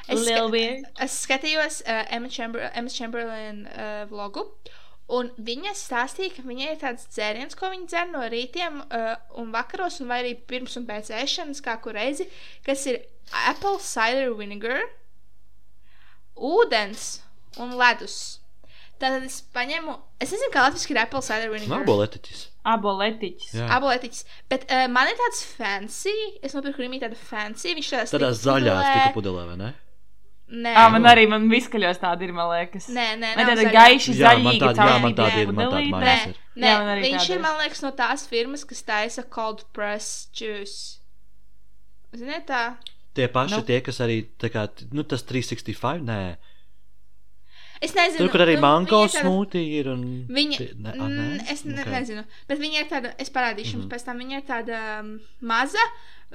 Es, 0.08 0.20
Little 0.20 0.46
ska 0.48 0.52
weird. 0.52 0.84
es 1.04 1.16
skatījos 1.26 1.82
uh, 1.84 2.04
Emma, 2.08 2.30
Chamber 2.32 2.70
Emma 2.72 2.88
Chamberlain 2.88 3.66
uh, 3.66 4.06
vlogu, 4.08 4.46
Un 5.08 5.30
viņa 5.40 5.70
stāstīja, 5.72 6.34
ka 6.36 6.42
viņai 6.44 6.66
ir 6.74 6.80
tāds 6.82 7.06
dzēriens, 7.14 7.56
ko 7.56 7.70
viņa 7.72 7.86
dzer 7.88 8.10
no 8.10 8.26
rītiem 8.28 8.74
uh, 8.84 9.14
un 9.40 9.54
vakaros, 9.54 10.02
un 10.04 10.10
vai 10.10 10.18
arī 10.20 10.34
pirms 10.50 10.76
un 10.76 10.84
pēc 10.88 11.08
ēšanas, 11.16 11.62
kā 11.64 11.78
kur 11.80 11.96
reizi, 11.96 12.26
kas 12.66 12.82
ir 12.92 12.98
apple 13.48 13.78
cider 13.80 14.34
vinegar, 14.36 14.84
ūdens 16.36 17.06
un 17.56 17.72
ledus. 17.80 18.18
Tātad 19.00 19.24
es 19.24 19.40
paņemu, 19.56 19.96
es 20.20 20.34
nezinu, 20.34 20.52
kā 20.52 20.66
latviešu 20.66 20.92
ir 20.92 21.00
apple 21.06 21.24
cider 21.24 21.54
vinegar. 21.56 21.86
Aboletiķis. 21.86 22.44
Aboletiķis. 22.74 23.52
Jā. 23.58 23.66
Aboletiķis. 23.78 24.24
Bet 24.52 24.64
uh, 24.70 24.86
man 24.92 25.08
ir 25.10 25.16
tāds 25.20 25.42
fancy, 25.56 26.14
es 26.42 26.54
nopirku 26.56 26.82
Rimī 26.84 27.00
tādu 27.02 27.16
fancy, 27.16 27.74
viņš 27.78 27.90
tāds 27.94 28.14
Tādā 28.16 28.30
tik 28.34 28.40
zaļā 28.44 28.74
pudelē. 28.74 28.88
stika 28.94 29.12
pudelē, 29.18 29.44
vai 29.52 29.56
ne? 29.60 29.70
Nē, 30.48 30.70
Ā, 30.80 30.86
man 30.88 31.04
arī 31.04 31.26
man 31.28 31.42
viskaļos 31.52 31.98
tādi 32.00 32.24
ir, 32.24 32.30
man 32.32 32.46
liekas. 32.48 32.86
nē, 32.88 33.02
nē, 33.20 33.34
nav 33.36 33.50
tāda 33.50 33.64
man 33.68 33.74
zaļīga 34.16 34.60
tāda- 34.72 34.76
tāda 34.78 35.72
tāda 35.74 35.90
mājās 35.92 36.22
Nē, 36.56 36.70
nē 36.88 36.94
viņš 37.02 37.18
tāda 37.18 37.28
ir, 37.28 37.36
ir. 37.36 37.42
man 37.44 37.58
liekas, 37.60 37.82
no 37.84 37.90
tās 37.98 38.24
firmas, 38.30 38.64
kas 38.64 38.80
taisa 38.88 39.22
cold 39.28 39.64
press 39.76 40.28
juice. 40.32 41.00
Ziniet, 42.16 42.46
tā? 42.48 42.62
Tie 43.14 43.26
paši 43.28 43.58
Nu. 43.58 43.62
tie, 43.68 43.80
kas 43.84 43.98
arī, 44.00 44.22
tā 44.40 44.48
kā, 44.54 44.64
nu, 44.92 45.02
tas 45.04 45.22
365, 45.22 46.00
nē. 46.08 46.36
Es 47.80 47.92
nezinu. 47.94 48.18
Tur, 48.24 48.28
kur 48.32 48.40
arī 48.42 48.54
nu, 48.56 48.60
mango 48.64 49.04
ir 49.04 49.08
tāda- 49.12 49.22
smūtī 49.22 49.60
ir 49.78 49.88
un... 49.92 50.00
Viņa, 50.28 50.58
ne, 50.82 50.90
a, 50.90 50.94
mm, 51.08 51.18
nē? 51.38 51.50
es 51.52 51.64
ne, 51.64 51.80
Ok. 51.82 51.90
nezinu, 51.94 52.24
bet 52.48 52.58
viņa 52.58 52.80
ir 52.80 52.88
tāda, 52.90 53.12
es 53.22 53.30
parādīšu 53.30 53.76
jums 53.76 53.84
Mhm. 53.86 53.90
pēc 53.92 54.04
tam, 54.04 54.18
viņa 54.18 54.36
ir 54.40 54.46
tāda 54.48 54.80
um, 55.00 55.12
maza, 55.40 55.84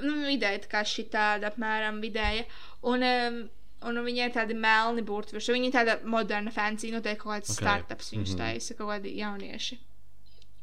nu, 0.02 0.14
vidēja, 0.28 0.62
tā 0.64 0.70
kā 0.72 0.84
šī 0.88 1.10
tāda 1.12 1.52
apmēram 1.52 2.00
vidēja, 2.02 2.46
un, 2.84 3.04
um, 3.04 3.50
un 3.89 3.96
viņa 4.06 4.30
ir 4.30 4.32
tāda 4.38 4.56
melni 4.56 5.02
burti, 5.04 5.36
virsū. 5.36 5.52
viņa 5.58 5.66
ir 5.68 5.76
tāda 5.76 5.98
moderna, 6.06 6.52
fancy, 6.52 6.91
noteikti 6.91 7.20
kaut 7.26 7.34
kāds 7.36 7.50
Ok. 7.52 7.58
okay. 7.58 7.68
startups 7.68 8.12
viņus 8.14 8.34
Mhm. 8.34 8.38
taisa, 8.38 8.74
kaut 8.80 8.88
kādi 8.94 9.16
jaunieši. 9.18 9.78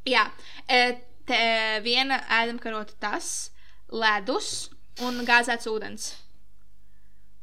Jā, 0.06 0.30
e, 0.66 0.96
te 1.26 1.80
viena 1.84 2.22
ēdamkarota 2.40 2.92
tas, 2.98 3.50
ledus 3.92 4.70
un 5.02 5.20
gāzēts 5.26 5.66
ūdens. 5.68 6.14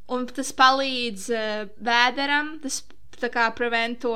Un 0.08 0.26
tas 0.26 0.50
palīdz 0.56 1.28
uh, 1.30 1.68
vēderam, 1.84 2.60
tas 2.62 2.82
tā 3.22 3.30
kā 3.34 3.46
prevento 3.56 4.14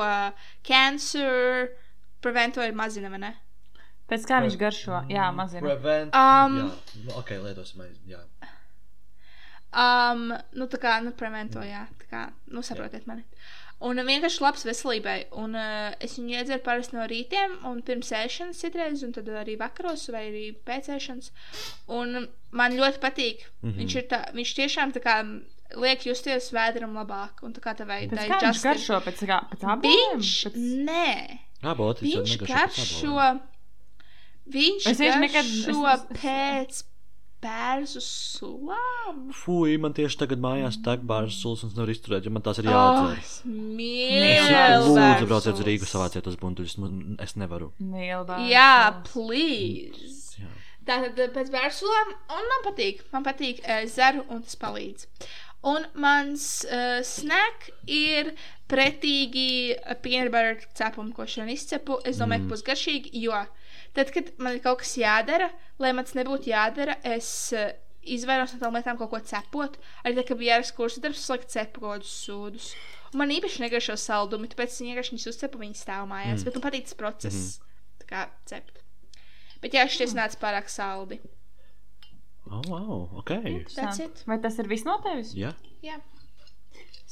cancer, 0.66 1.70
prevento 2.22 2.62
ir 2.64 2.76
mazina, 2.78 3.11
vai 3.12 3.22
ne? 3.22 3.32
Pēc 4.11 4.26
kā 4.28 4.42
viņš 4.44 4.59
garšo? 4.61 5.05
Jā, 5.12 5.30
mazina. 5.34 5.64
Prevent. 5.64 6.16
Um, 6.16 6.59
jā, 6.59 7.03
nu, 7.07 7.16
ok, 7.20 7.32
lietosim, 7.44 7.84
jā. 8.11 8.20
Um, 9.72 10.28
nu, 10.59 10.68
tā 10.68 10.80
kā, 10.80 10.98
nu, 11.05 11.14
prevento, 11.16 11.62
jā, 11.64 11.86
tā 12.03 12.09
kā, 12.11 12.22
nu, 12.53 12.64
saprotiet 12.66 13.07
mani. 13.09 13.24
Un 13.82 13.98
vienkārši 14.07 14.42
labs 14.44 14.66
veselībai. 14.68 15.16
Un 15.42 15.57
uh, 15.59 15.94
es 16.05 16.14
viņu 16.18 16.36
iedzeru 16.36 16.62
parasti 16.62 16.94
no 16.94 17.07
rītiem, 17.11 17.57
un 17.66 17.80
pirms 17.86 18.12
ēšanas 18.14 18.61
citreiz, 18.62 19.03
un 19.03 19.14
tad 19.16 19.30
arī 19.40 19.57
vakaros, 19.59 20.05
vai 20.14 20.26
arī 20.28 20.44
pēc 20.68 20.92
ēšanas. 20.98 21.32
Un 21.96 22.28
man 22.55 22.76
ļoti 22.78 23.03
patīk. 23.03 23.42
Mm. 23.48 23.70
-hmm. 23.70 23.78
viņš, 23.80 23.96
ir 23.98 24.07
tā, 24.12 24.20
viņš 24.36 24.55
tiešām 24.61 24.94
tā 24.94 25.03
kā 25.03 25.16
liek 25.81 26.05
justies 26.07 26.51
vēderam 26.55 26.95
labāk. 26.99 27.43
Un 27.47 27.53
tā 27.57 27.61
kā 27.64 27.75
tā 27.79 27.87
veida 27.89 28.16
Pēc 28.16 28.29
kā 28.31 28.39
viņš 28.45 28.62
garšo? 28.66 29.01
Pēc 29.07 29.25
kā? 29.31 29.41
Pēc 29.53 29.64
aboliem? 29.64 30.16
Viņš, 30.20 30.33
Pēc... 30.47 30.57
nē, 30.89 31.41
jau 31.64 31.93
viņš 32.05 32.37
garšo. 32.49 33.29
Viņš 34.53 34.87
Es 34.91 34.99
tieši 34.99 35.20
nekad- 35.23 35.53
garšo 35.53 35.85
es- 35.93 36.09
pēc 36.23 36.83
bērzu 37.43 38.01
sulām. 38.07 39.23
Fui, 39.35 39.77
man 39.83 39.93
tieši 39.95 40.18
tagad 40.20 40.39
mājās 40.43 40.77
tek 40.85 41.01
bāžas 41.03 41.41
sulas 41.43 41.62
un 41.64 41.70
es 41.70 41.75
nevaru 41.77 41.95
izturēt, 41.97 42.25
jo 42.27 42.31
man 42.31 42.43
tās 42.47 42.59
ir 42.62 42.68
Oh, 42.68 42.75
jāatcer. 42.75 43.18
Es 43.18 43.33
mīlu 43.47 44.93
lūdzu, 44.95 45.27
brauciet 45.27 45.55
uz. 45.59 45.64
Rīgu, 45.66 45.89
savāciet 45.91 46.27
uz 46.31 46.37
buntuļus. 46.39 46.77
Es 47.23 47.35
nevaru. 47.37 47.73
Mīlbā. 47.83 48.39
Jā, 48.51 49.03
please. 49.11 50.37
Jā. 50.39 50.51
Tātad 50.87 51.18
eh, 51.23 51.29
pēc 51.35 51.51
bērnsulām, 51.55 52.09
un 52.35 52.49
man 52.53 52.64
patīk, 52.66 53.03
man 53.12 53.23
patīk 53.27 53.61
uh, 53.62 53.85
zaru, 53.87 54.25
un 54.35 54.43
tas 54.43 54.57
palīdz. 54.59 55.07
Un 55.63 55.85
mans 55.95 56.45
uh, 56.67 56.99
snack 57.07 57.69
ir 57.87 58.33
pretīgi 58.67 59.77
butter 60.03 60.57
cepumi, 60.75 61.13
ko 61.15 61.27
šodien 61.29 61.53
izcepu. 61.55 62.01
Es 62.05 62.19
domāju, 62.19 62.43
Mm. 62.43 62.49
ka 62.49 62.55
būs 62.55 62.65
garšīgi, 62.67 63.13
jo 63.23 63.45
tad, 63.95 64.11
kad 64.11 64.33
man 64.39 64.57
ir 64.57 64.63
kaut 64.65 64.81
kas 64.81 64.97
jādara, 64.99 65.51
lai 65.79 65.93
man 65.93 66.05
tas 66.05 66.17
nebūtu 66.19 66.51
jādara, 66.51 66.97
es 67.05 67.53
uh, 67.53 67.71
izvairos 68.03 68.55
no 68.55 68.59
tām 68.59 68.75
lietām 68.75 68.99
kaut 68.99 69.11
ko 69.13 69.21
cepot. 69.21 69.79
Arī 70.05 70.17
tad, 70.19 70.27
kad 70.33 70.39
bija 70.41 70.57
jāraksta 70.57 70.75
kursa 70.77 71.01
darbs, 71.05 71.23
es 71.23 71.31
laiku 71.31 71.47
cepu 71.53 71.81
kaut 71.85 72.01
kādus 72.01 72.15
sūdus. 72.27 72.73
Un 73.13 73.21
man 73.23 73.31
īpaši 73.31 73.63
negaršo 73.63 73.95
saldumi, 74.01 74.49
tāpēc 74.51 74.73
es 74.73 74.81
vienkārši 74.83 75.15
viņus 75.15 75.29
uzcepu, 75.31 75.61
viņi 75.63 75.79
stāv 75.79 76.09
mājās. 76.11 76.41
Mm. 76.41 76.45
Bet 76.49 76.59
man 76.59 76.65
patīk 76.67 76.89
tas 76.89 76.99
process, 76.99 77.61
tā 78.03 78.09
kā 78.11 78.25
cept. 78.51 78.83
Bet 79.63 79.79
jā, 79.79 79.87
šis 79.87 80.17
nāca 80.19 80.41
pārāk 80.43 80.67
saldi. 80.73 81.21
Oh, 82.53 82.61
wow, 82.68 83.09
ok. 83.22 83.30
That's 83.76 84.00
it. 84.05 84.22
Vai 84.28 84.36
tas 84.44 84.59
ir 84.61 84.68
viss 84.68 84.84
no 84.84 84.98
tevis? 85.05 85.30
Jā. 85.38 85.55
Jā. 85.82 85.96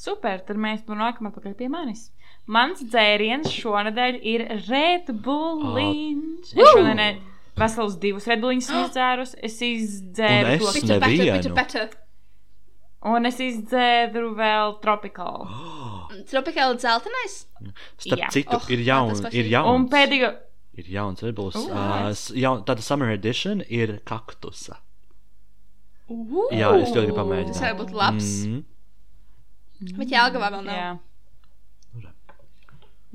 Super, 0.01 0.41
tad 0.49 0.57
mēs 0.61 0.83
tur 0.87 0.97
nākam 1.01 1.29
atpakaļ 1.31 1.55
pie 1.59 1.69
manis. 1.73 2.07
Mans 2.51 2.81
dzēriens 2.93 3.49
šonadēļ 3.53 4.19
ir 4.27 4.45
Red 4.69 5.11
Bulliņš. 5.25 6.53
Es 6.57 6.71
šonadēļ 6.75 7.19
vesels 7.61 7.97
divus 8.01 8.29
Red 8.31 8.41
Bulliņus 8.45 8.71
izdzērus. 8.83 9.35
Es 9.45 9.59
izdzēru 9.65 10.57
to, 10.63 10.71
better, 10.73 11.01
nevienu. 11.05 11.37
bitu, 11.43 11.55
better. 11.59 11.91
un 13.13 13.29
es 13.29 13.39
izdzēru 13.45 14.33
vēl 14.39 14.77
Tropical. 14.85 15.45
Tropikāli 16.33 16.81
dzeltenais. 16.81 17.37
Starp 18.01 18.25
Jā. 18.25 18.31
citu, 18.35 18.57
Oh, 18.57 18.71
ir 18.73 18.81
jauns. 18.85 19.21
Ir 19.33 19.49
jauns. 19.53 19.73
Un 19.75 19.89
pēdējo, 19.93 20.33
Ir 20.81 20.87
jauns. 20.97 21.21
Oh, 21.23 21.51
Uh, 21.69 22.09
nice. 22.09 22.31
jaun, 22.33 22.63
tāda 22.65 22.81
summer 22.81 23.11
edition 23.13 23.61
ir 23.69 23.99
kaktusa. 24.09 24.79
Uh, 26.11 26.51
Jā, 26.51 26.71
es 26.83 26.91
to 26.91 27.05
gribu 27.05 27.17
pamēģināt. 27.21 27.55
Tas 27.55 27.63
varētu 27.63 27.81
būt 27.85 27.93
labs. 27.95 28.31
Mm. 28.49 28.65
Bet 30.01 30.11
Jelgavā 30.13 30.51
vēl 30.57 30.65
nav. 30.67 30.77
jā. 30.77 30.91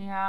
Jā. 0.06 0.28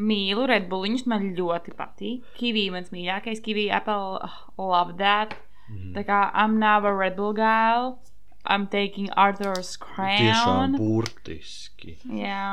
Mīlu 0.00 0.46
Red 0.48 0.68
Bulliņus, 0.70 1.04
man 1.10 1.26
ļoti 1.36 1.74
patīk. 1.76 2.22
Kivī 2.38 2.68
mans 2.72 2.92
mīļākais, 2.94 3.42
Kivī 3.44 3.66
Apple, 3.74 4.20
oh, 4.22 4.36
love 4.70 4.96
that. 5.02 5.34
Mm. 5.70 5.92
Tā 5.98 6.04
kā 6.06 6.20
I'm 6.32 6.58
now 6.62 6.78
a 6.86 6.92
Red 6.94 7.16
Bull 7.18 7.34
girl. 7.34 7.98
I'm 8.46 8.66
taking 8.68 9.10
Arthur's 9.20 9.76
Tiešām 9.76 9.84
crown. 9.84 10.78
burtiski. 10.78 11.98
Jā. 12.06 12.46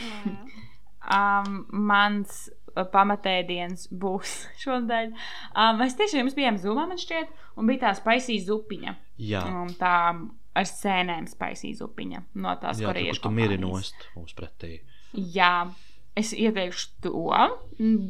Jā. 0.00 0.38
Um, 1.08 1.64
mans 1.72 2.50
uh, 2.74 2.84
pamatēdiens 2.92 3.88
būs 3.92 4.34
šodien. 4.62 5.14
Um, 5.54 5.80
mēs 5.82 5.96
tiešām 5.98 6.30
bijām 6.36 6.58
zumā, 6.62 6.86
man 6.90 7.00
šķiet, 7.00 7.32
un 7.56 7.70
bija 7.70 7.86
tā 7.88 7.94
spaisīga 7.98 8.46
zupiņa. 8.50 8.96
Jā, 9.18 9.42
Um, 9.48 9.72
tā 9.78 9.94
ar 10.58 10.66
sēnēm 10.66 11.26
spaisīga 11.30 11.80
zupiņa 11.84 12.22
no 12.42 12.54
tās 12.62 12.80
tur, 12.82 12.92
kur 12.94 13.22
tu 13.28 13.30
miri 13.34 13.58
kompānijas. 13.58 13.92
nost 13.92 14.08
mums 14.16 14.34
pretī. 14.38 14.80
Jā, 15.14 15.52
es 16.18 16.32
ieteikšu 16.36 16.88
to, 17.04 17.32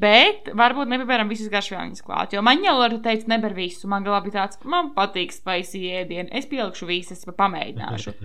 bet 0.00 0.48
varbūt 0.56 0.90
nepiemēram 0.90 1.30
visas 1.30 1.50
garšvielas 1.52 2.02
klāt. 2.04 2.34
Jo 2.34 2.42
man 2.44 2.62
jau 2.64 2.76
ar 2.84 2.94
teicu, 3.04 3.28
neber 3.30 3.54
visu. 3.56 3.88
Man 3.90 4.06
galā 4.06 4.20
bija 4.24 4.40
tāds, 4.40 4.60
man 4.68 4.92
patīk 4.96 5.34
spaisī 5.34 5.84
ēdienu. 6.00 6.30
Es 6.34 6.48
pielikšu 6.50 6.88
visas, 6.88 7.24
pa 7.28 7.36
pamēģināšu. 7.44 8.14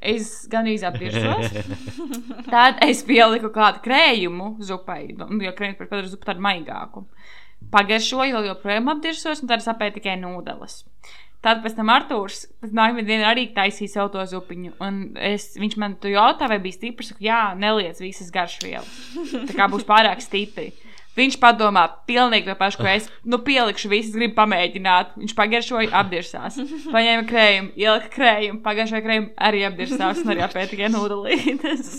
Es 0.00 0.30
gan 0.50 0.64
izapiršos. 0.70 1.52
Tad 2.54 2.80
es 2.86 3.02
pieliku 3.04 3.50
kādu 3.52 3.82
krējumu 3.84 4.54
zupai, 4.64 5.10
nu, 5.18 5.28
jo 5.44 5.52
krējums 5.56 5.76
par 5.82 5.90
padara 5.90 6.08
zupu 6.08 6.28
tādu 6.30 6.44
maigāku. 6.44 7.04
Pagaršoju, 7.70 8.38
vēl 8.38 8.48
joprojām 8.48 8.88
apdirsos, 8.94 9.42
un 9.44 9.50
tad 9.50 9.60
sapēju 9.60 9.98
tikai 9.98 10.14
nūdeles. 10.22 10.78
Tad 11.40 11.62
pēc 11.64 11.72
tam 11.78 11.88
Arthurs 11.88 12.42
pēc 12.60 12.74
nākamajā 12.76 13.06
dienā 13.08 13.30
arī 13.30 13.46
taisīja 13.56 13.94
savu 13.94 14.12
to 14.12 14.24
zupiņu. 14.28 14.74
Es, 15.30 15.54
viņš 15.56 15.76
man 15.80 15.96
to 16.00 16.12
jautā, 16.12 16.50
vai 16.52 16.58
bija 16.60 16.76
stiprs. 16.76 17.14
Saku, 17.14 17.24
jā, 17.24 17.40
neliec 17.56 18.00
visas 18.02 18.28
garšvielas. 18.34 18.90
Tā 19.48 19.56
kā 19.56 19.68
būs 19.72 19.86
pārāk 19.88 20.20
stipri. 20.24 20.68
Viņš 21.16 21.40
padomā 21.42 21.86
pilnīgi 22.06 22.46
to 22.46 22.54
pašu, 22.60 22.80
ko 22.80 22.90
es. 22.92 23.08
Nu, 23.26 23.40
pielikšu 23.44 23.90
visas, 23.90 24.12
gribu 24.14 24.36
pamēģināt. 24.36 25.16
Viņš 25.18 25.34
pagaršoja, 25.36 25.90
apdirsās. 26.00 26.60
Paņēma 26.94 27.24
krējumu, 27.28 27.72
ielika 27.80 28.12
krējumu, 28.14 28.60
pagaršoja 28.64 29.04
krējumu, 29.08 29.32
arī 29.48 29.64
apdirsās. 29.66 30.22
Un 30.22 30.34
arī 30.36 30.44
apēta 30.46 30.70
tikai 30.76 30.92
nūdelītes. 30.94 31.90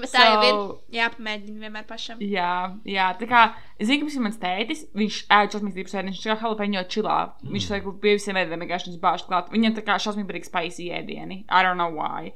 Bet 0.00 0.12
tā 0.14 0.24
jau 0.26 0.42
ir. 0.42 0.50
So- 0.50 0.78
Jāpamēģina 0.98 1.62
vienmēr 1.64 1.86
pašam. 1.88 2.18
Jā, 2.20 2.52
jā, 2.84 3.06
tā 3.20 3.28
kā 3.30 3.42
zinu, 3.80 4.00
ka 4.00 4.06
tas 4.10 4.16
ir 4.16 4.22
mans 4.26 4.38
tētis. 4.42 4.84
Viņš 4.94 5.18
ēd 5.38 5.54
šausmīgi 5.56 5.72
stiprs 5.76 5.94
ēdienu, 5.98 6.14
viņš 6.14 6.26
kā 6.26 6.36
jalapeņo 6.42 6.84
čilā. 6.94 7.18
Viņš 7.44 7.64
Mm. 7.64 7.68
saka, 7.68 7.92
pie 8.02 8.14
visiem 8.18 8.36
ēdieniem 8.36 8.64
vienkārši 8.66 8.90
viņš 8.92 9.00
bāž 9.00 9.26
klāt. 9.28 9.50
Viņam 9.50 9.74
tā 9.76 9.82
kā 9.84 9.98
šausmīgi 9.98 10.28
patīk 10.30 10.44
spicy 10.50 10.90
ēdieni. 10.90 11.44
I 11.48 11.62
don't 11.62 11.76
know 11.76 11.90
why. 11.90 12.32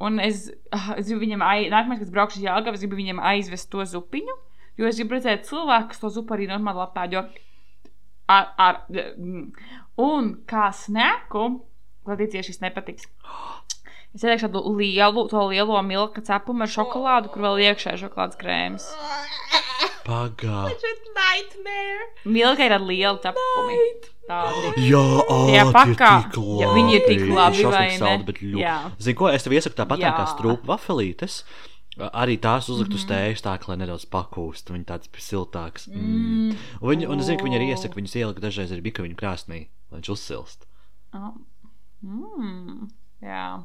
Un 0.00 0.18
es, 0.18 0.50
ah, 0.72 0.94
es 0.96 1.08
gribu 1.08 1.20
viņam, 1.26 1.42
ai- 1.42 1.68
nākamais, 1.68 1.98
kad 1.98 2.08
braukšu 2.10 2.38
uz 2.40 2.44
Jālgavu, 2.46 2.74
es 2.74 2.80
gribu 2.80 2.96
viņam 2.96 3.20
aizvest 3.20 3.68
to 3.70 3.78
zupiņu, 3.84 4.34
jo 4.78 4.86
es 4.86 4.96
gribu 4.96 5.14
redzēt 5.18 5.44
cilvēku, 5.44 5.88
kas 5.88 5.98
to 6.00 6.08
zupu 6.08 6.32
arī 6.36 6.46
normāli 6.48 6.80
lapā, 6.80 7.04
jo 7.12 7.24
ar, 8.28 8.46
ar, 8.58 8.78
mm. 8.90 9.52
un 9.98 10.30
kā 10.46 10.70
sneku, 10.72 11.60
lai 12.06 12.16
ticiet, 12.16 12.44
šis 12.48 12.60
nepatiks. 12.62 13.06
Es 14.10 14.24
ieteikšu 14.24 14.48
tādu 14.50 14.74
lielu, 14.74 15.22
to 15.30 15.42
lielo 15.52 15.78
milka 15.86 16.22
cepumu 16.26 16.66
ar 16.66 16.70
šokolādu, 16.72 17.30
kur 17.30 17.44
vēl 17.46 17.60
iekšā 17.68 17.94
ir 17.94 18.00
šokolādes 18.02 18.38
krēms. 18.40 18.88
Nightmare. 21.14 22.08
Milka 22.24 22.66
ir 22.66 22.74
tāda 22.74 22.86
liela 22.88 23.20
cepumi. 23.22 23.76
Jā, 24.30 25.02
Tie 25.50 25.60
ā, 25.62 25.64
pakā. 25.74 26.10
Jā, 26.60 26.70
viņi 26.74 26.94
ir 26.96 27.06
tik 27.06 27.24
labi. 27.30 27.64
vai 27.66 27.86
ne? 27.98 28.12
Jā. 28.60 28.76
Zini, 29.02 29.16
ko 29.18 29.30
es 29.30 29.46
tev 29.46 29.54
iesaku 29.54 29.78
tāpat 29.78 30.02
tā 30.02 30.12
kā 30.14 30.24
Jā. 30.26 30.30
strūpa 30.34 30.70
vafelītes. 30.74 31.42
Arī 32.00 32.38
tās 32.40 32.68
uzlikt 32.70 32.94
uz 32.96 33.04
tējas, 33.04 33.42
tā 33.44 33.56
lai 33.68 33.76
nedaudz 33.82 34.06
pakūst. 34.10 34.70
Viņa 34.72 34.86
tāds 34.88 35.10
siltāks. 35.20 35.88
Mm. 35.90 36.54
Un, 36.80 36.86
viņi, 36.86 37.10
un 37.10 37.20
es 37.20 37.26
zinu, 37.28 37.40
ka 37.42 37.48
viņi 37.48 37.58
arī 37.58 37.72
iesaka 37.74 37.98
viņus 37.98 38.16
ielikt 38.22 38.42
dažreiz 38.42 38.72
arī 38.72 38.86
bika 38.86 39.04
viņu 39.04 39.18
krāsnī, 39.18 39.66
lai 39.90 39.98
viņš 40.00 40.12
uzsilst. 40.14 40.66
Oh. 41.12 41.34
Mm. 42.06 42.88
Jā. 43.24 43.64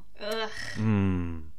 Mm. 0.78 1.51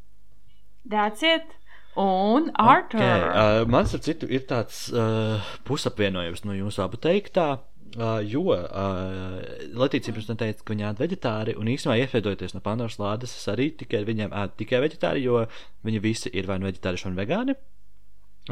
That's 0.88 1.22
it. 1.26 1.54
Un 1.96 2.50
Arthur. 2.60 3.00
Okay. 3.00 3.62
Uh, 3.62 3.68
man 3.72 3.88
ar 3.88 4.02
citu 4.04 4.28
ir 4.28 4.44
tāds 4.48 4.86
uh, 4.92 5.40
pusapvienojums 5.64 6.44
no 6.44 6.56
jūsu 6.56 6.84
abu 6.84 7.00
teiktā. 7.00 7.56
Uh, 7.96 8.18
jo 8.26 8.50
uh, 8.52 9.38
Latīcija 9.78 10.12
pirms 10.12 10.26
tam 10.28 10.36
teica, 10.36 10.60
ka 10.60 10.74
viņa 10.74 10.90
ēd 10.90 10.98
vegetāri, 11.00 11.54
un 11.56 11.70
īstenībā 11.72 11.96
iefēdojoties 12.02 12.52
no 12.52 12.60
Pandoras 12.60 12.98
lādes, 13.00 13.32
es 13.38 13.48
arī 13.48 13.70
tikai 13.78 14.02
viņiem 14.04 14.34
ēdu 14.36 14.58
tikai 14.60 14.82
vegetāri, 14.84 15.22
jo 15.24 15.46
viņi 15.86 16.02
visi 16.04 16.32
ir 16.36 16.50
vai 16.50 16.58
nu 16.60 16.68
vegetārieši, 16.68 17.06
vai 17.06 17.14
nu 17.14 17.20
vegāni. 17.22 17.56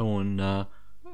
Un 0.01 0.31
uh, 0.41 0.63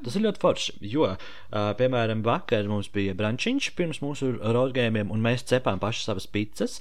tas 0.06 0.16
ir 0.16 0.24
ļoti 0.24 0.40
forši, 0.40 0.76
jo, 0.94 1.10
uh, 1.12 1.68
piemēram, 1.76 2.24
vakar 2.24 2.70
mums 2.70 2.88
bija 2.94 3.12
brančiņš 3.18 3.68
pirms 3.76 4.00
mūsu 4.06 4.32
rodgējumiem, 4.40 5.12
un 5.12 5.20
mēs 5.26 5.44
cepām 5.52 5.82
paši 5.82 6.06
savas 6.06 6.30
pizzas. 6.30 6.80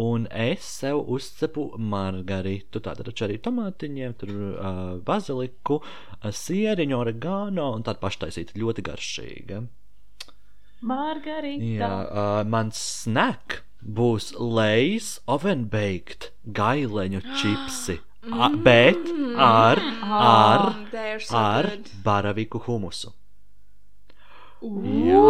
Un 0.00 0.24
es 0.32 0.64
sev 0.80 1.02
uzcepu 1.12 1.66
margaritu, 1.76 2.80
tātad 2.80 3.10
ar 3.10 3.24
arī 3.26 3.36
tomātiņiem, 3.44 4.14
tur 4.16 4.30
uh, 4.32 4.78
baziliku, 5.04 5.82
sieriņu, 6.24 6.96
oregano 6.96 7.66
un 7.76 7.84
tādu 7.84 8.00
paštaisītu 8.00 8.56
ļoti 8.62 8.84
garšīgu. 8.88 9.60
Margarita. 10.82 11.64
Jā, 11.76 11.90
uh, 12.08 12.38
mans 12.48 12.80
snack 13.02 13.60
būs 13.82 14.32
Lejas 14.40 15.18
oven 15.30 15.66
baked 15.70 16.30
gaileņu 16.56 17.20
čipsi, 17.42 17.98
a, 18.32 18.48
bet 18.64 18.98
ar, 19.36 19.78
ar, 20.08 20.68
Mm, 20.72 20.90
they're 20.90 21.20
so 21.20 21.36
ar 21.36 21.68
good. 21.68 21.90
baraviku 22.04 22.58
humusu. 22.66 23.12
Jā, 24.62 25.20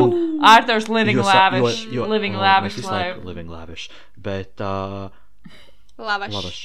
un 0.00 0.40
Arthur's 0.42 0.88
living 0.88 1.18
jo 1.18 1.22
lavish. 1.26 1.84
jo- 1.86 1.92
jo- 2.02 2.06
living 2.08 2.34
o, 2.36 2.40
lavish 2.40 2.76
visu 2.78 2.88
laiku 2.88 3.18
life. 3.18 3.26
Living 3.28 3.50
lavish. 3.52 3.88
Bet, 4.16 4.60
uh, 4.60 5.10
Lavaš. 5.98 6.32
lavaš. 6.32 6.60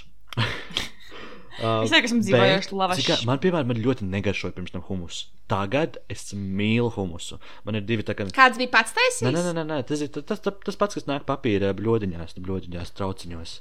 Uh, 1.55 1.83
Es 1.85 1.91
esmu 1.91 2.19
bet, 2.19 2.25
dzīvojošs 2.27 2.71
lavašs. 2.75 2.99
zini 2.99 3.07
kā, 3.15 3.25
Man, 3.29 3.39
piemēram, 3.39 3.67
man 3.71 3.77
ļoti 3.79 4.03
negaršoja 4.11 4.55
pirms 4.57 4.73
tam 4.73 4.81
humusu. 4.89 5.27
Tagad 5.47 5.95
es 6.11 6.33
mīlu 6.35 6.89
humusu. 6.91 7.37
Man 7.63 7.75
ir 7.79 7.85
divi 7.87 8.03
tā 8.03 8.15
kā. 8.17 8.25
Kāds 8.35 8.59
bija 8.59 8.71
pats 8.73 8.91
taisījis? 8.97 9.29
Nē, 9.31 9.43
nē, 9.45 9.53
nē, 9.59 9.63
nē, 9.69 9.77
tas 9.87 10.01
ir 10.03 10.09
tas, 10.11 10.39
tas, 10.43 10.55
tas 10.65 10.75
pats, 10.75 10.95
kas 10.99 11.07
nāk 11.07 11.23
papīra 11.29 11.71
bļodiņās, 11.77 12.35
bļodiņās, 12.43 12.91
trauciņos. 12.97 13.53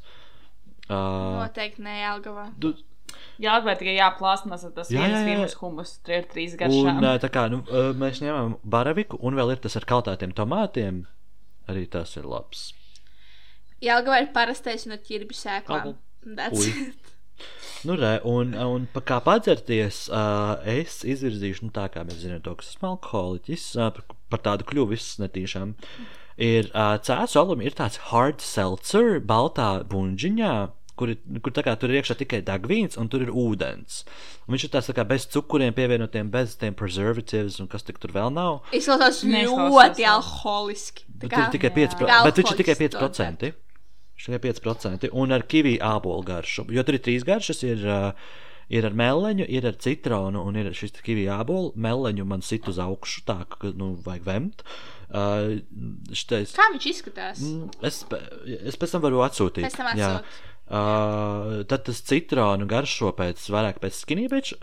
Uh, 0.91 1.45
Noteikti 1.45 1.83
ne 1.87 1.95
Jelgavā. 2.03 2.49
du, 2.59 2.75
Jā, 3.43 3.57
bet 3.65 3.81
tikai 3.83 3.97
jāplāsmas 3.97 4.67
tas 4.77 4.93
Jā, 4.93 5.03
viens 5.03 5.27
firmas 5.27 5.57
humus. 5.61 5.97
Tur 6.07 6.21
ir 6.21 6.29
trīs 6.31 6.55
un 6.55 6.63
garšām. 6.63 7.01
uh, 7.03 7.19
tā 7.23 7.31
kā 7.35 7.47
nu, 7.53 7.63
uh, 7.67 7.91
mēs 7.99 8.23
ņemam 8.25 8.59
baraviku, 8.63 9.19
un 9.23 9.39
vēl 9.39 9.57
ir 9.57 9.63
tas 9.65 9.77
ar 9.81 9.87
kaltātiem 9.91 10.35
tomātiem. 10.37 11.05
Arī 11.71 11.87
tas 11.91 12.13
ir 12.21 12.29
labs. 12.29 12.73
Jelgavā 13.85 14.23
ir 14.23 14.31
parastais 14.37 14.87
no 14.89 14.99
ķirbju 15.01 15.37
sēklām. 15.37 15.97
Nu, 17.85 17.97
re, 18.01 18.15
un, 18.25 18.55
un 18.57 18.85
pa 18.89 19.03
kā 19.05 19.19
padzerties, 19.21 20.07
uh, 20.09 20.55
es 20.71 21.03
izvirzīšu, 21.05 21.67
nu, 21.67 21.73
tā 21.75 21.85
kā 21.93 22.05
mēs 22.09 22.23
zinām, 22.23 22.41
to, 22.45 22.55
kas 22.57 22.71
esmu 22.73 22.95
alkoholiķis, 22.95 23.65
uh, 23.77 23.91
par, 23.93 24.15
par 24.33 24.41
tādu 24.47 24.65
kļuvis 24.71 25.09
netīšām. 25.21 25.75
Ir 26.41 26.71
uh, 26.71 26.95
cēlus 27.05 27.37
alumi, 27.37 27.67
ir 27.69 27.77
tāds 27.77 28.01
hard 28.09 28.41
seltzer, 28.41 29.19
baltā 29.21 29.69
buļģiņā. 29.91 30.55
Kur, 30.95 31.11
ir- 31.11 31.41
kur 31.43 31.51
kā 31.51 31.73
tur 31.75 31.91
ir 31.91 31.99
iekšā 31.99 32.15
tikai 32.21 32.39
degvīns, 32.47 32.95
un 33.01 33.09
tur 33.11 33.25
ir 33.25 33.33
ūdens. 33.35 34.05
Un 34.47 34.55
viņš 34.55 34.67
ir 34.69 34.71
tāds 34.77 34.87
tā 34.91 34.95
kā 34.95 35.03
bez 35.09 35.27
cukuriem 35.27 35.75
pievienotiem, 35.75 36.31
bez 36.31 36.55
tiem 36.61 36.77
preservatives, 36.79 37.59
un 37.59 37.67
kas 37.67 37.83
tik 37.83 37.99
tur 37.99 38.15
vēl 38.15 38.31
nav. 38.31 38.61
Izklausās 38.71 39.25
ļoti 39.27 40.07
alkoholiski. 40.07 41.09
Bet 41.19 41.35
ir 41.35 41.51
tikai 41.57 41.73
5%. 41.75 42.07
Jā. 42.07 42.23
Bet 42.23 42.39
viņš 42.39 42.55
ir 42.55 42.63
tikai 42.63 42.79
Alkoholiķis 42.79 43.19
5%. 43.19 43.53
Viņš 44.15 44.29
ir 44.29 44.39
tikai 44.39 44.55
5%. 44.55 45.11
Un 45.13 45.35
ar 45.35 45.43
kiviju 45.43 45.83
ābolu 45.83 46.23
garšu. 46.31 46.69
Jo 46.71 46.87
tur 46.87 46.95
ir 46.95 47.03
trīs 47.03 47.27
garšas. 47.27 47.65
Ir, 47.67 47.83
uh, 47.83 48.13
ir 48.73 48.87
ar 48.87 48.95
meleņu, 48.97 49.47
ir 49.51 49.67
ar 49.69 49.77
citronu 49.83 50.43
un 50.47 50.57
ir 50.61 50.71
šis 50.77 50.95
kiviju 51.05 51.33
ābolu. 51.35 51.73
Meleņu 51.77 52.27
man 52.29 52.45
sit 52.45 52.69
uz 52.71 52.79
augšu, 52.83 53.25
tā 53.29 53.41
ka, 53.51 53.73
nu, 53.77 53.95
vajag 54.05 54.29
vemt. 54.29 54.65
Uh, 55.15 55.61
šitais, 56.17 56.55
Kā 56.57 56.71
viņš 56.73 56.87
izskatās? 56.91 57.43
Mm, 57.45 57.69
es, 57.87 58.01
es 58.73 58.79
pēc 58.81 58.95
tam 58.97 59.05
varu 59.05 59.21
atsūtīt. 59.27 59.67
Pēc 59.69 59.77
tam 59.79 59.93
Jā. 59.99 60.15
Uh, 60.65 61.61
tad 61.69 61.83
tas 61.85 61.99
citronu 62.09 62.65
garšo 62.69 63.11
pēc 63.17 63.43
vairāk 63.53 63.83
pēc. 63.83 63.99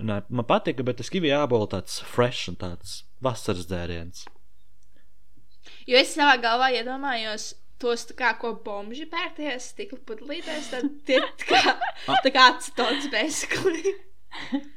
Nē, 0.01 0.21
man 0.33 0.47
patika, 0.49 0.85
bet 0.85 0.97
tas 0.97 1.11
kiviju 1.13 1.35
ābolu 1.43 1.69
tāds 1.69 1.99
fresh 2.01 2.49
un 2.49 2.57
tāds 2.57 3.03
vasaras 3.21 3.67
dzēriens. 3.69 4.23
Jo 5.85 5.99
es 6.01 6.15
savā 6.15 6.39
galvā 6.41 6.71
iedomājos 6.73 7.51
tos, 7.81 8.07
tā 8.09 8.15
kā, 8.17 8.31
ko 8.41 8.55
bomži 8.65 9.05
pērties 9.09 9.71
stikla 9.75 9.99
pudelītēs, 10.09 10.71
tad 10.73 10.89
tie 11.05 11.19
ir 11.19 11.27
tā 11.41 11.49
kā, 11.49 11.75
tā 12.25 12.33
kā 12.33 12.47
acetons, 12.55 13.07
basically. 13.13 13.95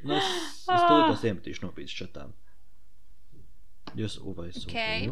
Nu, 0.05 0.17
es, 0.17 0.29
es 0.61 0.67
tulīt 0.67 1.09
tās 1.09 1.25
iemetīšu 1.29 1.65
nopīdus 1.65 1.97
čatām. 2.01 2.33
Jūs 3.97 4.19
uvais. 4.21 4.57
Okay. 4.65 5.09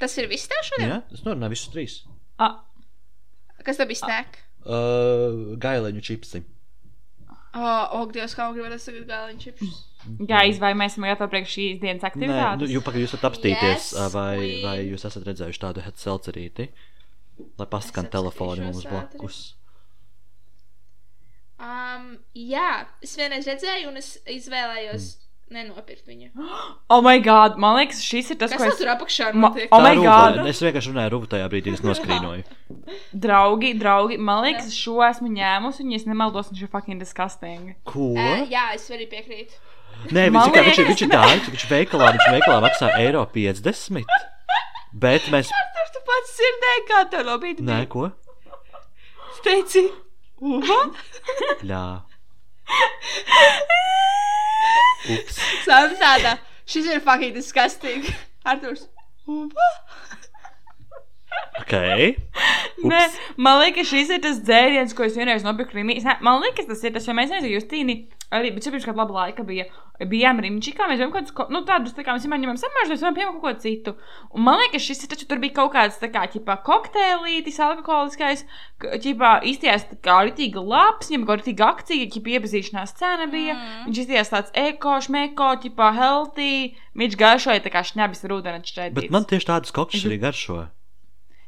Tas 0.00 0.14
ir 0.18 0.30
viss 0.30 0.48
tev 0.50 0.62
šodien? 0.64 0.94
Jā, 0.94 1.00
es 1.12 1.26
norunāju 1.26 1.52
visus 1.52 1.72
trīs. 1.74 1.96
Ah, 2.40 2.62
Kas 3.62 3.78
tev 3.78 3.90
bija 3.90 4.00
snack? 4.02 4.38
Uh, 4.62 5.54
gaileņu 5.58 6.02
čipsi. 6.06 6.42
Oh, 7.52 7.88
oh 7.98 8.04
Dievs, 8.08 8.32
kā 8.38 8.46
gribētu 8.54 8.78
es 8.78 8.86
tagad 8.88 9.08
gāliņu 9.10 9.42
čips. 9.42 9.72
Guys, 10.24 10.56
vai 10.62 10.70
mēs 10.78 10.94
esam 10.94 11.04
gatavi 11.04 11.32
priekš 11.34 11.50
šīs 11.56 11.80
dienas 11.82 12.00
Nē, 12.00 12.06
nu, 12.06 12.08
aktivitātes? 12.08 12.70
jūs, 12.72 12.84
pagaid, 12.86 13.02
jūs 13.04 13.12
varat 13.16 13.26
apstīties, 13.28 13.88
Yes, 13.92 14.14
vai, 14.14 14.36
queen. 14.38 14.62
vai 14.64 14.76
jūs 14.88 15.04
esat 15.08 15.26
redzējuši 15.28 15.62
tādu 15.62 15.84
selcerīti, 16.00 16.68
lai 17.60 17.66
paskan 17.74 18.08
telefoni 18.10 18.64
mums 18.64 18.86
blakus. 18.88 19.42
Um, 21.62 22.16
jā, 22.34 22.86
es 23.04 23.12
vienreiz 23.20 23.46
redzēju, 23.46 23.92
un 23.92 24.00
es 24.00 24.14
izvēlējos 24.26 25.10
nenopirkt 25.54 26.08
viņu. 26.08 26.30
Oh, 26.92 27.00
my 27.04 27.16
God! 27.24 27.54
Man 27.62 27.78
liekas, 27.78 28.00
šis 28.04 28.32
ir 28.34 28.38
tas, 28.40 28.52
Kas 28.52 28.66
es. 28.72 28.78
tur 28.80 28.90
apakšā 28.92 29.30
Ma- 29.32 29.48
notiek? 29.48 29.68
Oh 29.72 29.80
Tā 29.80 29.92
my 29.94 30.02
God. 30.04 30.40
Es 30.50 30.60
vienkārši 30.64 30.90
runāju 30.92 31.12
rubu 31.14 31.28
tajā 31.32 31.46
brīdī, 31.52 31.72
es 31.76 31.84
noskrīnoju. 31.84 32.42
Draugi, 33.24 33.70
draugi, 33.80 34.18
man 34.20 34.42
liekas, 34.44 34.72
šo 34.76 34.98
esmu 35.06 35.30
ņēmusi, 35.32 35.84
un, 35.86 35.92
ja 35.94 36.00
es 36.02 36.08
nemaldos, 36.10 36.50
viņš 36.52 36.66
ir 36.66 36.72
fucking 36.74 37.00
disgusting. 37.00 37.72
Ko? 37.88 38.10
Uh, 38.16 38.42
jā, 38.52 38.66
es 38.76 38.84
arī 38.92 39.08
piekrītu. 39.12 39.56
Nē, 40.10 40.26
viņš, 40.34 40.52
kā, 40.52 40.62
viņš, 40.66 40.78
viņš 40.90 41.02
ir 41.06 41.10
dārgs, 41.12 41.50
viņš 41.54 41.64
veikalā, 41.70 42.12
viņš 42.16 42.28
veikalā 42.34 42.60
maksā 42.64 42.92
eiro 42.98 43.22
50. 43.34 44.16
Bet 44.92 45.28
mēs. 45.32 45.52
Tur 45.76 45.92
tu 45.94 46.02
pats 46.08 46.34
dzirdēji, 46.36 46.86
kā 46.90 47.04
tev 47.12 47.28
lobīt. 47.30 47.62
Nē, 47.64 47.84
ko? 47.92 48.10
Teici. 49.46 49.86
Uha. 50.42 50.80
Jā. 51.66 51.84
Ups. 55.10 55.38
Sam 55.64 55.96
tāda. 56.00 56.36
Šis 56.68 56.86
ir 56.86 57.00
fucking 57.02 57.34
disgusting. 57.34 58.06
Arturs. 58.44 58.86
Uha. 61.52 61.62
Ok. 61.62 61.72
Nē, 62.82 63.00
man 63.36 63.60
liekas, 63.60 63.86
šis 63.92 64.10
ir 64.16 64.22
tas 64.24 64.40
dzēriens, 64.42 64.94
ko 64.96 65.04
es 65.06 65.14
vienreiz 65.18 65.44
nopirku 65.46 65.76
Rīgā. 65.76 66.16
Man 66.24 66.40
liekas, 66.42 66.66
tas 66.70 66.82
ir 66.84 66.94
tas, 66.96 67.04
jo 67.06 67.14
mēs 67.14 67.30
nezinām, 67.30 67.52
Justīni, 67.52 67.96
arī 68.32 68.50
bet 68.56 68.64
pirms 68.72 68.86
kāda 68.88 69.02
laba 69.04 69.18
laika 69.20 69.44
bija. 69.46 69.66
Bijām 70.08 70.40
Rīgā, 70.42 70.88
mēs 70.88 70.98
bijām 70.98 71.12
kaut 71.12 71.20
kādus, 71.20 71.34
ko- 71.36 71.46
nu, 71.52 71.60
tādus, 71.68 71.92
tā 71.94 72.02
kā 72.02 72.16
mēs 72.16 72.24
vienmēr 72.24 72.40
ņemam 72.42 72.58
samērus, 72.58 72.90
mēs 72.94 73.04
varam 73.04 73.14
pieņemt 73.18 73.36
kaut 73.36 73.44
ko 73.44 73.60
citu. 73.62 73.94
Un 74.34 74.42
man 74.48 74.58
liekas, 74.64 74.82
šis 74.88 75.04
ir 75.04 75.12
taču 75.12 75.28
tur 75.30 75.38
bija 75.44 75.54
kaut 75.60 75.72
kāds, 75.76 76.00
tā 76.00 76.08
kā, 76.10 76.24
ķipā, 76.32 76.56
kokteilītis, 76.66 77.60
alkoholiskais, 77.68 78.42
ķipā, 78.82 79.30
izties 79.52 79.86
tā 79.92 80.00
kā 80.02 80.18
ritīgi 80.26 80.58
labs, 80.58 81.12
viņam 81.12 81.28
kaut 81.28 81.44
ritīgi 81.44 81.62
akcija, 81.68 82.10
ķipā, 82.16 82.34
iepazīšanās 82.40 82.96
cena 82.98 83.28
bija. 83.30 83.54
Mm. 83.54 83.86
Viņš 83.92 84.02
izties 84.06 84.32
tāds 84.34 84.50
eko, 84.58 84.98
šmeko, 85.06 85.52
ķipā, 85.62 85.92
healthy, 86.00 86.52
viņš 86.98 87.18
garšoja 87.22 87.62
tā 87.62 87.70
kā 87.76 87.84
šņabis 87.86 88.26
ūdeni 88.26 88.64
šķēdīt. 88.66 88.98
Bet 88.98 89.12
man 89.14 89.28
tieši 89.28 89.52
tādas 89.52 89.70
kokšas 89.76 90.08
arī 90.08 90.18
garšo. 90.18 90.64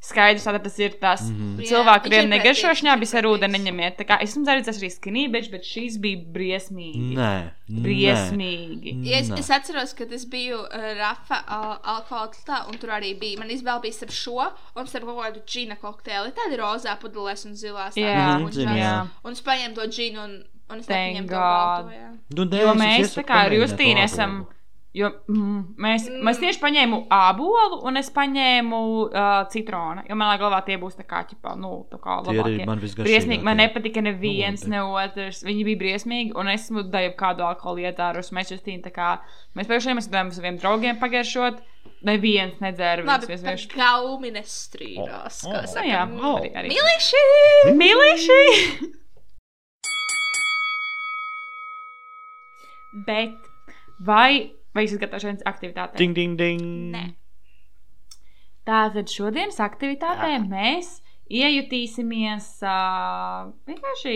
Skaidrs, 0.05 0.45
tātad 0.45 0.63
tas 0.67 0.75
ir 0.85 0.99
tas 1.01 1.23
mm. 1.25 1.37
-hmm. 1.57 1.67
Cilvēks, 1.69 2.03
kuriem 2.05 2.27
ir 2.27 2.29
negaršo 2.35 2.67
pretīgs, 2.69 2.81
šņābi, 2.83 3.01
viņš 3.07 3.13
ar 3.17 3.25
ir 3.25 3.29
ūdeni 3.31 3.59
neņemiet. 3.59 3.95
Tā 3.97 4.05
kā 4.11 4.19
es 4.23 4.31
esmu 4.35 4.45
redzējis 4.51 4.81
arī 4.83 4.91
skinībeļus, 4.93 5.51
bet 5.55 5.63
šīs 5.65 5.97
bija 6.05 6.19
briesmīgi. 6.35 7.15
Nē, 7.17 7.31
Briesmīgi. 7.85 8.93
Ja 9.09 9.19
es, 9.23 9.29
Nē. 9.33 9.39
es 9.41 9.51
atceros, 9.55 9.95
ka 9.97 10.05
es 10.13 10.25
biju 10.31 10.59
uh, 10.61 10.87
Rafa 10.99 11.39
uh, 11.47 11.77
alkoholā, 11.95 12.59
un 12.69 12.79
tur 12.81 12.93
arī 12.97 13.15
bija. 13.19 13.39
Man 13.41 13.51
izvēle 13.55 13.81
bija 13.87 13.97
starp 13.99 14.13
šo 14.15 14.49
un 14.77 14.87
starp 14.91 15.09
kaut 15.09 15.21
kādu 15.23 15.45
džina 15.49 15.77
kokteili. 15.81 16.33
Tāda 16.37 16.59
rozā 16.61 16.97
pudelēs 17.01 17.47
un 17.49 17.55
zilās. 17.59 17.97
Jā, 17.97 18.39
Mhm, 18.39 18.51
zinu, 18.53 18.77
jā. 18.79 19.07
Un 19.25 19.33
es 19.33 19.41
paņēmu 19.45 19.75
to 19.75 19.87
džinu 19.89 20.21
un, 20.25 20.35
un 20.71 20.79
es 20.81 20.87
Thank 20.87 21.17
nepaņēmu 21.17 21.29
to 21.29 21.35
God. 21.35 21.41
balto. 21.41 21.91
jā. 21.97 22.11
Nu, 22.37 22.45
nē, 22.45 22.61
Jo 22.61 22.75
mēs 22.75 23.15
tā 23.17 23.25
kā 23.25 23.41
ar 23.47 23.53
Justīnu 23.53 24.05
esam. 24.05 24.31
ābolu. 24.45 24.53
Jo, 24.95 25.09
mm, 25.27 25.75
mēs, 25.83 26.05
Mm. 26.07 26.21
mēs 26.29 26.39
tieši 26.39 26.61
paņēmu 26.63 26.99
ābolu, 27.11 27.81
un 27.89 27.97
es 27.99 28.13
paņēmu 28.15 28.79
uh, 29.09 29.41
citronu. 29.51 30.05
Jo 30.09 30.15
manā 30.15 30.37
galvā 30.39 30.61
tie 30.65 30.77
būs 30.79 30.95
tā 30.95 31.03
kā, 31.11 31.25
ķipā, 31.27 31.57
nu, 31.59 31.81
tā 31.91 31.99
kā 31.99 32.21
labākie. 32.23 32.63
man. 32.69 32.79
Briesmīgi, 32.79 33.43
man 33.43 33.57
nepatika 33.59 34.01
neviens, 34.07 34.63
Nu, 34.69 34.71
ne 34.71 34.83
otrs. 35.03 35.43
Viņi 35.43 35.65
bija 35.67 35.81
briesmīgi, 35.83 36.31
un 36.39 36.47
es 36.55 36.69
esmu 36.69 36.85
daļu 36.95 37.17
kādu 37.19 37.43
alkoholu 37.43 37.83
ietārus. 37.89 38.31
Mēs 38.31 38.53
justīni 38.55 38.85
tā 38.87 38.93
kā, 38.95 39.17
mēs 39.59 39.67
pēkšņi 39.67 39.97
mēs 39.99 40.07
gribējām 40.09 40.31
saviem 40.39 40.59
draugiem 40.63 40.97
pagaršot. 41.03 41.59
Neviens 42.05 42.61
nedzēra 42.63 43.03
Labi, 43.05 43.27
viņus 43.27 43.43
par 43.43 43.57
vienkārši. 43.57 43.69
gaumi 43.75 44.31
nestrīdās. 44.39 45.43
O, 45.45 45.51
kā 45.51 45.59
o. 45.59 45.61
Nu, 45.61 45.67
saka. 45.75 45.87
jā, 45.91 46.05
Mm. 46.07 46.21
arī, 46.39 46.51
arī. 46.55 46.69
Mīlīši! 46.71 47.75
Mīlīši! 47.83 48.95
Bet 53.07 53.35
vai, 53.99 54.51
vai 54.75 54.87
gatavi 54.91 55.23
šodienas 55.25 55.47
aktivitātei? 55.49 56.01
Ding, 56.03 56.17
ding, 56.17 56.39
ding. 56.41 56.65
Nē. 56.95 57.05
Tātad 58.65 59.11
šodienas 59.13 59.61
aktivitātē 59.61 60.39
mēs 60.49 60.99
iejutīsimies 61.33 62.49
uh, 62.65 63.51
vienkārši. 63.69 64.15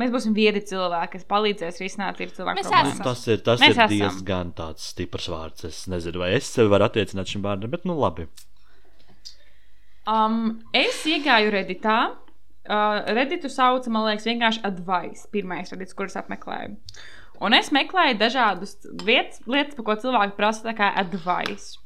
Mēs 0.00 0.08
būsim 0.08 0.32
viedi 0.32 0.62
cilvēki, 0.64 1.18
kas 1.18 1.26
palīdzēs 1.28 1.82
risināt 1.82 2.20
ir 2.24 2.30
cilvēku 2.32 2.62
problēmas. 2.64 3.00
Tas 3.04 3.26
ir, 3.28 3.42
tas 3.44 3.60
Mēs 3.60 3.74
ir 3.74 3.80
esam. 3.82 3.90
diezgan 3.92 4.52
tāds 4.56 4.86
stiprs 4.88 5.26
vārds. 5.28 5.66
Es 5.68 5.82
nezinu, 5.92 6.22
vai 6.22 6.30
es 6.38 6.48
sevi 6.48 6.72
varu 6.72 6.86
attiecināt 6.86 7.28
šim 7.28 7.44
vārdam, 7.44 7.72
bet 7.74 7.84
nu 7.88 7.98
labi. 7.98 8.24
Um, 10.08 10.62
es 10.72 11.02
iegāju 11.04 11.52
Redditā. 11.52 11.98
Uh, 12.62 13.02
Redditu 13.12 13.50
sauc, 13.52 13.84
man 13.92 14.06
liekas, 14.08 14.24
vienkārši 14.30 14.62
advice. 14.64 15.26
Pirmais 15.34 15.74
redīts, 15.74 15.96
kurus 15.98 16.16
apmeklēju. 16.20 16.78
Un 17.40 17.54
es 17.54 17.72
meklēju 17.74 18.18
dažādas 18.20 18.76
vietas, 19.04 19.40
lietas, 19.46 19.76
par 19.78 19.84
ko 19.84 19.96
cilvēki 20.04 20.36
prasa, 20.36 20.74
advice. 20.90 21.78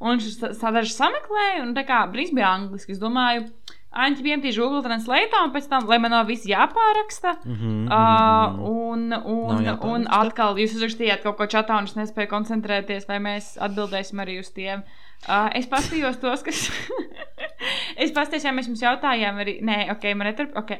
Un 0.00 0.18
es 0.18 0.38
dažas 0.38 0.96
sameklēju, 0.96 1.62
un 1.62 1.74
tā 1.74 1.84
kā 1.88 2.04
brīdis 2.10 2.34
bija 2.34 2.52
angliski. 2.54 2.92
Es 2.92 3.02
domāju, 3.02 3.48
Aņķi 3.94 4.24
vienkārši 4.26 4.58
Google 4.58 4.82
Translate, 4.82 5.38
un 5.38 5.52
pēc 5.54 5.68
tam, 5.70 5.84
lai 5.86 6.00
man 6.02 6.10
nav 6.10 6.26
viss 6.26 6.48
jāpāraksta. 6.50 7.36
Mm 7.44 7.54
-hmm, 7.60 7.84
Uh, 7.94 8.58
un, 8.70 9.12
un, 9.12 9.46
Nav 9.46 9.58
un 9.58 9.64
jāpāraksta? 9.64 10.20
atkal 10.20 10.58
jūs 10.58 10.74
uzrakstījāt 10.74 11.22
kaut 11.22 11.36
ko 11.36 11.46
čatā, 11.46 11.78
un 11.78 11.84
es 11.84 11.94
nespēju 11.94 12.28
koncentrēties, 12.28 13.06
vai 13.08 13.18
mēs 13.18 13.56
atbildēsim 13.60 14.18
arī 14.18 14.38
uz 14.40 14.50
tiem. 14.50 14.82
Uh, 15.28 15.48
es 15.54 15.66
paskatījos 15.66 16.18
tos, 16.20 16.42
kas. 16.42 16.70
es 18.02 18.10
paskatījos, 18.10 18.44
ja 18.44 18.52
mēs 18.52 18.66
jums 18.66 18.82
jautājām, 18.82 19.38
arī. 19.38 19.60
Nē, 19.62 19.90
ok, 19.92 20.14
man 20.14 20.26
neturp. 20.26 20.56
Ok, 20.56 20.70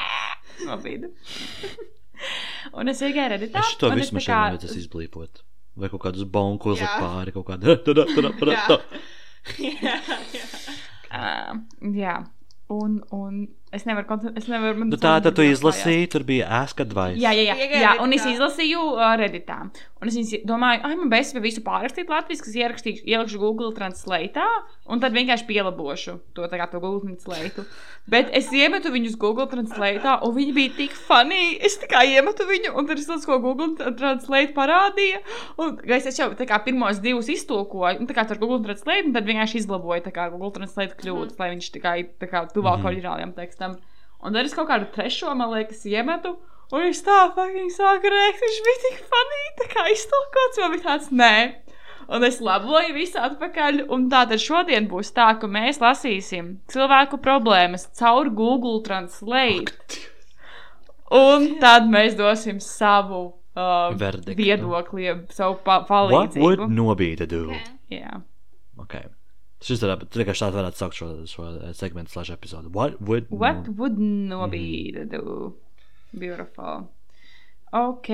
nobīdu. 0.70 1.10
un 2.80 2.88
es 2.92 3.00
iegāju 3.04 3.32
redītā. 3.34 3.62
Es 3.64 3.76
to 3.80 3.90
un 3.90 3.98
visu 4.00 4.12
tā 4.14 4.18
mašīnu 4.18 4.34
kā- 4.34 4.52
vajadzēs 4.54 4.78
izblīpot. 4.82 5.42
Vai 5.76 5.88
kaut 5.90 6.04
kādus 6.04 6.26
bonku 6.30 6.70
uzlikt 6.70 6.90
Jā. 6.90 7.00
pāri, 7.02 7.32
kaut 7.34 7.48
tada. 8.40 8.80
jā, 9.58 9.98
jā. 10.38 10.48
Uh, 11.14 11.60
jā, 11.94 12.12
un, 12.74 12.96
un 13.14 13.34
es 13.74 13.86
nevaru 13.88 14.08
koncentrēties. 14.08 14.46
Es 14.46 14.52
nevaru. 14.52 14.78
man 14.80 14.92
Nu, 14.92 15.00
tā 15.00 15.16
tad 15.24 15.36
tu 15.36 15.44
izlasīji, 15.46 16.10
tur 16.14 16.24
bija 16.26 16.48
ask 16.62 16.80
advice. 16.84 17.18
Jā, 17.22 17.32
jā, 17.36 17.48
jā. 17.50 17.82
Jā 17.82 17.96
un 18.02 18.14
es 18.16 18.26
izlasīju 18.28 18.84
uh, 18.94 19.14
Redditā. 19.20 19.64
Un 20.04 20.10
es 20.10 20.34
domāju, 20.44 20.82
ah, 20.84 20.92
man 21.00 21.08
beigas 21.08 21.32
visu 21.40 21.62
pārrakstīt 21.64 22.10
latviešu, 22.12 22.44
kas 22.44 22.56
ierakstīšu, 22.60 23.06
ielikšu 23.08 23.40
Google 23.40 23.72
Translate, 23.72 24.44
un 24.92 25.00
tad 25.00 25.14
vienkārši 25.16 25.46
pielabošu 25.48 26.18
to, 26.36 26.44
kā 26.44 26.66
to 26.68 26.80
Google 26.82 27.00
Translate. 27.06 27.64
Bet 28.10 28.28
es 28.36 28.50
iemetu 28.52 28.92
viņus 28.92 29.16
Google 29.16 29.48
Translate, 29.48 30.18
un 30.26 30.34
viņi 30.36 30.52
bija 30.58 30.74
tik 30.76 30.92
funny. 31.08 31.56
Es 31.64 31.78
kā 31.88 32.02
iemetu 32.04 32.44
viņu, 32.44 32.74
un 32.76 32.90
tad 32.90 33.00
es 33.00 33.08
tas, 33.08 33.24
ko 33.24 33.38
Google 33.40 33.72
Translate 33.96 34.52
parādīja. 34.56 35.22
Un 35.56 35.78
es 35.96 36.10
es 36.10 36.20
jau 36.20 36.28
kā 36.36 36.60
pirmos 36.66 37.00
divus 37.00 37.32
iztulkoju, 37.32 38.02
un 38.02 38.10
tā 38.10 38.18
kā 38.18 38.26
ar 38.28 38.42
Google 38.42 38.60
Translate, 38.66 39.08
un 39.08 39.16
tad 39.16 39.24
vienkārši 39.24 39.62
izlaboju 39.62 40.04
Google 40.34 40.52
Translate 40.52 41.00
kļūdas, 41.00 41.40
lai 41.40 41.54
viņš 41.54 41.70
tā 41.78 41.80
kā, 41.80 41.96
tā 42.20 42.28
kā 42.28 42.44
tuvāk 42.52 42.84
Mhm. 42.84 42.84
Tekstam. 43.64 43.80
Un 44.24 44.32
tad 44.32 44.46
es 44.46 44.54
kaut 44.56 44.68
kādu 44.68 44.88
trešo, 44.94 45.34
man 45.36 45.52
liekas, 45.52 45.84
iemetu. 45.86 46.36
Un 46.72 46.80
viņš 46.80 47.02
tā 47.04 47.18
fucking 47.36 47.70
sāka 47.70 48.08
rēkt, 48.10 48.40
viņš 48.40 48.62
bija 48.64 48.80
tik 48.86 49.02
funny, 49.10 49.42
tā 49.60 49.66
kā 49.68 49.84
iztolkots, 49.92 50.60
man 50.62 50.72
bija 50.72 50.84
tāds 50.86 51.10
nē. 51.12 51.36
Un 52.08 52.24
es 52.24 52.40
laboju 52.44 52.94
visu 52.96 53.20
atpakaļ, 53.20 53.84
un 53.92 54.08
tā 54.12 54.24
tad 54.28 54.40
šodien 54.40 54.88
būs 54.88 55.12
tā, 55.16 55.30
ka 55.40 55.48
mēs 55.48 55.80
lasīsim 55.80 56.58
cilvēku 56.72 57.20
problēmas 57.24 57.86
caur 57.96 58.28
Google 58.28 58.82
Translate. 58.84 60.00
Un 61.14 61.54
tad 61.60 61.88
mēs 61.88 62.16
dosim 62.16 62.60
savu 62.60 63.22
uh, 63.28 63.92
Verdiktu. 63.96 64.36
viedokli, 64.40 65.12
savu 65.32 65.60
pa 65.64 65.82
What 65.84 66.10
would 66.10 66.32
palīdzību. 66.32 66.68
Nobīta 66.72 67.28
do? 67.28 67.44
Okay. 67.52 68.00
Jā. 68.00 68.20
Okay. 68.80 69.08
Šis 69.64 69.80
varētu 69.84 70.04
būt 70.08 70.18
vienkārši 70.20 70.42
tāds 70.44 70.56
varētu 70.58 70.80
saukt 70.80 70.96
šo, 70.98 71.08
šo 71.30 71.44
segmentu 71.78 72.12
slash 72.12 72.30
epizodu. 72.34 72.72
What 72.74 72.98
would 73.00 73.30
What 73.30 73.66
no- 73.68 73.74
would 73.78 73.98
Nobīta 73.98 75.06
do? 75.08 75.54
Beautiful. 76.12 76.88
Ok. 77.72 78.10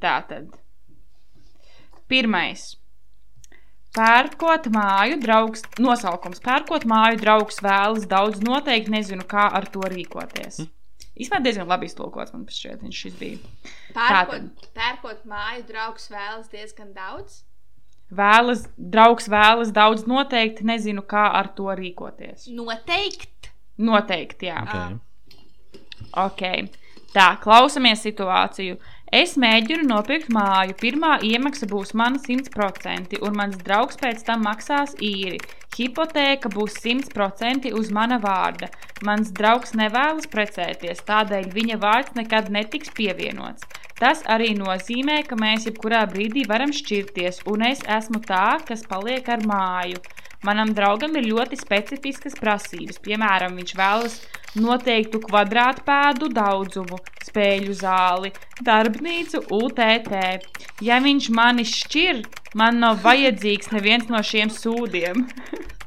Tātad. 0.00 0.52
Pirmais. 2.08 2.76
Pērkot 3.98 4.68
māju, 4.70 5.18
draugs, 5.24 5.64
nosaukums. 5.82 6.40
Pērkot 6.44 6.84
māju, 6.88 7.18
draugs 7.22 7.58
vēlas 7.64 8.06
daudz, 8.08 8.38
noteikti 8.44 8.92
nezinu, 8.94 9.24
kā 9.26 9.48
ar 9.58 9.66
to 9.74 9.80
rīkoties. 9.90 10.60
Hm? 10.62 10.70
Īstenībā 11.18 11.40
diezgan 11.42 11.66
labi 11.66 11.88
iztulkots, 11.90 12.30
man 12.32 12.44
šķiet, 12.46 12.84
viņš 12.84 12.98
šis 13.04 13.16
bija. 13.18 13.38
Pērkot, 13.96 14.68
pērkot 14.76 15.24
māju, 15.26 15.64
draugs 15.66 16.06
vēlas 16.12 16.46
diezgan 16.52 16.92
daudz. 16.94 17.40
Vēlas, 18.08 18.64
draugs 18.78 19.28
vēlas 19.28 19.72
daudz, 19.76 20.06
noteikti 20.08 20.64
nezinu, 20.64 21.04
kā 21.04 21.26
ar 21.38 21.50
to 21.56 21.68
rīkoties. 21.76 22.48
Noteikti. 22.56 23.52
Noteikti, 23.84 24.48
jā. 24.48 24.62
Okay. 24.64 24.96
Ok, 26.16 26.42
tā, 27.12 27.34
klausamies 27.42 28.00
situāciju. 28.06 28.78
Es 29.12 29.38
mēģinu 29.40 29.86
nopirkt 29.88 30.28
māju. 30.32 30.74
Pirmā 30.80 31.14
iemaksa 31.24 31.68
būs 31.68 31.94
mana 31.96 32.20
100%, 32.20 33.16
un 33.24 33.36
mans 33.36 33.56
draugs 33.64 33.96
pēc 34.00 34.20
tam 34.26 34.44
maksās 34.44 34.92
īri. 35.00 35.38
Hipotēka 35.76 36.50
būs 36.52 36.76
100% 36.82 37.72
uz 37.78 37.92
mana 37.94 38.18
vārda. 38.20 38.68
Mans 39.06 39.30
draugs 39.32 39.72
nevēlas 39.78 40.28
precēties, 40.28 41.04
tādēļ 41.08 41.48
viņa 41.54 41.78
vārds 41.80 42.16
nekad 42.18 42.50
netiks 42.52 42.92
pievienots. 42.92 43.64
Tas 43.98 44.22
arī 44.30 44.52
nozīmē, 44.54 45.22
ka 45.26 45.36
mēs 45.38 45.66
jebkurā 45.66 46.04
brīdī 46.12 46.44
varam 46.46 46.70
šķirties, 46.74 47.42
un 47.50 47.64
es 47.66 47.82
esmu 47.98 48.22
tā, 48.26 48.60
kas 48.68 48.84
paliek 48.86 49.26
ar 49.34 49.42
māju. 49.50 49.98
Manam 50.46 50.70
draugam 50.70 51.16
ir 51.18 51.26
ļoti 51.26 51.58
specifiskas 51.58 52.36
prasības. 52.38 53.00
Piemēram, 53.02 53.56
viņš 53.58 53.72
vēlas 53.80 54.20
noteiktu 54.54 55.18
kvadrātpēdu 55.24 56.28
daudzumu, 56.30 57.00
spēļu 57.26 57.74
zāli, 57.80 58.30
darbnīcu, 58.62 59.42
UTT. 59.58 60.14
Ja 60.86 61.00
viņš 61.02 61.30
mani 61.34 61.66
šķir, 61.66 62.22
man 62.54 62.78
nav 62.84 63.02
vajadzīgs 63.02 63.74
neviens 63.74 64.06
no 64.14 64.22
šiem 64.22 64.54
sūdiem. 64.54 65.26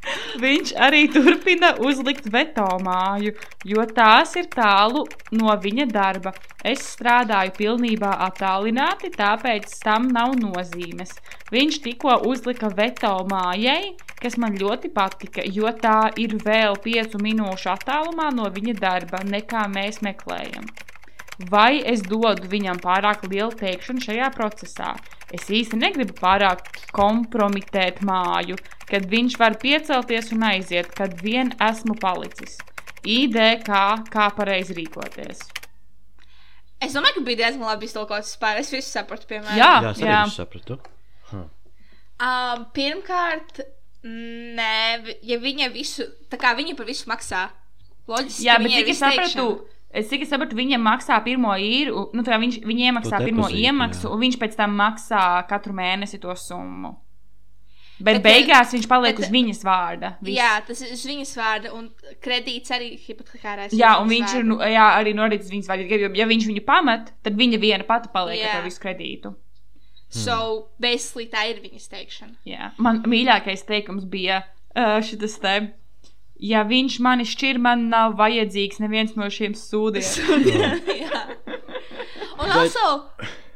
Viņš 0.41 0.71
arī 0.81 1.01
turpina 1.13 1.75
uzlikt 1.85 2.25
veto 2.33 2.65
māju, 2.81 3.35
jo 3.69 3.83
tās 3.85 4.33
ir 4.39 4.47
tālu 4.49 5.03
no 5.37 5.53
viņa 5.65 5.85
darba. 5.91 6.33
Es 6.65 6.81
strādāju 6.95 7.53
pilnībā 7.57 8.09
attālināti, 8.27 9.11
tāpēc 9.13 9.75
tam 9.83 10.09
nav 10.15 10.33
nozīmes. 10.41 11.13
Viņš 11.53 11.79
tikko 11.85 12.17
uzlika 12.31 12.71
veto 12.73 13.13
mājai, 13.29 13.93
kas 14.21 14.37
man 14.41 14.57
ļoti 14.57 14.89
patika, 14.93 15.45
jo 15.45 15.69
tā 15.85 16.11
ir 16.21 16.37
vēl 16.45 16.77
piecu 16.81 17.21
minūšu 17.21 17.73
attālumā 17.75 18.31
no 18.33 18.49
viņa 18.49 18.77
darba, 18.81 19.21
nekā 19.25 19.67
mēs 19.73 20.01
meklējam. 20.05 20.65
Vai 21.49 21.81
es 21.93 22.01
dodu 22.05 22.49
viņam 22.49 22.81
pārāk 22.81 23.25
lielu 23.29 23.53
teikšanu 23.57 24.01
šajā 24.05 24.29
procesā? 24.35 24.93
Es 25.31 25.47
īsti 25.47 25.79
negribu 25.79 26.15
pārāk 26.17 26.65
kompromitēt 26.95 28.01
māju, 28.03 28.57
kad 28.89 29.07
viņš 29.11 29.37
var 29.39 29.55
piecelties 29.61 30.31
un 30.35 30.43
aiziet, 30.49 30.91
kad 30.97 31.15
vien 31.23 31.53
esmu 31.69 31.95
palicis. 32.01 32.57
ID 33.07 33.37
kā, 33.65 33.85
kā 34.13 34.27
pareizi 34.37 34.75
rīkoties. 34.77 35.39
Es 36.81 36.93
domāju, 36.93 37.19
ka 37.19 37.25
bija 37.25 37.39
diezgan 37.45 37.65
labi 37.65 37.87
iztolkots 37.87 38.33
vispār. 38.33 38.59
Es 38.61 38.69
visu 38.73 38.89
sapratu, 38.89 39.27
piemēram. 39.29 39.57
Jā, 39.57 39.73
Jā, 39.85 39.91
es 39.95 40.01
jā. 40.05 40.21
sapratu. 40.35 40.77
Huh. 41.31 41.47
Um, 42.21 42.65
pirmkārt, 42.75 43.63
Nē, 44.01 45.13
ja 45.21 45.37
viņa 45.37 45.67
visu, 45.75 46.07
tā 46.31 46.39
kā 46.41 46.55
viņa 46.57 46.73
par 46.77 46.87
visu 46.89 47.05
maksā. 47.09 47.43
Loģiski, 48.09 48.47
Jā, 48.47 48.55
bet 48.57 48.73
cik 48.73 48.87
es 48.89 48.97
sapratu, 48.97 49.21
izteikšana. 49.21 49.80
Es 49.93 50.07
cik 50.09 50.21
es 50.25 50.29
sapratu, 50.31 50.55
viņam 50.55 50.81
maksā 50.85 51.17
pirmo 51.25 51.53
īru, 51.59 52.09
nu 52.13 52.23
tā 52.23 52.37
viņš, 52.41 52.59
viņa 52.65 52.89
iemaksā 52.91 53.17
To 53.19 53.25
pirmo 53.25 53.47
depozītu, 53.47 53.63
iemaksu, 53.67 54.07
jā. 54.07 54.11
un 54.15 54.19
viņš 54.25 54.37
pēc 54.41 54.55
tam 54.59 54.75
maksā 54.79 55.23
katru 55.49 55.73
mēnesi 55.77 56.19
to 56.23 56.35
summu. 56.35 56.95
Bet, 58.01 58.15
Bet, 58.17 58.23
bet 58.23 58.33
beigās 58.33 58.71
viņš 58.73 58.87
paliek 58.89 59.13
bet- 59.15 59.27
uz 59.27 59.29
viņas 59.29 59.59
vārda. 59.63 60.15
Viss. 60.25 60.37
Jā, 60.39 60.51
tas 60.65 60.79
ir 60.81 60.93
uz 60.95 61.03
viņas 61.05 61.33
vārda, 61.37 61.73
un 61.77 61.91
kredīts 62.23 62.71
arī 62.73 62.87
hipotekārais. 62.97 63.75
Jā, 63.77 63.91
un 64.01 64.09
viņš 64.09 64.31
ir 64.33 64.41
vārda. 64.41 64.47
nu, 64.49 64.57
jā, 64.57 64.85
arī 64.97 65.13
norādīts 65.13 65.45
uz 65.45 65.51
viņas 65.53 65.69
vārdu. 65.69 65.85
Jo, 66.01 66.09
ja 66.17 66.25
viņš 66.25 66.47
viņu 66.49 66.63
pamet, 66.65 67.11
tad 67.21 67.37
viņa 67.37 67.59
viena 67.61 67.85
pati 67.85 68.09
paliek 68.09 68.39
Jā. 68.41 68.55
ar 68.55 68.61
to 68.63 68.69
visu 68.71 68.81
kredītu. 68.81 69.35
So, 70.11 70.67
basically, 70.81 71.27
tā 71.31 71.45
ir 71.51 71.61
viņas 71.63 71.85
teikšana. 71.93 72.33
Jā. 72.43 72.71
Man 72.83 73.03
mīļākais 73.07 73.61
teikums 73.69 74.03
bija 74.11 74.41
uh, 74.75 74.97
šis 75.05 75.37
te. 75.39 75.53
Ja 76.41 76.63
viņš 76.65 76.97
mani 77.05 77.25
šķir, 77.29 77.59
man 77.61 77.85
nav 77.91 78.15
vajadzīgs 78.17 78.79
neviens 78.81 79.13
no 79.19 79.27
šiem 79.29 79.53
sūdiem. 79.57 80.81
Jā. 81.03 81.21
Un 82.41 82.49
also, 82.49 82.85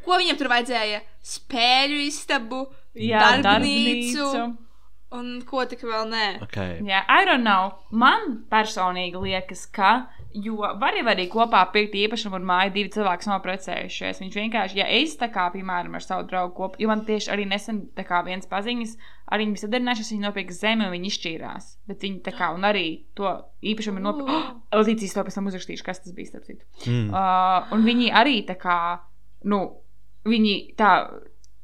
ko 0.05 0.19
viņam 0.21 0.37
tur 0.37 0.51
vajadzēja? 0.53 1.01
Spēļu 1.25 2.03
istabu, 2.05 2.67
Jā, 2.93 3.23
darbnīcu, 3.41 4.21
darbnīcu. 4.21 4.64
Un 5.13 5.39
ko 5.47 5.63
tik 5.69 5.83
vēl 5.85 6.07
nē. 6.09 6.25
Okay. 6.47 6.79
Jā, 6.85 7.03
I 7.11 7.25
don't 7.27 7.45
know. 7.45 7.73
Man 7.93 8.45
personīgi 8.51 9.19
liekas, 9.21 9.65
ka, 9.75 10.07
jo 10.33 10.57
var 10.81 10.97
jau 10.97 11.05
arī 11.11 11.27
kopā 11.31 11.61
pirkt 11.73 11.95
īpašumu 11.99 12.39
un 12.39 12.47
māju 12.47 12.73
divi 12.75 12.91
cilvēki 12.95 13.29
nav 13.29 13.43
precējušies. 13.45 14.21
Viņš 14.23 14.37
vienkārši, 14.39 14.79
ja 14.81 14.87
es 14.97 15.15
tā 15.19 15.29
kā, 15.33 15.47
piemēram, 15.53 15.95
ar 15.95 16.05
savu 16.05 16.25
draugu 16.29 16.55
kopā, 16.57 16.81
jo 16.81 16.89
man 16.91 17.05
tieši 17.07 17.31
arī 17.35 17.45
nesen 17.49 17.85
tā 17.95 18.05
kā 18.07 18.23
viens 18.27 18.49
paziņas, 18.49 18.95
arī 19.35 19.47
viņi 19.49 19.61
sadarinājušies, 19.63 20.11
viņi 20.15 20.25
nopirka 20.25 20.57
zemi 20.57 20.87
un 20.87 20.95
viņi 20.95 21.11
izšķīrās. 21.13 21.69
Bet 21.91 22.07
viņi 22.07 22.19
tā 22.25 22.33
kā, 22.35 22.49
un 22.55 22.67
arī 22.67 22.87
to 23.17 23.31
īpašumu 23.65 24.01
ir 24.01 24.07
nopirkuši. 24.09 24.41
Oh, 24.73 24.81
Līdzīgi 24.81 25.13
to 25.15 25.27
pēc 25.27 25.39
tam 25.39 25.51
uzrakstīšu, 25.51 25.85
kas 25.85 26.03
tas 26.03 26.17
bija, 26.17 26.33
starp 26.33 26.49
citu. 26.49 26.65
Mm. 26.89 27.07
Uh, 27.13 27.71
un 27.77 27.87
viņi 27.87 28.11
arī 28.15 28.41
tā 28.49 28.57
kā, 28.59 28.79
nu, 29.49 29.61
viņi 30.27 30.57
tā, 30.79 30.91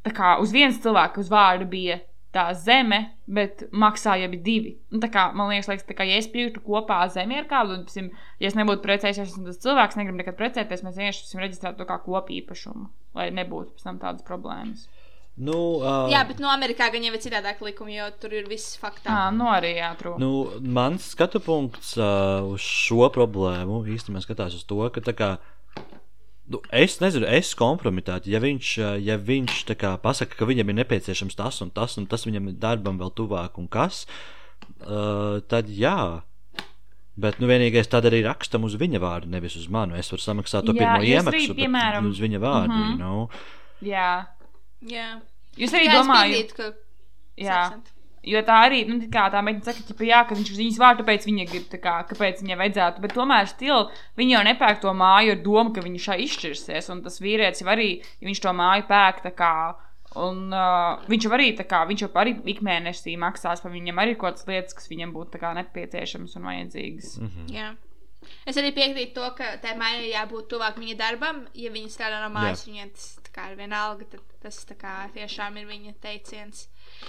tā 0.05 0.15
kā 0.15 0.37
uz 0.41 0.53
viens 0.55 0.79
cilvēku 0.81 1.21
uz 1.25 1.29
vārdu 1.33 1.67
bija 1.69 1.99
tā 2.35 2.45
zeme, 2.55 3.01
bet 3.27 3.65
maksāja 3.75 4.29
abi 4.29 4.39
divi. 4.43 4.73
Un, 4.93 5.01
tā 5.03 5.09
kā, 5.11 5.27
man 5.35 5.51
liekas, 5.51 5.67
liekas 5.71 5.87
tā 5.87 5.97
kā, 5.97 6.07
ja 6.07 6.19
es 6.21 6.29
pirktu 6.31 6.63
kopā 6.63 7.01
zemi 7.11 7.39
ar 7.41 7.47
kādu, 7.49 7.75
un, 7.75 7.85
piemēram, 7.89 8.25
ja 8.39 8.51
es 8.51 8.57
nebūtu 8.57 8.83
precējies, 8.85 9.35
un 9.39 9.49
tas 9.49 9.59
cilvēks 9.63 9.99
negrib 9.99 10.21
nekad 10.21 10.39
precēties, 10.39 10.83
mēs 10.85 10.97
vienkārši 10.99 11.27
esam 11.27 11.43
reģistrēti 11.43 11.81
to 11.81 11.87
kā 11.89 11.99
kopīpašumu, 12.05 12.87
lai 13.19 13.29
nebūtu 13.35 13.75
pēc 13.75 13.87
tam 13.87 13.99
tādas 14.03 14.27
problēmas. 14.27 14.87
Nu, 15.41 15.57
uh, 15.79 16.09
Jā, 16.11 16.25
bet 16.27 16.41
no 16.43 16.49
Amerikā 16.51 16.89
gan 16.91 17.05
jau 17.05 17.13
ir 17.15 17.21
citādāk 17.23 17.61
likumi, 17.63 17.95
jo 17.95 18.09
tur 18.21 18.35
ir 18.35 18.49
viss 18.51 18.75
faktā. 18.79 19.07
Tā, 19.07 19.21
nu 19.33 19.47
arī 19.49 19.77
jāatrod. 19.77 20.19
Nu, 20.21 20.59
mans 20.61 21.07
skatu 21.15 21.39
punkts 21.43 21.95
uh, 21.97 22.43
uz 22.51 22.61
šo 22.63 23.07
problēmu 23.15 23.81
īstenībā 23.95 24.21
skatās 24.25 24.59
uz 24.59 24.67
to, 24.67 24.83
ka 24.91 25.03
tā 25.03 25.15
kā. 25.17 25.31
Nu, 26.51 26.59
es 26.75 26.97
nezinu, 27.03 27.27
es 27.29 27.53
kompromitēju. 27.59 28.31
Ja 28.31 28.41
viņš, 28.43 28.71
uh, 28.81 28.95
ja 29.01 29.15
viņš 29.21 29.61
tā 29.69 29.77
kā 29.79 29.93
pasaka, 30.01 30.35
ka 30.39 30.49
viņam 30.49 30.73
ir 30.73 30.79
nepieciešams 30.81 31.39
tas 31.39 31.61
un 31.63 31.71
tas, 31.75 31.95
un 32.01 32.09
tas 32.11 32.27
viņam 32.27 32.51
ir 32.51 32.59
darbam 32.59 32.99
vēl 32.99 33.13
tuvāk, 33.17 33.57
un 33.61 33.69
kas, 33.71 34.03
uh, 34.83 35.39
tad 35.51 35.71
jā. 35.71 36.21
Bet 37.21 37.41
nu, 37.41 37.47
vienīgais 37.49 37.89
tad 37.91 38.07
arī 38.07 38.21
rakstam 38.25 38.63
uz 38.67 38.77
viņa 38.79 39.01
vārdu, 39.03 39.31
nevis 39.31 39.57
uz 39.59 39.67
manu. 39.71 39.97
Es 39.99 40.11
varu 40.13 40.23
samaksāt 40.23 40.67
to 40.67 40.75
Jā, 40.75 40.79
pirmo 40.83 41.01
jūs 41.03 41.09
arī, 41.09 41.17
iemaksu, 41.17 41.55
bet 41.55 41.63
piemēram, 41.63 42.07
uz 42.11 42.21
viņa 42.23 42.39
vārdu. 42.39 42.71
Mm 42.71 42.83
-hmm. 42.83 42.91
you 42.91 42.97
know? 42.97 43.27
Jā. 43.81 44.11
Jā, 44.81 45.09
Jūs 45.59 45.73
arī 45.75 45.87
Jā, 45.89 45.97
domājat, 45.99 46.53
ka 46.55 46.69
jā. 47.39 47.57
Sacent. 47.67 47.91
Jo 48.21 48.41
tā 48.45 48.57
arī, 48.67 48.83
nu, 48.85 48.99
tā 49.01 49.07
kā 49.09 49.23
tā 49.33 49.39
meitene 49.41 49.65
saka, 49.65 49.81
ka, 49.97 50.05
jā, 50.05 50.19
ka 50.29 50.35
viņš 50.37 50.49
uz 50.53 50.59
viņas 50.61 50.79
vārdu, 50.81 51.01
tāpēc 51.01 51.23
viņa 51.25 51.45
grib, 51.49 51.63
tā 51.71 51.79
kā, 51.81 51.93
kāpēc 52.09 52.43
viņai 52.43 52.57
vajadzētu. 52.59 53.01
Bet 53.01 53.15
tomēr 53.17 53.47
stila, 53.49 53.79
viņa 54.19 54.35
jau 54.35 54.41
nepērk 54.45 54.81
to 54.83 54.93
māju 54.97 55.33
ar 55.33 55.39
domu, 55.41 55.73
ka 55.73 55.81
viņš 55.85 56.05
šai 56.05 56.17
izšķirsies. 56.27 56.89
Un 56.93 57.01
tas 57.07 57.17
vīrietis 57.23 57.63
jau 57.63 57.71
arī, 57.73 57.87
ja 58.21 58.29
viņš 58.29 58.43
to 58.43 58.53
māju 58.59 58.85
pērk, 58.91 59.23
tā 59.25 59.31
kā, 59.37 59.53
un 60.21 60.53
uh, 60.53 61.01
viņš 61.09 61.25
jau 61.25 61.31
arī, 61.37 61.47
tā 61.57 61.65
kā, 61.69 61.81
viņš 61.89 62.03
jau 62.05 62.11
arī 62.21 62.35
ikmēnesī 62.53 63.15
maksās 63.21 63.63
par 63.63 63.73
viņam 63.73 64.03
arī 64.03 64.13
kaut 64.13 64.35
kādas 64.35 64.49
lietas, 64.51 64.77
kas 64.77 64.91
viņam 64.91 65.15
būtu, 65.15 65.33
tā 65.33 65.41
kā, 65.41 65.55
nepieciešamas 65.57 66.37
un 66.37 66.51
vajadzīgas. 66.51 67.15
Mm. 67.17 67.31
Mhm. 67.31 67.55
Jā. 67.57 67.71
Es 68.45 68.57
arī 68.61 68.69
piekrītu 68.75 69.15
to, 69.17 69.27
ka 69.37 69.55
tai 69.63 69.73
maiņai 69.79 70.11
jābūt 70.11 70.51
tuvāk 70.51 70.77
viņa 70.77 70.97
darbam. 70.99 71.41
Ja 71.57 71.71
viņa 71.73 71.89
strādā 71.89 72.21
no 72.21 72.29
mājas, 72.35 72.67
viņai 72.69 72.85
tas 72.93 73.07
tā 73.25 73.33
kā 73.33 73.47
ir 73.49 73.57
vienalga, 73.57 74.05
tad 74.11 74.21
tas 74.43 74.61
tā 74.69 74.77
kā 74.77 74.93
tiešām 75.15 75.57
ir 75.57 75.65
viņa 75.69 75.95
teiciens. 76.03 76.67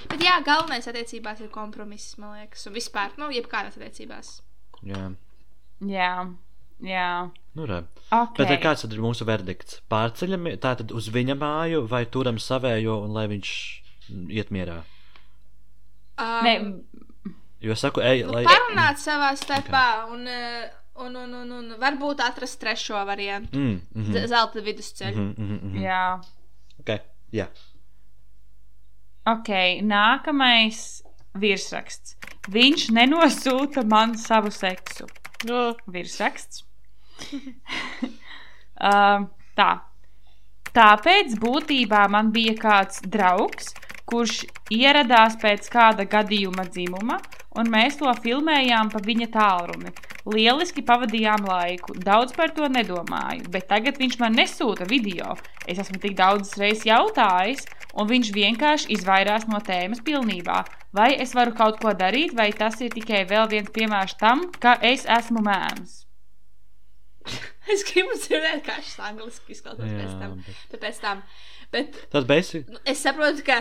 Bet 0.08 0.22
jā, 0.24 0.38
galvenais 0.46 0.88
attiecībās 0.88 1.40
ir 1.40 1.50
kompromiss, 1.52 2.16
man 2.18 2.38
liekas, 2.38 2.66
un 2.66 2.72
vispār, 2.76 3.12
nu, 3.20 3.30
jebkādās 3.34 3.76
attiecībās. 3.76 4.40
Jā, 4.82 5.10
Jā, 5.82 6.10
jā. 6.82 7.08
nu, 7.58 7.66
re. 7.66 7.82
Okay. 8.10 8.46
Bet 8.46 8.62
kāds 8.62 8.84
tad 8.84 8.92
ir 8.94 9.02
mūsu 9.02 9.26
verdikts? 9.26 9.80
Pārceļam 9.90 10.46
tātad 10.62 10.92
uz 10.94 11.08
viņa 11.12 11.34
māju 11.38 11.86
vai 11.90 12.04
turam 12.06 12.38
savējo 12.38 13.00
un 13.06 13.16
lai 13.16 13.26
viņš 13.32 13.50
mm, 14.08 14.28
iet 14.30 14.52
mierā? 14.54 14.82
Um, 16.18 16.44
Ne, 16.46 16.54
Jo 17.62 17.76
saku, 17.78 18.02
ej, 18.02 18.24
nu, 18.26 18.32
lai. 18.34 18.42
parunāt 18.42 18.98
savā 18.98 19.28
starpā 19.38 19.82
okay. 20.02 20.14
un, 20.14 20.24
eh, 20.26 20.70
un, 21.04 21.14
un, 21.16 21.34
un, 21.44 21.52
un 21.60 21.76
varbūt 21.78 22.22
atrast 22.24 22.58
trešo 22.58 22.98
variantu. 23.06 23.56
Mm, 23.58 23.68
mm 23.68 23.80
Mm. 23.94 24.12
-hmm. 24.12 24.26
Zelta 24.26 24.60
vidusceļu. 24.60 25.16
Mm 25.16 25.34
-hmm, 25.34 25.60
mm 25.62 25.74
-hmm. 25.74 25.82
jā. 25.82 26.20
Okay. 26.80 26.98
Jā, 27.32 27.46
Ok, 29.22 29.50
nākamais 29.86 31.02
virsraksts. 31.38 32.16
Viņš 32.50 32.88
nenosūta 32.90 33.84
man 33.86 34.16
savu 34.18 34.50
seksu. 34.50 35.06
no. 35.46 35.76
Virsraksts. 35.86 36.64
um, 38.90 39.28
tā. 39.54 39.70
Tāpēc 40.74 41.36
būtībā 41.38 42.08
man 42.10 42.32
bija 42.34 42.56
kāds 42.58 42.98
draugs, 43.06 43.70
kurš 44.10 44.40
ieradās 44.74 45.36
pēc 45.38 45.68
kāda 45.70 46.08
gadījuma 46.08 46.64
dzimuma, 46.66 47.20
un 47.60 47.70
mēs 47.70 48.00
to 48.00 48.10
filmējām 48.24 48.90
pa 48.90 49.02
viņa 49.04 49.28
tālruni. 49.36 49.92
Lieliski 50.32 50.82
pavadījām 50.86 51.46
laiku, 51.46 51.94
daudz 51.94 52.34
par 52.34 52.50
to 52.56 52.66
nedomāju, 52.70 53.46
bet 53.54 53.68
tagad 53.70 54.02
viņš 54.02 54.18
man 54.18 54.34
nesūta 54.38 54.88
video. 54.90 55.36
Es 55.66 55.78
esmu 55.82 56.02
tik 56.02 56.16
daudz 56.18 56.56
reizes 56.58 56.86
jautājis, 56.88 57.66
un 57.94 58.08
viņš 58.08 58.30
vienkārši 58.36 58.90
izvairās 58.96 59.44
no 59.50 59.58
tēmas 59.64 60.00
pilnībā. 60.06 60.62
Vai 60.92 61.10
es 61.24 61.34
varu 61.34 61.52
kaut 61.56 61.78
ko 61.80 61.92
darīt, 61.96 62.34
vai 62.36 62.50
tas 62.52 62.80
ir 62.80 62.90
tikai 62.92 63.24
vēl 63.28 63.48
viens 63.52 63.70
piemērs 63.72 64.16
tam, 64.20 64.46
ka 64.60 64.76
es 64.82 65.04
esmu 65.08 65.42
mēms? 65.46 65.98
Es 67.72 67.84
gribu 67.86 68.16
dzirdēt, 68.18 68.64
kā 68.66 68.74
šis 68.82 68.96
angliski 69.06 69.54
izklausās 69.54 69.86
pēc 69.94 70.14
tam. 70.18 70.32
bet- 70.72 70.80
pēc 70.82 70.96
tam. 70.98 71.20
Bet 71.70 71.94
Tad 72.10 72.26
basic. 72.26 72.66
nu, 72.68 72.80
es 72.90 72.98
saprotu, 73.06 73.44
ka 73.46 73.60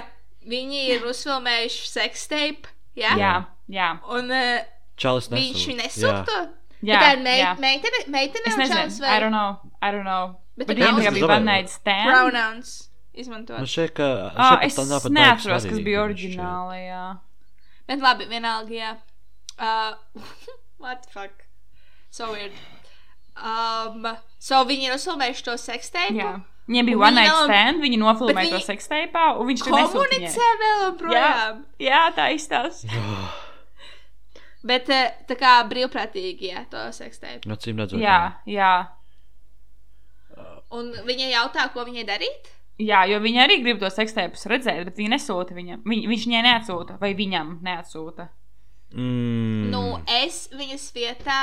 viņi 0.49 0.79
ir 0.95 1.05
uzfilmējuši 1.05 1.85
seksteipu. 1.91 2.71
Jā, 2.97 3.11
Jā, 3.15 3.33
jā. 3.71 3.91
un 4.17 4.33
uh, 4.33 4.65
Čalis 4.99 5.29
viņš 5.31 5.61
nesūta. 5.77 5.77
nesūta 5.85 6.39
Jā. 6.83 6.97
tā 6.99 7.11
ir 7.13 7.21
mei 7.23 7.37
jā. 7.39 7.51
meitene, 7.61 8.01
meitene 8.11 8.49
Es 8.49 8.57
nezinu, 8.59 8.79
čalis 8.81 8.97
I 8.99 9.05
vai 9.05 9.19
don't 9.21 9.31
know. 9.37 9.53
I 9.79 9.91
don't 9.93 10.03
know. 10.09 10.25
Bet 10.57 10.67
Bet 10.67 10.75
tā 10.75 10.81
viņa 10.81 10.89
nav 10.91 10.99
tikai 10.99 11.11
uz 11.13 11.19
bija 11.21 11.29
one 11.37 11.45
night 11.47 11.69
stand. 11.71 12.09
pronouns 12.09 12.73
izmantot. 13.13 13.57
Man 13.59 13.69
šķiet, 13.69 13.93
ka. 13.97 14.07
Ah, 14.35 14.55
šeit 14.55 14.67
es 14.71 14.77
pat 14.79 14.89
nav 14.89 15.03
pat 15.05 15.15
neatceros, 15.15 15.65
kas 15.69 15.79
bija 15.83 16.03
man 16.05 16.13
šķiet. 16.15 16.37
oriģināli. 16.37 16.81
Jā. 16.87 17.05
Bet 17.91 18.05
labi, 18.05 18.27
vienalga, 18.31 18.75
jā. 18.75 18.91
Uh, 19.59 20.21
what 20.83 21.03
the 21.03 21.11
fuck? 21.13 21.47
So 22.11 22.31
weird. 22.33 22.55
Um, 23.35 24.07
so 24.39 24.61
viņi 24.67 24.89
ir 24.89 24.95
uzfilmējuši 24.97 25.45
to 25.47 25.57
seksteipu. 25.59 26.19
Jā. 26.19 26.31
Viņiem 26.69 26.87
bija 26.91 26.97
Un 26.99 27.03
one 27.03 27.17
night 27.17 27.37
stand, 27.49 27.81
viņi 27.83 27.97
nofilmēja 27.99 28.51
to 28.51 28.57
viņi 28.59 28.67
seksteipā, 28.67 29.23
un 29.41 29.47
viņš 29.49 29.63
to. 29.65 29.71
Komunicē 29.75 30.49
vēl 30.61 30.83
joprojām. 30.85 31.63
Jā, 31.81 32.01
tā 32.15 32.27
izstāsta. 32.35 33.01
Bet 34.63 34.91
uh, 34.93 35.09
tā 35.27 35.35
kā 35.39 35.55
brīvprātīgi, 35.67 36.51
jā, 36.53 36.61
to 36.71 36.85
seksteipu. 36.93 37.49
No 37.49 37.57
cīm 37.59 37.81
redzot. 37.81 37.99
Jā, 37.99 38.37
jā. 38.45 38.73
Un 40.71 40.93
viņa 41.07 41.31
jautā, 41.33 41.65
ko 41.73 41.83
viņai 41.87 42.05
darīt? 42.07 42.51
Jā, 42.81 43.03
jo 43.09 43.19
viņi 43.21 43.41
arī 43.43 43.59
grib 43.61 43.81
to 43.81 43.89
seksteipus 43.93 44.47
redzēt, 44.49 44.83
bet 44.87 44.97
viņi 44.97 45.11
nesūta 45.13 45.57
viņam. 45.57 45.83
Viņ, 45.85 46.05
viņš 46.09 46.25
viņai 46.27 46.43
neatsūta, 46.47 46.97
vai 47.01 47.11
viņam 47.17 47.59
neatsūta. 47.65 48.29
Mm. 48.95 49.69
Nu, 49.71 49.83
es 50.09 50.47
viņas 50.55 50.87
vietā 50.95 51.41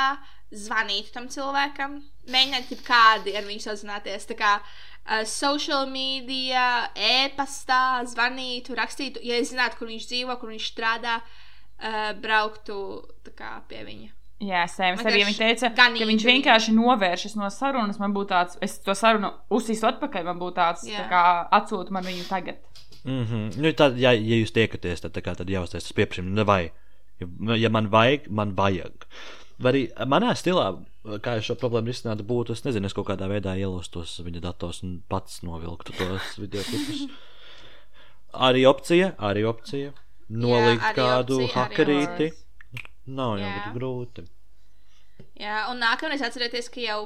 zvanītu 0.49 1.13
tam 1.13 1.29
cilvēkam, 1.31 1.99
mēģinātu 2.33 2.79
kādi 2.85 3.35
ar 3.37 3.47
viņu 3.47 3.63
sazināties. 3.65 4.27
Tā 4.29 4.37
kā 4.37 4.53
uh, 4.59 5.23
social 5.29 5.87
media, 5.89 6.89
e-pastā, 6.93 8.01
zvanītu, 8.09 8.77
rakstītu, 8.77 9.23
ja 9.25 9.39
es 9.39 9.53
zinātu, 9.53 9.79
kur 9.79 9.91
viņš 9.93 10.09
dzīvo, 10.11 10.37
kur 10.41 10.53
viņš 10.53 10.69
strādā, 10.73 11.19
uh, 11.21 12.11
brauktu 12.19 12.79
tā 13.25 13.35
kā, 13.37 13.57
pie 13.69 13.85
viņa. 13.87 14.15
Jā, 14.39 14.61
Sēmas 14.71 15.03
arī 15.03 15.25
viņa 15.27 15.35
teica, 15.35 15.69
Ganīgi 15.75 16.05
ka 16.05 16.07
viņš 16.07 16.25
vienkārši 16.29 16.73
novēršas 16.77 17.33
no 17.35 17.49
sarunas. 17.51 17.97
Man 17.99 18.13
būtu 18.15 18.31
tāds, 18.31 18.59
es 18.63 18.77
to 18.85 18.95
sarunu 18.95 19.33
uzsīstu 19.51 19.89
atpakaļ, 19.89 20.29
man 20.29 20.39
būtu 20.39 20.55
tāds, 20.61 20.85
Jā. 20.87 21.01
tā 21.01 21.09
kā 21.11 21.23
atsūta 21.59 21.91
man 21.95 22.07
viņu 22.07 22.23
tagad. 22.29 22.61
Mm 23.03 23.25
-hmm. 23.25 23.57
nu, 23.57 23.73
tad, 23.73 23.99
ja, 23.99 24.13
ja 24.15 24.39
jūs 24.39 24.55
tiekaties, 24.55 25.01
tad, 25.01 25.11
tā 25.17 25.21
kā, 25.25 25.35
tad 25.35 25.49
jāuztais 25.49 25.83
tas 25.83 25.93
pieprasījums. 25.93 26.31
Nu, 26.31 26.45
vai, 26.45 26.71
ja, 27.19 27.55
ja 27.55 27.69
man 27.69 27.91
vajag, 27.91 28.29
man 28.29 28.55
vajag. 28.55 29.05
Vai 29.59 29.71
arī 29.73 30.07
manā 30.07 30.31
stilā, 30.35 30.85
kā 31.19 31.37
es 31.37 31.43
šo 31.43 31.55
problēmu 31.55 31.91
risinātu, 31.91 32.23
būtu, 32.23 32.51
es 32.55 32.63
nezinu, 32.63 32.85
es 32.85 32.93
kaut 32.93 33.07
kādā 33.07 33.27
veidā 33.27 33.57
ielastos 33.59 34.19
viņa 34.23 34.39
datos 34.39 34.83
un 34.83 35.01
pats 35.09 35.41
novilktu 35.43 35.91
tos 35.97 36.37
video 36.43 36.63
klipus. 36.63 37.09
Arī 38.33 38.65
opcija, 38.69 39.15
arī 39.17 39.43
opcija. 39.43 39.91
Nolikt 40.29 40.83
arī 40.83 40.95
kādu 40.95 41.43
opcija, 41.43 41.49
arī 41.49 41.55
hakerīti. 41.55 42.29
opcija. 42.29 42.48
Nav 43.09 43.39
jau 43.39 43.49
Jā. 43.49 43.71
grūti. 43.75 44.25
Jā, 45.39 45.63
un 45.71 45.79
nākamreiz 45.81 46.21
atcerieties, 46.25 46.69
ka 46.71 46.83
jau 46.83 46.99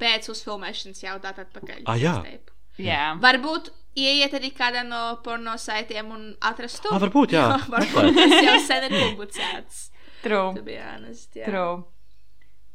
pēc 0.00 0.28
uzfilmēšanas 0.32 1.02
jau 1.04 1.16
tā 1.22 1.32
atpakaļ. 1.44 1.84
Ah, 1.86 1.98
jā. 2.00 2.16
Jā, 2.80 3.14
Varbūt 3.22 3.70
ieiet 3.94 4.32
arī 4.34 4.50
kādā 4.56 4.82
no 4.82 5.02
porno 5.22 5.54
saitiem 5.60 6.08
un 6.10 6.22
atrast 6.42 6.82
to. 6.82 6.90
Ah, 6.90 6.98
varbūt, 7.04 7.36
jā. 7.36 7.46
varbūt 7.74 8.16
tas 8.18 8.38
jau 8.42 8.56
sen 8.66 8.88
ir 8.88 8.96
publicēts. 8.98 9.90
true. 10.24 10.54
To 10.56 10.62
be 10.66 10.78
honest, 10.80 11.30
jā. 11.36 11.46
true. 11.46 11.84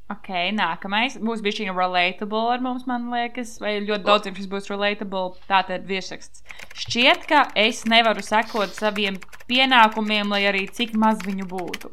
Ok, 0.10 0.30
nākamais 0.58 1.20
būs 1.22 1.44
bijis 1.46 1.60
viņa 1.62 1.74
relatable 1.78 2.48
ar 2.56 2.64
mums, 2.66 2.88
man 2.90 3.12
liekas, 3.14 3.58
vai 3.62 3.76
ļoti 3.84 4.08
daudziem 4.08 4.38
šis 4.40 4.48
būs 4.50 4.70
relatable. 4.72 5.36
Tātad 5.50 5.86
virsraksts. 5.90 6.42
Šķiet, 6.82 7.28
ka 7.30 7.44
es 7.54 7.84
nevaru 7.86 8.24
sekot 8.26 8.74
saviem 8.74 9.20
pienākumiem, 9.52 10.32
lai 10.34 10.48
arī 10.50 10.64
cik 10.74 10.96
maz 10.98 11.22
viņu 11.28 11.46
būtu. 11.52 11.92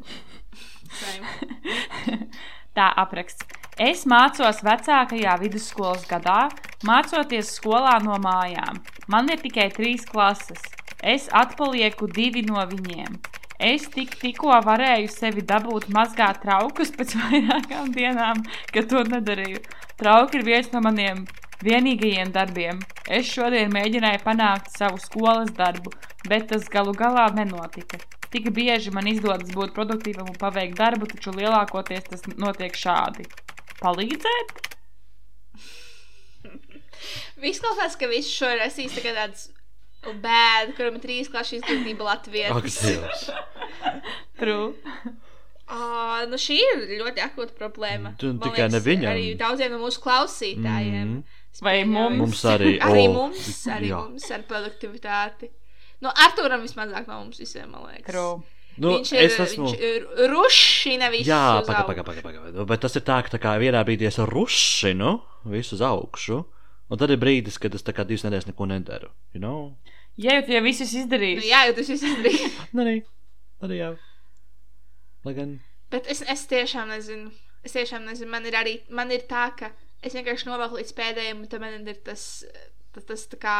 Tā 2.77 2.87
apraksts. 3.03 3.45
Es 3.77 4.05
mācos 4.09 4.63
vecākajā 4.65 5.35
vidusskolas 5.41 6.05
gadā, 6.09 6.47
mācoties 6.85 7.51
skolā 7.59 7.99
no 8.01 8.17
mājām. 8.21 8.81
Man 9.09 9.29
ir 9.29 9.41
tikai 9.43 9.67
trīs 9.73 10.05
klases. 10.09 10.63
Es 11.01 11.27
atpalieku 11.29 12.09
divi 12.09 12.41
no 12.45 12.63
viņiem. 12.65 13.19
Es 13.57 13.87
tik, 13.93 14.15
tikko 14.21 14.57
varēju 14.65 15.09
sevi 15.13 15.43
dabūt 15.45 15.87
mazgāt 15.93 16.41
traukus 16.41 16.93
pēc 16.93 17.15
vairākām 17.21 17.93
dienām, 17.93 18.43
kad 18.73 18.89
to 18.89 19.05
nedarīju. 19.05 19.61
Trauki 19.97 20.41
ir 20.41 20.45
viens 20.49 20.69
no 20.73 20.81
maniem 20.85 21.25
vienīgajiem 21.65 22.33
darbiem. 22.33 22.81
Es 23.09 23.29
šodien 23.29 23.73
mēģināju 23.73 24.21
panākt 24.25 24.73
savu 24.77 25.01
skolas 25.01 25.53
darbu, 25.57 25.93
bet 26.29 26.49
tas 26.53 26.69
galu 26.69 26.93
galā 26.97 27.29
nenotika. 27.33 28.01
Tik 28.33 28.49
bieži 28.55 28.91
man 28.95 29.07
izdodas 29.07 29.51
būt 29.55 29.75
produktīvam 29.75 30.31
un 30.31 30.39
paveikt 30.39 30.77
darbu, 30.79 31.07
taču 31.11 31.31
lielākoties 31.35 32.09
tas 32.09 32.25
notiek 32.35 32.75
šādi. 32.75 33.27
Palīdzēt? 33.79 34.55
Viss 37.43 37.61
klausās, 37.63 37.95
ka 37.99 38.09
viss 38.09 38.33
šo 38.33 38.49
tā 38.57 39.03
kā 39.03 39.13
tāds 39.13 39.47
bēd, 40.07 40.73
kuram 40.77 40.97
ir 40.97 41.03
trīs 41.03 41.29
klases 41.31 41.61
izglītība. 41.61 42.17
Dievs. 42.27 43.29
True. 44.39 44.73
Uh, 45.67 46.23
nu 46.31 46.39
šī 46.39 46.55
ir 46.63 46.83
ļoti 47.01 47.23
akūta 47.25 47.51
problēma. 47.57 48.13
Tu 48.19 48.29
Man 48.31 48.39
tikai 48.45 48.69
ne 48.71 48.79
viņam. 48.79 49.09
Arī 49.11 49.33
daudziem 49.39 49.73
no 49.75 49.81
mūsu 49.81 49.99
klausītājiem. 50.03 51.17
Es 51.51 51.63
Vai 51.65 51.81
mums? 51.89 52.21
Mums 52.21 52.43
arī, 52.47 52.77
Arī 52.85 53.07
o, 53.09 53.15
mums, 53.17 53.49
arī 53.73 53.89
jā. 53.91 53.99
mums 54.05 54.27
ar 54.31 54.45
produktivitāti. 54.47 55.49
Nu, 56.03 56.11
Arturam 56.13 56.61
vismazāk 56.61 57.07
no 57.09 57.23
mums 57.23 57.41
visiem, 57.41 57.71
man 57.73 57.87
liekas. 57.89 58.11
True. 58.11 58.57
Nu, 58.77 58.91
viņš 58.93 59.11
ir, 59.15 59.23
es 59.25 59.39
esmu. 59.41 59.71
ir 59.73 60.03
ruši, 60.29 60.99
nevis 61.01 61.25
Jā, 61.25 61.63
pagaidi, 61.65 62.03
pagaidi, 62.03 62.21
pagaidi. 62.21 62.43
Paga. 62.51 62.65
Bet 62.69 62.83
tas 62.83 62.93
ir 62.99 63.03
tā, 63.07 63.17
ka 63.25 63.33
tā 63.33 63.39
kā 63.41 63.55
vienā 63.57 63.81
brīdī 63.87 64.05
es 64.05 64.19
rušinu 64.21 65.15
visu 65.49 65.73
uz 65.79 65.81
augšu, 65.87 66.43
un 66.85 67.01
tad 67.01 67.13
ir 67.13 67.17
brīdis, 67.21 67.57
kad 67.61 67.73
es 67.73 67.85
tā 67.85 67.95
kā 67.97 68.05
divas 68.05 68.27
nedēļas 68.27 68.51
neko 68.51 68.67
nedaru. 68.69 69.09
You 69.33 69.41
know? 69.41 69.71
Ja 70.21 70.37
jau 70.37 70.45
tu 70.45 70.53
jau 70.53 70.61
visus 70.65 70.93
Nu, 70.93 71.01
izdarīsi, 71.03 71.49
jā, 71.49 71.63
jau 71.69 71.73
tas 71.79 71.89
viss 71.93 72.05
izdarīja. 72.05 72.51
Nu, 72.77 72.85
arī, 72.85 72.95
arī 73.65 73.81
jā. 73.81 73.89
Lai 75.25 75.33
gan. 75.37 75.57
Bet 75.93 76.09
es, 76.13 76.21
es 76.29 76.45
tiešām 76.49 76.93
nezinu. 76.93 77.33
Es 77.65 77.73
tiešām 77.73 78.05
nezinu. 78.05 78.29
Man 78.31 78.45
ir 78.45 78.57
arī 78.57 78.77
man 78.93 79.09
ir 79.13 79.25
tā, 79.29 79.49
ka 79.57 79.71
es 80.05 80.13
vienkārši 80.13 80.49
novelku 80.49 80.77
līdz 80.77 80.93
pēdējiem, 80.97 81.41
un 81.41 81.49
tad 81.49 81.63
man 81.63 81.81
ir 81.81 82.01
tas, 82.05 82.45
tas, 82.93 83.09
tas 83.09 83.25
tā 83.33 83.41
kā 83.41 83.57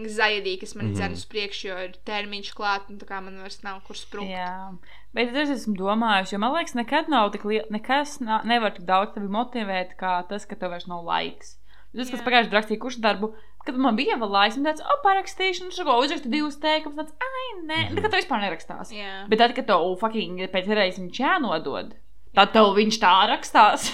anxiety, 0.00 0.56
kas 0.60 0.74
man 0.74 0.86
mm. 0.86 0.92
-hmm. 0.92 0.96
dzen 0.98 1.12
uz 1.18 1.24
priekšu, 1.32 1.68
jo 1.68 1.78
ir 1.84 1.94
termiņš 2.08 2.50
klāt, 2.56 2.88
un 2.90 2.98
tā 2.98 3.06
kā 3.08 3.20
man 3.22 3.38
vairs 3.40 3.62
nav 3.62 3.80
kur 3.86 3.96
sprukt. 3.96 4.32
Jā, 4.32 4.72
bet 5.14 5.36
es 5.36 5.54
esmu 5.56 5.76
domājusi, 5.78 6.34
jo 6.34 6.42
man 6.42 6.56
liekas, 6.56 6.74
nekad 6.74 7.08
nav 7.08 7.30
tik 7.32 7.44
liela, 7.44 7.66
nekas 7.70 8.18
nā, 8.20 8.42
nevar 8.44 8.74
tik 8.74 8.84
daudz 8.88 9.14
tevi 9.14 9.28
motivēt, 9.28 9.96
kā 10.00 10.20
tas, 10.28 10.46
ka 10.46 10.56
tev 10.56 10.74
vairs 10.74 10.88
nav 10.90 11.04
laiks. 11.04 11.56
Tas, 11.90 12.10
kas 12.10 12.20
Jā. 12.20 12.26
pagājušajā 12.26 12.54
rakstīja 12.54 12.80
kuršu 12.80 13.00
darbu, 13.02 13.32
kad 13.66 13.78
man 13.78 13.96
bija 13.98 14.16
vēl 14.20 14.30
laiks, 14.30 14.58
un 14.58 14.68
tāds, 14.68 14.82
oh, 14.84 15.00
parakstīšu, 15.04 15.64
un 15.66 15.72
šādi 15.74 15.96
uzrakstu 16.04 16.30
divus 16.30 16.58
teikumus, 16.62 17.00
tāds, 17.00 17.16
ai, 17.18 17.46
nē, 17.64 17.64
mm 17.64 17.88
-hmm. 17.88 17.96
tā 17.96 18.04
kā 18.04 18.10
tev 18.10 18.20
vispār 18.22 18.40
nerakstās. 18.44 18.92
Jā. 18.94 19.26
Bet 19.28 19.38
tad, 19.42 19.54
kad 19.54 19.66
tev 19.66 19.82
oh, 19.82 19.98
fucking 19.98 20.38
pēc 20.54 20.70
reizes 20.70 21.02
viņš 21.02 21.20
jānodod, 21.20 21.96
tad 22.34 22.52
tev 22.52 22.74
viņš 22.78 23.00
tā 23.02 23.14
rakstās. 23.32 23.90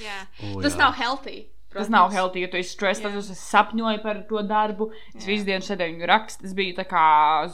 Jā. 0.00 0.18
Tas 0.62 0.74
jā. 0.74 0.78
nav 0.78 0.96
healthy. 0.96 1.46
Tas 1.76 1.88
protams. 1.88 1.94
nav 1.96 2.12
healthy, 2.16 2.42
jo 2.44 2.48
tu 2.54 2.56
esi 2.60 2.72
stresēts, 2.76 3.04
Jā. 3.04 3.10
tad 3.12 3.16
es 3.20 3.42
sapņoju 3.52 4.02
par 4.02 4.22
to 4.30 4.42
darbu. 4.48 4.90
Es 5.14 5.22
Jā. 5.24 5.26
visu 5.34 5.44
dienu 5.50 5.66
sēdēju 5.68 5.98
un 6.00 6.08
rakstīju, 6.12 6.42
tas 6.48 6.54
bija 6.58 6.76
tā 6.80 6.86
kā 6.90 7.04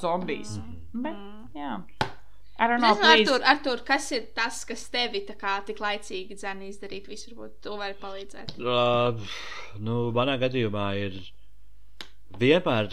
zombijs. 0.00 0.56
Bet, 0.94 1.12
Mm. 1.16 1.48
jā. 1.56 1.82
I 2.62 2.66
don't 2.68 2.84
Es 2.84 2.98
know. 2.98 3.10
Artur, 3.10 3.40
Artur, 3.48 3.78
kas 3.84 4.10
ir 4.12 4.26
tas, 4.36 4.64
kas 4.68 4.84
tevi 4.92 5.24
tā 5.26 5.34
kā 5.36 5.64
tik 5.66 5.78
laicīgi 5.82 6.36
dzēna 6.38 6.68
izdarīt? 6.68 7.08
Visu 7.08 7.32
varbūt 7.34 7.56
tu 7.64 7.76
vari 7.76 7.94
palīdzēt. 7.98 8.52
Uh, 8.60 9.18
nu, 9.80 10.12
manā 10.12 10.36
gadījumā 10.38 10.84
ir 11.00 11.16
vienmēr 12.38 12.92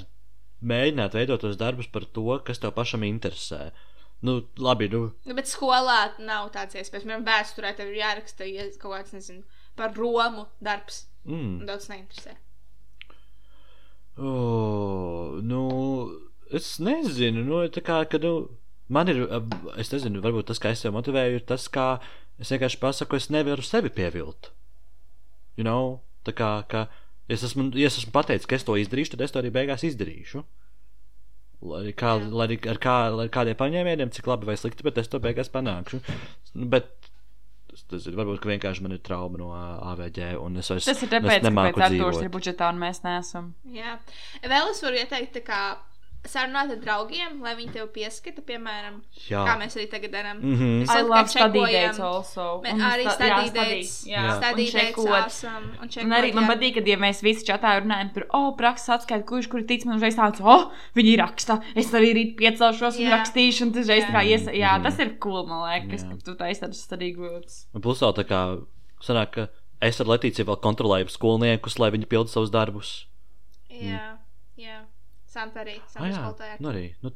mēģināt 0.71 1.13
veidot 1.15 1.41
tos 1.43 1.57
darbus 1.59 1.87
par 1.87 2.05
to, 2.15 2.25
kas 2.47 2.59
tev 2.59 2.73
pašam 2.75 3.03
interesē. 3.07 3.71
Nu, 4.21 4.41
labi, 4.59 4.89
nu, 4.91 5.13
Nu, 5.25 5.33
bet 5.37 5.47
skolā 5.47 5.99
nav 6.19 6.49
tāds 6.51 6.75
iespējas. 6.75 7.05
Piemēram, 7.05 7.23
vēsturē 7.27 7.75
tev 7.77 7.87
ir 7.93 8.01
jāraksta 8.01 8.47
ja 8.51 8.65
kaut 8.81 8.97
kāds, 8.97 9.13
nezinu, 9.15 9.43
par 9.79 9.93
Romu 9.95 10.47
darbs. 10.61 11.05
Mm. 11.25 11.65
Daudz 11.67 11.89
neinteresē. 11.91 12.35
Oh, 14.19 15.39
nu, 15.41 15.61
es 16.51 16.73
nezinu, 16.83 17.45
nu, 17.47 17.61
tā 17.71 17.83
kā, 17.85 18.01
ka, 18.11 18.19
nu, 18.19 18.49
man 18.91 19.07
ir, 19.11 19.21
es 19.79 19.93
nezinu, 19.93 20.19
varbūt 20.23 20.49
tas, 20.51 20.59
kā 20.59 20.73
es 20.75 20.83
sev 20.83 20.95
motivēju, 20.97 21.39
ir 21.39 21.45
tas, 21.47 21.69
kā 21.71 21.93
es 22.41 22.51
vienkārši 22.51 22.81
pasaku, 22.81 23.19
es 23.19 23.29
nevaru 23.31 23.63
sevi 23.63 23.91
pievilt. 23.95 24.51
You 25.55 25.63
know, 25.67 26.01
tā 26.27 26.35
kā, 26.35 26.51
ka 26.71 26.87
es 27.31 27.45
esmu, 27.47 27.69
ja 27.79 27.87
es 27.87 27.99
esmu 28.01 28.11
pateicis, 28.15 28.47
ka 28.49 28.59
es 28.59 28.67
to 28.67 28.75
izdarīšu, 28.79 29.13
tad 29.15 29.23
es 29.23 29.35
to 29.35 29.39
arī 29.39 29.53
beigās 29.55 29.87
izdarīšu. 29.87 30.43
Lai, 31.69 31.89
kā, 31.95 32.13
lai, 32.31 32.53
ar, 32.71 32.79
kā, 32.79 32.97
lai 33.11 33.27
kādiem 33.31 33.57
paņēmieniem, 33.59 34.11
cik 34.15 34.27
labi 34.31 34.47
vai 34.47 34.55
slikti, 34.59 34.83
bet 34.83 34.99
es 34.99 35.11
to 35.11 35.19
beigās 35.23 35.51
panākšu. 35.51 35.99
Bet 36.71 36.91
tas, 37.89 38.07
ir 38.09 38.17
varbūt 38.19 38.41
ka 38.43 38.51
vienkārši 38.51 38.85
man 38.85 38.95
ir 38.95 39.03
trauma 39.05 39.39
no 39.41 39.49
AVG, 39.55 40.33
un 40.43 40.59
es 40.61 40.71
vairs 40.71 40.89
Tas 40.89 41.03
ir 41.05 41.11
tāpēc, 41.11 41.45
ka 41.45 41.85
Arthurs 41.87 42.23
ir 42.23 42.31
budžetā 42.33 42.71
un 42.73 42.81
mēs 42.81 43.03
neesam. 43.05 43.53
Jā. 43.75 43.97
Vēl 44.43 44.73
es 44.73 44.83
varu 44.85 44.99
ieteikt, 45.01 45.37
tā 45.39 45.45
kā 45.45 45.61
sarunāt 46.27 46.69
ar 46.71 46.77
draugiem, 46.83 47.39
lai 47.41 47.55
viņi 47.55 47.71
tev 47.73 47.87
pieskata, 47.95 48.41
piemēram, 48.45 49.01
Jā. 49.29 49.45
kā 49.47 49.53
mēs 49.57 49.75
arī 49.79 49.85
tagad 49.89 50.11
darām. 50.11 50.41
Mēs 50.43 50.83
I 50.83 50.93
kaut 50.99 51.09
love 51.09 51.23
kā 51.23 51.27
study 51.31 51.59
čekojam. 51.59 51.85
dates 51.87 51.99
also. 51.99 52.61
Me- 52.63 52.73
Un 52.73 52.81
Arī. 52.81 53.05
Jā, 53.05 54.19
Jā. 54.19 54.35
Study 54.37 54.65
un 56.03 56.11
arī 56.11 56.33
man 56.33 56.43
patīk, 56.49 56.73
ka, 56.75 56.81
ja 56.85 56.97
mēs 56.97 57.21
visi 57.23 57.45
čatā 57.47 57.81
runājam 57.81 58.13
par, 58.13 58.25
oh, 58.33 58.51
prakses 58.57 58.89
atskaitu, 58.89 59.25
kurš 59.25 59.49
kur 59.49 59.63
tic 59.63 59.85
man 59.85 59.97
uzreiz 59.97 60.15
tāds, 60.15 60.41
oh, 60.43 60.71
viņi 60.95 61.17
raksta, 61.17 61.63
es 61.75 61.89
arī 61.91 62.13
rīt 62.13 62.35
piecelšos 62.37 62.99
un 62.99 63.05
Jā. 63.07 63.15
rakstīšu, 63.17 63.61
un 63.67 63.71
tas 63.73 63.87
reiz 63.87 64.03
kā 64.05 64.21
Jā. 64.21 64.27
ies, 64.35 64.43
jā, 64.47 64.75
Mhm. 64.77 64.83
tas 64.83 64.99
ir 64.99 65.17
cool, 65.19 65.47
man 65.47 65.63
liekas, 65.71 66.03
Jā. 66.03 66.09
ka 66.09 66.17
tu 66.25 66.35
taisi 66.35 66.61
tādus 66.61 66.83
study 66.83 67.11
groups. 67.13 67.65
Un 67.73 67.81
Plus 67.81 67.99
vēl 67.99 68.13
tā 68.13 68.23
kā 68.25 68.61
sanāk, 69.01 69.31
ka 69.31 69.47
es 69.81 69.99
ar 70.01 70.05
Latīciju 70.07 70.45
vēl 70.45 70.59
kontrolēju 70.61 71.09
skolniekus, 71.09 71.79
lai 71.79 71.91
viņi 71.91 72.05
pildu 72.07 72.27
savus 72.29 72.49
darbus. 72.51 73.05
Jā, 73.71 74.17
jā. 74.57 74.81
Santa 75.29 75.61
arī. 75.63 75.75
Ah, 75.95 76.05
jā, 76.09 76.59
nu 76.59 76.69
arī. 76.73 76.85
Nu, 77.03 77.11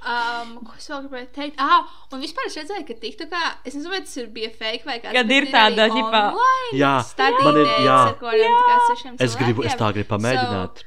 Um, 0.00 0.50
ko 0.64 0.74
es 0.78 0.86
vēl 0.88 1.02
gribēju 1.06 1.28
teikt? 1.34 1.56
Ah, 1.60 1.82
un 2.12 2.20
vispār 2.22 2.46
es 2.46 2.54
redzēju, 2.56 2.84
ka 2.88 2.94
TikTokā, 3.02 3.40
es 3.66 3.74
nezinu, 3.74 3.90
vai 3.90 3.98
tas 4.04 4.14
ir 4.20 4.28
bija 4.32 4.50
fake 4.52 4.84
vai 4.86 4.94
kāds. 5.00 5.12
Kad 5.16 5.32
ir 5.34 5.46
tāda, 5.52 5.86
ģipā- 5.92 6.20
Jā, 6.78 6.92
study 7.04 7.42
man 7.44 7.56
ir- 7.60 7.72
jā. 7.84 7.96
sešiem 8.90 9.16
es 9.20 9.36
gribu, 9.36 9.64
es 9.64 9.74
tā 9.74 9.92
gribu 9.92 10.08
pamēģināt. 10.14 10.84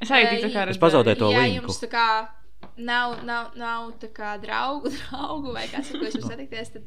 Es 0.00 0.10
arī 0.10 0.24
Ej, 0.28 0.30
tik 0.30 0.44
tā 0.44 0.52
kā 0.54 0.68
Es 0.70 0.78
pazaudēju 0.78 1.18
to 1.18 1.30
ja 1.32 1.38
linku. 1.40 1.66
jums 1.66 1.80
tā 1.82 1.88
kā 1.90 2.28
nav, 2.76 3.24
nav, 3.24 3.50
nav 3.56 3.92
tā 3.98 4.08
kā 4.12 4.40
draugu, 4.40 4.88
draugu 5.10 5.52
vai 5.52 5.66
kas, 5.68 5.90
ar 5.90 5.98
ko 5.98 6.04
jūs 6.06 6.20
varat 6.20 6.30
satikties, 6.30 6.72
tad 6.72 6.84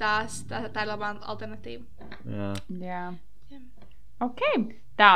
tās, 0.00 0.42
tā, 0.48 0.64
tā 0.72 0.82
ir 0.82 0.88
labā 0.90 1.12
alternatīva. 1.22 1.84
Jā. 2.26 2.52
Jā. 2.80 3.04
Jā. 3.52 3.60
Ok, 4.20 4.40
tā. 4.98 5.12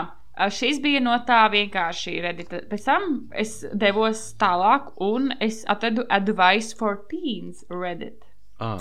Šis 0.51 0.81
bija 0.83 0.99
no 1.01 1.15
tā 1.29 1.45
vienkārši 1.53 2.17
redita. 2.25 2.59
Pēc 2.71 2.85
tam 2.89 3.05
es 3.39 3.61
devos 3.73 4.23
tālāk 4.41 4.89
un 5.05 5.29
es 5.41 5.61
atradu 5.71 6.03
Advice 6.11 6.75
for 6.79 6.97
Teens 7.11 7.65
Reddit. 7.71 8.25
Ah, 8.59 8.79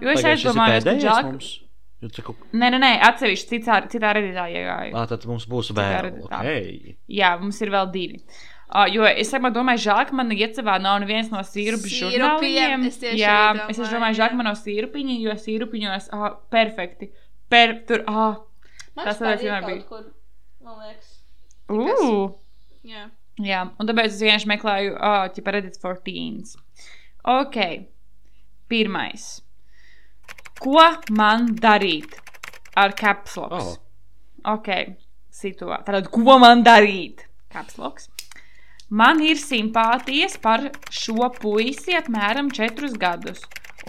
Jo 0.00 0.10
es 0.14 0.24
aizdomājos, 0.24 0.84
ka 0.84 0.90
pēdējais 0.90 1.04
Džak... 1.04 1.28
mums? 1.28 1.50
Jo 2.04 2.08
cik- 2.12 2.32
Nē, 2.52 2.68
nē, 2.74 2.78
nē, 2.82 2.90
atsevišķi 3.08 3.50
citā, 3.52 3.76
citā 3.92 4.10
redītā 4.16 4.46
iegāju. 4.52 4.96
Ah, 4.96 5.06
tad 5.08 5.22
mums 5.28 5.46
būs 5.48 5.70
vēl. 5.76 6.10
Okay. 6.26 6.96
Jā, 7.08 7.34
mums 7.40 7.60
ir 7.64 7.72
vēl 7.72 7.88
divi. 7.92 8.18
Uh, 8.74 8.88
jo 8.90 9.04
es 9.06 9.28
domāju, 9.30 9.54
domāju, 9.60 9.82
žēl, 9.84 10.00
ka 10.08 10.16
man 10.18 10.32
iecavā 10.34 10.78
nav 10.82 10.98
neviens 11.04 11.28
no 11.30 11.38
sīrupu 11.46 11.88
žurnāliem. 11.92 12.86
es 12.88 12.98
Jā, 13.04 13.36
arī 13.52 13.70
es 13.70 13.78
domāju, 13.78 13.92
domāju, 13.92 14.16
žēl, 14.18 14.24
jā. 14.24 14.28
ka 14.32 14.38
man 14.40 14.48
nav 14.50 14.56
sīrupiņi, 14.58 15.16
jo 15.22 15.36
sīrupiņos, 15.44 16.08
ah, 16.16 16.30
perfekti. 16.50 17.10
Per, 17.52 17.74
tur, 17.88 18.04
ah, 18.08 18.40
Tas 18.96 19.18
patīk 19.20 19.44
vienmēr 19.46 19.64
būt. 19.68 19.84
kur, 19.88 20.04
man 20.64 20.80
liekas. 20.80 21.12
uu. 21.70 22.24
Jā. 22.84 23.08
Jā, 23.42 23.64
un 23.80 23.88
tāpēc 23.88 24.12
es 24.12 24.20
vienkārši 24.22 24.48
meklēju, 24.52 24.92
ah, 25.02 25.24
ķipa 25.34 25.56
Reddit 25.56 25.78
for 25.82 25.98
teens. 26.04 26.54
Ok, 27.26 27.56
pirmais. 28.70 29.24
Ko 30.62 30.84
man 31.10 31.48
darīt 31.58 32.14
ar 32.78 32.94
capsloks? 32.94 33.74
Oh. 33.74 34.54
Ok, 34.54 34.70
situācija. 35.34 35.82
Tātad, 35.88 36.12
ko 36.14 36.38
man 36.38 36.62
darīt? 36.62 37.24
Capsloks. 37.50 38.06
Man 38.94 39.18
ir 39.24 39.40
simpātijas 39.40 40.36
par 40.38 40.68
šo 40.92 41.26
puisi 41.40 41.96
apmēram 41.98 42.52
četrus 42.54 42.94
gadus, 43.00 43.40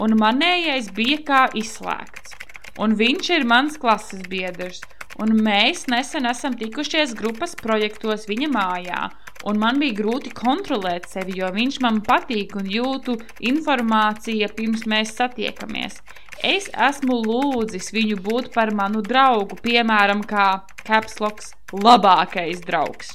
un 0.02 0.16
manējais 0.18 0.90
bija 0.96 1.20
kā 1.28 1.42
izslēgts. 1.54 2.34
Un 2.82 2.96
viņš 2.98 3.30
ir 3.36 3.46
mans 3.48 3.78
klases 3.80 4.24
biedrs, 4.28 4.82
un 5.22 5.32
mēs 5.46 5.86
nesen 5.92 6.28
esam 6.28 6.56
tikušies 6.60 7.14
grupas 7.18 7.54
projektos 7.58 8.26
viņa 8.28 8.48
mājā, 8.52 9.00
un 9.48 9.60
man 9.62 9.80
bija 9.80 9.96
grūti 10.00 10.32
kontrolēt 10.36 11.08
sevi, 11.10 11.38
jo 11.40 11.50
viņš 11.54 11.80
man 11.84 12.02
patīk 12.04 12.56
un 12.60 12.68
jūtu 12.70 13.16
informāciju 13.52 14.50
pirms 14.56 14.86
mēs 14.90 15.14
satiekamies. 15.18 16.00
Es 16.44 16.68
esmu 16.88 17.22
lūdzis 17.24 17.92
viņu 17.96 18.18
būt 18.24 18.50
par 18.54 18.74
manu 18.76 19.00
draugu, 19.02 19.56
piemēram, 19.62 20.20
kā 20.28 20.66
Capsloks 20.84 21.54
labākais 21.72 22.60
draugs. 22.66 23.14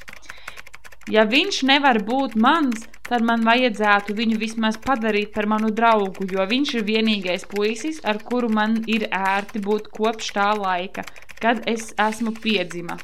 Ja 1.12 1.26
viņš 1.30 1.64
nevar 1.70 2.00
būt 2.06 2.34
mans, 2.38 2.88
tad 3.06 3.26
man 3.28 3.44
vajadzētu 3.46 4.16
viņu 4.18 4.38
vismaz 4.42 4.78
padarīt 4.82 5.34
par 5.36 5.48
manu 5.50 5.70
draugu, 5.76 6.26
jo 6.32 6.46
viņš 6.48 6.74
ir 6.78 6.86
vienīgais 6.88 7.46
puisis, 7.52 8.00
ar 8.08 8.22
kuru 8.24 8.50
man 8.54 8.80
ir 8.88 9.08
ērti 9.12 9.62
būt 9.66 9.90
kopš 9.94 10.32
tā 10.38 10.52
laika, 10.58 11.06
kad 11.42 11.64
es 11.70 11.92
esmu 12.00 12.34
piedzima. 12.42 12.98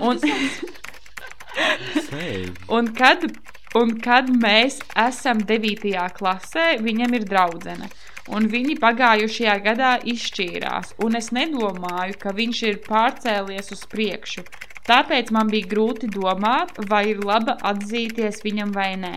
Un, 0.00 0.18
Save. 2.08 2.52
un, 2.68 2.88
kad, 2.96 3.24
un 3.76 3.96
kad 4.04 4.28
mēs 4.42 4.78
esam 5.06 5.42
9. 5.48 5.92
klasē, 6.16 6.66
viņam 6.84 7.18
ir 7.18 7.28
draudzene. 7.28 7.88
Un 8.32 8.46
viņi 8.46 8.76
pagājušajā 8.78 9.54
gadā 9.64 9.92
izšķīrās, 10.06 10.94
un 11.02 11.18
es 11.18 11.32
nedomāju, 11.34 12.14
ka 12.22 12.30
viņš 12.36 12.60
ir 12.68 12.78
pārcēlies 12.86 13.72
uz 13.74 13.82
priekšu. 13.90 14.44
Tāpēc 14.86 15.30
man 15.34 15.50
bija 15.50 15.68
grūti 15.70 16.08
domāt, 16.10 16.78
vai 16.90 17.04
ir 17.12 17.22
labi 17.26 17.54
atzīties 17.72 18.42
viņam 18.46 18.70
vai 18.74 18.92
nē. 18.98 19.16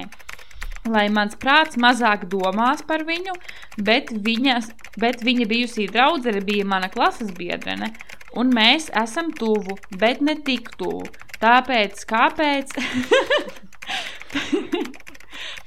Lai 0.85 1.07
mans 1.09 1.33
prāts 1.41 1.79
mazāk 1.81 2.27
domās 2.29 2.83
par 2.85 3.05
viņu, 3.07 3.33
bet, 3.81 4.11
viņas, 4.27 4.69
bet 5.01 5.23
viņa 5.25 5.47
bijusī 5.49 5.87
draudzene 5.89 6.43
bija 6.45 6.65
mana 6.69 6.91
klases 6.93 7.31
biedrene, 7.33 7.89
un 8.37 8.53
mēs 8.53 8.91
esam 9.03 9.31
tuvu, 9.33 9.79
bet 9.97 10.21
ne 10.21 10.35
tik 10.45 10.69
tuvu. 10.77 11.07
Tāpēc, 11.41 12.05
kāpēc? 12.09 12.75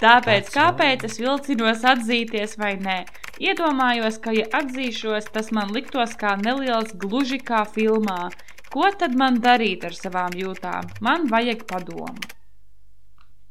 Tāpēc, 0.02 0.52
kāpēc 0.54 1.04
es 1.08 1.18
vilcinos 1.18 1.82
atzīties 1.92 2.54
vai 2.60 2.76
nē? 2.78 2.98
Iedomājos, 3.42 4.20
ka, 4.22 4.34
ja 4.34 4.46
atzīšos, 4.60 5.30
tas 5.34 5.50
man 5.54 5.74
liktos 5.74 6.14
kā 6.18 6.36
neliels 6.38 6.94
gluži 7.02 7.42
kā 7.42 7.64
filmā. 7.66 8.28
Ko 8.70 8.90
tad 9.00 9.14
man 9.18 9.42
darīt 9.42 9.86
ar 9.88 9.94
savām 9.98 10.34
jūtām? 10.38 10.90
Man 11.02 11.26
vajag 11.30 11.66
padomu. 11.70 12.37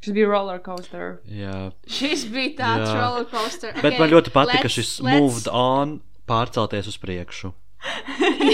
Šis 0.01 0.13
bija 0.13 0.27
roller 0.29 0.59
coaster. 0.63 1.19
Jā. 1.25 1.71
Šis 1.87 2.25
bija 2.31 2.53
tāds 2.59 2.87
Jā. 2.91 2.97
roller 3.01 3.25
coaster. 3.31 3.73
Bet 3.73 3.93
Okay, 3.93 3.99
man 3.99 4.09
ļoti 4.13 4.31
patika, 4.35 4.61
ka 4.61 4.67
let's- 4.67 4.77
šis 4.77 4.91
let's- 5.01 5.19
moved 5.19 5.47
on 5.51 6.01
pārcelties 6.27 6.87
uz 6.87 6.97
priekšu. 6.97 7.53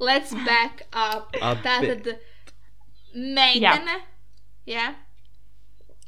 Let's 0.00 0.32
back 0.32 0.82
up. 0.92 1.34
Abi- 1.42 1.62
Tātad 1.62 2.06
meitene. 3.14 3.96
Jā. 4.66 4.94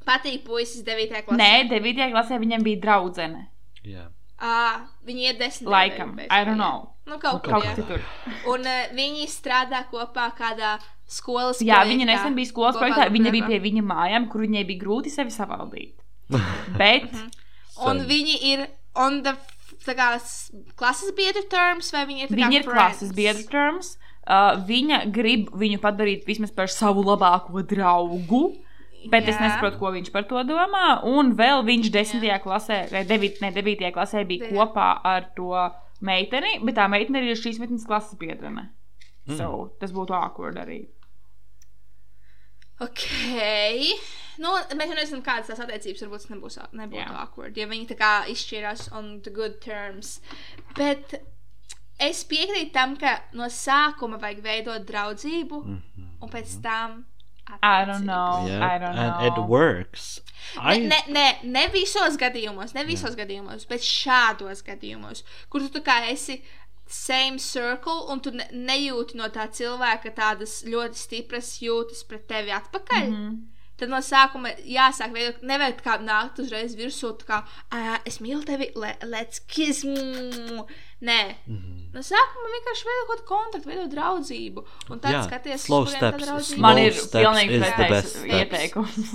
Patīk 0.07 0.45
puisis 0.47 0.83
9. 0.87 1.23
klasē. 1.27 1.37
Nē, 1.39 1.69
9. 1.71 2.11
klasē 2.15 2.39
viņam 2.41 2.65
bija 2.67 2.81
draudzene. 2.87 3.43
Jā. 3.85 4.07
À, 4.43 4.87
viņi 5.07 5.29
ir 5.29 5.37
10. 5.39 5.69
Laikam, 5.71 6.17
I 6.31 6.45
don't 6.45 6.57
know. 6.59 6.89
Nu, 7.07 7.19
kaut, 7.19 7.35
Nu, 7.35 7.39
kur, 7.41 7.53
Kaut 7.53 7.65
jā. 7.65 7.75
kas 7.77 7.87
tur. 7.87 8.01
Un 8.55 8.61
uh, 8.67 8.89
viņi 8.97 9.27
strādā 9.31 9.85
kopā 9.91 10.31
kādā 10.39 10.79
skolas 11.13 11.61
Jā, 11.63 11.81
projektā. 11.83 11.93
viņa 11.93 12.09
nesen 12.09 12.37
bija 12.39 12.51
skolas 12.51 12.79
projektā. 12.81 13.09
Viņa 13.13 13.33
bija 13.35 13.49
pie 13.51 13.61
viņa 13.65 13.85
mājām, 13.87 14.29
kur 14.33 14.45
viņai 14.47 14.65
bija 14.69 14.83
grūti 14.85 15.13
sevi 15.13 15.35
savaldīt. 15.35 15.97
Bet 16.79 17.11
Un 17.83 17.99
Sen. 18.03 18.07
viņi 18.09 18.35
ir 18.53 18.67
on 19.01 19.23
the 19.25 19.33
kā, 19.97 20.09
klases 20.77 21.13
biedru 21.17 21.43
terms, 21.51 21.89
vai 21.95 22.05
viņi 22.07 22.27
ir 22.27 22.35
viņa 22.37 22.59
ir 22.59 22.67
friends? 22.67 22.75
klases 22.77 23.15
biedra 23.17 23.47
terms. 23.51 23.95
Uh, 24.23 24.61
viņa 24.69 24.99
grib 25.11 25.49
viņu 25.59 25.81
padarīt 25.83 26.29
vismaz 26.29 26.53
par 26.55 26.71
savu 26.71 27.03
labāko 27.03 27.65
draugu. 27.67 28.43
Bet 29.11 29.27
es 29.27 29.35
Jā. 29.35 29.49
nesaprotu, 29.49 29.81
ko 29.81 29.91
viņš 29.97 30.13
par 30.15 30.29
to 30.31 30.45
domā. 30.47 31.01
Un 31.11 31.33
vēl 31.35 31.65
viņš 31.67 31.89
10. 31.91 32.29
klasē, 32.45 32.77
vai 32.93 33.03
9. 33.09 33.41
Ne, 33.43 33.51
9. 33.57 33.89
klasē 33.97 34.23
bija 34.29 34.47
Jā. 34.47 34.53
kopā 34.53 34.93
ar 35.03 35.27
to 35.35 35.51
meiteni, 36.07 36.61
bet 36.63 36.77
tā 36.79 36.87
meitene 36.93 37.25
ir 37.27 37.35
šīs 37.41 37.59
meitenes 37.59 37.89
klases 37.89 38.15
biedrene. 38.21 38.69
Mm. 39.27 39.39
So, 39.41 39.73
tas 39.81 39.91
būtu 39.95 40.15
awkward 40.15 40.61
arī. 40.63 40.85
Ok. 42.83 43.05
Nu, 44.43 44.55
mēs 44.79 44.89
jau 44.91 44.97
nezinām, 44.97 45.23
kādas 45.27 45.51
tās 45.53 45.61
attiecības 45.61 46.03
varbūt 46.07 46.31
nebūs, 46.33 46.57
nebūtu 46.73 47.03
Jā. 47.05 47.11
awkward, 47.23 47.59
ja 47.61 47.67
viņi 47.69 47.91
tā 47.91 47.97
kā 48.01 48.13
izšķirās 48.33 48.87
on 48.97 49.21
the 49.27 49.31
good 49.31 49.59
terms. 49.61 50.15
Bet 50.79 51.19
es 52.01 52.25
piekrītu 52.27 52.73
tam, 52.75 52.97
ka 52.97 53.19
no 53.39 53.45
sākuma 53.53 54.19
vajag 54.23 54.41
veidot 54.47 54.87
draudzību, 54.89 55.63
Mhm. 55.67 56.09
un 56.23 56.29
pēc 56.33 56.61
tam. 56.65 57.05
I 57.63 57.85
don't 57.85 58.07
know. 58.07 58.47
Yeah, 58.47 58.65
I 58.65 58.79
don't 58.79 58.97
and 58.97 59.27
it 59.27 59.35
know. 59.37 59.45
works. 59.47 60.21
Ne, 60.57 60.79
ne, 60.89 60.99
ne, 61.09 61.39
ne 61.43 61.67
visos 61.69 62.17
gadījumos, 62.17 62.73
ne 62.75 62.85
visos 62.89 63.15
gadījumos, 63.19 63.67
bet 63.69 63.81
šādos 63.85 64.63
gadījumos, 64.65 65.23
kur 65.51 65.61
tu 65.61 65.69
tā 65.79 65.83
kā 65.85 65.97
esi 66.11 66.41
same 66.93 67.39
circle 67.39 68.07
un 68.13 68.21
tu 68.21 68.31
ne, 68.31 68.45
nejūti 68.53 69.17
no 69.17 69.29
tā 69.33 69.49
cilvēka 69.51 70.13
tādas 70.15 70.63
ļoti 70.65 70.95
stipras 71.01 71.57
jūtas 71.63 72.05
pret 72.09 72.29
tevi 72.29 72.51
atpakaļ. 72.51 73.09
Mm. 73.09 73.17
-hmm. 73.17 73.41
Tad 73.83 73.89
no 73.91 73.99
sākuma 74.05 74.51
jāsāk 74.69 75.11
veidot, 75.11 75.41
nevajag 75.43 75.81
kā 75.83 75.95
nākt 75.99 76.39
uzreiz 76.39 76.77
virsū, 76.79 77.17
kā, 77.27 77.43
"Ā, 77.73 77.99
es 78.07 78.19
mīlu 78.21 78.45
tevi, 78.45 78.71
le, 78.77 78.95
let's 79.03 79.41
kiss. 79.49 79.83
Mm. 79.85 80.67
Nē, 81.03 81.35
Mhm. 81.49 81.91
no 81.95 82.01
sākuma 82.01 82.53
vienkārši 82.53 82.85
veidot 82.87 83.09
kaut 83.09 83.19
kādu 83.19 83.27
kontaktu, 83.33 83.69
veidot 83.69 83.91
draudzību. 83.91 84.65
Un 84.91 85.01
tad 85.01 85.13
Jā, 85.13 85.25
skaties, 85.27 85.65
uz 85.65 85.67
kuriem 85.67 86.01
tā 86.01 86.13
steps, 86.13 86.25
draudzība 86.27 86.61
Man 86.61 86.77
Slow 86.77 86.87
ir 86.87 86.93
steps 86.93 87.27
pilnīgi 87.27 87.51
is 87.51 87.63
the 87.63 87.73
pretējs 87.73 88.15
ieteikums. 88.39 89.09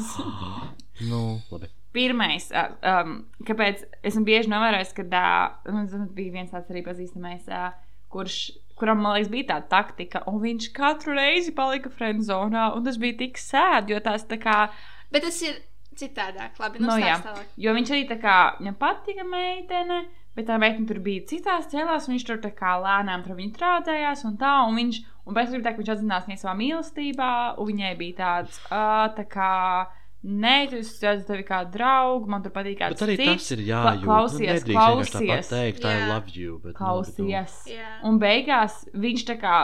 Nu, 1.10 1.42
labi. 1.52 1.68
Pirmais, 1.98 2.52
um, 2.54 3.18
kāpēc 3.48 3.84
esmu 4.06 4.24
bieži 4.28 4.52
novērojis, 4.54 4.94
ka 4.94 5.08
uh, 5.10 5.94
bija 6.14 6.36
viens 6.36 6.54
tāds 6.54 6.70
arī 6.70 6.84
pazīstamais, 6.86 7.48
uh, 7.50 7.72
kurš, 8.14 8.36
kuram, 8.78 9.02
man 9.02 9.18
liekas, 9.18 9.32
bija 9.34 9.50
tāda 9.56 9.72
taktika, 9.72 10.22
un 10.30 10.38
viņš 10.44 10.70
katru 10.78 11.18
reizi 11.18 11.56
palika 11.58 11.90
friendzonā, 11.90 12.70
un 12.78 12.86
tas 12.86 13.00
bija 13.02 13.18
tik 13.24 13.42
sēdi, 13.42 13.96
jo 13.96 14.04
tās 14.06 14.28
tā 14.30 14.38
kā, 14.42 14.68
Bet 15.12 15.24
tas 15.24 15.40
ir 15.46 15.60
citādāk. 15.98 16.58
Labi, 16.62 16.82
nu, 16.82 16.90
nu, 16.92 16.96
jā, 17.02 17.18
tālāk. 17.24 17.52
jo 17.64 17.74
viņš 17.78 17.92
arī 17.96 18.08
tā 18.10 18.18
kā, 18.22 18.38
viņam 18.60 18.78
patika 18.80 19.26
meitene, 19.28 20.02
bet 20.38 20.50
tā 20.50 20.58
meitene 20.62 20.88
tur 20.90 21.00
bija 21.04 21.26
citās 21.30 21.70
cēlās, 21.72 22.08
un 22.08 22.16
viņš 22.16 22.26
tur 22.28 22.42
tā 22.44 22.52
kā 22.56 22.76
lēnām 22.84 23.24
tur 23.26 23.38
viņu 23.40 23.56
traucējās, 23.58 24.26
un 24.30 24.36
tā, 24.42 24.54
un 24.68 24.78
viņš, 24.82 25.00
un 25.26 25.38
pēc 25.38 25.54
tam 25.54 25.64
tā, 25.66 25.74
ka 25.74 25.82
viņš 25.82 25.94
atzinās 25.96 26.28
viņai 26.28 26.42
savā 26.44 26.56
mīlestībā, 26.60 27.32
un 27.58 27.72
viņai 27.72 27.94
bija 28.02 28.18
tāds, 28.20 28.60
uh, 28.68 29.08
tā 29.18 29.26
kā, 29.32 29.54
Nē, 30.24 30.70
tu 30.70 30.80
esi 30.82 31.06
redzu 31.06 31.28
tevi 31.28 31.44
kā 31.46 31.60
draugu, 31.72 32.28
man 32.28 32.42
tur 32.44 32.52
patīk 32.52 32.80
kāds 32.80 32.98
Bet 32.98 33.04
arī 33.06 33.18
cits. 33.20 33.34
tas 33.46 33.52
ir 33.54 33.60
jājūt. 33.68 34.02
Klausies, 34.04 34.64
nu, 34.66 34.74
klausies. 34.74 35.50
teikt, 35.52 35.86
I 35.86 35.94
Jā. 35.94 36.08
love 36.10 36.34
you. 36.36 36.58
Bet, 36.64 36.74
nu, 36.74 36.78
Klausies. 36.80 37.60
Jā. 37.70 37.92
Un 38.04 38.18
beigās 38.20 38.80
viņš 38.98 39.26
tā 39.30 39.38
kā 39.40 39.58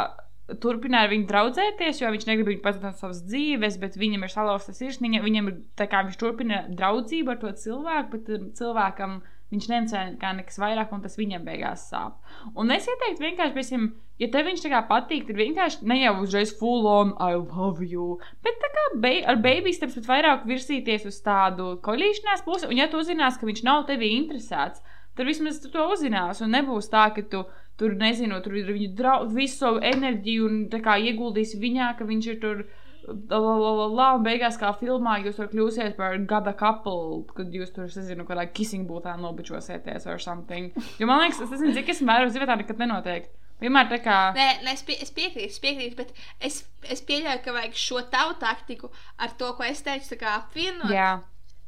turpināja 0.62 1.08
ar 1.08 1.12
viņu 1.14 1.28
draudzēties, 1.28 2.02
jo 2.04 2.12
viņš 2.14 2.26
negrib 2.30 2.48
viņu 2.52 2.62
pazudīt 2.64 2.84
no 2.86 2.92
savas 3.00 3.22
dzīves, 3.26 3.78
bet 3.82 3.98
viņam 3.98 4.24
ir 4.28 4.32
salauzta 4.34 4.74
sirsniņa. 4.76 5.22
Viņam 5.24 5.48
ir 5.50 5.58
tā 5.80 5.88
kā 5.90 6.04
viņš 6.06 6.18
turpina 6.22 6.64
draudzību 6.70 7.32
ar 7.34 7.40
to 7.42 7.52
cilvēku, 7.64 8.10
bet 8.18 8.30
um, 8.38 8.50
cilvēkam 8.60 9.22
viņš 9.54 9.68
nencēla 9.70 10.32
nekas 10.40 10.58
vairāk, 10.62 10.94
un 10.96 11.04
tas 11.04 11.20
viņam 11.20 11.46
beigās 11.46 11.86
sāp. 11.92 12.18
Un 12.58 12.74
es 12.74 12.88
ieteiktu 12.90 13.24
vienkārši, 13.24 13.54
piemēram, 13.56 13.92
ja 14.22 14.30
tev 14.34 14.50
viņš 14.50 14.64
tā 14.66 14.72
kā 14.74 14.82
patīk, 14.90 15.28
tad 15.30 15.40
vienkārši 15.40 15.86
ne 15.90 16.00
jau 16.02 16.16
uzreiz 16.24 16.54
full 16.60 16.90
on, 16.90 17.14
I 17.22 17.38
love 17.38 17.86
you, 17.86 18.18
bet 18.46 18.58
tā 18.64 18.72
kā 18.74 18.88
be 19.06 19.14
ar 19.30 19.40
baby 19.44 19.76
steps, 19.76 20.00
bet 20.00 20.10
vairāk 20.10 20.48
virsīties 20.50 21.06
uz 21.10 21.22
tādu 21.26 21.76
koļīšanās 21.86 22.46
pusi, 22.48 22.70
un 22.70 22.82
ja 22.82 22.90
tu 22.92 23.04
zinās, 23.06 23.38
ka 23.38 23.50
viņš 23.50 23.64
nav 23.68 23.86
tevi 23.90 24.12
interesēts, 24.18 24.84
tad 25.14 25.30
vismaz 25.30 25.62
tu 25.62 25.70
to 25.74 25.86
uzzinās. 25.94 26.42
Un 26.42 26.54
nebūs 26.58 26.90
tā, 26.92 27.08
ka 27.16 27.24
tu 27.30 27.44
tur 27.80 27.96
nezinu, 27.98 28.40
tur 28.46 28.56
viņu 28.58 28.94
draugu, 28.98 29.34
visu 29.38 29.60
savu 29.64 29.82
enerģiju 29.86 30.48
un 30.50 30.64
kā 30.84 30.98
ieguldīsi 31.02 31.62
viņā, 31.62 31.94
ka 31.98 32.10
viņš 32.10 32.32
ir 32.34 32.42
tur. 32.42 32.66
La, 33.04 33.38
la, 33.38 33.54
la, 33.60 33.72
la, 33.78 33.88
la, 33.92 34.08
un 34.18 34.24
beigās, 34.24 34.56
kā 34.60 34.70
filmā, 34.80 35.18
jūs 35.26 35.36
tur 35.40 35.50
kļūsiet 35.52 35.98
par 35.98 36.16
gada 36.30 36.54
couple, 36.56 37.24
kad 37.36 37.52
jūs 37.52 37.74
tur, 37.76 37.90
nezinu, 37.92 38.24
kādā 38.28 38.46
kissing 38.56 38.88
būtā 38.88 39.18
nobučosieties 39.20 40.08
vai 40.08 40.18
something. 40.24 40.78
Jo 41.02 41.10
man 41.10 41.24
liekas, 41.26 41.42
es 41.44 41.52
nezinu, 41.52 41.74
cik 41.76 41.92
es 41.92 42.04
vēru 42.06 42.30
uz 42.30 42.36
dzīvē 42.36 42.48
tā 42.48 42.60
nekad 42.62 42.80
nenotiek. 42.80 43.28
Vienmēr 43.64 43.92
tā 43.92 44.00
kā. 44.04 44.18
Nē, 44.36 44.48
nē 44.66 44.74
es, 44.76 44.82
pie, 44.88 44.96
es 45.04 45.12
piekrītu, 45.16 45.52
es 45.52 45.60
piekrītu, 45.64 45.98
bet 46.00 46.16
es, 46.44 46.64
es 46.92 47.04
pieļauju, 47.08 47.44
ka 47.46 47.54
vajag 47.56 47.78
šo 47.80 48.02
tavu 48.12 48.36
taktiku 48.42 48.90
ar 49.24 49.36
to, 49.40 49.54
ko 49.58 49.68
es 49.68 49.84
teicu, 49.86 50.10
tā 50.16 50.20
kā 50.24 50.34
apvienot. 50.42 50.92
Jā, 50.92 51.12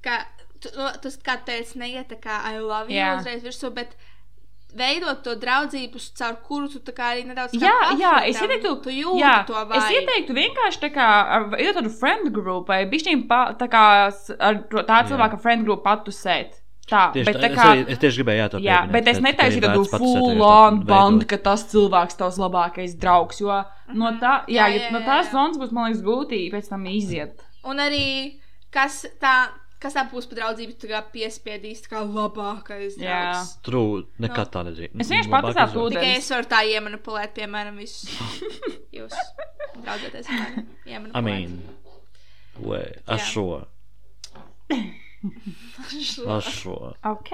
Ka 0.05 0.19
tu, 0.61 0.69
tas, 1.01 1.15
kā 1.23 1.37
teici, 1.47 1.79
neiet 1.81 2.11
tā 2.11 2.19
kā 2.21 2.41
I 2.49 2.59
love 2.59 2.91
you 2.91 2.99
Jā. 2.99 3.15
uzreiz 3.19 3.45
virsū, 3.45 3.71
bet 3.75 3.95
veidot 4.75 5.21
to 5.23 5.35
draudzību, 5.39 5.99
caur 6.19 6.35
kuru 6.47 6.67
tu 6.67 6.91
kā 6.91 7.13
arī 7.13 7.23
nedaudz 7.29 7.53
kā 7.55 7.63
jā, 7.63 7.75
jā 7.99 8.13
es 8.29 8.41
ieteiktu, 8.41 8.73
tu 8.83 8.89
jūti 8.89 9.21
jā, 9.23 9.45
to 9.47 9.55
es 9.55 9.67
vaibu. 9.69 9.95
ieteiktu 10.01 10.33
vienkārši 10.35 10.79
tā 10.83 10.89
kā, 10.93 11.07
ar- 11.37 11.55
ir 11.59 11.73
tādu 11.73 11.89
friend 11.99 12.31
group, 12.35 12.67
vai 12.67 12.85
bišķiņ 12.85 13.25
tā 13.59 13.67
kā 13.71 13.85
ar 14.39 14.55
to- 14.69 14.83
tā 14.83 15.01
Jā. 15.01 15.07
cilvēka 15.09 15.39
friend 15.41 15.63
group 15.65 15.83
patusēt. 15.83 16.61
Tā, 16.85 17.11
Tieši 17.13 17.25
bet 17.25 17.35
tā, 17.35 17.41
tā 17.41 17.49
es, 17.49 17.57
kā. 17.57 17.63
arī, 17.73 17.85
es 17.89 17.97
tieši 17.97 18.17
gribēju 18.21 18.39
jā, 18.43 18.49
to 18.51 18.57
Jā, 18.61 18.75
pieminēt, 18.85 18.91
bet 18.93 19.07
es 19.07 19.17
ka- 19.17 19.23
ka 19.89 19.97
pats 19.97 20.03
full 20.03 20.41
on 20.43 20.79
veidot. 20.85 21.27
ka 21.27 21.37
tas 21.37 21.63
cilvēks 21.71 22.17
tavs 22.19 22.37
labākais 22.37 22.93
draugs, 22.99 23.39
jo 23.41 23.63
no 23.95 24.11
tā, 24.21 24.45
jā, 24.45 24.53
Jā, 24.53 24.65
jā, 24.69 24.81
jā, 24.83 24.91
no 24.91 24.99
jā, 24.99 25.05
tās 25.07 25.25
jā. 25.25 25.31
zonas 25.31 25.57
būs, 25.57 25.71
man 25.71 25.89
liekas, 25.91 26.03
grūti 26.05 26.51
pēc 26.53 26.69
tam 26.69 26.85
iziet. 26.85 27.39
Un 27.63 27.77
arī 27.77 28.37
kas 28.71 29.07
tā, 29.19 29.47
kas 29.85 29.95
tā 29.95 30.03
būs 30.11 30.25
par 30.31 30.39
draudzību, 30.41 30.75
tā 30.81 30.89
kā 30.91 30.99
piespiedīs, 31.13 31.83
tā 31.85 31.91
kā 31.93 32.01
labākais 32.03 32.97
Jā. 32.97 33.19
draugs. 33.21 33.51
True, 33.67 34.03
nekad 34.25 34.51
tā 34.53 34.63
nedrīkst. 34.67 34.97
Es 35.05 35.11
vienkārši 35.13 35.33
paticētu 35.35 35.71
izvēle. 35.71 35.85
ūdeni. 35.85 36.01
Tikai 36.01 36.17
es 36.19 36.29
varu 36.33 36.49
tā 36.55 36.61
iemanipulēt, 36.73 37.33
piemēram, 37.37 37.77
visus 37.77 38.09
jūs 38.97 39.15
draudzēties 39.85 40.29
ar 40.33 40.41
mani. 40.41 40.65
I 40.85 40.95
iemanipulēt. 40.95 41.23
mean, 41.29 41.61
way, 42.65 42.89
ar 43.05 43.21
Jā. 43.21 43.29
šo, 43.29 43.45
ar 46.35 46.41
šo. 46.41 46.75
Ok. 47.11 47.31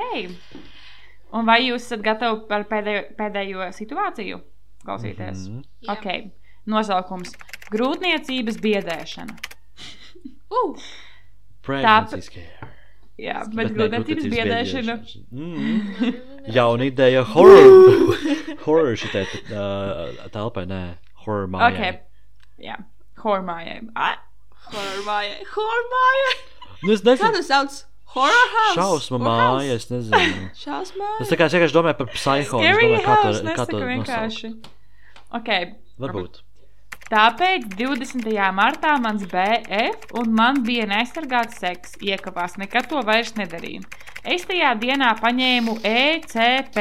Un 1.32 1.48
vai 1.48 1.62
jūs 1.64 1.86
esat 1.88 2.02
gatavi 2.04 2.44
par 2.50 2.66
pēdējo, 2.72 3.04
pēdējo 3.20 3.70
situāciju 3.78 4.42
klausīties? 4.84 5.46
Mhm. 5.48 5.62
Jā. 5.88 5.96
Ok. 5.96 6.08
Nosaukums- 6.72 7.32
Grūtniecības 7.74 8.58
biedēšana. 8.62 9.38
Uh, 10.52 10.76
Pregnancy 11.66 12.22
scare. 12.26 12.70
Jā, 13.22 13.44
bet, 13.54 13.70
grūtniecības 13.76 14.26
biedēšana. 14.32 14.96
Mm. 15.30 16.16
Jauna 16.56 16.88
ideja, 16.90 17.22
horror. 17.36 18.16
horror 18.66 18.96
šitai 18.98 19.28
uh, 19.52 20.26
telpai, 20.34 20.64
nē, 20.70 20.82
horror 21.26 21.52
mājai. 21.54 21.70
Ok. 21.70 22.02
Jā, 22.66 22.80
hormājai. 23.22 23.78
Ah, 23.94 24.18
horror 24.72 25.06
māja. 25.06 25.38
Horror 25.54 25.88
māja. 25.94 26.34
Nu, 26.82 26.96
es 26.96 27.04
Kā 27.06 27.12
nezinu, 27.12 27.34
tu 27.38 27.46
sauc? 27.46 27.80
Horror 28.16 28.48
house. 28.56 28.76
šausma 28.80 29.20
Horror 29.22 29.44
māja, 29.62 29.78
es 29.78 29.86
nezinu. 29.94 30.48
Šausma 30.58 31.12
Es 31.22 31.28
māja. 31.28 31.30
tā 31.30 31.38
kā 31.40 31.46
es 31.52 31.56
vienkārši 31.60 31.78
domāju 31.78 32.00
par 32.02 32.10
psiho. 32.16 32.40
es 32.42 32.50
Scary 32.50 32.88
domāju, 32.90 33.04
kā 33.06 33.18
to, 33.22 33.28
house, 33.30 33.58
kā 33.60 33.68
to 33.70 33.84
vienkārši. 33.92 34.52
Ok. 35.38 35.52
Varbūt. 36.02 36.42
Tāpēc 37.12 37.66
20. 37.76 38.24
martā 38.56 38.94
mans 39.04 39.26
BF 39.28 40.14
un 40.22 40.30
man 40.32 40.62
bija 40.64 40.86
neaizsargāts 40.88 41.58
seks, 41.60 41.98
iekavās, 42.00 42.56
nekad 42.62 42.88
to 42.88 43.02
vairs 43.04 43.34
nedarīju. 43.36 43.84
Es 44.24 44.46
tajā 44.48 44.70
dienā 44.80 45.10
paņēmu 45.20 45.74
ECP. 45.90 46.78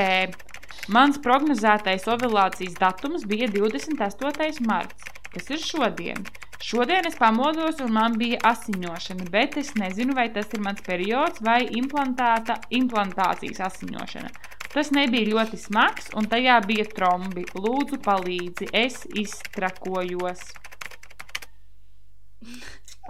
Mans 0.95 1.18
prognozētais 1.24 2.07
ovulācijas 2.14 2.78
datums 2.78 3.26
bija 3.26 3.51
28. 3.51 4.62
marts, 4.70 5.11
kas 5.35 5.51
ir 5.51 5.64
šodien. 5.64 6.22
Šodien 6.62 7.11
es 7.11 7.18
pamodos 7.18 7.83
un 7.83 7.91
man 7.99 8.14
bija 8.20 8.39
asiņošana, 8.53 9.26
bet 9.35 9.59
es 9.59 9.74
nezinu, 9.83 10.14
vai 10.14 10.28
tas 10.31 10.55
ir 10.55 10.62
mans 10.62 10.87
periods 10.87 11.43
vai 11.43 11.64
implantācijas 11.74 13.62
asiņošana. 13.66 14.31
Tas 14.71 14.93
nebija 14.95 15.27
ļoti 15.33 15.59
smags, 15.59 16.12
un 16.14 16.29
tajā 16.31 16.61
bija 16.66 16.87
trombi. 16.95 17.43
Lūdzu, 17.59 17.99
palīdzi, 18.05 18.68
es 18.77 19.03
iztrakojos. 19.18 20.45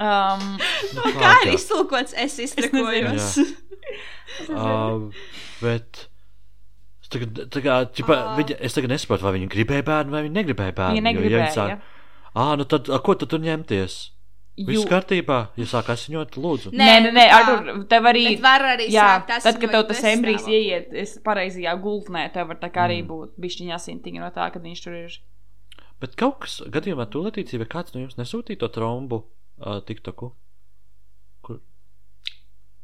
Um, 0.00 0.56
Nu, 0.96 1.04
Kā 1.20 1.34
ir 1.44 1.50
jā. 1.50 1.56
iztulkots? 1.58 2.16
Es 2.16 2.38
iztrakojos. 2.40 3.34
Uh, 4.46 5.10
bet. 5.58 6.04
es 7.02 7.10
Tagad, 7.10 7.40
kā, 7.50 7.80
ķipa, 7.90 8.14
Ā. 8.14 8.34
viņa, 8.38 8.56
es 8.62 8.76
tagad 8.76 8.92
nesaprotu, 8.92 9.26
vai 9.26 9.32
viņa 9.34 9.48
gribēja 9.50 9.82
bērnu 9.88 10.14
vai 10.14 10.20
viņa 10.28 10.36
negribēja 10.36 10.74
bērnu. 10.76 11.00
Viņa 11.00 11.02
jo, 11.02 11.06
negribēja. 11.08 11.40
Ja 11.40 11.48
viņa 11.48 11.56
sāk, 11.56 11.88
ah, 12.38 12.52
nu 12.60 12.66
tad, 12.70 12.86
a, 12.94 13.00
ko 13.02 13.16
tu 13.18 13.26
tur 13.32 13.42
ņemties? 13.42 13.96
Viss 14.58 14.84
kārtībā, 14.84 15.36
ja 15.56 15.64
sāk 15.64 15.86
asiņot, 15.94 16.34
lūdzu. 16.36 16.72
Nē, 16.76 16.88
nē, 17.06 17.10
nē. 17.16 17.22
Artur, 17.32 17.84
tev 17.88 18.04
arī. 18.10 18.24
Bet 18.34 18.42
var 18.44 18.64
arī 18.74 18.88
Jā, 18.92 19.22
tad, 19.28 19.56
kad 19.62 19.70
tev 19.72 19.86
tas 19.88 20.02
embrijs 20.04 20.44
ieiet 20.50 20.90
es 20.92 21.14
pareizajā 21.24 21.72
gultnē, 21.80 22.26
tev 22.34 22.48
var 22.50 22.58
tā 22.60 22.68
kā 22.74 22.84
arī 22.88 22.98
Mm. 23.02 23.08
būt 23.08 23.38
bišķiņa 23.40 23.74
asintiņa 23.78 24.20
no 24.20 24.28
tā, 24.34 24.50
kad 24.52 24.60
viņš 24.62 24.82
tur 24.84 24.92
ir. 24.98 25.16
Bet 26.00 26.16
kaut 26.16 26.40
kas 26.40 26.58
gadījumā 26.68 27.08
tu 27.10 27.22
Latīcija, 27.24 27.58
vai 27.62 27.66
kāds 27.72 27.94
no 27.94 28.00
jums 28.02 28.16
nesūtīja 28.20 28.58
to 28.60 28.68
trombu 28.68 29.22
uh, 29.64 29.80
TikToku? 29.80 30.32
Kur? 31.42 31.60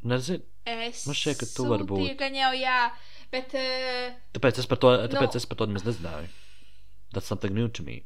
Nezinu. 0.05 0.43
Es 0.67 1.05
Man 1.07 1.14
šķiet, 1.14 1.39
ka 1.41 1.47
tu 1.57 1.69
vari 1.69 1.85
būt. 1.85 2.17
Gan 2.19 2.35
jau, 2.35 2.53
jā, 2.57 2.91
bet. 3.31 3.53
Uh, 3.55 4.17
Tāpēc 4.33 4.59
es 4.64 4.67
par 4.67 4.79
to, 4.79 4.97
tāpēc 5.12 5.33
Nu. 5.37 5.37
es 5.37 5.47
par 5.47 5.57
to 5.61 5.67
nemaz 5.67 5.85
nezināju. 5.85 6.29
That's 7.12 7.27
something 7.27 7.53
new 7.55 7.69
to 7.69 7.83
me. 7.83 8.03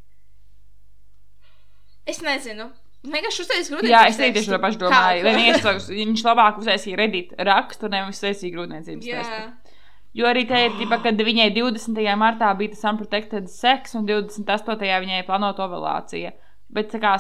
es 2.07 2.19
nezinu. 2.23 2.71
Vienkārši 3.01 3.45
uztaisīju 3.47 3.79
grūti. 3.79 3.89
Jā, 3.89 4.01
es 4.11 4.19
tieši 4.21 4.51
to 4.53 4.59
pašu 4.61 4.81
domāju. 4.83 5.23
Vai 5.25 5.33
viņš, 5.39 5.63
sauc- 5.65 5.89
viņš 5.95 6.25
labāk 6.27 6.59
uztaisīja 6.61 6.99
redīt 7.01 7.31
rakstu, 7.49 7.89
nevis 7.89 8.19
uztaisīja 8.21 8.53
grūtniecības 8.57 9.07
testu. 9.09 9.77
Jo 10.21 10.27
arī 10.27 10.43
te 10.49 10.59
ir, 10.67 10.75
tipa, 10.77 10.99
kad 11.05 11.15
viņai 11.17 11.49
20. 11.55 12.01
martā 12.19 12.51
bija 12.59 12.75
tas 12.75 12.85
unprotected 12.91 13.49
seks, 13.49 13.95
un 13.95 14.09
28. 14.09 14.91
viņai 15.07 15.23
plānota 15.29 15.65
ovulācija. 15.65 16.33
Bet, 16.71 16.93
kā, 17.01 17.15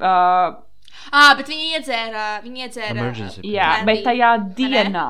uh, 0.00 0.56
ah, 1.12 1.34
bet 1.36 1.46
viņi 1.52 1.76
iedzēra. 1.76 2.24
Viņi 2.42 2.64
iedzēra. 2.66 3.10
Jā, 3.44 3.70
bet 3.86 4.02
tajā 4.08 4.32
vai 4.40 4.84
ne? 4.90 5.04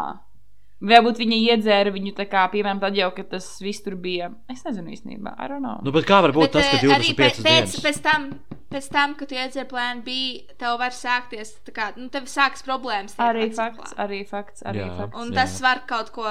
Varbūt 0.80 1.18
viņa 1.20 1.36
iedzēra 1.52 1.90
viņu 1.92 2.14
tā 2.16 2.24
kā, 2.24 2.46
piemēram, 2.48 2.78
tad 2.80 2.94
jau, 2.96 3.10
kad 3.12 3.26
tas 3.34 3.46
viss 3.60 3.82
tur 3.84 3.98
bija. 4.00 4.30
Es 4.48 4.62
nezinu 4.64 4.94
īstenībā, 4.94 5.34
I 5.36 5.48
don't 5.52 5.60
know. 5.60 5.76
Nu, 5.84 5.92
bet 5.92 6.06
kā 6.08 6.22
var 6.24 6.32
būt 6.32 6.46
Bet, 6.46 6.54
tas, 6.56 6.70
ka 6.72 6.78
eh, 6.78 6.94
arī 6.96 7.10
25 7.12 7.18
pēc, 7.20 7.40
dienas? 7.44 7.74
pēc, 7.74 7.82
pēc 7.84 7.98
tam, 8.06 8.24
pēc 8.72 8.86
tam, 8.94 9.12
kad 9.18 9.28
tu 9.28 9.36
iedzer 9.36 9.66
plānu 9.68 10.00
B, 10.06 10.14
tev 10.56 10.78
var 10.80 10.96
sākties, 10.96 11.50
tā 11.68 11.74
kā, 11.76 11.90
nu, 12.00 12.08
tev 12.08 12.24
sāks 12.32 12.64
problēmas. 12.64 13.12
Arī 13.20 13.50
fakts, 13.52 13.92
arī 14.00 14.22
fakts, 14.30 14.64
arī 14.70 14.80
Jā. 14.86 14.88
fakts. 15.02 15.20
Un 15.20 15.34
Jā. 15.34 15.42
tas 15.42 15.58
var 15.66 15.82
kaut 15.90 16.14
ko 16.16 16.24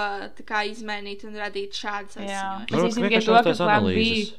kā 0.49 0.63
izmainīt 0.71 1.27
un 1.29 1.37
radīt 1.37 1.77
šādas. 1.77 2.17
Es 2.17 2.33
Varbūt 2.73 2.89
īstenībā 2.89 3.05
vienkārši 3.11 3.29
to, 3.29 3.35
ka 3.37 3.43
uztais 3.45 3.61
plan 3.61 3.69
B- 3.69 3.93
analīzes. 3.93 4.33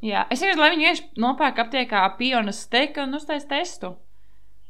Jā, 0.00 0.22
es 0.30 0.40
vienkārši, 0.46 0.62
lai 0.62 0.70
viņi 0.76 0.86
vienkārši 0.86 1.10
nopērk 1.26 1.58
aptiekā 1.66 2.04
pionas 2.22 2.62
steika 2.70 3.02
un 3.02 3.18
uztais 3.18 3.44
testu. 3.50 3.96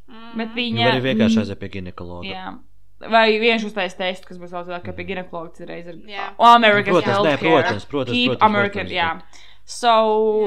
Mm. 0.09 0.33
Bet 0.41 0.57
Viņa 0.57 0.81
viņa. 0.81 0.89
arī 0.97 1.05
vienkārši 1.11 1.39
aiziet 1.45 1.61
pie 1.61 1.69
ginekologa. 1.77 2.27
Jā. 2.33 2.49
Vai 3.01 3.39
vienkārši 3.41 3.67
uztais 3.67 3.95
testu, 3.97 4.27
kas 4.29 4.37
būs 4.39 4.51
vēl 4.53 4.65
cilvēks, 4.67 4.85
kā 4.85 4.93
pie 4.93 5.05
ginekologa 5.09 5.65
reiz 5.67 5.87
ir. 5.89 5.97
Jā. 6.07 6.35
O, 6.37 6.45
Amerikas 6.45 6.93
Protams, 6.93 7.17
nē, 7.25 7.31
healthcare. 7.31 7.53
protams, 7.63 7.85
protams, 7.89 8.17
Keep 8.17 8.29
protams, 8.35 8.43
American, 8.51 8.87
protams, 8.87 8.93
jā. 8.93 9.47
So, 9.65 9.93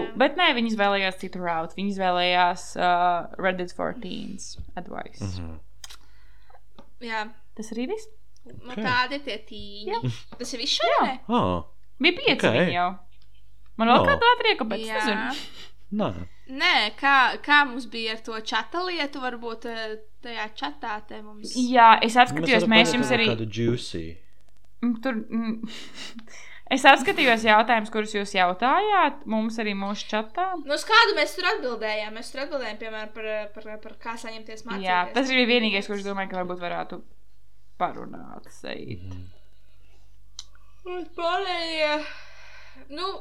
Jā. 0.04 0.18
bet 0.20 0.36
nē, 0.38 0.50
viņi 0.54 0.70
izvēlējās 0.74 1.18
citu 1.22 1.40
route. 1.40 1.74
Viņi 1.78 1.94
izvēlējās 1.96 2.66
uh, 2.78 3.32
Reddit 3.40 3.72
for 3.74 3.94
Teens 4.04 4.58
advice. 4.76 5.24
Mm 5.24 5.30
-hmm. 5.34 5.48
Mhm. 5.48 7.08
Jā, 7.10 7.24
Tas 7.56 7.72
arī 7.74 7.88
viss. 7.88 8.08
nu, 8.46 8.72
Ok. 8.72 8.78
tādi 8.84 9.14
ir 9.14 9.20
tie 9.26 9.38
tīņi. 9.50 10.14
Tas 10.40 10.54
ir 10.54 10.60
viss 10.60 10.80
šodien? 10.80 11.20
Oh, 11.30 11.64
Bija 12.02 12.14
pieci 12.18 12.34
Ok. 12.48 12.54
okay. 12.54 12.74
jau. 12.74 12.90
Man 13.78 13.88
vēl 13.88 14.00
Oh. 14.00 14.08
kāda 14.08 14.32
atrieka, 14.38 14.64
bet 14.70 14.80
es 14.80 14.88
Jā. 14.88 14.94
nezinu. 14.94 15.48
Nē. 16.00 16.12
Nē, 16.54 16.76
kā, 17.00 17.18
kā 17.44 17.62
mums 17.70 17.86
bija 17.92 18.18
ar 18.18 18.24
to 18.26 18.40
čata 18.44 18.82
lietu, 18.84 19.22
varbūt 19.24 19.68
eh, 19.72 19.84
tajā 20.24 20.48
čatā 20.60 20.98
te 21.08 21.22
mums. 21.22 21.54
Jā, 21.56 21.94
es 22.04 22.18
apskatījos, 22.20 22.66
varam 22.66 22.74
mēs 22.76 22.90
paņemt 22.90 22.98
jums 23.00 23.14
arī. 23.16 23.28
Kādu 23.32 23.48
juicy. 23.48 24.04
Mm, 24.84 24.98
Tur, 25.06 25.22
mm, 25.24 25.78
es 26.76 26.86
apskatījos 26.92 27.48
jautājumus, 27.48 27.94
kurus 27.94 28.16
jūs 28.18 28.36
jautājāt. 28.36 29.24
Mums 29.32 29.62
arī 29.64 29.76
mūsu 29.80 30.10
čatā. 30.12 30.50
Nu, 30.66 30.76
uz 30.76 30.84
kādu 30.90 31.16
mēs 31.16 31.38
tur 31.38 31.48
atbildējām? 31.54 32.14
Mēs 32.20 32.34
tur 32.34 32.44
atbildējām, 32.44 32.80
piemēram, 32.84 33.14
par, 33.16 33.32
eh, 33.38 33.50
par, 33.56 33.70
par 33.88 33.98
kā 34.04 34.18
saņemties 34.20 34.68
mācīties. 34.68 34.90
Jā, 34.90 35.02
tas 35.16 35.32
ir 35.32 35.48
vienīgais, 35.48 35.88
kurš 35.88 36.04
domāju, 36.10 36.34
ka 36.34 36.42
varbūt 36.44 36.64
varētu 36.66 37.00
parunāt. 37.80 38.52
Seit. 38.52 39.08
Un 40.84 41.06
pārējie. 41.16 41.94
Nu, 42.92 43.14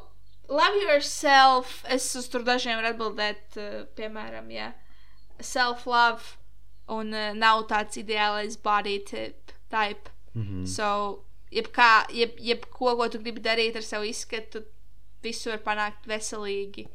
love 0.52 0.78
yourself. 0.84 1.80
Es 1.88 2.06
uz 2.18 2.28
tur 2.32 2.44
dažiem 2.46 2.78
varu 2.80 2.92
atbildēt, 2.92 3.58
eh, 3.58 3.82
piemēram, 3.98 4.50
ja 4.52 4.72
self-love 5.42 6.38
un 6.92 7.12
uh, 7.14 7.32
nav 7.34 7.66
tāds 7.70 7.98
ideālais 8.00 8.56
body 8.62 8.98
tip, 9.08 9.52
type. 9.72 10.12
Mhm. 10.34 10.64
So, 10.68 11.24
jebkā, 11.52 11.90
jeb, 12.14 12.36
jebko, 12.40 12.96
ko 12.98 13.08
tu 13.12 13.20
gribi 13.22 13.42
darīt 13.44 13.76
ar 13.78 13.86
savu 13.86 14.08
izskatu, 14.08 14.64
visu 15.22 15.52
var 15.52 15.62
panākt 15.66 16.08
veselīgi, 16.10 16.86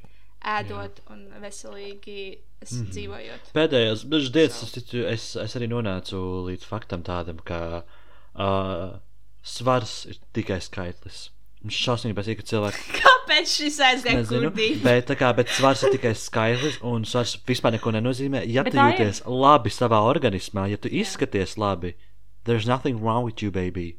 ēdot 0.47 0.99
Jā. 0.99 1.05
un 1.13 1.23
veselīgi 1.41 2.19
mm 2.35 2.67
-hmm. 2.67 2.91
dzīvojot. 2.93 3.51
Pēdējās 3.55 4.03
dažas 4.09 4.33
dienas 4.33 4.63
es, 4.63 4.71
ticu, 4.75 5.05
es, 5.07 5.35
es 5.35 5.55
arī 5.55 5.69
nonācu 5.71 6.19
līdz 6.49 6.65
faktam 6.65 7.03
tādam, 7.03 7.39
ka 7.43 7.83
uh, 8.35 8.99
svars 9.43 10.05
ir 10.05 10.19
tikai 10.33 10.59
skaitlis. 10.61 11.29
Mums 11.67 11.77
šausmīgi 11.83 12.15
patīk, 12.15 12.39
ka 12.39 12.45
cilvēki. 12.47 12.83
Kāpēc 13.03 13.53
šis 13.59 13.77
aizgāja 13.83 14.23
kurdī? 14.29 14.67
bet, 14.83 15.09
kā, 15.19 15.33
bet 15.35 15.51
svars 15.51 15.83
ir 15.83 15.91
tikai 15.97 16.13
skaitlis, 16.15 16.77
un 16.87 17.03
svars 17.03 17.33
vispār 17.49 17.75
neko 17.75 17.91
nenozīmē. 17.97 18.45
Ja 18.47 18.63
Bet 18.63 18.71
tu 18.71 18.79
tā 18.79 18.85
ir. 18.87 19.01
jūties 19.01 19.19
labi 19.27 19.73
savā 19.75 19.99
organismā, 20.07 20.69
ja 20.71 20.79
tu 20.79 20.87
izskaties 20.87 21.57
labi, 21.59 21.91
there's 22.47 22.65
nothing 22.69 23.01
wrong 23.03 23.25
with 23.27 23.43
you, 23.43 23.51
baby. 23.51 23.97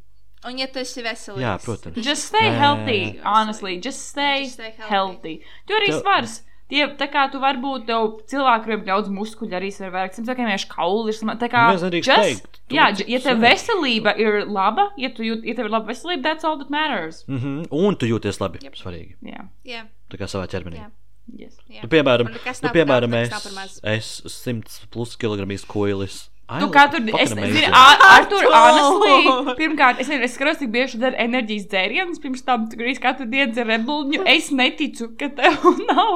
Un 0.49 0.57
ja 0.62 0.69
tu 0.73 0.78
esi 0.81 1.03
veselīgs. 1.05 1.43
Jā, 1.45 1.57
protams. 1.61 1.99
Just 2.07 2.31
stay 2.32 2.49
healthy, 2.57 3.19
honestly. 3.27 3.77
Just 3.82 4.09
stay, 4.15 4.45
Just 4.47 4.55
stay 4.57 4.73
healthy. 4.78 4.89
healthy. 4.95 5.35
Tu 5.66 5.74
arī 5.77 5.89
Tev- 5.93 6.01
svars. 6.07 6.39
Tie, 6.69 6.85
tā 7.01 7.07
kā 7.09 7.23
tu 7.32 7.40
vari 7.40 7.57
būt 7.62 7.86
tev 7.89 8.19
cilvēki, 8.28 8.65
kuriem 8.66 8.82
daudz 8.85 9.09
muskuļu 9.09 9.57
arī 9.57 9.70
vērk, 9.73 10.12
simt 10.12 10.28
sakām, 10.28 10.45
vienkārši 10.51 10.69
kauli 10.69 11.09
ir 11.09 11.16
sma- 11.16 11.36
tā 11.40 11.49
kā. 11.49 11.62
Nedrīkst 11.73 12.11
just- 12.11 12.20
teikt, 12.20 12.61
Jā, 12.69 12.90
ja 13.09 13.19
tev 13.24 13.39
veselība 13.40 14.12
ir 14.20 14.45
laba, 14.47 14.90
ja 15.01 15.09
tu 15.09 15.23
jūt, 15.23 15.45
ja 15.49 15.55
tev 15.55 15.65
ir 15.65 15.70
laba 15.70 15.86
veselība, 15.89 16.23
that's 16.23 16.45
all 16.45 16.59
that 16.59 16.69
matters. 16.70 17.24
Mm 17.27 17.39
-hmm. 17.39 17.66
Un 17.70 17.97
tu 17.97 18.07
jūties 18.07 18.40
labi. 18.40 18.59
Yep. 18.62 18.74
Svarīgi. 18.77 19.16
Jā, 19.23 19.49
Jā, 19.65 19.86
Tā 20.11 20.16
kā 20.19 20.24
savā 20.28 20.47
ķermenī. 20.47 20.77
Jā. 20.77 20.90
yes. 21.39 21.57
jā. 21.70 21.82
Nu, 21.82 21.89
piemēram, 21.89 22.28
nu, 22.62 22.69
piemēram 22.69 23.15
es, 23.15 23.81
es 23.82 24.23
100 24.47 24.86
plus 24.90 25.16
kg 25.16 25.51
izkoilis. 25.51 26.31
I 26.49 26.59
Tu 26.62 26.65
look 26.65 26.73
katru 26.73 27.01
dienu, 27.05 27.12
fucking 27.12 27.27
es 27.29 27.35
nezinu, 27.37 27.70
ar 27.77 28.25
to 28.31 28.39
Artur! 28.47 28.47
honestly, 28.57 29.55
pirmkārt, 29.59 29.99
es 30.01 30.09
nezinu, 30.09 30.25
es 30.25 30.33
skatos, 30.33 30.57
cik 30.62 30.70
bieži 30.73 30.95
tu 30.97 31.01
dari 31.03 31.19
enerģijas 31.20 31.66
dzērienus, 31.75 32.20
pirms 32.23 32.45
tam 32.47 32.62
tu 32.73 32.79
grīz 32.81 33.01
katru 33.05 33.27
dienu 33.29 33.53
dzer 33.53 33.69
redbuļņu. 33.69 34.23
Es 34.33 34.49
neticu, 34.57 35.11
ka 35.20 35.29
tev 35.37 35.59
nav 35.91 36.15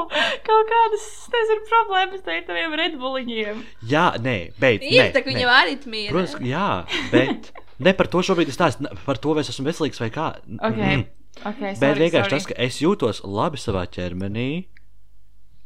kaut 0.49 0.71
kādas, 0.73 1.05
nezinu, 1.37 1.67
problēmas 1.69 2.25
ar 2.33 2.41
taviem 2.49 2.77
redbuļņiem. 2.81 3.61
Jā, 3.93 4.07
nē, 4.25 4.37
beidz. 4.63 4.87
Ir 4.89 5.03
nē, 5.03 5.09
tā, 5.13 5.21
ka 5.21 5.29
nē. 5.29 5.35
viņam 5.37 5.53
arī 5.59 5.77
mīl. 5.93 6.09
Protams, 6.15 6.39
jā, 6.49 6.67
bet 7.13 7.53
ne 7.85 7.93
par 8.01 8.09
to 8.17 8.25
šobrīd 8.25 8.49
es 8.49 8.57
stāstu. 8.57 8.89
Par 9.05 9.21
to, 9.21 9.37
vai 9.37 9.45
es 9.45 9.53
esmu 9.53 9.69
veselīgs 9.69 10.01
vai 10.01 10.09
kā. 10.17 10.31
Ok, 10.65 10.81
Mm. 10.81 11.05
ok, 11.45 11.61
Bet 11.61 11.77
sorry, 11.81 12.07
vienkārši 12.07 12.25
sorry. 12.31 12.39
tas, 12.39 12.47
ka 12.49 12.55
es 12.71 12.81
jūtos 12.81 13.21
labi 13.29 13.61
savā 13.61 13.85
ķermenī. 13.89 14.49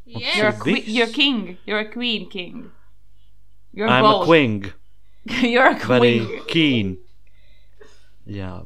You're 0.07 0.51
a, 0.51 0.81
you're 0.87 1.07
king, 1.11 1.57
you're 1.67 1.81
a 1.87 1.89
queen 1.91 2.29
king. 2.31 2.73
You're 3.77 3.89
I'm 3.93 4.03
both. 4.03 4.23
a 4.23 4.25
queen, 4.27 4.73
you're 5.53 5.71
a 5.71 5.75
very 5.85 6.19
queen. 6.25 6.47
keen. 6.49 6.97
Jā. 8.27 8.65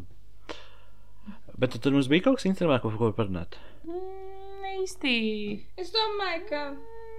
Bet 1.60 1.74
tad 1.76 1.92
mums 1.92 2.06
bija 2.08 2.24
kaut 2.28 2.38
kas 2.38 2.46
interesants, 2.48 2.82
ko, 2.86 2.92
ko 2.96 3.10
parunāt. 3.16 3.58
Mm, 3.84 4.68
īsti. 4.80 5.14
Es 5.76 5.90
domāju, 5.92 6.44
ka. 6.48 6.62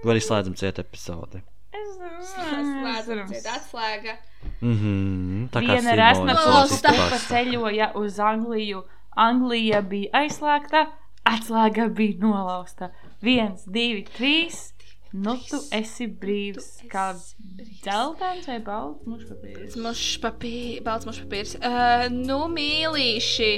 Vai 0.02 0.16
arī 0.16 0.22
slēdzam 0.24 0.56
ciet 0.58 0.80
epizodi. 0.82 1.42
Es 1.72 1.92
Slēdzam, 2.32 3.22
ciet 3.30 3.46
atslēga. 3.48 4.16
Mhm. 4.60 5.46
Tā 5.54 5.62
kā 5.62 5.76
Viena 5.78 5.94
resna 5.96 6.34
izpasta. 6.34 7.20
ceļoja 7.28 7.92
uz 7.96 8.18
Angliju. 8.20 8.82
Anglija 9.16 9.80
bija 9.84 10.10
aizslēgta, 10.24 10.86
atslēga 11.28 11.86
bija 11.94 12.18
nolausta. 12.24 12.90
Viens, 13.22 13.64
divi, 13.68 14.02
trīs. 14.16 14.71
Nu, 15.12 15.34
tu 15.44 15.58
esi 15.76 16.06
brīvs. 16.08 16.68
Kā 16.92 17.10
dzeltens 17.12 18.46
vai 18.48 18.58
balts 18.64 19.04
mušpapīrs? 19.04 19.76
Mušs 19.84 20.14
papīrs, 20.22 20.80
balts 20.86 21.08
mušs 21.08 21.20
papīrs. 21.26 21.52
Uh, 21.60 22.06
nu, 22.14 22.38
mīlīši, 22.52 23.50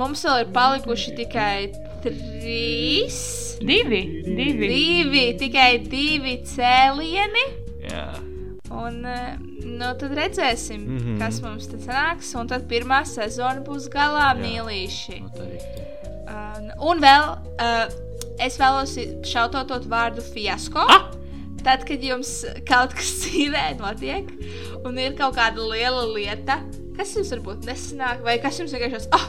mums 0.00 0.24
vēl 0.24 0.46
ir 0.46 0.54
palikuši 0.56 1.14
tikai 1.20 1.58
trīs. 2.06 3.20
Divi, 3.60 4.00
divi. 4.24 4.72
Divi, 4.72 5.26
tikai 5.42 5.70
divi 5.84 6.38
cēlieni. 6.48 7.44
Jā. 7.90 8.08
Un, 8.72 8.98
uh, 9.04 9.36
nu, 9.68 9.92
tad 10.00 10.16
redzēsim, 10.16 10.80
mm. 10.80 10.98
-hmm. 11.04 11.20
kas 11.20 11.44
mums 11.44 11.68
te 11.68 11.84
sanāks. 11.84 12.32
Un 12.40 12.48
tad 12.48 12.64
pirmā 12.70 13.04
sezona 13.04 13.60
būs 13.60 13.92
galā, 13.92 14.32
mīlīši. 14.40 15.20
Noteikti. 15.28 15.88
Uh, 16.28 16.72
un 16.88 17.00
vēl 17.04 17.34
uh, 17.36 18.07
es 18.40 18.58
vēlos 18.60 18.96
šautot 19.26 19.86
vārdu 19.90 20.24
fiasko. 20.32 20.84
Ah! 20.88 21.08
Tad, 21.64 21.82
kad 21.88 22.02
jums 22.06 22.44
kaut 22.68 22.92
kas 22.96 23.08
dzīvē 23.24 23.64
notiek, 23.80 24.28
un 24.86 24.98
ir 25.02 25.16
kaut 25.18 25.34
kāda 25.36 25.64
liela 25.72 26.04
lieta, 26.06 26.60
kas 26.96 27.16
jums 27.18 27.32
varbūt 27.34 27.66
nesanāk, 27.66 28.22
vai 28.24 28.36
kas 28.40 28.60
jums 28.62 28.72
vienkārši 28.72 29.00
ir, 29.02 29.08
ah, 29.18 29.26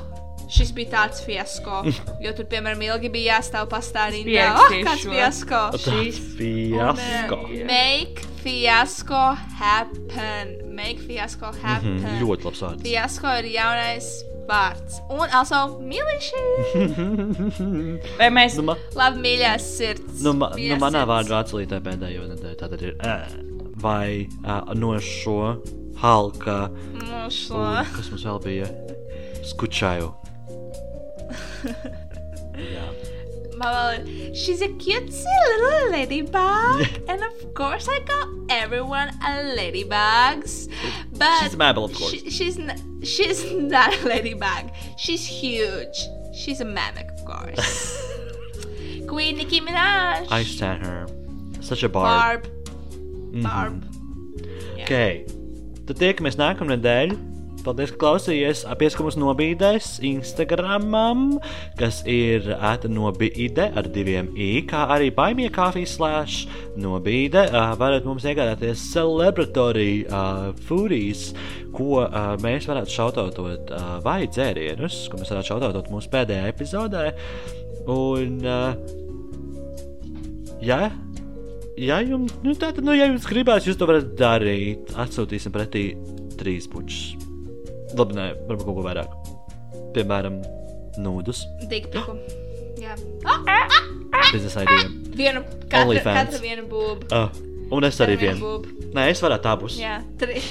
šis 0.50 0.72
bija 0.78 0.92
tāds 0.94 1.24
fiasko. 1.26 1.82
Jo 2.24 2.32
tur, 2.38 2.46
piemēram, 2.52 2.82
ilgi 2.86 3.10
bija 3.14 3.40
jāstāv 3.40 3.68
pastāvīgi. 3.74 4.38
Ah, 4.44 4.62
Pierakstīšu 4.70 4.86
kāds 4.86 5.04
šo. 5.04 5.12
fiasko! 5.18 5.62
Tas 5.74 6.22
fiasko. 6.38 7.38
Make 7.70 8.26
fiasko 8.44 9.24
happen. 9.60 10.54
Make 10.80 11.02
fiasko 11.10 11.52
happen. 11.64 11.98
Mhm, 12.00 12.20
Ļoti 12.24 12.48
labs 12.48 12.62
vārds. 12.64 12.84
Fiasko 12.86 13.34
ir 13.42 13.50
jaunais 13.58 14.12
vārds. 14.50 15.00
Un 15.14 15.26
also 15.40 15.60
mīlīši. 15.80 16.42
Vai 18.20 18.30
mēs 18.36 18.58
Nu, 18.60 18.66
ma, 18.72 18.76
Labi, 18.98 19.22
mīļās 19.28 19.68
sirds. 19.78 20.24
nu, 20.26 20.34
ma, 20.38 20.52
nu, 20.58 20.80
manā 20.82 21.06
vārdu 21.10 21.36
atslītē 21.38 21.80
pēdējo 21.86 22.26
nedēļu 22.34 22.58
tātad 22.60 22.84
ir 22.90 22.96
ē, 23.06 23.18
vai 23.80 24.26
ā, 24.44 24.60
no 24.76 24.96
šo 25.04 25.38
halka, 26.02 26.60
Nu, 27.00 27.26
šo. 27.34 27.60
un 27.62 27.94
kas 27.96 28.10
mums 28.12 28.26
vēl 28.28 28.42
bija, 28.44 28.68
skučāju. 29.54 30.12
Jā. 32.60 32.86
Vēl 33.60 34.36
she's 34.36 34.62
a 34.62 34.70
cutesy 34.82 35.36
little 35.48 35.92
ladybug. 35.92 36.86
and 37.10 37.24
of 37.24 37.54
course 37.54 37.88
I 37.90 38.00
call 38.08 38.46
everyone 38.50 39.10
a 39.22 39.34
ladybugs. 39.58 40.70
But 41.18 41.40
She's 41.44 41.54
a 41.54 41.58
Mabel, 41.58 41.84
of 41.86 41.94
course. 41.94 42.12
She, 42.12 42.30
she's, 42.30 42.58
n- 42.58 43.02
she's 43.04 43.44
not 43.52 43.94
a 44.00 44.08
ladybug. 44.08 44.72
She's 44.98 45.26
huge. 45.26 45.98
She's 46.34 46.62
a 46.62 46.66
mammoth, 46.66 47.10
of 47.20 47.26
course. 47.26 47.98
Queen 49.08 49.38
Nicki 49.38 49.60
Minaj. 49.60 50.28
I 50.32 50.44
stand 50.44 50.86
her. 50.86 51.08
Such 51.62 51.84
a 51.84 51.90
barb. 51.90 52.44
Barb. 52.44 52.48
Mhm. 53.34 53.44
Barb. 53.44 53.84
Jā. 54.78 54.86
Ok. 54.86 54.96
Tad 55.90 55.98
tiekamies 56.00 56.38
nākamnedēļ. 56.40 57.18
Paldies, 57.70 57.92
ka 57.94 58.00
klausījāties. 58.02 58.64
Pieskamies 58.80 59.14
nobīdēs 59.22 59.88
Instagramam, 60.10 61.36
kas 61.78 62.00
ir 62.10 62.48
ēta 62.56 62.90
nobīde 62.90 63.68
ar 63.78 63.86
diviem 63.94 64.32
i, 64.34 64.64
kā 64.66 64.88
arī 64.96 65.12
baimie 65.14 65.52
kafijas 65.54 65.94
slēdz 66.00 66.38
nobīde. 66.82 67.44
Uh, 67.52 67.76
varat 67.78 68.08
mums 68.10 68.26
iegādāties 68.26 68.88
celebratory 68.96 70.08
uh, 70.08 70.50
foodies, 70.66 71.28
ko 71.78 72.08
uh, 72.08 72.34
mēs 72.42 72.66
varētu 72.72 72.96
šautautot 72.96 73.70
vai 74.02 74.24
dzērienus, 74.26 75.04
ko 75.12 75.22
mēs 75.22 75.30
varētu 75.30 75.52
šautautot 75.54 75.94
mūsu 75.94 76.10
pēdējā 76.16 76.50
epizodē. 76.50 77.06
Un, 77.86 78.42
jā, 80.66 80.82
Ja 81.80 82.02
jums, 82.04 82.34
nu, 82.44 82.52
tā, 82.60 82.74
tad, 82.74 82.84
nu, 82.84 82.92
ja 82.98 83.06
jums 83.08 83.30
gribās, 83.30 83.70
jūs 83.70 83.80
to 83.80 83.88
varat 83.88 84.12
darīt. 84.20 84.92
Atsūtīsim 85.00 85.56
pretī 85.56 85.86
trīs 86.42 86.68
puķus. 86.68 87.29
Labi, 87.98 88.14
nē, 88.18 88.26
varbūt 88.48 88.66
kaut 88.68 88.76
ko 88.78 88.84
vairāk. 88.86 89.14
Piemēram, 89.96 90.42
nūdus, 91.02 91.44
Diktuku. 91.72 92.18
Jā. 92.80 92.96
biznesa 94.32 94.64
idejām. 94.66 94.94
Vienu, 95.20 95.42
katra, 95.68 95.86
OnlyFans. 95.86 96.20
katra 96.20 96.40
vienu 96.44 96.68
būbu. 96.70 97.08
Ah, 97.12 97.30
un 97.72 97.84
es 97.84 97.98
arī 98.00 98.16
Katra 98.16 98.26
vienu 98.26 98.38
vienu. 98.38 98.46
būbu. 98.46 98.94
Nē, 98.96 99.08
es 99.12 99.22
varētu 99.22 99.50
abus. 99.52 99.80
Jā, 99.80 100.00
tri. 100.22 100.42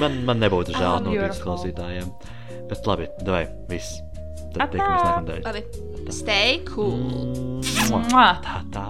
Man, 0.00 0.24
man 0.26 0.40
nebūtu 0.42 0.74
žēl 0.74 0.88
Ah, 0.96 0.98
no 1.00 1.10
bijis 1.10 1.20
beautiful. 1.22 1.44
klausītājiem. 1.46 2.08
Bet 2.68 2.86
labi, 2.86 3.06
vai 3.26 3.44
viss. 3.68 4.00
Tad 4.54 4.70
tiekamies 4.72 5.04
nākamdēļ. 5.04 5.40
Labi. 5.44 5.62
Stay 6.12 6.58
cool. 6.68 6.98
Mua. 7.90 8.00
Mua. 8.10 8.26
Tā 8.44 8.58
tā. 8.74 8.84